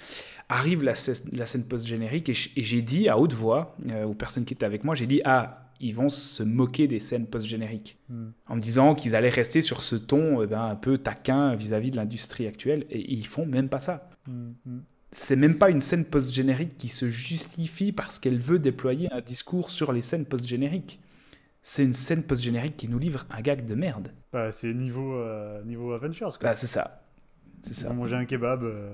Arrive 0.49 0.83
la, 0.83 0.95
scè- 0.95 1.37
la 1.37 1.47
scène 1.47 1.65
post-générique 1.69 2.29
et, 2.29 2.35
j'ai 2.35 2.83
dit 2.83 3.09
à 3.09 3.19
haute 3.21 3.35
voix, 3.35 3.77
euh, 3.91 4.03
aux 4.05 4.15
personnes 4.15 4.45
qui 4.45 4.55
étaient 4.55 4.67
avec 4.67 4.83
moi, 4.83 4.97
j'ai 4.97 5.07
dit 5.07 5.21
Ah, 5.25 5.71
ils 5.79 5.95
vont 5.95 6.09
se 6.09 6.43
moquer 6.43 6.89
des 6.89 6.99
scènes 6.99 7.27
post-génériques. 7.29 7.99
Mm. 8.09 8.27
En 8.49 8.57
me 8.57 8.61
disant 8.61 8.97
qu'ils 8.97 9.15
allaient 9.15 9.29
rester 9.29 9.63
sur 9.63 9.85
ce 9.85 9.95
ton 9.95 10.43
eh 10.43 10.49
ben, 10.49 10.63
un 10.65 10.75
peu 10.75 10.99
taquin 10.99 11.55
vis-à-vis 11.55 11.93
de 11.93 11.97
l'industrie 11.97 12.49
actuelle. 12.49 12.85
Et 12.91 13.13
ils 13.13 13.27
font 13.27 13.47
même 13.47 13.69
pas 13.69 13.79
ça. 13.81 14.11
mm. 14.27 14.51
C'est 15.13 15.37
même 15.37 15.57
pas 15.57 15.71
une 15.71 15.81
scène 15.81 16.05
post-générique 16.05 16.77
qui 16.79 16.89
se 16.89 17.11
justifie 17.11 17.93
parce 17.93 18.19
qu'elle 18.19 18.39
veut 18.41 18.59
déployer 18.59 19.09
un 19.13 19.21
discours 19.21 19.71
sur 19.71 19.93
les 19.93 20.03
scènes 20.03 20.27
post-génériques. 20.27 20.99
C'est 21.69 21.83
une 21.83 21.93
scène 21.93 22.23
post-générique 22.23 22.77
qui 22.77 22.87
nous 22.87 23.01
livre 23.01 23.27
un 23.29 23.41
gag 23.41 23.65
de 23.65 23.75
merde. 23.75 24.13
Bah, 24.33 24.53
c'est 24.53 24.73
niveau, 24.73 25.15
euh, 25.17 25.65
niveau 25.65 25.93
Avengers, 25.93 26.21
quoi. 26.21 26.51
Bah, 26.51 26.55
c'est 26.55 26.69
ça. 26.69 27.03
C'est 27.65 27.75
ça. 27.75 27.93
Manger 27.93 28.15
un 28.15 28.25
kebab, 28.25 28.63
euh, 28.63 28.93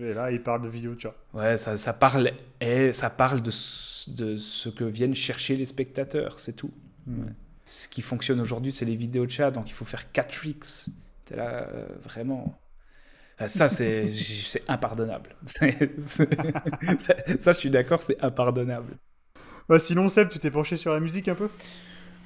et 0.00 0.14
là 0.14 0.30
il 0.30 0.40
parle 0.40 0.62
de 0.62 0.68
vidéo 0.68 0.94
de 0.94 1.00
chat. 1.00 1.12
Ouais, 1.32 1.56
ça, 1.56 1.76
ça 1.76 1.92
parle, 1.92 2.30
et 2.60 2.92
ça 2.92 3.10
parle 3.10 3.42
de, 3.42 3.50
ce- 3.50 4.08
de 4.10 4.36
ce 4.36 4.68
que 4.68 4.84
viennent 4.84 5.16
chercher 5.16 5.56
les 5.56 5.66
spectateurs, 5.66 6.38
c'est 6.38 6.52
tout. 6.54 6.70
Mm. 7.08 7.22
Ouais. 7.24 7.32
Ce 7.64 7.88
qui 7.88 8.00
fonctionne 8.00 8.40
aujourd'hui, 8.40 8.70
c'est 8.70 8.84
les 8.84 8.94
vidéos 8.94 9.26
de 9.26 9.30
chat, 9.32 9.50
donc 9.50 9.68
il 9.68 9.72
faut 9.72 9.84
faire 9.84 10.12
4 10.12 10.28
tricks. 10.38 10.64
T'es 11.24 11.34
là, 11.34 11.66
euh, 11.68 11.86
vraiment. 12.04 12.56
Ça, 13.46 13.68
c'est 13.70 14.10
c'est 14.12 14.62
impardonnable. 14.68 15.36
Ça, 15.46 17.14
ça, 17.38 17.52
je 17.52 17.58
suis 17.58 17.70
d'accord, 17.70 18.02
c'est 18.02 18.22
impardonnable. 18.22 18.96
Bah, 19.68 19.78
sinon, 19.78 20.08
Seb, 20.08 20.28
tu 20.28 20.38
t'es 20.38 20.50
penché 20.50 20.76
sur 20.76 20.92
la 20.92 21.00
musique 21.00 21.28
un 21.28 21.34
peu? 21.34 21.48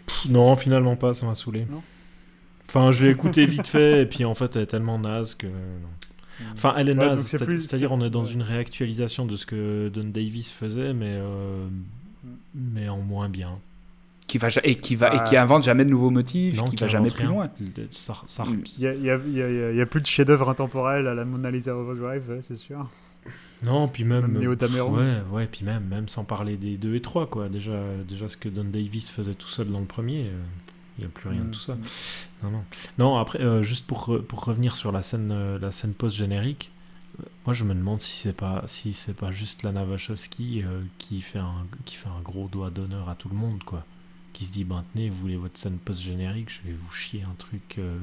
Pff, 0.09 0.27
Non, 0.29 0.57
finalement 0.57 0.97
pas, 0.97 1.15
ça 1.15 1.25
m'a 1.27 1.35
saoulé. 1.37 1.67
Non 1.71 1.81
Enfin, 2.67 2.91
je 2.93 3.07
l'ai 3.07 3.13
écouté 3.13 3.47
vite 3.47 3.67
fait, 3.67 4.03
et 4.03 4.07
puis 4.07 4.25
en 4.27 4.35
fait, 4.35 4.57
elle 4.57 4.63
est 4.63 4.67
tellement 4.67 4.99
naze 4.99 5.35
que. 5.35 5.47
non. 5.47 5.53
Enfin, 6.55 6.75
elle 6.77 6.89
est 6.89 6.93
Ouais, 6.93 7.07
naze, 7.07 7.27
c'est-à-dire 7.27 7.93
on 7.93 8.01
est 8.05 8.11
dans 8.11 8.25
ouais. 8.25 8.33
une 8.33 8.43
réactualisation 8.43 9.25
de 9.27 9.37
ce 9.37 9.47
que 9.47 9.89
Don 9.89 10.05
Davis 10.05 10.51
faisait, 10.51 10.93
mais, 10.93 11.15
euh, 11.19 11.67
mais 12.55 12.89
en 12.89 12.99
moins 12.99 13.29
bien. 13.29 13.59
Qui 14.27 14.37
va, 14.39 14.49
ja- 14.51 14.61
et, 14.63 14.75
qui 14.75 14.95
va, 14.95 15.09
et 15.15 15.17
Ah. 15.19 15.23
qui 15.25 15.37
invente 15.39 15.63
jamais 15.65 15.85
de 15.87 15.91
nouveaux 15.91 16.11
motifs, 16.11 16.59
Non, 16.59 16.65
qui 16.67 16.77
va 16.77 16.87
jamais 16.87 17.09
plus 17.09 17.23
rien. 17.25 17.31
loin. 17.31 17.51
Ça, 17.91 18.15
ça- 18.27 18.45
Mm. 18.45 18.63
Il 18.77 18.85
y 18.85 19.11
a, 19.11 19.15
a- 19.83 19.87
plus 19.87 20.01
de 20.03 20.07
chef-d'œuvre 20.07 20.51
intemporel 20.51 21.07
à 21.07 21.15
la 21.15 21.25
Mona 21.25 21.51
Lisa 21.51 21.75
Overdrive, 21.75 22.39
c'est 22.43 22.57
sûr. 22.57 22.89
Non, 23.63 23.89
puis 23.89 24.05
même. 24.05 24.39
Dameron. 24.57 24.97
Ouais, 24.97 25.21
ouais, 25.33 25.47
puis 25.47 25.65
même, 25.65 25.85
même 25.85 26.09
sans 26.09 26.25
parler 26.25 26.57
des 26.57 26.77
2 26.77 26.95
et 26.95 27.03
3, 27.03 27.27
quoi. 27.27 27.49
Déjà, 27.49 27.81
déjà 28.09 28.29
ce 28.29 28.37
que 28.37 28.49
Don 28.49 28.65
Davis 28.65 29.09
faisait 29.11 29.35
tout 29.35 29.49
seul 29.49 29.69
dans 29.69 29.81
le 29.81 29.87
premier, 29.87 30.27
euh, 30.27 30.43
il 30.97 31.03
n'y 31.03 31.07
a 31.07 31.11
plus 31.11 31.29
rien 31.29 31.41
de 31.43 31.47
Mm. 31.47 31.51
tout 31.51 31.61
ça. 31.61 31.77
Non, 32.43 32.51
non. 32.51 32.65
Non, 32.99 33.17
après, 33.19 33.41
euh, 33.41 33.63
juste 33.63 33.87
pour, 33.87 34.19
pour 34.27 34.45
revenir 34.45 34.77
sur 34.77 34.93
la 34.93 35.03
scène, 35.03 35.31
euh, 35.33 35.59
la 35.59 35.71
scène 35.73 35.93
post-générique, 35.95 36.71
euh, 37.21 37.25
moi 37.47 37.55
je 37.55 37.65
me 37.65 37.75
demande 37.75 38.01
si 38.01 38.17
c'est 38.17 38.33
pas, 38.37 38.63
si 38.67 38.93
c'est 38.93 39.17
pas 39.17 39.33
juste 39.33 39.63
Lana 39.65 39.85
Wachowski 39.85 40.63
euh, 40.65 40.83
qui, 40.99 41.21
fait 41.21 41.41
un, 41.41 41.67
qui 41.85 41.97
fait 41.97 42.09
un 42.09 42.21
gros 42.23 42.47
doigt 42.49 42.71
d'honneur 42.71 43.09
à 43.09 43.17
tout 43.17 43.29
le 43.29 43.35
monde, 43.37 43.63
quoi. 43.65 43.85
Qui 44.33 44.45
se 44.45 44.53
dit, 44.53 44.63
ben 44.65 44.85
tenez, 44.93 45.11
vous 45.11 45.19
voulez 45.19 45.37
votre 45.37 45.59
scène 45.59 45.79
post-générique, 45.79 46.49
je 46.51 46.69
vais 46.69 46.77
vous 46.81 46.93
chier 46.93 47.25
un 47.25 47.35
truc 47.39 47.75
euh, 47.79 47.99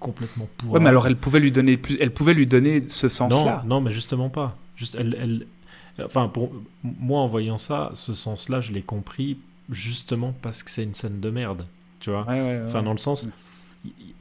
complètement 0.00 0.48
pourri. 0.56 0.72
Ouais, 0.74 0.80
mais 0.80 0.88
alors 0.88 1.06
elle 1.06 1.16
pouvait 1.16 1.40
lui 1.40 1.50
donner, 1.52 1.76
plus, 1.76 1.96
elle 2.00 2.12
pouvait 2.12 2.34
lui 2.34 2.46
donner 2.46 2.86
ce 2.86 3.08
sens-là. 3.08 3.62
Non, 3.64 3.76
non, 3.76 3.80
mais 3.80 3.90
justement 3.92 4.28
pas. 4.28 4.56
Juste, 4.76 4.96
elle, 4.98 5.16
elle, 5.20 5.46
enfin, 6.04 6.28
pour 6.28 6.52
moi, 6.82 7.20
en 7.20 7.26
voyant 7.26 7.58
ça, 7.58 7.90
ce 7.94 8.12
sens-là, 8.14 8.60
je 8.60 8.72
l'ai 8.72 8.82
compris 8.82 9.38
justement 9.70 10.34
parce 10.42 10.62
que 10.62 10.70
c'est 10.70 10.84
une 10.84 10.94
scène 10.94 11.20
de 11.20 11.30
merde, 11.30 11.66
tu 12.00 12.10
vois. 12.10 12.22
Ouais, 12.26 12.40
ouais, 12.40 12.46
ouais. 12.46 12.62
Enfin, 12.66 12.82
dans 12.82 12.92
le 12.92 12.98
sens, 12.98 13.24
Mm. 13.26 13.30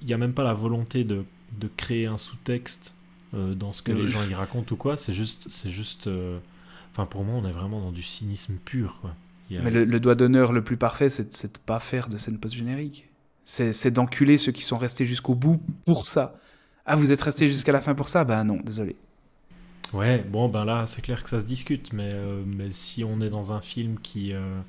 il 0.01 0.07
n'y 0.07 0.13
a 0.13 0.17
même 0.17 0.33
pas 0.33 0.43
la 0.43 0.53
volonté 0.53 1.03
de, 1.03 1.23
de 1.59 1.69
créer 1.77 2.05
un 2.07 2.17
sous-texte 2.17 2.93
euh, 3.33 3.53
dans 3.55 3.71
ce 3.71 3.81
que 3.81 3.91
Oui. 3.91 4.01
les 4.01 4.07
gens 4.07 4.19
y 4.29 4.33
racontent 4.33 4.73
ou 4.73 4.77
quoi. 4.77 4.97
C'est 4.97 5.13
juste, 5.13 5.47
c'est 5.49 5.69
juste. 5.69 6.07
euh, 6.07 6.39
Enfin, 6.93 7.05
pour 7.05 7.23
moi, 7.23 7.39
on 7.43 7.47
est 7.47 7.51
vraiment 7.51 7.79
dans 7.79 7.91
du 7.91 8.01
cynisme 8.01 8.55
pur, 8.65 8.97
quoi. 9.01 9.13
Il 9.51 9.55
y 9.55 9.59
a- 9.59 9.61
Mais 9.61 9.69
le, 9.69 9.85
le 9.85 9.99
doigt 9.99 10.15
d'honneur 10.15 10.51
le 10.51 10.63
plus 10.63 10.77
parfait, 10.77 11.09
c'est 11.11 11.25
de- 11.47 11.47
de 11.53 11.57
pas 11.63 11.79
faire 11.79 12.09
de 12.09 12.17
scène 12.17 12.39
post-générique. 12.39 13.06
C'est 13.49 13.91
d'enculer 13.91 14.37
ceux 14.37 14.51
qui 14.51 14.61
sont 14.61 14.77
restés 14.77 15.05
jusqu'au 15.05 15.33
bout 15.33 15.61
pour 15.85 16.05
ça. 16.05 16.35
Ah, 16.85 16.97
vous 16.97 17.13
êtes 17.13 17.21
restés 17.21 17.47
jusqu'à 17.47 17.71
la 17.71 17.79
fin 17.79 17.95
pour 17.95 18.09
ça? 18.09 18.25
Ben 18.25 18.43
non, 18.43 18.59
désolé. 18.61 18.97
Ouais, 19.93 20.19
bon, 20.19 20.49
ben 20.49 20.65
là, 20.65 20.85
c'est 20.85 21.01
clair 21.01 21.23
que 21.23 21.29
ça 21.29 21.39
se 21.39 21.45
discute, 21.45 21.93
mais, 21.93 22.11
euh, 22.11 22.43
mais 22.45 22.73
si 22.73 23.05
on 23.05 23.21
est 23.21 23.29
dans 23.29 23.53
un 23.53 23.61
film 23.61 23.99
qui, 23.99 24.33
euh, 24.33 24.59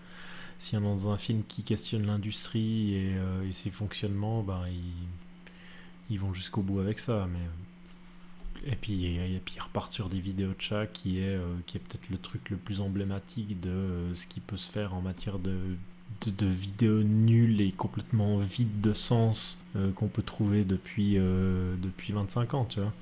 si 0.59 0.77
on 0.77 0.81
est 0.81 0.83
dans 0.85 1.09
un 1.09 1.19
film 1.19 1.43
qui 1.49 1.65
questionne 1.65 2.07
l'industrie 2.07 2.95
et, 2.95 3.15
euh, 3.17 3.49
et 3.49 3.51
ses 3.51 3.73
fonctionnements, 3.73 4.45
ben 4.45 4.63
ils, 4.69 5.09
ils 6.15 6.21
vont 6.21 6.33
jusqu'au 6.33 6.63
bout 6.63 6.79
avec 6.79 7.01
ça. 7.01 7.27
Mais 7.33 8.71
et 8.73 8.77
puis, 8.77 9.07
et, 9.07 9.43
puis 9.45 9.57
ils 9.57 9.61
repartent 9.61 9.93
sur 9.93 10.09
des 10.09 10.21
vidéos 10.21 10.51
de 10.51 10.61
chat 10.61 10.87
qui 10.87 11.19
est, 11.19 11.37
qui 11.67 11.79
est 11.79 11.81
peut-être 11.81 12.09
le 12.11 12.19
truc 12.19 12.51
le 12.51 12.57
plus 12.57 12.81
emblématique 12.81 13.61
de 13.61 14.15
ce 14.15 14.29
qui 14.29 14.39
peut 14.39 14.57
se 14.57 14.71
faire 14.71 14.95
en 14.95 15.01
matière 15.01 15.41
de, 15.41 15.57
de, 16.25 16.31
de 16.31 16.47
vidéos 16.47 17.03
nulles 17.03 17.61
et 17.61 17.73
complètement 17.73 18.39
vides 18.39 18.81
de 18.81 18.93
sens 18.93 19.63
euh, 19.77 19.91
qu'on 19.93 20.09
peut 20.09 20.23
trouver 20.23 20.65
depuis, 20.65 21.15
euh, 21.19 21.75
depuis 21.83 22.13
25 22.13 22.55
ans, 22.55 22.65
tu 22.65 22.81
vois. 22.81 22.93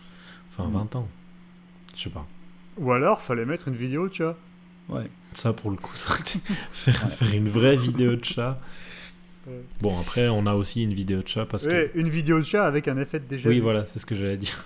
Enfin, 0.51 0.69
Mm. 0.69 0.73
20 0.75 0.97
ans. 0.97 1.09
Je 1.95 2.03
sais 2.03 2.11
pas. 2.11 2.27
Ou 2.79 2.93
alors, 2.93 3.21
fallait 3.23 3.45
mettre 3.47 3.69
une 3.69 3.75
vidéo 3.77 4.09
de 4.09 4.15
chat. 4.15 4.37
Ouais. 4.89 5.09
Ça, 5.33 5.53
pour 5.53 5.71
le 5.71 5.77
coup, 5.77 5.93
ça 5.97 6.11
aurait 6.13 6.21
été- 6.21 6.41
faire, 6.73 7.11
faire 7.11 7.35
une 7.35 7.49
vraie 7.49 7.77
vidéo 7.77 8.17
de 8.17 8.25
chat. 8.25 8.61
Ouais. 9.49 9.63
Bon, 9.81 9.97
après, 10.01 10.27
on 10.27 10.45
a 10.47 10.55
aussi 10.55 10.83
une 10.83 10.93
vidéo 10.93 11.23
de 11.23 11.29
chat 11.29 11.47
parce 11.47 11.67
Ouais, 11.67 11.93
une 11.95 12.09
vidéo 12.09 12.41
de 12.41 12.45
chat 12.45 12.67
avec 12.67 12.89
un 12.89 12.97
effet 12.97 13.21
de 13.21 13.27
déjà 13.27 13.45
que. 13.45 13.49
Oui, 13.51 13.55
vu. 13.59 13.61
voilà, 13.61 13.87
c'est 13.87 14.01
ce 14.01 14.05
que 14.05 14.17
j'allais 14.17 14.39
dire. 14.39 14.65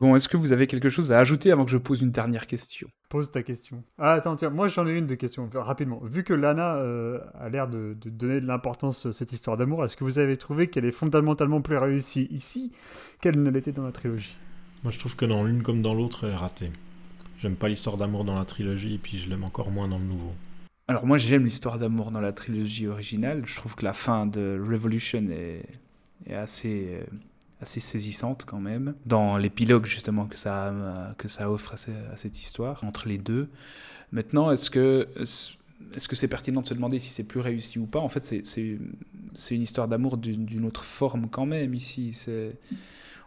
Bon, 0.00 0.16
est-ce 0.16 0.28
que 0.28 0.38
vous 0.38 0.52
avez 0.52 0.66
quelque 0.66 0.88
chose 0.88 1.12
à 1.12 1.18
ajouter 1.18 1.52
avant 1.52 1.66
que 1.66 1.70
je 1.70 1.76
pose 1.76 2.00
une 2.00 2.10
dernière 2.10 2.46
question? 2.46 2.88
Pose 3.10 3.30
ta 3.30 3.42
question. 3.42 3.84
Ah, 3.98 4.14
attends, 4.14 4.34
tiens, 4.34 4.48
moi 4.48 4.66
j'en 4.66 4.86
ai 4.86 4.96
une 4.96 5.06
de 5.06 5.14
questions, 5.14 5.44
enfin, 5.44 5.62
rapidement. 5.62 6.00
Vu 6.04 6.24
que 6.24 6.32
Lana 6.32 6.76
euh, 6.76 7.20
a 7.38 7.50
l'air 7.50 7.68
de, 7.68 7.94
de 8.00 8.08
donner 8.08 8.40
de 8.40 8.46
l'importance 8.46 9.04
à 9.04 9.12
cette 9.12 9.32
histoire 9.32 9.58
d'amour, 9.58 9.84
est-ce 9.84 9.96
que 9.98 10.04
vous 10.04 10.18
avez 10.18 10.38
trouvé 10.38 10.68
qu'elle 10.68 10.86
est 10.86 10.90
fondamentalement 10.90 11.60
plus 11.60 11.76
réussie 11.76 12.28
ici 12.30 12.72
qu'elle 13.20 13.42
ne 13.42 13.50
l'était 13.50 13.72
dans 13.72 13.84
la 13.84 13.92
trilogie? 13.92 14.36
Moi, 14.82 14.90
je 14.90 14.98
trouve 14.98 15.16
que 15.16 15.26
dans 15.26 15.44
l'une 15.44 15.62
comme 15.62 15.82
dans 15.82 15.92
l'autre, 15.92 16.24
elle 16.24 16.32
est 16.32 16.36
ratée. 16.36 16.70
J'aime 17.36 17.56
pas 17.56 17.68
l'histoire 17.68 17.98
d'amour 17.98 18.24
dans 18.24 18.38
la 18.38 18.44
trilogie, 18.46 18.94
et 18.94 18.98
puis 18.98 19.18
je 19.18 19.28
l'aime 19.28 19.44
encore 19.44 19.70
moins 19.70 19.88
dans 19.88 19.98
le 19.98 20.04
nouveau. 20.04 20.32
Alors 20.88 21.06
moi 21.06 21.18
j'aime 21.18 21.44
l'histoire 21.44 21.78
d'amour 21.78 22.10
dans 22.10 22.20
la 22.20 22.32
trilogie 22.32 22.88
originale. 22.88 23.42
Je 23.46 23.54
trouve 23.54 23.76
que 23.76 23.84
la 23.84 23.92
fin 23.92 24.26
de 24.26 24.60
Revolution 24.60 25.24
est, 25.30 25.62
est 26.26 26.34
assez, 26.34 26.98
euh, 27.00 27.04
assez 27.60 27.80
saisissante 27.80 28.44
quand 28.46 28.60
même. 28.60 28.94
Dans 29.06 29.36
l'épilogue 29.36 29.86
justement 29.86 30.26
que 30.26 30.36
ça, 30.36 30.68
euh, 30.68 31.12
que 31.18 31.28
ça 31.28 31.50
offre 31.50 31.74
à, 31.74 31.76
ce- 31.76 31.90
à 32.12 32.16
cette 32.16 32.40
histoire 32.40 32.82
entre 32.84 33.08
les 33.08 33.18
deux. 33.18 33.48
Maintenant, 34.12 34.50
est-ce 34.50 34.70
que 34.70 35.08
est-ce 35.94 36.08
que 36.08 36.14
c'est 36.16 36.28
pertinent 36.28 36.60
de 36.60 36.66
se 36.66 36.74
demander 36.74 36.98
si 36.98 37.08
c'est 37.10 37.24
plus 37.24 37.40
réussi 37.40 37.78
ou 37.78 37.86
pas? 37.86 38.00
En 38.00 38.08
fait, 38.08 38.24
c'est- 38.24 38.78
une 39.50 39.62
histoire 39.62 39.88
d'amour 39.88 40.16
d'une 40.18 40.64
autre 40.64 40.84
forme 40.84 41.28
quand 41.30 41.46
même 41.46 41.74
ici. 41.74 42.12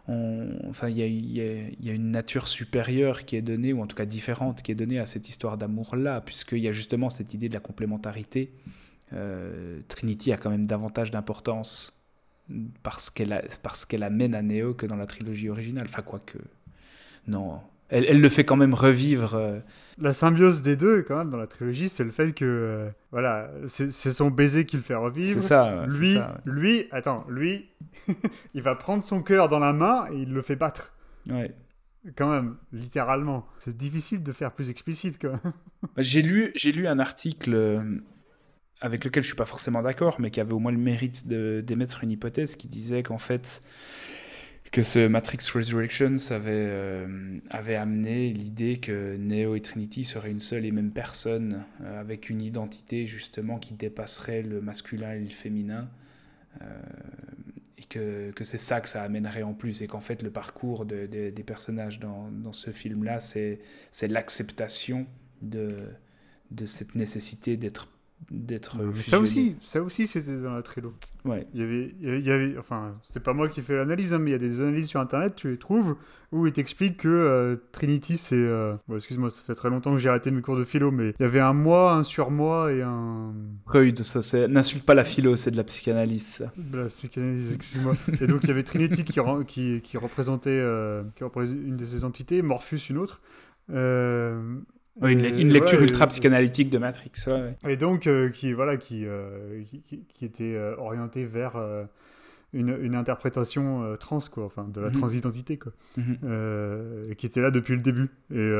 On- 0.06 0.50
enfin, 0.68 0.90
il 0.90 0.98
y 0.98 1.02
a, 1.02 1.06
y 1.06 1.76
y 1.80 1.90
a 1.90 1.92
une 1.92 2.10
nature 2.10 2.46
supérieure 2.46 3.24
qui 3.24 3.36
est 3.36 3.42
donnée, 3.42 3.72
ou 3.72 3.80
en 3.82 3.86
tout 3.86 3.96
cas 3.96 4.04
différente, 4.04 4.60
qui 4.62 4.70
est 4.70 4.74
donnée 4.74 4.98
à 4.98 5.06
cette 5.06 5.28
histoire 5.30 5.56
d'amour-là, 5.56 6.20
puisqu'il 6.20 6.58
y 6.58 6.68
a 6.68 6.72
justement 6.72 7.08
cette 7.08 7.32
idée 7.32 7.48
de 7.48 7.54
la 7.54 7.60
complémentarité. 7.60 8.52
Euh, 9.14 9.80
Trinity 9.88 10.32
a 10.32 10.36
quand 10.36 10.50
même 10.50 10.66
davantage 10.66 11.10
d'importance 11.10 12.03
parce 12.82 13.10
qu'elle 13.10 13.48
qu'elle 13.88 14.02
amène 14.02 14.34
à 14.34 14.42
Neo 14.42 14.74
que 14.74 14.86
dans 14.86 14.96
la 14.96 15.06
trilogie 15.06 15.48
originale. 15.48 15.86
Enfin, 15.88 16.02
quoique. 16.02 16.38
Non. 17.26 17.60
Elle, 17.88 18.06
elle 18.06 18.20
le 18.20 18.28
fait 18.28 18.44
quand 18.44 18.56
même 18.56 18.74
revivre. 18.74 19.34
euh, 19.34 19.58
La 19.98 20.12
symbiose 20.12 20.62
des 20.62 20.74
deux, 20.76 21.02
quand 21.02 21.16
même, 21.18 21.30
dans 21.30 21.36
la 21.36 21.46
trilogie, 21.46 21.88
c'est 21.88 22.02
le 22.04 22.10
fait 22.10 22.32
que, 22.32 22.44
euh, 22.44 22.90
voilà, 23.12 23.50
c'est 23.66 23.90
son 23.90 24.30
baiser 24.30 24.64
qui 24.64 24.76
le 24.76 24.82
fait 24.82 24.94
revivre. 24.94 25.28
c'est 25.28 25.40
ça. 25.40 25.86
Lui, 25.86 26.14
ça, 26.14 26.40
lui, 26.44 26.86
attends, 26.90 27.24
lui, 27.28 27.68
il 28.54 28.62
va 28.62 28.74
prendre 28.74 29.02
son 29.02 29.22
cœur 29.22 29.48
dans 29.48 29.58
la 29.58 29.72
main 29.72 30.06
et 30.12 30.16
il 30.16 30.32
le 30.32 30.42
fait 30.42 30.56
battre. 30.56 30.92
ouais. 31.28 31.34
Ouais. 31.34 31.54
Quand 32.16 32.28
même, 32.30 32.56
littéralement. 32.70 33.46
C'est 33.58 33.74
difficile 33.74 34.22
de 34.22 34.30
faire 34.32 34.52
plus 34.52 34.68
explicite, 34.68 35.18
quand 35.18 35.30
même. 35.42 35.52
J'ai 35.96 36.20
lu, 36.20 36.52
j'ai 36.54 36.70
lu 36.70 36.86
un 36.86 36.98
article 36.98 37.54
euh, 37.54 37.82
avec 38.84 39.02
lequel 39.02 39.22
je 39.22 39.28
suis 39.28 39.36
pas 39.36 39.46
forcément 39.46 39.80
d'accord, 39.80 40.20
mais 40.20 40.30
qui 40.30 40.40
avait 40.40 40.52
au 40.52 40.58
moins 40.58 40.70
le 40.70 40.76
mérite 40.78 41.26
d'émettre 41.26 42.04
une 42.04 42.10
hypothèse 42.10 42.54
qui 42.54 42.68
disait 42.68 43.02
qu'en 43.02 43.16
fait 43.16 43.62
que 44.72 44.82
ce 44.82 45.06
Matrix 45.08 45.38
Resurrections 45.54 46.16
avait, 46.30 46.50
euh, 46.52 47.38
avait 47.48 47.76
amené 47.76 48.30
l'idée 48.30 48.80
que 48.80 49.16
Neo 49.16 49.54
et 49.54 49.62
Trinity 49.62 50.04
seraient 50.04 50.30
une 50.32 50.40
seule 50.40 50.66
et 50.66 50.70
même 50.70 50.90
personne, 50.90 51.64
euh, 51.82 51.98
avec 51.98 52.28
une 52.28 52.42
identité 52.42 53.06
justement 53.06 53.58
qui 53.58 53.72
dépasserait 53.72 54.42
le 54.42 54.60
masculin 54.60 55.12
et 55.14 55.20
le 55.20 55.28
féminin. 55.28 55.88
Euh, 56.60 56.64
et 57.78 57.84
que, 57.84 58.32
que 58.32 58.44
c'est 58.44 58.58
ça 58.58 58.82
que 58.82 58.88
ça 58.90 59.02
amènerait 59.02 59.42
en 59.44 59.54
plus, 59.54 59.80
et 59.82 59.86
qu'en 59.86 60.00
fait 60.00 60.22
le 60.22 60.30
parcours 60.30 60.84
de- 60.84 61.06
de- 61.06 61.30
des 61.30 61.42
personnages 61.42 62.00
dans, 62.00 62.52
ce 62.52 62.70
film-là, 62.70 63.18
c'est 63.20 63.60
c'est 63.92 64.08
l'acceptation 64.08 65.06
de, 65.42 65.70
de 66.50 66.66
cette 66.66 66.94
nécessité 66.94 67.56
d'être 67.56 67.88
d'être 68.30 68.78
ça 68.94 69.18
aussi, 69.20 69.56
ça 69.62 69.82
aussi, 69.82 70.06
c'était 70.06 70.38
dans 70.38 70.54
la 70.54 70.62
trilo. 70.62 70.94
Ouais. 71.26 71.46
Il 71.52 71.60
y 71.60 71.62
avait, 71.62 71.94
il 72.00 72.24
y 72.24 72.30
avait- 72.30 72.56
enfin, 72.58 72.94
c'est 73.06 73.22
pas 73.22 73.34
moi 73.34 73.48
qui 73.48 73.60
fais 73.60 73.76
l'analyse, 73.76 74.14
hein, 74.14 74.18
mais 74.18 74.30
il 74.30 74.32
y 74.32 74.36
a 74.36 74.38
des 74.38 74.60
analyses 74.62 74.88
sur 74.88 75.00
internet, 75.00 75.34
tu 75.36 75.50
les 75.50 75.58
trouves, 75.58 75.96
où 76.32 76.46
ils 76.46 76.52
t'expliquent 76.52 76.96
que 76.96 77.08
euh, 77.08 77.56
Trinity, 77.72 78.16
c'est. 78.16 78.34
euh, 78.36 78.74
bon, 78.88 78.96
excuse-moi, 78.96 79.28
ça 79.30 79.42
fait 79.42 79.54
très 79.54 79.68
longtemps 79.68 79.92
que 79.92 79.98
j'ai 79.98 80.08
arrêté 80.08 80.30
mes 80.30 80.40
cours 80.40 80.56
de 80.56 80.64
philo, 80.64 80.90
mais 80.90 81.10
il 81.18 81.22
y 81.22 81.24
avait 81.26 81.40
un 81.40 81.52
moi, 81.52 81.92
un 81.94 82.02
surmoi 82.02 82.72
et 82.72 82.82
un. 82.82 83.34
Freud, 83.66 83.98
ça 84.02 84.22
c'est 84.22 84.48
n'insulte 84.48 84.84
pas 84.86 84.94
la 84.94 85.04
philo, 85.04 85.36
c'est 85.36 85.50
de 85.50 85.56
la 85.58 85.64
psychanalyse. 85.64 86.26
ça. 86.26 86.52
de 86.56 86.78
la 86.78 86.86
psychanalyse, 86.86 87.52
excuse-moi. 87.52 87.94
et 88.20 88.26
donc 88.26 88.40
il 88.44 88.48
y 88.48 88.52
avait 88.52 88.62
Trinity 88.62 89.04
qui, 89.04 89.20
ren- 89.20 89.44
qui, 89.44 89.80
qui 89.82 89.98
représentait, 89.98 90.48
euh, 90.50 91.02
qui 91.14 91.24
représentait 91.24 91.58
une 91.60 91.76
de 91.76 91.84
ces 91.86 92.04
entités, 92.04 92.40
Morpheus 92.42 92.88
une 92.90 92.98
autre. 92.98 93.20
Euh, 93.70 94.58
Ouais, 95.00 95.12
une, 95.12 95.48
lecture 95.48 95.82
ultra 95.82 96.06
psychanalytique 96.06 96.70
de 96.70 96.78
Matrix. 96.78 97.10
ouais. 97.26 97.56
Et 97.68 97.76
donc, 97.76 98.06
euh, 98.06 98.28
qui, 98.30 98.52
voilà, 98.52 98.76
qui, 98.76 99.04
euh, 99.04 99.62
qui, 100.08 100.24
était 100.24 100.54
euh, 100.54 100.76
orienté 100.76 101.24
vers 101.24 101.56
euh, 101.56 101.84
une, 102.52 102.76
une 102.80 102.94
interprétation 102.94 103.94
trans, 103.98 104.20
quoi, 104.32 104.44
enfin, 104.44 104.68
de 104.68 104.80
la 104.80 104.88
Mhm. 104.88 104.92
transidentité, 104.94 105.58
quoi, 105.58 105.72
Mhm. 105.96 107.06
et 107.10 107.16
qui 107.16 107.26
était 107.26 107.40
là 107.42 107.50
depuis 107.50 107.74
le 107.74 107.82
début. 107.82 108.08
Et, 108.32 108.52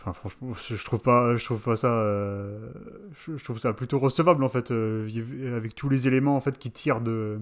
enfin, 0.00 0.12
franchement, 0.12 0.52
je, 0.54 0.84
trouve 0.84 1.00
pas, 1.02 1.36
je 1.36 1.44
trouve 1.44 1.62
pas 1.62 1.76
ça, 1.76 2.04
je, 3.16 3.44
trouve 3.44 3.60
ça 3.60 3.72
plutôt 3.74 4.00
recevable, 4.00 4.42
en 4.42 4.48
fait, 4.48 4.72
avec 4.72 5.76
tous 5.76 5.88
les 5.88 6.08
éléments, 6.08 6.34
en 6.36 6.40
fait, 6.40 6.58
qui 6.58 6.72
tirent 6.72 7.00
de, 7.00 7.38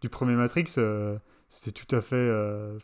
du 0.00 0.08
premier 0.08 0.34
Matrix, 0.36 0.74
c'était 1.50 1.78
tout 1.84 1.94
à 1.94 2.00
fait 2.00 2.32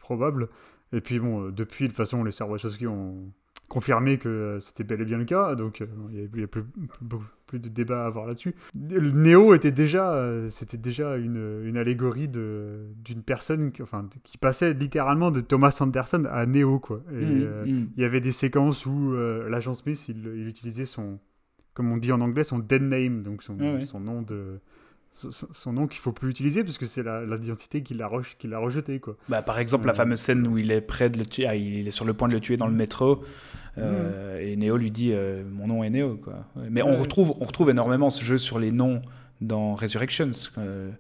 probable. 0.00 0.48
Et 0.92 1.00
puis, 1.00 1.18
bon, 1.18 1.48
depuis, 1.50 1.84
de 1.84 1.88
toute 1.88 1.96
façon, 1.96 2.22
les 2.24 2.30
sœurs 2.32 2.50
Wachowski 2.50 2.86
ont 2.86 3.32
confirmé 3.68 4.16
que 4.18 4.58
c'était 4.60 4.84
bel 4.84 5.00
et 5.02 5.04
bien 5.04 5.18
le 5.18 5.24
cas, 5.26 5.54
donc 5.54 5.80
euh, 5.82 5.86
il 6.10 6.16
n'y 6.16 6.22
a, 6.22 6.28
il 6.34 6.40
y 6.40 6.44
a 6.44 6.46
plus, 6.46 6.64
plus, 6.64 7.18
plus 7.46 7.58
de 7.60 7.68
débat 7.68 8.04
à 8.04 8.06
avoir 8.06 8.26
là-dessus. 8.26 8.54
Le 8.74 9.10
Néo 9.10 9.54
était 9.54 9.72
déjà, 9.72 10.12
euh, 10.14 10.48
c'était 10.48 10.78
déjà 10.78 11.16
une, 11.16 11.62
une 11.64 11.76
allégorie 11.76 12.28
d'une 12.28 13.22
personne 13.24 13.70
qui, 13.72 13.82
enfin, 13.82 14.06
qui 14.24 14.38
passait 14.38 14.72
littéralement 14.74 15.30
de 15.30 15.40
Thomas 15.40 15.76
Anderson 15.80 16.24
à 16.30 16.46
Néo, 16.46 16.78
quoi. 16.78 17.02
Et, 17.12 17.14
Mhm, 17.24 17.42
euh, 17.42 17.66
mhm. 17.66 17.88
il 17.96 18.02
y 18.02 18.04
avait 18.06 18.20
des 18.20 18.32
séquences 18.32 18.86
où 18.86 19.12
euh, 19.14 19.48
l'agent 19.50 19.74
Smith, 19.74 20.08
il, 20.08 20.18
il 20.34 20.48
utilisait 20.48 20.84
son, 20.86 21.18
comme 21.74 21.92
on 21.92 21.96
dit 21.98 22.12
en 22.12 22.20
anglais, 22.20 22.44
son 22.44 22.58
dead 22.58 22.82
name, 22.82 23.22
donc 23.22 23.42
son, 23.42 23.56
Ah 23.60 23.74
ouais. 23.74 23.80
son 23.82 24.00
nom 24.00 24.22
de 24.22 24.60
son, 25.52 25.72
nom 25.72 25.86
qu'il 25.86 26.00
faut 26.00 26.12
plus 26.12 26.30
utiliser 26.30 26.62
parce 26.64 26.78
que 26.78 26.86
c'est 26.86 27.02
la- 27.02 27.24
l'identité 27.24 27.82
qu'il 27.82 28.00
a, 28.02 28.06
re- 28.08 28.36
qu'il 28.38 28.54
a 28.54 28.58
rejeté 28.58 29.00
quoi. 29.00 29.16
Bah, 29.28 29.42
par 29.42 29.58
exemple, 29.58 29.86
la 29.86 29.92
Euh. 29.92 29.96
fameuse 29.96 30.20
scène 30.20 30.46
où 30.46 30.58
il 30.58 30.70
est 30.70 30.80
près 30.80 31.10
de 31.10 31.18
le 31.18 31.26
tuer, 31.26 31.46
ah, 31.46 31.54
il 31.56 31.86
est 31.88 31.90
sur 31.90 32.04
le 32.04 32.14
point 32.14 32.28
de 32.28 32.34
le 32.34 32.40
tuer 32.40 32.56
dans 32.56 32.66
le 32.66 32.74
métro, 32.74 33.22
euh, 33.78 34.38
et 34.40 34.56
Neo 34.56 34.76
lui 34.76 34.90
dit 34.90 35.10
euh, 35.12 35.42
Mon 35.50 35.66
nom 35.68 35.84
est 35.84 35.90
Neo. 35.90 36.16
Quoi. 36.16 36.44
Mais 36.70 36.82
on, 36.82 36.96
retrouve, 36.96 37.34
on 37.40 37.44
retrouve 37.44 37.70
énormément 37.70 38.10
ce 38.10 38.24
jeu 38.24 38.38
sur 38.38 38.58
les 38.58 38.72
noms 38.72 39.02
dans 39.40 39.74
Resurrections. 39.74 40.30
euh, 40.58 40.90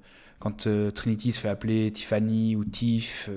quand 0.40 0.68
Trinity 0.94 1.32
se 1.32 1.40
fait 1.40 1.48
appeler 1.48 1.90
Tiffany 1.90 2.54
ou 2.54 2.64
Tiff, 2.64 3.28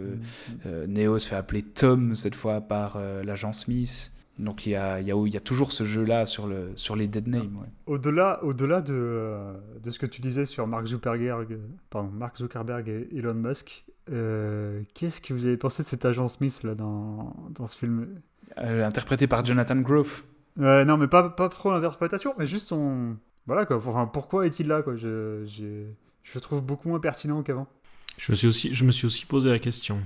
euh, 0.67 0.85
Neo 0.87 1.17
se 1.17 1.27
fait 1.27 1.35
appeler 1.35 1.63
Tom 1.63 2.13
cette 2.13 2.35
fois 2.35 2.61
par 2.61 2.99
l'agent 3.23 3.53
Smith. 3.53 4.11
Donc 4.39 4.65
il 4.65 4.71
y 4.71 4.75
a, 4.75 4.99
il 5.01 5.07
y, 5.07 5.11
a, 5.11 5.15
il 5.15 5.33
y 5.33 5.37
a 5.37 5.41
toujours 5.41 5.71
ce 5.71 5.83
jeu-là 5.83 6.25
sur, 6.25 6.47
le, 6.47 6.71
sur 6.75 6.95
les 6.95 7.07
dead 7.07 7.27
names. 7.27 7.57
ouais. 7.57 7.67
Au-delà, 7.85 8.43
au-delà 8.43 8.81
de, 8.81 8.93
euh, 8.93 9.53
de 9.83 9.91
ce 9.91 9.99
que 9.99 10.05
tu 10.05 10.21
disais 10.21 10.45
sur 10.45 10.65
Mark 10.67 10.85
Zuckerberg, 10.85 11.59
pardon, 11.89 12.09
Mark 12.11 12.37
Zuckerberg 12.37 12.87
et 12.87 13.09
Elon 13.15 13.33
Musk, 13.33 13.85
euh, 14.09 14.81
qu'est-ce 14.93 15.21
que 15.21 15.33
vous 15.33 15.45
avez 15.45 15.57
pensé 15.57 15.83
de 15.83 15.87
cet 15.87 16.05
agent 16.05 16.27
Smith 16.27 16.63
là 16.63 16.75
dans, 16.75 17.35
dans 17.51 17.67
ce 17.67 17.77
film? 17.77 18.15
Euh, 18.57 18.85
interprété 18.85 19.27
par 19.27 19.45
Jonathan 19.45 19.75
Grove. 19.77 20.23
Euh, 20.59 20.83
Non, 20.85 20.97
mais 20.97 21.07
pas, 21.07 21.29
pas 21.29 21.47
trop 21.49 21.71
l'interprétation, 21.71 22.33
mais 22.37 22.45
juste 22.45 22.67
son. 22.67 23.15
Voilà 23.47 23.65
quoi. 23.65 23.77
Enfin, 23.77 24.05
pourquoi 24.05 24.45
est-il 24.45 24.67
là 24.67 24.81
quoi 24.81 24.95
je, 24.95 25.45
le 26.33 26.39
trouve 26.41 26.63
beaucoup 26.63 26.89
moins 26.89 26.99
pertinent 26.99 27.41
qu'avant. 27.43 27.67
Je 28.17 28.31
me 28.31 28.35
suis 28.35 28.47
aussi, 28.47 28.73
je 28.73 28.83
me 28.85 28.91
suis 28.91 29.05
aussi 29.05 29.25
posé 29.25 29.49
la 29.49 29.59
question. 29.59 29.99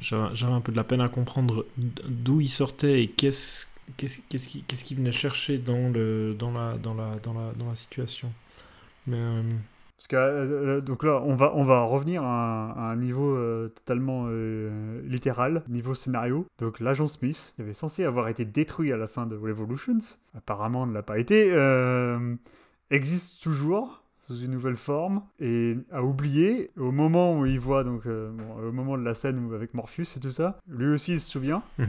J'avais 0.00 0.52
un 0.52 0.60
peu 0.60 0.72
de 0.72 0.76
la 0.76 0.84
peine 0.84 1.00
à 1.00 1.08
comprendre 1.08 1.64
d'où 1.76 2.40
il 2.40 2.48
sortait 2.48 3.02
et 3.02 3.08
qu'est-ce 3.08 3.66
qu'est-ce 3.96 4.20
qu'est-ce 4.28 4.48
qui, 4.48 4.62
qu'est-ce 4.62 4.84
qu'il 4.84 4.98
venait 4.98 5.12
chercher 5.12 5.58
dans, 5.58 5.88
le, 5.90 6.34
dans, 6.38 6.52
la, 6.52 6.76
dans, 6.76 6.94
la, 6.94 7.16
dans, 7.16 7.32
la, 7.32 7.52
dans 7.52 7.68
la 7.68 7.76
situation. 7.76 8.30
Mais 9.06 9.16
euh, 9.16 9.42
Parce 9.96 10.06
que 10.08 10.16
euh, 10.16 10.80
donc 10.80 11.02
là, 11.04 11.22
on 11.24 11.34
va, 11.34 11.52
on 11.54 11.64
va 11.64 11.82
revenir 11.84 12.22
à 12.22 12.90
un, 12.90 12.96
niveau 12.96 13.34
euh, 13.34 13.68
totalement 13.68 14.26
euh, 14.28 15.00
littéral, 15.06 15.62
niveau 15.68 15.94
scénario. 15.94 16.46
Donc 16.58 16.80
l'agent 16.80 17.06
Smith, 17.06 17.52
qui 17.56 17.62
avait 17.62 17.74
censé 17.74 18.04
avoir 18.04 18.28
été 18.28 18.44
détruit 18.44 18.92
à 18.92 18.96
la 18.96 19.08
fin 19.08 19.26
de 19.26 19.36
Revolutions, 19.36 19.98
apparemment 20.36 20.86
ne 20.86 20.92
l'a 20.92 21.02
pas 21.02 21.18
été, 21.18 21.50
euh, 21.52 22.34
existe 22.90 23.42
toujours 23.42 24.02
sous 24.28 24.38
une 24.44 24.50
nouvelle 24.50 24.76
forme 24.76 25.22
et 25.40 25.74
a 25.90 26.02
oublié 26.02 26.70
au 26.76 26.92
moment 26.92 27.38
où 27.38 27.46
il 27.46 27.58
voit 27.58 27.82
donc 27.82 28.02
euh, 28.06 28.30
bon, 28.30 28.68
au 28.68 28.72
moment 28.72 28.96
de 28.98 29.02
la 29.02 29.14
scène 29.14 29.38
où- 29.46 29.54
avec 29.54 29.72
Morpheus 29.74 30.16
et 30.16 30.20
tout 30.20 30.30
ça, 30.30 30.58
lui 30.68 30.86
aussi 30.86 31.12
il 31.12 31.20
se 31.20 31.30
souvient. 31.30 31.62
Mhm. 31.78 31.86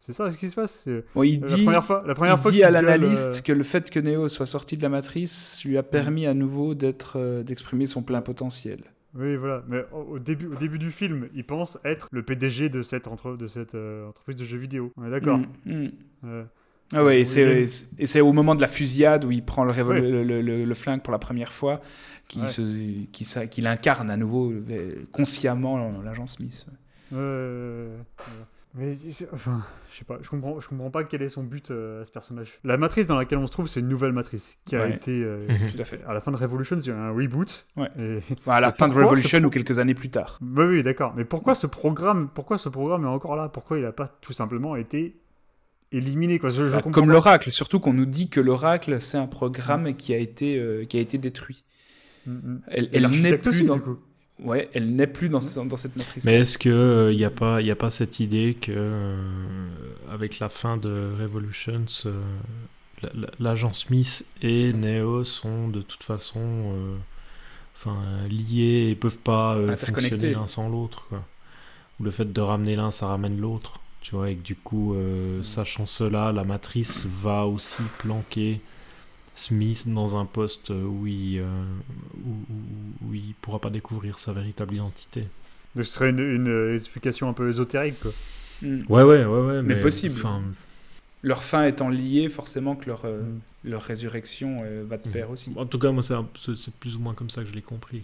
C'est 0.00 0.12
ça 0.12 0.30
ce 0.30 0.36
qui 0.38 0.48
se 0.48 0.54
passe. 0.54 0.82
c'est- 0.84 1.04
Bon, 1.14 1.22
il 1.22 1.40
La 1.40 1.46
dit, 1.46 1.62
première 1.64 1.84
fois, 1.84 2.04
la 2.06 2.14
première 2.14 2.34
il 2.36 2.40
fois 2.42 2.50
dit 2.52 2.62
à 2.62 2.70
l'analyste 2.70 3.38
euh, 3.38 3.42
que 3.42 3.52
le 3.52 3.62
fait 3.64 3.90
que 3.90 3.98
Neo 3.98 4.28
soit 4.28 4.46
sorti 4.46 4.76
de 4.76 4.82
la 4.82 4.90
matrice 4.90 5.62
lui 5.64 5.76
a 5.78 5.82
permis 5.82 6.26
à 6.26 6.34
nouveau 6.34 6.74
d'être, 6.74 7.18
euh, 7.18 7.42
d'exprimer 7.42 7.86
son 7.86 8.02
plein 8.02 8.20
potentiel. 8.20 8.80
Oui, 9.16 9.36
voilà. 9.36 9.62
Mais 9.68 9.84
au 9.92 10.14
au 10.14 10.18
début, 10.18 10.46
au 10.48 10.54
début 10.56 10.78
du 10.78 10.90
film, 10.90 11.28
il 11.34 11.44
pense 11.44 11.78
être 11.84 12.08
le 12.12 12.22
PDG 12.22 12.68
de 12.68 12.82
cette, 12.82 13.06
entre, 13.08 13.36
de 13.36 13.46
cette 13.46 13.74
euh, 13.76 14.06
entreprise 14.08 14.36
de 14.36 14.44
jeux 14.44 14.58
vidéo. 14.58 14.92
On 14.96 15.06
est 15.06 15.10
d'accord 15.10 15.38
Mm, 15.64 15.88
mm. 16.22 16.44
Euh, 16.92 16.98
Ah 16.98 17.04
ouais, 17.04 17.16
et 17.16 17.18
Oui, 17.20 17.26
c'est, 17.26 17.62
oui. 17.62 17.84
et 17.98 18.06
c'est 18.06 18.20
au 18.20 18.32
moment 18.32 18.54
de 18.54 18.60
la 18.60 18.66
fusillade 18.68 19.24
où 19.24 19.30
il 19.30 19.44
prend 19.44 19.64
le, 19.64 19.72
révol- 19.72 19.94
Ouais. 19.94 20.00
le, 20.02 20.22
le- 20.22 20.42
le- 20.42 20.64
le 20.64 20.74
flingue 20.74 21.02
pour 21.02 21.12
la 21.12 21.18
première 21.18 21.52
fois 21.52 21.80
qu'il, 22.28 22.42
Ouais. 22.42 23.06
sa- 23.22 23.46
qu'il 23.46 23.66
incarne 23.66 24.10
à 24.10 24.16
nouveau 24.16 24.52
euh, 24.52 25.04
consciemment 25.12 26.00
l'agent 26.02 26.26
Smith. 26.26 26.66
Mais 28.76 28.92
enfin, 29.32 29.62
je 29.92 29.98
sais 29.98 30.04
pas, 30.04 30.18
je 30.20 30.28
comprends, 30.28 30.58
je 30.58 30.68
comprends 30.68 30.90
pas 30.90 31.04
quel 31.04 31.22
est 31.22 31.28
son 31.28 31.44
but 31.44 31.70
euh, 31.70 32.02
à 32.02 32.04
ce 32.04 32.10
personnage. 32.10 32.58
La 32.64 32.76
matrice 32.76 33.06
dans 33.06 33.14
laquelle 33.16 33.38
on 33.38 33.46
se 33.46 33.52
trouve, 33.52 33.68
c'est 33.68 33.78
une 33.78 33.86
nouvelle 33.88 34.10
matrice 34.12 34.58
qui 34.64 34.74
a 34.74 34.80
Ouais. 34.82 34.94
été 34.96 35.12
euh. 35.22 35.46
Tout 35.72 35.80
à 35.80 35.84
fait. 35.84 36.00
à 36.08 36.12
la 36.12 36.20
fin 36.20 36.32
de 36.32 36.36
Revolution, 36.36 36.76
il 36.78 36.86
y 36.88 36.90
a 36.90 36.96
un 36.98 37.10
reboot. 37.12 37.68
Ouais. 37.76 37.88
Et... 38.00 38.18
Enfin, 38.36 38.52
à 38.52 38.60
la 38.60 38.68
Et 38.70 38.72
fin 38.72 38.88
de 38.88 38.94
Revolution 38.94 39.38
ce 39.40 39.44
ou 39.46 39.50
quelques 39.50 39.78
années 39.78 39.94
plus 39.94 40.10
tard. 40.10 40.40
Oui, 40.42 40.64
oui, 40.64 40.82
d'accord. 40.82 41.14
Mais 41.16 41.24
pourquoi 41.24 41.54
ce 41.54 41.68
programme, 41.68 42.28
pourquoi 42.34 42.58
ce 42.58 42.68
programme 42.68 43.04
est 43.04 43.08
encore 43.08 43.36
là? 43.36 43.48
Pourquoi 43.48 43.78
il 43.78 43.84
a 43.84 43.92
pas 43.92 44.08
tout 44.08 44.32
simplement 44.32 44.74
été 44.74 45.14
éliminé 45.96 46.38
quoi 46.38 46.50
Je, 46.50 46.68
je 46.68 46.76
Bah, 46.76 46.82
comme 46.82 47.10
l'oracle, 47.10 47.50
surtout 47.52 47.80
qu'on 47.80 47.92
nous 47.92 48.06
dit 48.06 48.28
que 48.28 48.40
l'oracle, 48.40 49.00
c'est 49.00 49.18
un 49.18 49.26
programme 49.26 49.94
qui 49.94 50.12
a 50.14 50.18
été, 50.18 50.58
euh, 50.58 50.84
qui 50.84 50.96
a 50.98 51.00
été 51.00 51.18
détruit. 51.18 51.64
Mm, 52.26 52.32
mm. 52.32 52.60
Elle, 52.68 53.06
n'est 53.22 53.38
plus 53.38 53.48
aussi, 53.50 53.64
dans, 53.64 53.76
du 53.76 53.82
coup. 53.82 53.98
ouais, 54.40 54.68
elle 54.74 54.94
n'est 54.96 55.06
plus 55.06 55.28
dans, 55.28 55.40
ce- 55.40 55.60
dans 55.60 55.76
cette 55.76 55.96
matrice. 55.96 56.24
Mais 56.24 56.40
est-ce 56.40 56.58
qu'il 56.58 57.16
n'y 57.16 57.24
a, 57.24 57.30
pas- 57.30 57.60
y 57.62 57.70
a 57.70 57.76
pas 57.76 57.90
cette 57.90 58.20
idée 58.20 58.56
que, 58.60 58.72
euh, 58.74 59.16
avec 60.10 60.38
la 60.38 60.48
fin 60.48 60.76
de 60.76 61.12
Revolutions, 61.20 61.84
euh, 62.06 62.20
la- 63.02 63.10
la- 63.14 63.30
l'agent 63.40 63.72
Smith 63.72 64.26
et 64.42 64.72
Neo 64.72 65.24
sont 65.24 65.68
de 65.68 65.82
toute 65.82 66.02
façon 66.02 66.40
euh, 66.40 66.96
enfin, 67.76 67.96
liés 68.28 68.88
et 68.90 68.94
peuvent 68.94 69.18
pas 69.18 69.54
euh, 69.56 69.76
fonctionner 69.76 70.32
l'un 70.32 70.46
sans 70.46 70.68
l'autre. 70.68 71.06
Ou 72.00 72.04
le 72.04 72.10
fait 72.10 72.32
de 72.32 72.40
ramener 72.40 72.74
l'un, 72.76 72.90
ça 72.90 73.06
ramène 73.08 73.38
l'autre. 73.40 73.80
Tu 74.04 74.14
vois, 74.14 74.30
et 74.30 74.36
que 74.36 74.42
du 74.42 74.54
coup, 74.54 74.94
euh, 74.94 75.42
sachant 75.42 75.86
cela, 75.86 76.30
la 76.30 76.44
matrice 76.44 77.06
va 77.06 77.46
aussi 77.46 77.82
planquer 77.98 78.60
Smith 79.34 79.84
dans 79.88 80.16
un 80.16 80.26
poste 80.26 80.68
où 80.70 81.06
il, 81.06 81.38
euh, 81.38 81.44
où, 82.24 82.30
où- 82.30 83.08
où 83.08 83.14
il 83.14 83.34
pourra 83.40 83.58
pas 83.60 83.70
découvrir 83.70 84.18
sa 84.18 84.32
véritable 84.34 84.74
identité. 84.74 85.24
Ce 85.76 85.82
serait 85.84 86.10
une, 86.10 86.20
une, 86.20 86.48
euh, 86.48 86.74
explication 86.74 87.28
un 87.28 87.32
peu 87.32 87.48
ésotérique 87.48 87.98
quoi. 88.00 88.12
Mm. 88.62 88.82
Ouais, 88.90 89.02
ouais, 89.02 89.24
ouais, 89.24 89.40
ouais. 89.40 89.62
Mais 89.62 89.80
possible. 89.80 90.20
Leur 91.22 91.42
fin 91.42 91.64
étant 91.64 91.88
liée, 91.88 92.28
forcément 92.28 92.76
que 92.76 92.86
leur, 92.90 93.06
euh, 93.06 93.22
Mm. 93.22 93.40
leur 93.70 93.82
résurrection 93.82 94.60
euh, 94.64 94.84
va 94.86 94.98
de 94.98 95.08
Mm. 95.08 95.12
pair 95.12 95.30
aussi. 95.30 95.50
en 95.56 95.64
tout 95.66 95.78
cas, 95.78 95.90
moi, 95.90 96.02
c'est 96.02 96.74
plus 96.74 96.94
ou 96.96 97.00
moins 97.00 97.14
comme 97.14 97.30
ça 97.30 97.40
que 97.42 97.48
je 97.48 97.54
l'ai 97.54 97.62
compris. 97.62 98.02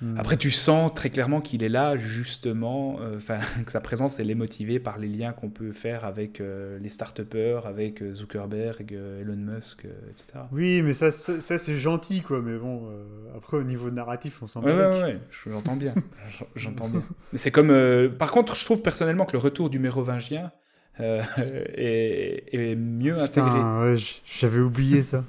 Mm. 0.00 0.16
Après, 0.18 0.36
tu 0.36 0.50
sens 0.52 0.94
très 0.94 1.10
clairement 1.10 1.40
qu'il 1.40 1.64
est 1.64 1.68
là, 1.68 1.96
justement, 1.96 2.98
euh, 3.00 3.16
enfin, 3.16 3.38
que 3.66 3.70
sa 3.72 3.80
présence, 3.80 4.20
elle 4.20 4.30
est 4.30 4.34
motivée 4.36 4.78
par 4.78 4.96
les 4.98 5.08
liens 5.08 5.32
qu'on 5.32 5.50
peut 5.50 5.72
faire 5.72 6.04
avec 6.04 6.40
euh, 6.40 6.78
les 6.80 6.88
start-upers, 6.88 7.66
avec 7.66 8.00
euh, 8.00 8.14
Zuckerberg, 8.14 8.92
euh, 8.94 9.22
Elon 9.22 9.34
Musk, 9.36 9.86
euh, 9.86 10.10
etc. 10.10 10.44
Oui, 10.52 10.82
mais 10.82 10.92
ça, 10.92 11.10
ça, 11.10 11.40
ça, 11.40 11.58
c'est 11.58 11.76
gentil 11.76 12.22
quoi. 12.22 12.40
Mais 12.42 12.56
bon, 12.58 12.88
euh, 12.90 13.36
après 13.36 13.56
au 13.56 13.64
niveau 13.64 13.90
narratif, 13.90 14.40
on 14.42 14.46
s'en 14.46 14.62
Ouais, 14.62 14.72
bat 14.76 14.90
ouais, 14.92 15.02
ouais, 15.02 15.20
je- 15.30 15.50
j'entends 15.50 15.74
bien. 15.76 15.94
J'en- 16.38 16.46
J'entends 16.54 16.88
bien. 16.88 17.02
Mais 17.32 17.38
c'est 17.38 17.50
comme. 17.50 17.70
euh, 17.70 18.08
Par 18.08 18.30
contre, 18.30 18.54
je 18.54 18.64
trouve 18.64 18.82
personnellement 18.82 19.24
que 19.24 19.32
le 19.32 19.38
retour 19.38 19.68
du 19.68 19.80
mérovingien 19.80 20.52
euh, 21.00 21.22
est, 21.74 22.44
est 22.52 22.76
mieux 22.76 23.18
intégré. 23.20 23.50
Putain, 23.50 23.80
ouais, 23.82 23.96
j- 23.96 24.22
j'avais 24.26 24.60
oublié 24.60 25.02
ça. 25.02 25.24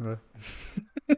Ouais. 0.00 0.14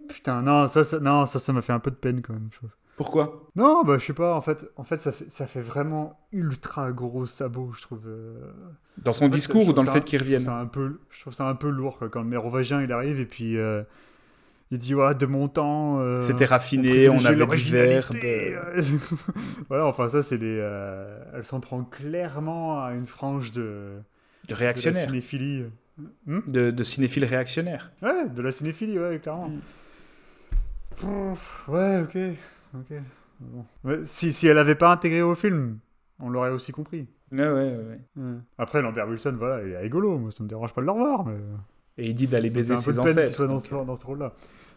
Putain, 0.09 0.43
non, 0.43 0.69
ça, 0.69 0.85
ça, 0.85 1.01
non, 1.01 1.27
ça, 1.27 1.39
ça 1.39 1.53
m'a 1.53 1.63
fait 1.63 1.73
un 1.73 1.81
peu 1.81 1.91
de 1.91 1.97
peine 1.97 2.23
quand 2.23 2.33
même. 2.33 2.49
Pourquoi? 2.97 3.49
Non, 3.57 3.83
bah 3.83 3.97
je 3.99 4.05
sais 4.05 4.13
pas. 4.13 4.35
En 4.35 4.41
fait, 4.41 4.67
en 4.77 4.85
fait, 4.85 5.01
ça 5.01 5.11
fait, 5.11 5.31
ça 5.31 5.47
fait 5.47 5.63
vraiment 5.63 6.21
ultra 6.33 6.93
gros 6.93 7.25
sabot, 7.27 7.73
je 7.73 7.83
trouve. 7.83 8.03
euh. 8.07 8.53
Dans 8.99 9.13
son 9.13 9.25
En 9.25 9.31
fait, 9.31 9.37
discours 9.37 9.67
ou 9.69 9.73
dans 9.73 9.83
le 9.83 9.89
fait 9.91 10.05
qu'il 10.05 10.21
revienne 10.21 10.47
un 10.49 10.67
peu, 10.67 11.01
je 11.11 11.21
trouve 11.23 11.33
ça 11.33 11.47
un 11.49 11.55
peu 11.55 11.71
lourd 11.71 11.99
quoi, 11.99 12.09
quand 12.11 12.21
le 12.21 12.29
mérovingien 12.29 12.83
il 12.83 12.93
arrive 12.93 13.19
et 13.19 13.25
puis 13.25 13.57
euh, 13.57 13.83
il 14.71 14.79
dit 14.79 14.95
ouais 14.95 15.15
de 15.15 15.27
mon 15.27 15.49
temps. 15.49 15.99
euh, 16.01 16.21
C'était 16.21 16.45
raffiné, 16.45 17.09
on, 17.09 17.17
privilégiait 17.17 17.43
avait 17.43 17.57
du 17.57 17.65
verbe. 17.65 18.15
voilà, 19.69 19.87
enfin 19.87 20.09
ça 20.09 20.23
c'est 20.23 20.39
des. 20.39 20.57
Elle 21.35 21.45
s'en 21.45 21.61
prend 21.61 21.83
clairement 21.85 22.85
à 22.85 22.93
une 22.93 23.07
frange 23.07 23.53
de. 23.53 23.63
De 23.63 24.49
de 24.49 24.53
la 24.53 24.57
réactionnaire. 24.59 25.07
cinéphilie. 25.09 25.65
Hmm? 26.27 26.41
De, 26.47 26.71
de 26.71 26.83
cinéphile 26.83 27.25
réactionnaire. 27.25 27.93
Ouais, 28.03 28.29
de 28.29 28.43
la 28.43 28.53
cinéphilie, 28.53 28.99
ouais, 28.99 29.19
clairement. 29.19 29.49
Mm. 29.49 29.61
Pff, 30.97 31.69
ouais, 31.69 32.03
ok. 32.03 32.19
ok. 32.75 32.99
Bon. 33.41 33.65
Ouais, 33.85 34.01
si, 34.03 34.33
si 34.33 34.47
elle 34.47 34.59
avait 34.59 34.75
pas 34.75 34.93
intégré 34.93 35.23
au 35.23 35.35
film, 35.35 35.79
on 36.19 36.29
l'aurait 36.29 36.51
aussi 36.51 36.73
compris. 36.73 37.07
Ouais, 37.33 37.49
ouais, 37.49 37.77
ouais. 37.77 38.01
ouais. 38.17 38.39
Après, 38.59 38.83
Lambert 38.83 39.09
Wilson, 39.09 39.35
voilà, 39.39 39.65
il 39.65 39.73
est 39.73 39.79
rigolo. 39.79 40.19
Moi, 40.19 40.31
ça 40.31 40.43
me 40.43 40.49
dérange 40.49 40.75
pas 40.75 40.81
de 40.81 40.87
le 40.87 40.93
revoir. 40.93 41.25
Mais... 41.25 41.39
Et 41.99 42.09
il 42.09 42.15
dit 42.15 42.27
d'aller 42.27 42.51
baiser 42.51 42.77
ses 42.77 42.99
ancêtres. 42.99 43.35
soit 43.35 43.47
dans 43.47 43.55
donc, 43.55 43.63
ce, 43.63 43.75
dans 43.75 43.97
ce 43.97 44.07
rôle-là. 44.07 44.35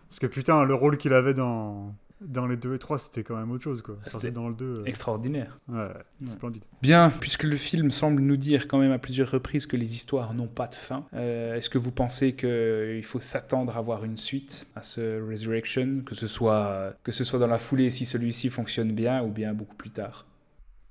Parce 0.09 0.19
que 0.19 0.27
putain, 0.27 0.63
le 0.63 0.73
rôle 0.75 0.97
qu'il 0.97 1.13
avait 1.13 1.33
dans, 1.33 1.95
dans 2.27 2.47
les 2.47 2.57
2 2.57 2.75
et 2.75 2.79
3, 2.79 2.97
c'était 2.97 3.23
quand 3.23 3.35
même 3.35 3.51
autre 3.51 3.63
chose, 3.63 3.81
quoi. 3.81 3.97
C'était 4.07 4.31
dans 4.31 4.47
le 4.49 4.55
2. 4.55 4.65
euh, 4.65 4.85
Extraordinaire. 4.85 5.59
Ouais, 5.67 5.79
Ouais. 6.21 6.27
splendide. 6.27 6.63
Bien, 6.81 7.09
puisque 7.19 7.43
le 7.43 7.55
film 7.55 7.91
semble 7.91 8.21
nous 8.21 8.37
dire 8.37 8.67
quand 8.67 8.77
même 8.79 8.91
à 8.91 8.99
plusieurs 8.99 9.29
reprises 9.31 9.65
que 9.65 9.77
les 9.77 9.95
histoires 9.95 10.33
n'ont 10.33 10.47
pas 10.47 10.67
de 10.67 10.75
fin, 10.75 11.05
euh, 11.13 11.55
est-ce 11.55 11.69
que 11.69 11.77
vous 11.77 11.91
pensez 11.91 12.35
qu'il 12.35 13.03
faut 13.03 13.19
s'attendre 13.19 13.77
à 13.77 13.81
voir 13.81 14.03
une 14.05 14.17
suite 14.17 14.67
à 14.75 14.83
ce 14.83 15.21
Resurrection, 15.27 16.01
que 16.05 16.15
ce 16.15 16.27
soit, 16.27 16.93
que 17.03 17.11
ce 17.11 17.23
soit 17.23 17.39
dans 17.39 17.47
la 17.47 17.57
foulée 17.59 17.89
si 17.89 18.05
celui-ci 18.05 18.49
fonctionne 18.49 18.91
bien 18.93 19.23
ou 19.23 19.29
bien 19.31 19.53
beaucoup 19.53 19.75
plus 19.75 19.89
tard? 19.91 20.25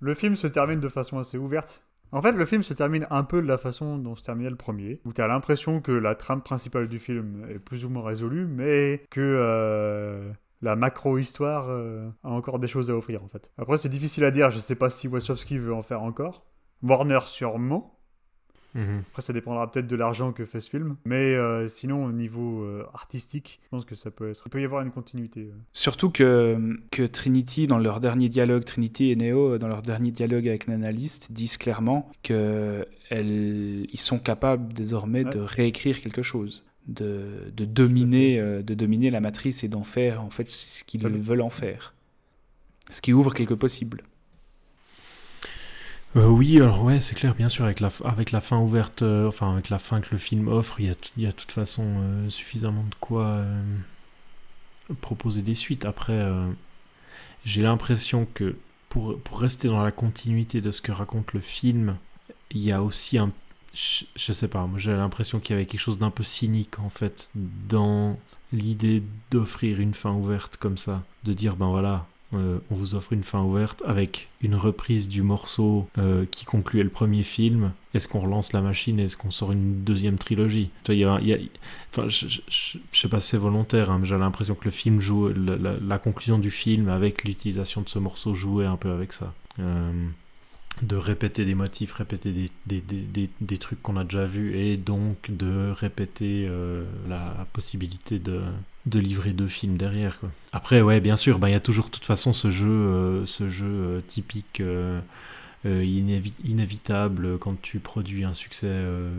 Le 0.00 0.14
film 0.14 0.36
se 0.36 0.46
termine 0.46 0.80
de 0.80 0.88
façon 0.88 1.18
assez 1.18 1.38
ouverte. 1.38 1.82
En 2.14 2.20
fait, 2.20 2.32
le 2.32 2.44
film 2.44 2.62
se 2.62 2.74
termine 2.74 3.06
un 3.08 3.24
peu 3.24 3.40
de 3.40 3.46
la 3.46 3.56
façon 3.56 3.96
dont 3.96 4.14
se 4.16 4.22
terminait 4.22 4.50
le 4.50 4.56
premier, 4.56 5.00
où 5.06 5.14
tu 5.14 5.22
as 5.22 5.28
l'impression 5.28 5.80
que 5.80 5.92
la 5.92 6.14
trame 6.14 6.42
principale 6.42 6.86
du 6.88 6.98
film 6.98 7.46
est 7.48 7.58
plus 7.58 7.86
ou 7.86 7.88
moins 7.88 8.02
résolue, 8.04 8.44
mais 8.46 9.02
que 9.08 9.20
euh, 9.22 10.30
la 10.62 10.76
macro-histoire 10.76 11.66
euh, 11.68 12.08
a 12.24 12.30
encore 12.30 12.58
des 12.58 12.68
choses 12.68 12.90
à 12.90 12.96
offrir, 12.96 13.22
en 13.22 13.28
fait. 13.28 13.50
Après, 13.58 13.76
c'est 13.76 13.88
difficile 13.88 14.24
à 14.24 14.30
dire, 14.30 14.50
je 14.50 14.58
sais 14.58 14.76
pas 14.76 14.90
si 14.90 15.08
Wachowski 15.08 15.58
veut 15.58 15.74
en 15.74 15.82
faire 15.82 16.02
encore. 16.02 16.46
Warner, 16.82 17.20
sûrement. 17.26 17.98
Mhm. 18.74 19.02
Après, 19.10 19.22
ça 19.22 19.32
dépendra 19.32 19.70
peut-être 19.70 19.86
de 19.86 19.96
l'argent 19.96 20.32
que 20.32 20.44
fait 20.44 20.60
ce 20.60 20.70
film. 20.70 20.96
Mais 21.04 21.34
euh, 21.34 21.68
sinon, 21.68 22.04
au 22.04 22.12
niveau 22.12 22.62
euh, 22.62 22.86
artistique, 22.94 23.60
je 23.64 23.68
pense 23.68 23.84
que 23.84 23.94
ça 23.94 24.10
peut 24.10 24.30
être... 24.30 24.42
Il 24.46 24.50
peut 24.50 24.62
y 24.62 24.64
avoir 24.64 24.82
une 24.82 24.90
continuité. 24.90 25.50
euh. 25.52 25.58
Surtout 25.72 26.10
que, 26.10 26.78
que 26.90 27.02
Trinity, 27.02 27.66
dans 27.66 27.78
leur 27.78 28.00
dernier 28.00 28.28
dialogue, 28.28 28.64
Trinity 28.64 29.10
et 29.10 29.16
Neo, 29.16 29.58
dans 29.58 29.68
leur 29.68 29.82
dernier 29.82 30.10
dialogue 30.10 30.48
avec 30.48 30.66
l'analyste, 30.66 31.32
disent 31.32 31.58
clairement 31.58 32.10
qu'ils 32.22 32.86
sont 33.96 34.18
capables 34.18 34.72
désormais 34.72 35.24
de 35.24 35.38
réécrire 35.38 36.00
quelque 36.00 36.22
chose, 36.22 36.64
de, 36.86 37.52
de, 37.56 37.64
dominer, 37.64 38.38
euh, 38.38 38.62
de 38.62 38.74
dominer 38.74 39.10
la 39.10 39.20
matrice 39.20 39.64
et 39.64 39.68
d'en 39.68 39.84
faire 39.84 40.22
en 40.22 40.30
fait 40.30 40.50
ce 40.50 40.84
qu'ils 40.84 41.06
veulent 41.06 41.42
en 41.42 41.50
faire. 41.50 41.94
Ce 42.90 43.00
qui 43.00 43.12
ouvre 43.12 43.32
quelques 43.34 43.54
possibles. 43.54 44.02
Euh, 46.16 46.26
oui, 46.26 46.56
alors 46.60 46.84
ouais, 46.84 47.00
c'est 47.00 47.14
clair, 47.14 47.34
bien 47.34 47.48
sûr, 47.48 47.64
avec 47.64 47.80
la, 47.80 47.88
avec 48.04 48.32
la 48.32 48.42
fin 48.42 48.58
ouverte, 48.58 49.02
euh, 49.02 49.26
enfin 49.28 49.52
avec 49.54 49.70
la 49.70 49.78
fin 49.78 50.02
que 50.02 50.08
le 50.10 50.18
film 50.18 50.48
offre, 50.48 50.78
il 50.78 50.86
y 50.86 50.90
a, 50.90 50.94
t- 50.94 51.10
il 51.16 51.22
y 51.22 51.26
a 51.26 51.30
de 51.30 51.36
toute 51.36 51.52
façon 51.52 51.84
euh, 51.86 52.28
suffisamment 52.28 52.84
de 52.84 52.94
quoi 53.00 53.42
proposer 55.00 55.40
des 55.40 55.54
suites. 55.54 55.86
Après, 55.86 56.20
j'ai 57.44 57.62
l'impression 57.62 58.26
que 58.34 58.56
pour, 58.90 59.18
pour 59.20 59.40
rester 59.40 59.68
dans 59.68 59.82
la 59.82 59.92
continuité 59.92 60.60
de 60.60 60.70
ce 60.70 60.82
que 60.82 60.92
raconte 60.92 61.32
le 61.32 61.40
film, 61.40 61.96
il 62.50 62.60
y 62.60 62.72
a 62.72 62.82
aussi 62.82 63.16
un... 63.16 63.32
Je, 63.74 64.32
sais 64.32 64.48
pas, 64.48 64.66
moi 64.66 64.78
j'ai 64.78 64.92
l'impression 64.92 65.40
qu'il 65.40 65.54
y 65.54 65.58
avait 65.58 65.66
quelque 65.66 65.80
chose 65.80 65.98
d'un 65.98 66.10
peu 66.10 66.22
cynique 66.22 66.78
en 66.78 66.90
fait 66.90 67.30
dans 67.34 68.18
l'idée 68.52 69.02
d'offrir 69.30 69.80
une 69.80 69.94
fin 69.94 70.12
ouverte 70.12 70.58
comme 70.58 70.76
ça, 70.76 71.02
de 71.24 71.32
dire 71.32 71.56
ben 71.56 71.68
voilà, 71.70 72.06
euh, 72.34 72.58
on 72.70 72.74
vous 72.74 72.94
offre 72.94 73.14
une 73.14 73.22
fin 73.22 73.40
ouverte 73.42 73.82
avec 73.86 74.28
une 74.42 74.56
reprise 74.56 75.08
du 75.08 75.22
morceau 75.22 75.88
euh, 75.98 76.26
qui 76.30 76.44
concluait 76.44 76.82
le 76.82 76.90
premier 76.90 77.22
film. 77.22 77.72
Est-ce 77.94 78.08
qu'on 78.08 78.20
relance 78.20 78.52
la 78.52 78.60
machine 78.60 78.98
Est-ce 79.00 79.16
qu'on 79.16 79.30
sort 79.30 79.52
une 79.52 79.84
deuxième 79.84 80.16
trilogie? 80.18 80.68
Enfin, 81.90 82.08
je, 82.08 82.26
je- 82.28 82.78
sais 82.92 83.08
pas 83.08 83.20
si 83.20 83.28
c'est 83.30 83.36
volontaire, 83.38 83.90
hein, 83.90 83.98
mais 84.00 84.06
j'ai 84.06 84.16
l'impression 84.18 84.54
que 84.54 84.64
le 84.66 84.70
film 84.70 85.00
joue, 85.00 85.28
la 85.30 85.98
conclusion 85.98 86.38
du 86.38 86.50
film 86.50 86.88
avec 86.88 87.24
l'utilisation 87.24 87.80
de 87.82 87.88
ce 87.88 87.98
morceau 87.98 88.32
jouait 88.34 88.66
un 88.66 88.76
peu 88.76 88.90
avec 88.90 89.12
ça. 89.14 89.32
Euh, 89.60 89.92
de 90.80 90.96
répéter 90.96 91.44
des 91.44 91.54
motifs, 91.54 91.92
répéter 91.92 92.48
des, 92.66 93.58
trucs 93.58 93.82
qu'on 93.82 93.96
a 93.96 94.04
déjà 94.04 94.26
vus 94.26 94.56
et 94.56 94.76
donc 94.76 95.16
de 95.28 95.70
répéter 95.70 96.46
euh, 96.48 96.84
la 97.08 97.46
possibilité 97.52 98.18
de, 98.18 98.42
livrer 98.98 99.30
deux 99.30 99.46
films 99.46 99.76
derrière. 99.76 100.18
Quoi. 100.18 100.30
Après, 100.52 100.80
ouais, 100.80 101.00
bien 101.00 101.16
sûr, 101.16 101.38
bah, 101.38 101.50
il 101.50 101.52
y 101.52 101.56
a 101.56 101.60
toujours 101.60 101.86
de 101.86 101.90
toute 101.90 102.06
façon 102.06 102.32
ce 102.32 102.50
jeu, 102.50 102.68
euh, 102.68 103.24
euh, 103.40 104.00
typique 104.06 104.62
inévi- 105.64 106.32
inévitable 106.44 107.38
quand 107.38 107.60
tu 107.62 107.78
produis 107.78 108.24
un 108.24 108.34
succès, 108.34 108.66
euh, 108.68 109.10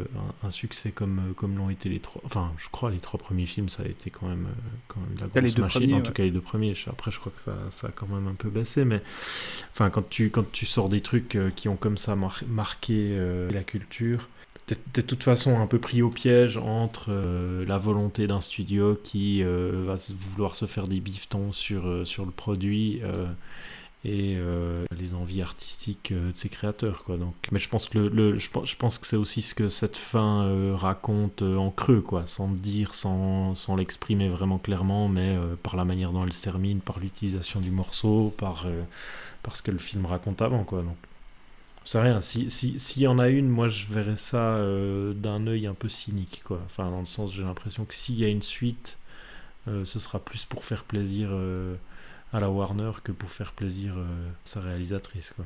un, 0.43 0.47
un 0.47 0.49
succès 0.49 0.91
comme, 0.91 1.19
euh, 1.19 1.33
comme 1.33 1.57
l'ont 1.57 1.69
été 1.69 1.87
les 1.89 1.99
trois. 1.99 2.21
Enfin, 2.25 2.51
je 2.57 2.67
crois 2.69 2.91
les 2.91 2.99
trois 2.99 3.19
premiers 3.19 3.45
films, 3.45 3.69
ça 3.69 3.83
a 3.83 3.85
été 3.85 4.09
quand 4.09 4.27
même, 4.27 4.47
euh, 4.47 4.77
quand 4.87 4.99
même 4.99 5.15
de 5.15 5.21
la 5.21 5.27
grosse 5.27 5.57
machine. 5.57 5.81
premiers, 5.81 5.93
en 5.93 5.97
ouais. 5.97 6.03
tout 6.03 6.11
cas, 6.11 6.23
les 6.23 6.31
deux 6.31 6.41
premiers. 6.41 6.73
Après, 6.87 7.11
je 7.11 7.19
crois 7.19 7.31
que 7.35 7.41
ça, 7.41 7.55
ça 7.71 7.87
a 7.87 7.91
quand 7.91 8.07
même 8.07 8.27
un 8.27 8.35
peu 8.35 8.49
baissé, 8.49 8.83
mais 8.83 9.01
enfin, 9.71 9.89
quand 9.89 10.09
tu, 10.09 10.29
quand 10.29 10.51
tu 10.51 10.65
sors 10.65 10.89
des 10.89 11.01
trucs 11.01 11.35
euh, 11.35 11.49
qui 11.49 11.69
ont 11.69 11.77
comme 11.77 11.97
ça 11.97 12.15
mar- 12.15 12.43
marqué 12.47 13.09
euh, 13.11 13.49
la 13.51 13.63
culture. 13.63 14.27
T'es 14.65 14.77
de 14.93 15.01
toute 15.01 15.23
façon 15.23 15.59
un 15.59 15.67
peu 15.67 15.77
pris 15.77 16.01
au 16.01 16.09
piège 16.09 16.55
entre 16.55 17.07
euh, 17.09 17.65
la 17.65 17.77
volonté 17.77 18.27
d'un 18.27 18.39
studio 18.39 18.97
qui 19.03 19.43
euh, 19.43 19.83
va 19.85 19.95
vouloir 20.31 20.55
se 20.55 20.67
faire 20.67 20.87
des 20.87 21.01
bifetons 21.01 21.51
sur, 21.51 21.85
euh, 21.85 22.05
sur 22.05 22.23
le 22.23 22.31
produit 22.31 23.01
euh, 23.03 23.27
et 24.05 24.35
euh, 24.37 24.85
les 24.99 25.13
envies 25.13 25.41
artistiques 25.41 26.11
euh, 26.11 26.31
de 26.31 26.35
ses 26.37 26.49
créateurs 26.49 27.03
quoi. 27.03 27.17
Donc 27.17 27.35
mais 27.51 27.59
je 27.59 27.69
pense 27.69 27.87
que 27.87 27.97
le, 27.99 28.09
le- 28.09 28.37
je, 28.39 28.49
je 28.65 28.75
pense 28.75 28.97
que 28.97 29.07
c'est 29.07 29.15
aussi 29.15 29.41
ce 29.41 29.55
que 29.55 29.69
cette 29.69 29.95
fin 29.97 30.43
euh, 30.45 30.75
raconte 30.75 31.41
en 31.41 31.69
creux 31.71 32.01
quoi. 32.01 32.25
Sans 32.25 32.49
le 32.49 32.57
dire 32.57 32.95
sans, 32.95 33.55
sans 33.55 33.75
l'exprimer 33.77 34.29
vraiment 34.29 34.57
clairement 34.59 35.07
mais 35.07 35.37
par 35.63 35.75
la 35.77 35.85
manière 35.85 36.11
dont 36.11 36.25
elle 36.25 36.33
se 36.33 36.43
termine 36.43 36.79
par 36.81 36.99
l'utilisation 36.99 37.59
du 37.61 37.71
morceau 37.71 38.33
par 38.37 38.65
par 39.43 39.55
ce 39.55 39.61
que 39.61 39.71
le 39.71 39.77
film 39.79 40.05
raconte 40.05 40.41
avant 40.41 40.63
quoi. 40.65 40.81
Donc 40.81 40.97
c'est 41.85 42.01
rien. 42.01 42.21
Si 42.21 42.49
si- 42.49 42.79
s'il 42.79 43.03
y 43.03 43.07
en 43.07 43.19
a 43.19 43.29
une 43.29 43.49
moi 43.49 43.67
je 43.69 43.85
verrais 43.87 44.15
ça 44.17 44.57
d'un 45.15 45.47
œil 45.47 45.67
un 45.67 45.73
peu 45.73 45.89
cynique 45.89 46.41
quoi. 46.43 46.59
Enfin 46.65 46.89
dans 46.91 46.99
le 47.01 47.05
sens 47.05 47.33
j'ai 47.33 47.43
l'impression 47.43 47.85
que 47.85 47.93
s'il 47.93 48.15
y 48.19 48.25
a 48.25 48.29
une 48.29 48.41
suite 48.41 48.99
ce 49.67 49.99
sera 49.99 50.19
plus 50.19 50.43
pour 50.45 50.65
faire 50.65 50.83
plaisir 50.83 51.29
à 52.33 52.39
la 52.39 52.49
Warner 52.49 52.91
que 53.03 53.11
pour 53.11 53.29
faire 53.29 53.53
plaisir 53.53 53.95
euh, 53.97 54.01
à 54.01 54.33
sa 54.43 54.59
réalisatrice 54.61 55.31
quoi. 55.35 55.45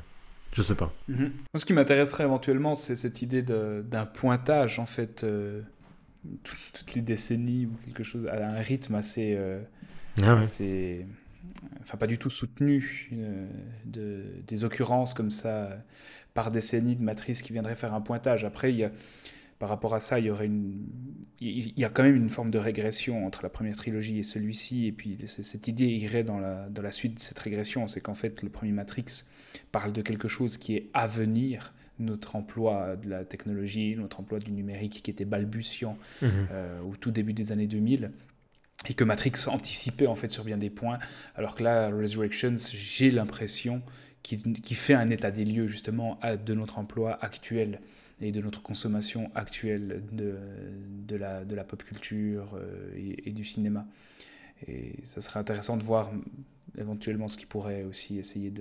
Je 0.54 0.62
sais 0.62 0.74
pas. 0.74 0.90
Moi, 1.08 1.28
ce 1.56 1.66
qui 1.66 1.74
m'intéresserait 1.74 2.24
éventuellement, 2.24 2.74
c'est 2.74 2.96
cette 2.96 3.20
idée 3.20 3.42
d'un 3.42 4.06
pointage, 4.06 4.78
en 4.78 4.86
fait, 4.86 5.22
euh, 5.22 5.60
tout- 6.42 6.56
toutes 6.72 6.94
les 6.94 7.02
décennies 7.02 7.66
ou 7.66 7.72
quelque 7.84 8.02
chose, 8.02 8.26
à 8.26 8.48
un 8.48 8.58
rythme 8.60 8.94
assez, 8.94 9.34
euh, 9.36 9.60
Ah 10.22 10.34
ouais. 10.34 10.40
assez 10.40 11.06
enfin 11.82 11.98
pas 11.98 12.06
du 12.06 12.16
tout 12.18 12.30
soutenu, 12.30 13.10
euh, 13.12 13.46
de, 13.84 14.24
des 14.46 14.64
occurrences 14.64 15.12
comme 15.12 15.30
ça 15.30 15.70
par 16.34 16.50
décennie 16.50 16.96
de 16.96 17.02
matrices 17.02 17.42
qui 17.42 17.52
viendraient 17.52 17.74
faire 17.76 17.92
un 17.94 18.00
pointage. 18.00 18.44
Après, 18.46 18.72
il 18.72 18.78
y 18.78 18.84
a, 18.84 18.90
par 19.58 19.68
rapport 19.68 19.94
à 19.94 20.00
ça, 20.00 20.18
il 20.20 20.26
y 20.26 20.30
aurait 20.30 20.46
une, 20.46 20.86
il 21.40 21.78
y 21.78 21.84
a 21.84 21.88
quand 21.88 22.02
même 22.04 22.16
une 22.16 22.30
forme 22.30 22.50
de 22.50 22.58
régression 22.58 23.26
entre 23.26 23.42
la 23.42 23.48
première 23.48 23.76
trilogie 23.76 24.18
et 24.18 24.22
celui-ci, 24.22 24.86
et 24.86 24.92
puis 24.92 25.18
cette 25.26 25.66
idée 25.68 25.86
irait 25.86 26.24
dans 26.24 26.38
la, 26.38 26.68
dans 26.68 26.82
la 26.82 26.92
suite 26.92 27.14
de 27.14 27.18
cette 27.20 27.38
régression, 27.38 27.86
c'est 27.88 28.00
qu'en 28.00 28.14
fait 28.14 28.42
le 28.42 28.48
premier 28.50 28.72
Matrix 28.72 29.24
parle 29.72 29.92
de 29.92 30.02
quelque 30.02 30.28
chose 30.28 30.56
qui 30.58 30.76
est 30.76 30.90
à 30.94 31.06
venir, 31.06 31.72
notre 31.98 32.36
emploi 32.36 32.94
de 32.96 33.08
la 33.08 33.24
technologie, 33.24 33.96
notre 33.96 34.20
emploi 34.20 34.38
du 34.38 34.52
numérique 34.52 35.00
qui 35.02 35.10
était 35.10 35.24
balbutiant 35.24 35.98
Mhm. 36.22 36.28
euh, 36.52 36.80
au 36.82 36.94
tout 36.94 37.10
début 37.10 37.32
des 37.32 37.50
années 37.50 37.66
2000 37.66 38.12
et 38.88 38.94
que 38.94 39.02
Matrix 39.02 39.32
anticipait 39.48 40.06
en 40.06 40.14
fait 40.14 40.28
sur 40.28 40.44
bien 40.44 40.56
des 40.56 40.70
points, 40.70 40.98
alors 41.34 41.56
que 41.56 41.64
là, 41.64 41.90
Resurrections, 41.90 42.54
j'ai 42.72 43.10
l'impression 43.10 43.82
qu'il 44.22 44.76
fait 44.76 44.94
un 44.94 45.10
état 45.10 45.32
des 45.32 45.44
lieux 45.44 45.66
justement 45.66 46.18
à- 46.22 46.36
de 46.36 46.54
notre 46.54 46.78
emploi 46.78 47.18
actuel 47.20 47.80
et 48.20 48.32
de 48.32 48.40
notre 48.40 48.62
consommation 48.62 49.30
actuelle 49.34 50.02
de, 50.12 50.38
de, 51.06 51.16
la, 51.16 51.44
de 51.44 51.54
la 51.54 51.64
pop 51.64 51.82
culture 51.82 52.54
euh, 52.54 52.92
et, 52.96 53.30
du 53.32 53.44
cinéma. 53.44 53.86
Et 54.66 54.94
ça 55.04 55.20
serait 55.20 55.38
intéressant 55.38 55.76
de 55.76 55.84
voir 55.84 56.10
éventuellement 56.76 57.28
ce 57.28 57.36
qu'il 57.36 57.46
pourrait 57.46 57.84
aussi 57.84 58.18
essayer 58.18 58.52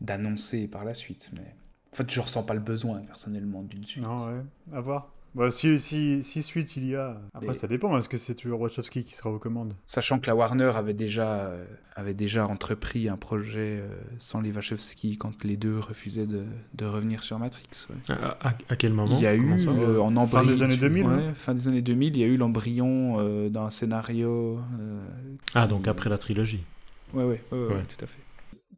d'annoncer 0.00 0.66
par 0.66 0.84
la 0.84 0.94
suite. 0.94 1.30
Mais 1.34 1.54
en 1.92 1.96
fait, 1.96 2.10
je 2.10 2.20
ressens 2.20 2.42
pas 2.42 2.54
le 2.54 2.60
besoin 2.60 3.00
personnellement 3.02 3.62
d'une 3.62 3.84
suite. 3.84 4.02
Non, 4.02 4.16
ouais, 4.16 4.42
à 4.72 4.80
voir. 4.80 5.15
Bah, 5.36 5.50
si, 5.50 5.78
si, 5.78 6.22
si 6.22 6.42
suite 6.42 6.76
il 6.76 6.88
y 6.88 6.96
a. 6.96 7.20
Après, 7.34 7.48
Mais- 7.48 7.52
ça 7.52 7.66
dépend. 7.66 7.96
Est-ce 7.98 8.08
que 8.08 8.16
c'est 8.16 8.34
toujours 8.34 8.58
Wachowski 8.62 9.04
qui 9.04 9.14
sera 9.14 9.30
aux 9.30 9.38
commandes? 9.38 9.74
Sachant 9.84 10.18
que 10.18 10.26
la 10.28 10.34
Warner 10.34 10.70
avait 10.74 10.94
déjà, 10.94 11.28
euh, 11.40 11.64
avait 11.94 12.14
déjà 12.14 12.46
entrepris 12.46 13.10
un 13.10 13.18
projet 13.18 13.80
euh, 13.82 13.88
sans 14.18 14.40
les 14.40 14.50
Wachowski 14.50 15.18
quand 15.18 15.44
les 15.44 15.58
deux 15.58 15.78
refusaient 15.78 16.24
de, 16.26 16.44
de 16.72 16.84
revenir 16.86 17.22
sur 17.22 17.38
Matrix. 17.38 17.68
ouais. 17.90 18.14
À, 18.14 18.48
à- 18.48 18.54
à 18.70 18.76
quel 18.76 18.94
moment? 18.94 19.14
Il 19.14 19.22
y 19.22 19.26
a 19.26 19.34
eu 19.36 19.40
Comment 19.42 19.58
ça 19.58 19.72
le- 19.74 20.00
en 20.00 20.10
Fin 20.10 20.16
embryon, 20.38 20.42
des 20.46 20.62
années 20.62 20.76
2000, 20.78 21.04
ouais, 21.06 21.12
hein. 21.12 21.34
fin 21.34 21.52
des 21.52 21.68
années 21.68 21.82
2000, 21.82 22.16
il 22.16 22.20
y 22.20 22.24
a 22.24 22.28
eu 22.28 22.38
l'embryon 22.38 23.16
euh, 23.20 23.50
d'un 23.50 23.68
scénario. 23.68 24.58
euh, 24.80 25.06
Ah 25.54 25.66
donc 25.66 25.86
après 25.86 26.08
la 26.08 26.16
trilogie. 26.16 26.64
Ouais, 27.12 27.24
ouais, 27.24 27.42
ouais, 27.52 27.58
ouais, 27.58 27.66
Ouais. 27.74 27.84
tout 27.94 28.02
à 28.02 28.06
fait. 28.06 28.18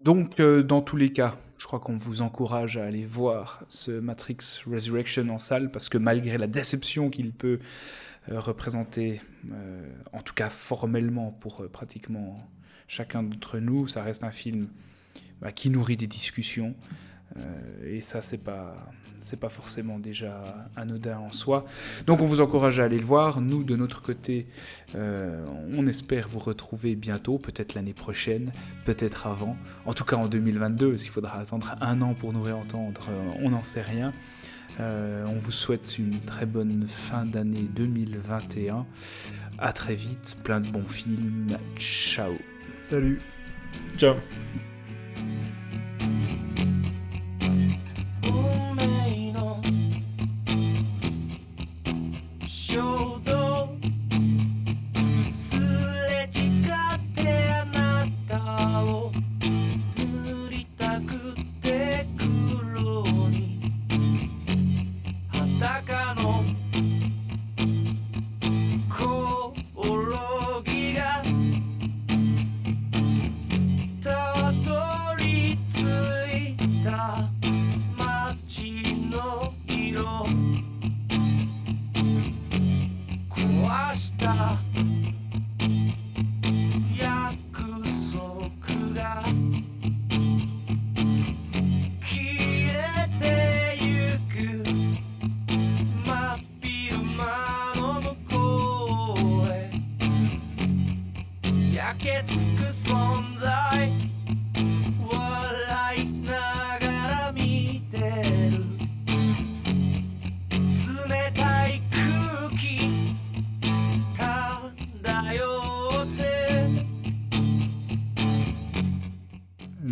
Donc, 0.02 0.38
euh, 0.40 0.62
dans 0.64 0.80
tous 0.80 0.96
les 0.96 1.12
cas, 1.12 1.36
je 1.58 1.66
crois 1.66 1.80
qu'on 1.80 1.96
vous 1.96 2.22
encourage 2.22 2.76
à 2.76 2.84
aller 2.84 3.04
voir 3.04 3.64
ce 3.68 3.90
Matrix 3.90 4.38
Resurrection 4.66 5.26
en 5.28 5.38
salle, 5.38 5.70
parce 5.70 5.88
que 5.88 5.98
malgré 5.98 6.38
la 6.38 6.46
déception 6.46 7.10
qu'il 7.10 7.32
peut 7.32 7.58
euh, 8.30 8.38
représenter, 8.38 9.20
euh, 9.50 9.90
en 10.12 10.22
tout 10.22 10.34
cas 10.34 10.50
formellement 10.50 11.32
pour 11.32 11.62
euh, 11.62 11.68
pratiquement 11.68 12.38
chacun 12.86 13.24
d'entre 13.24 13.58
nous, 13.58 13.88
ça 13.88 14.02
reste 14.02 14.22
un 14.22 14.30
film 14.30 14.68
bah, 15.40 15.50
qui 15.50 15.68
nourrit 15.68 15.96
des 15.96 16.06
discussions. 16.06 16.74
et 17.84 18.00
ça, 18.02 18.22
c'est 18.22 18.38
pas, 18.38 18.74
c'est 19.20 19.38
pas 19.38 19.48
forcément 19.48 19.98
déjà 19.98 20.68
anodin 20.76 21.18
en 21.18 21.32
soi. 21.32 21.64
Donc, 22.06 22.20
on 22.20 22.26
vous 22.26 22.40
encourage 22.40 22.80
à 22.80 22.84
aller 22.84 22.98
le 22.98 23.04
voir. 23.04 23.40
Nous, 23.40 23.64
de 23.64 23.76
notre 23.76 24.02
côté, 24.02 24.46
euh, 24.94 25.44
on 25.76 25.86
espère 25.86 26.28
vous 26.28 26.38
retrouver 26.38 26.94
bientôt, 26.94 27.38
peut-être 27.38 27.74
l'année 27.74 27.94
prochaine, 27.94 28.52
peut-être 28.84 29.26
avant, 29.26 29.56
en 29.86 29.92
tout 29.92 30.04
cas 30.04 30.16
en 30.16 30.28
2022, 30.28 30.96
s'il 30.96 31.10
faudra 31.10 31.38
attendre 31.38 31.76
un 31.80 32.00
an 32.02 32.14
pour 32.14 32.32
nous 32.32 32.42
réentendre, 32.42 33.06
euh, 33.10 33.30
on 33.42 33.50
n'en 33.50 33.64
sait 33.64 33.82
rien. 33.82 34.12
Euh, 34.80 35.24
on 35.26 35.34
vous 35.34 35.50
souhaite 35.52 35.98
une 35.98 36.20
très 36.20 36.46
bonne 36.46 36.86
fin 36.86 37.24
d'année 37.24 37.68
2021. 37.74 38.86
À 39.58 39.72
très 39.72 39.94
vite, 39.94 40.36
plein 40.44 40.60
de 40.60 40.70
bons 40.70 40.86
films. 40.86 41.58
Ciao. 41.76 42.34
Salut 42.80 43.20
Ciao. 43.96 44.14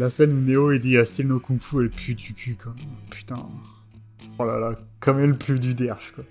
La 0.07 0.11
scène 0.11 0.35
où 0.35 0.41
Neo 0.41 0.70
il 0.70 0.78
dit 0.78 0.97
à 0.99 1.05
style 1.05 1.27
no 1.27 1.41
kung 1.41 1.59
fu 1.59 1.81
elle 1.81 1.91
pue 1.91 2.15
du 2.15 2.33
cul 2.33 2.55
quoi. 2.55 2.73
Putain. 3.11 3.45
Oh 4.39 4.45
là 4.45 4.57
là, 4.61 4.78
comme 5.01 5.19
elle 5.19 5.37
pue 5.37 5.59
du 5.59 5.74
derche 5.74 6.12
quoi. 6.15 6.23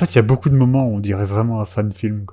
Fait, 0.00 0.12
il 0.12 0.16
y 0.16 0.18
a 0.18 0.22
beaucoup 0.22 0.50
de 0.50 0.56
moments 0.56 0.86
où 0.86 0.96
on 0.96 1.00
dirait 1.00 1.24
vraiment 1.24 1.60
un 1.60 1.64
fan 1.64 1.92
film. 1.92 2.26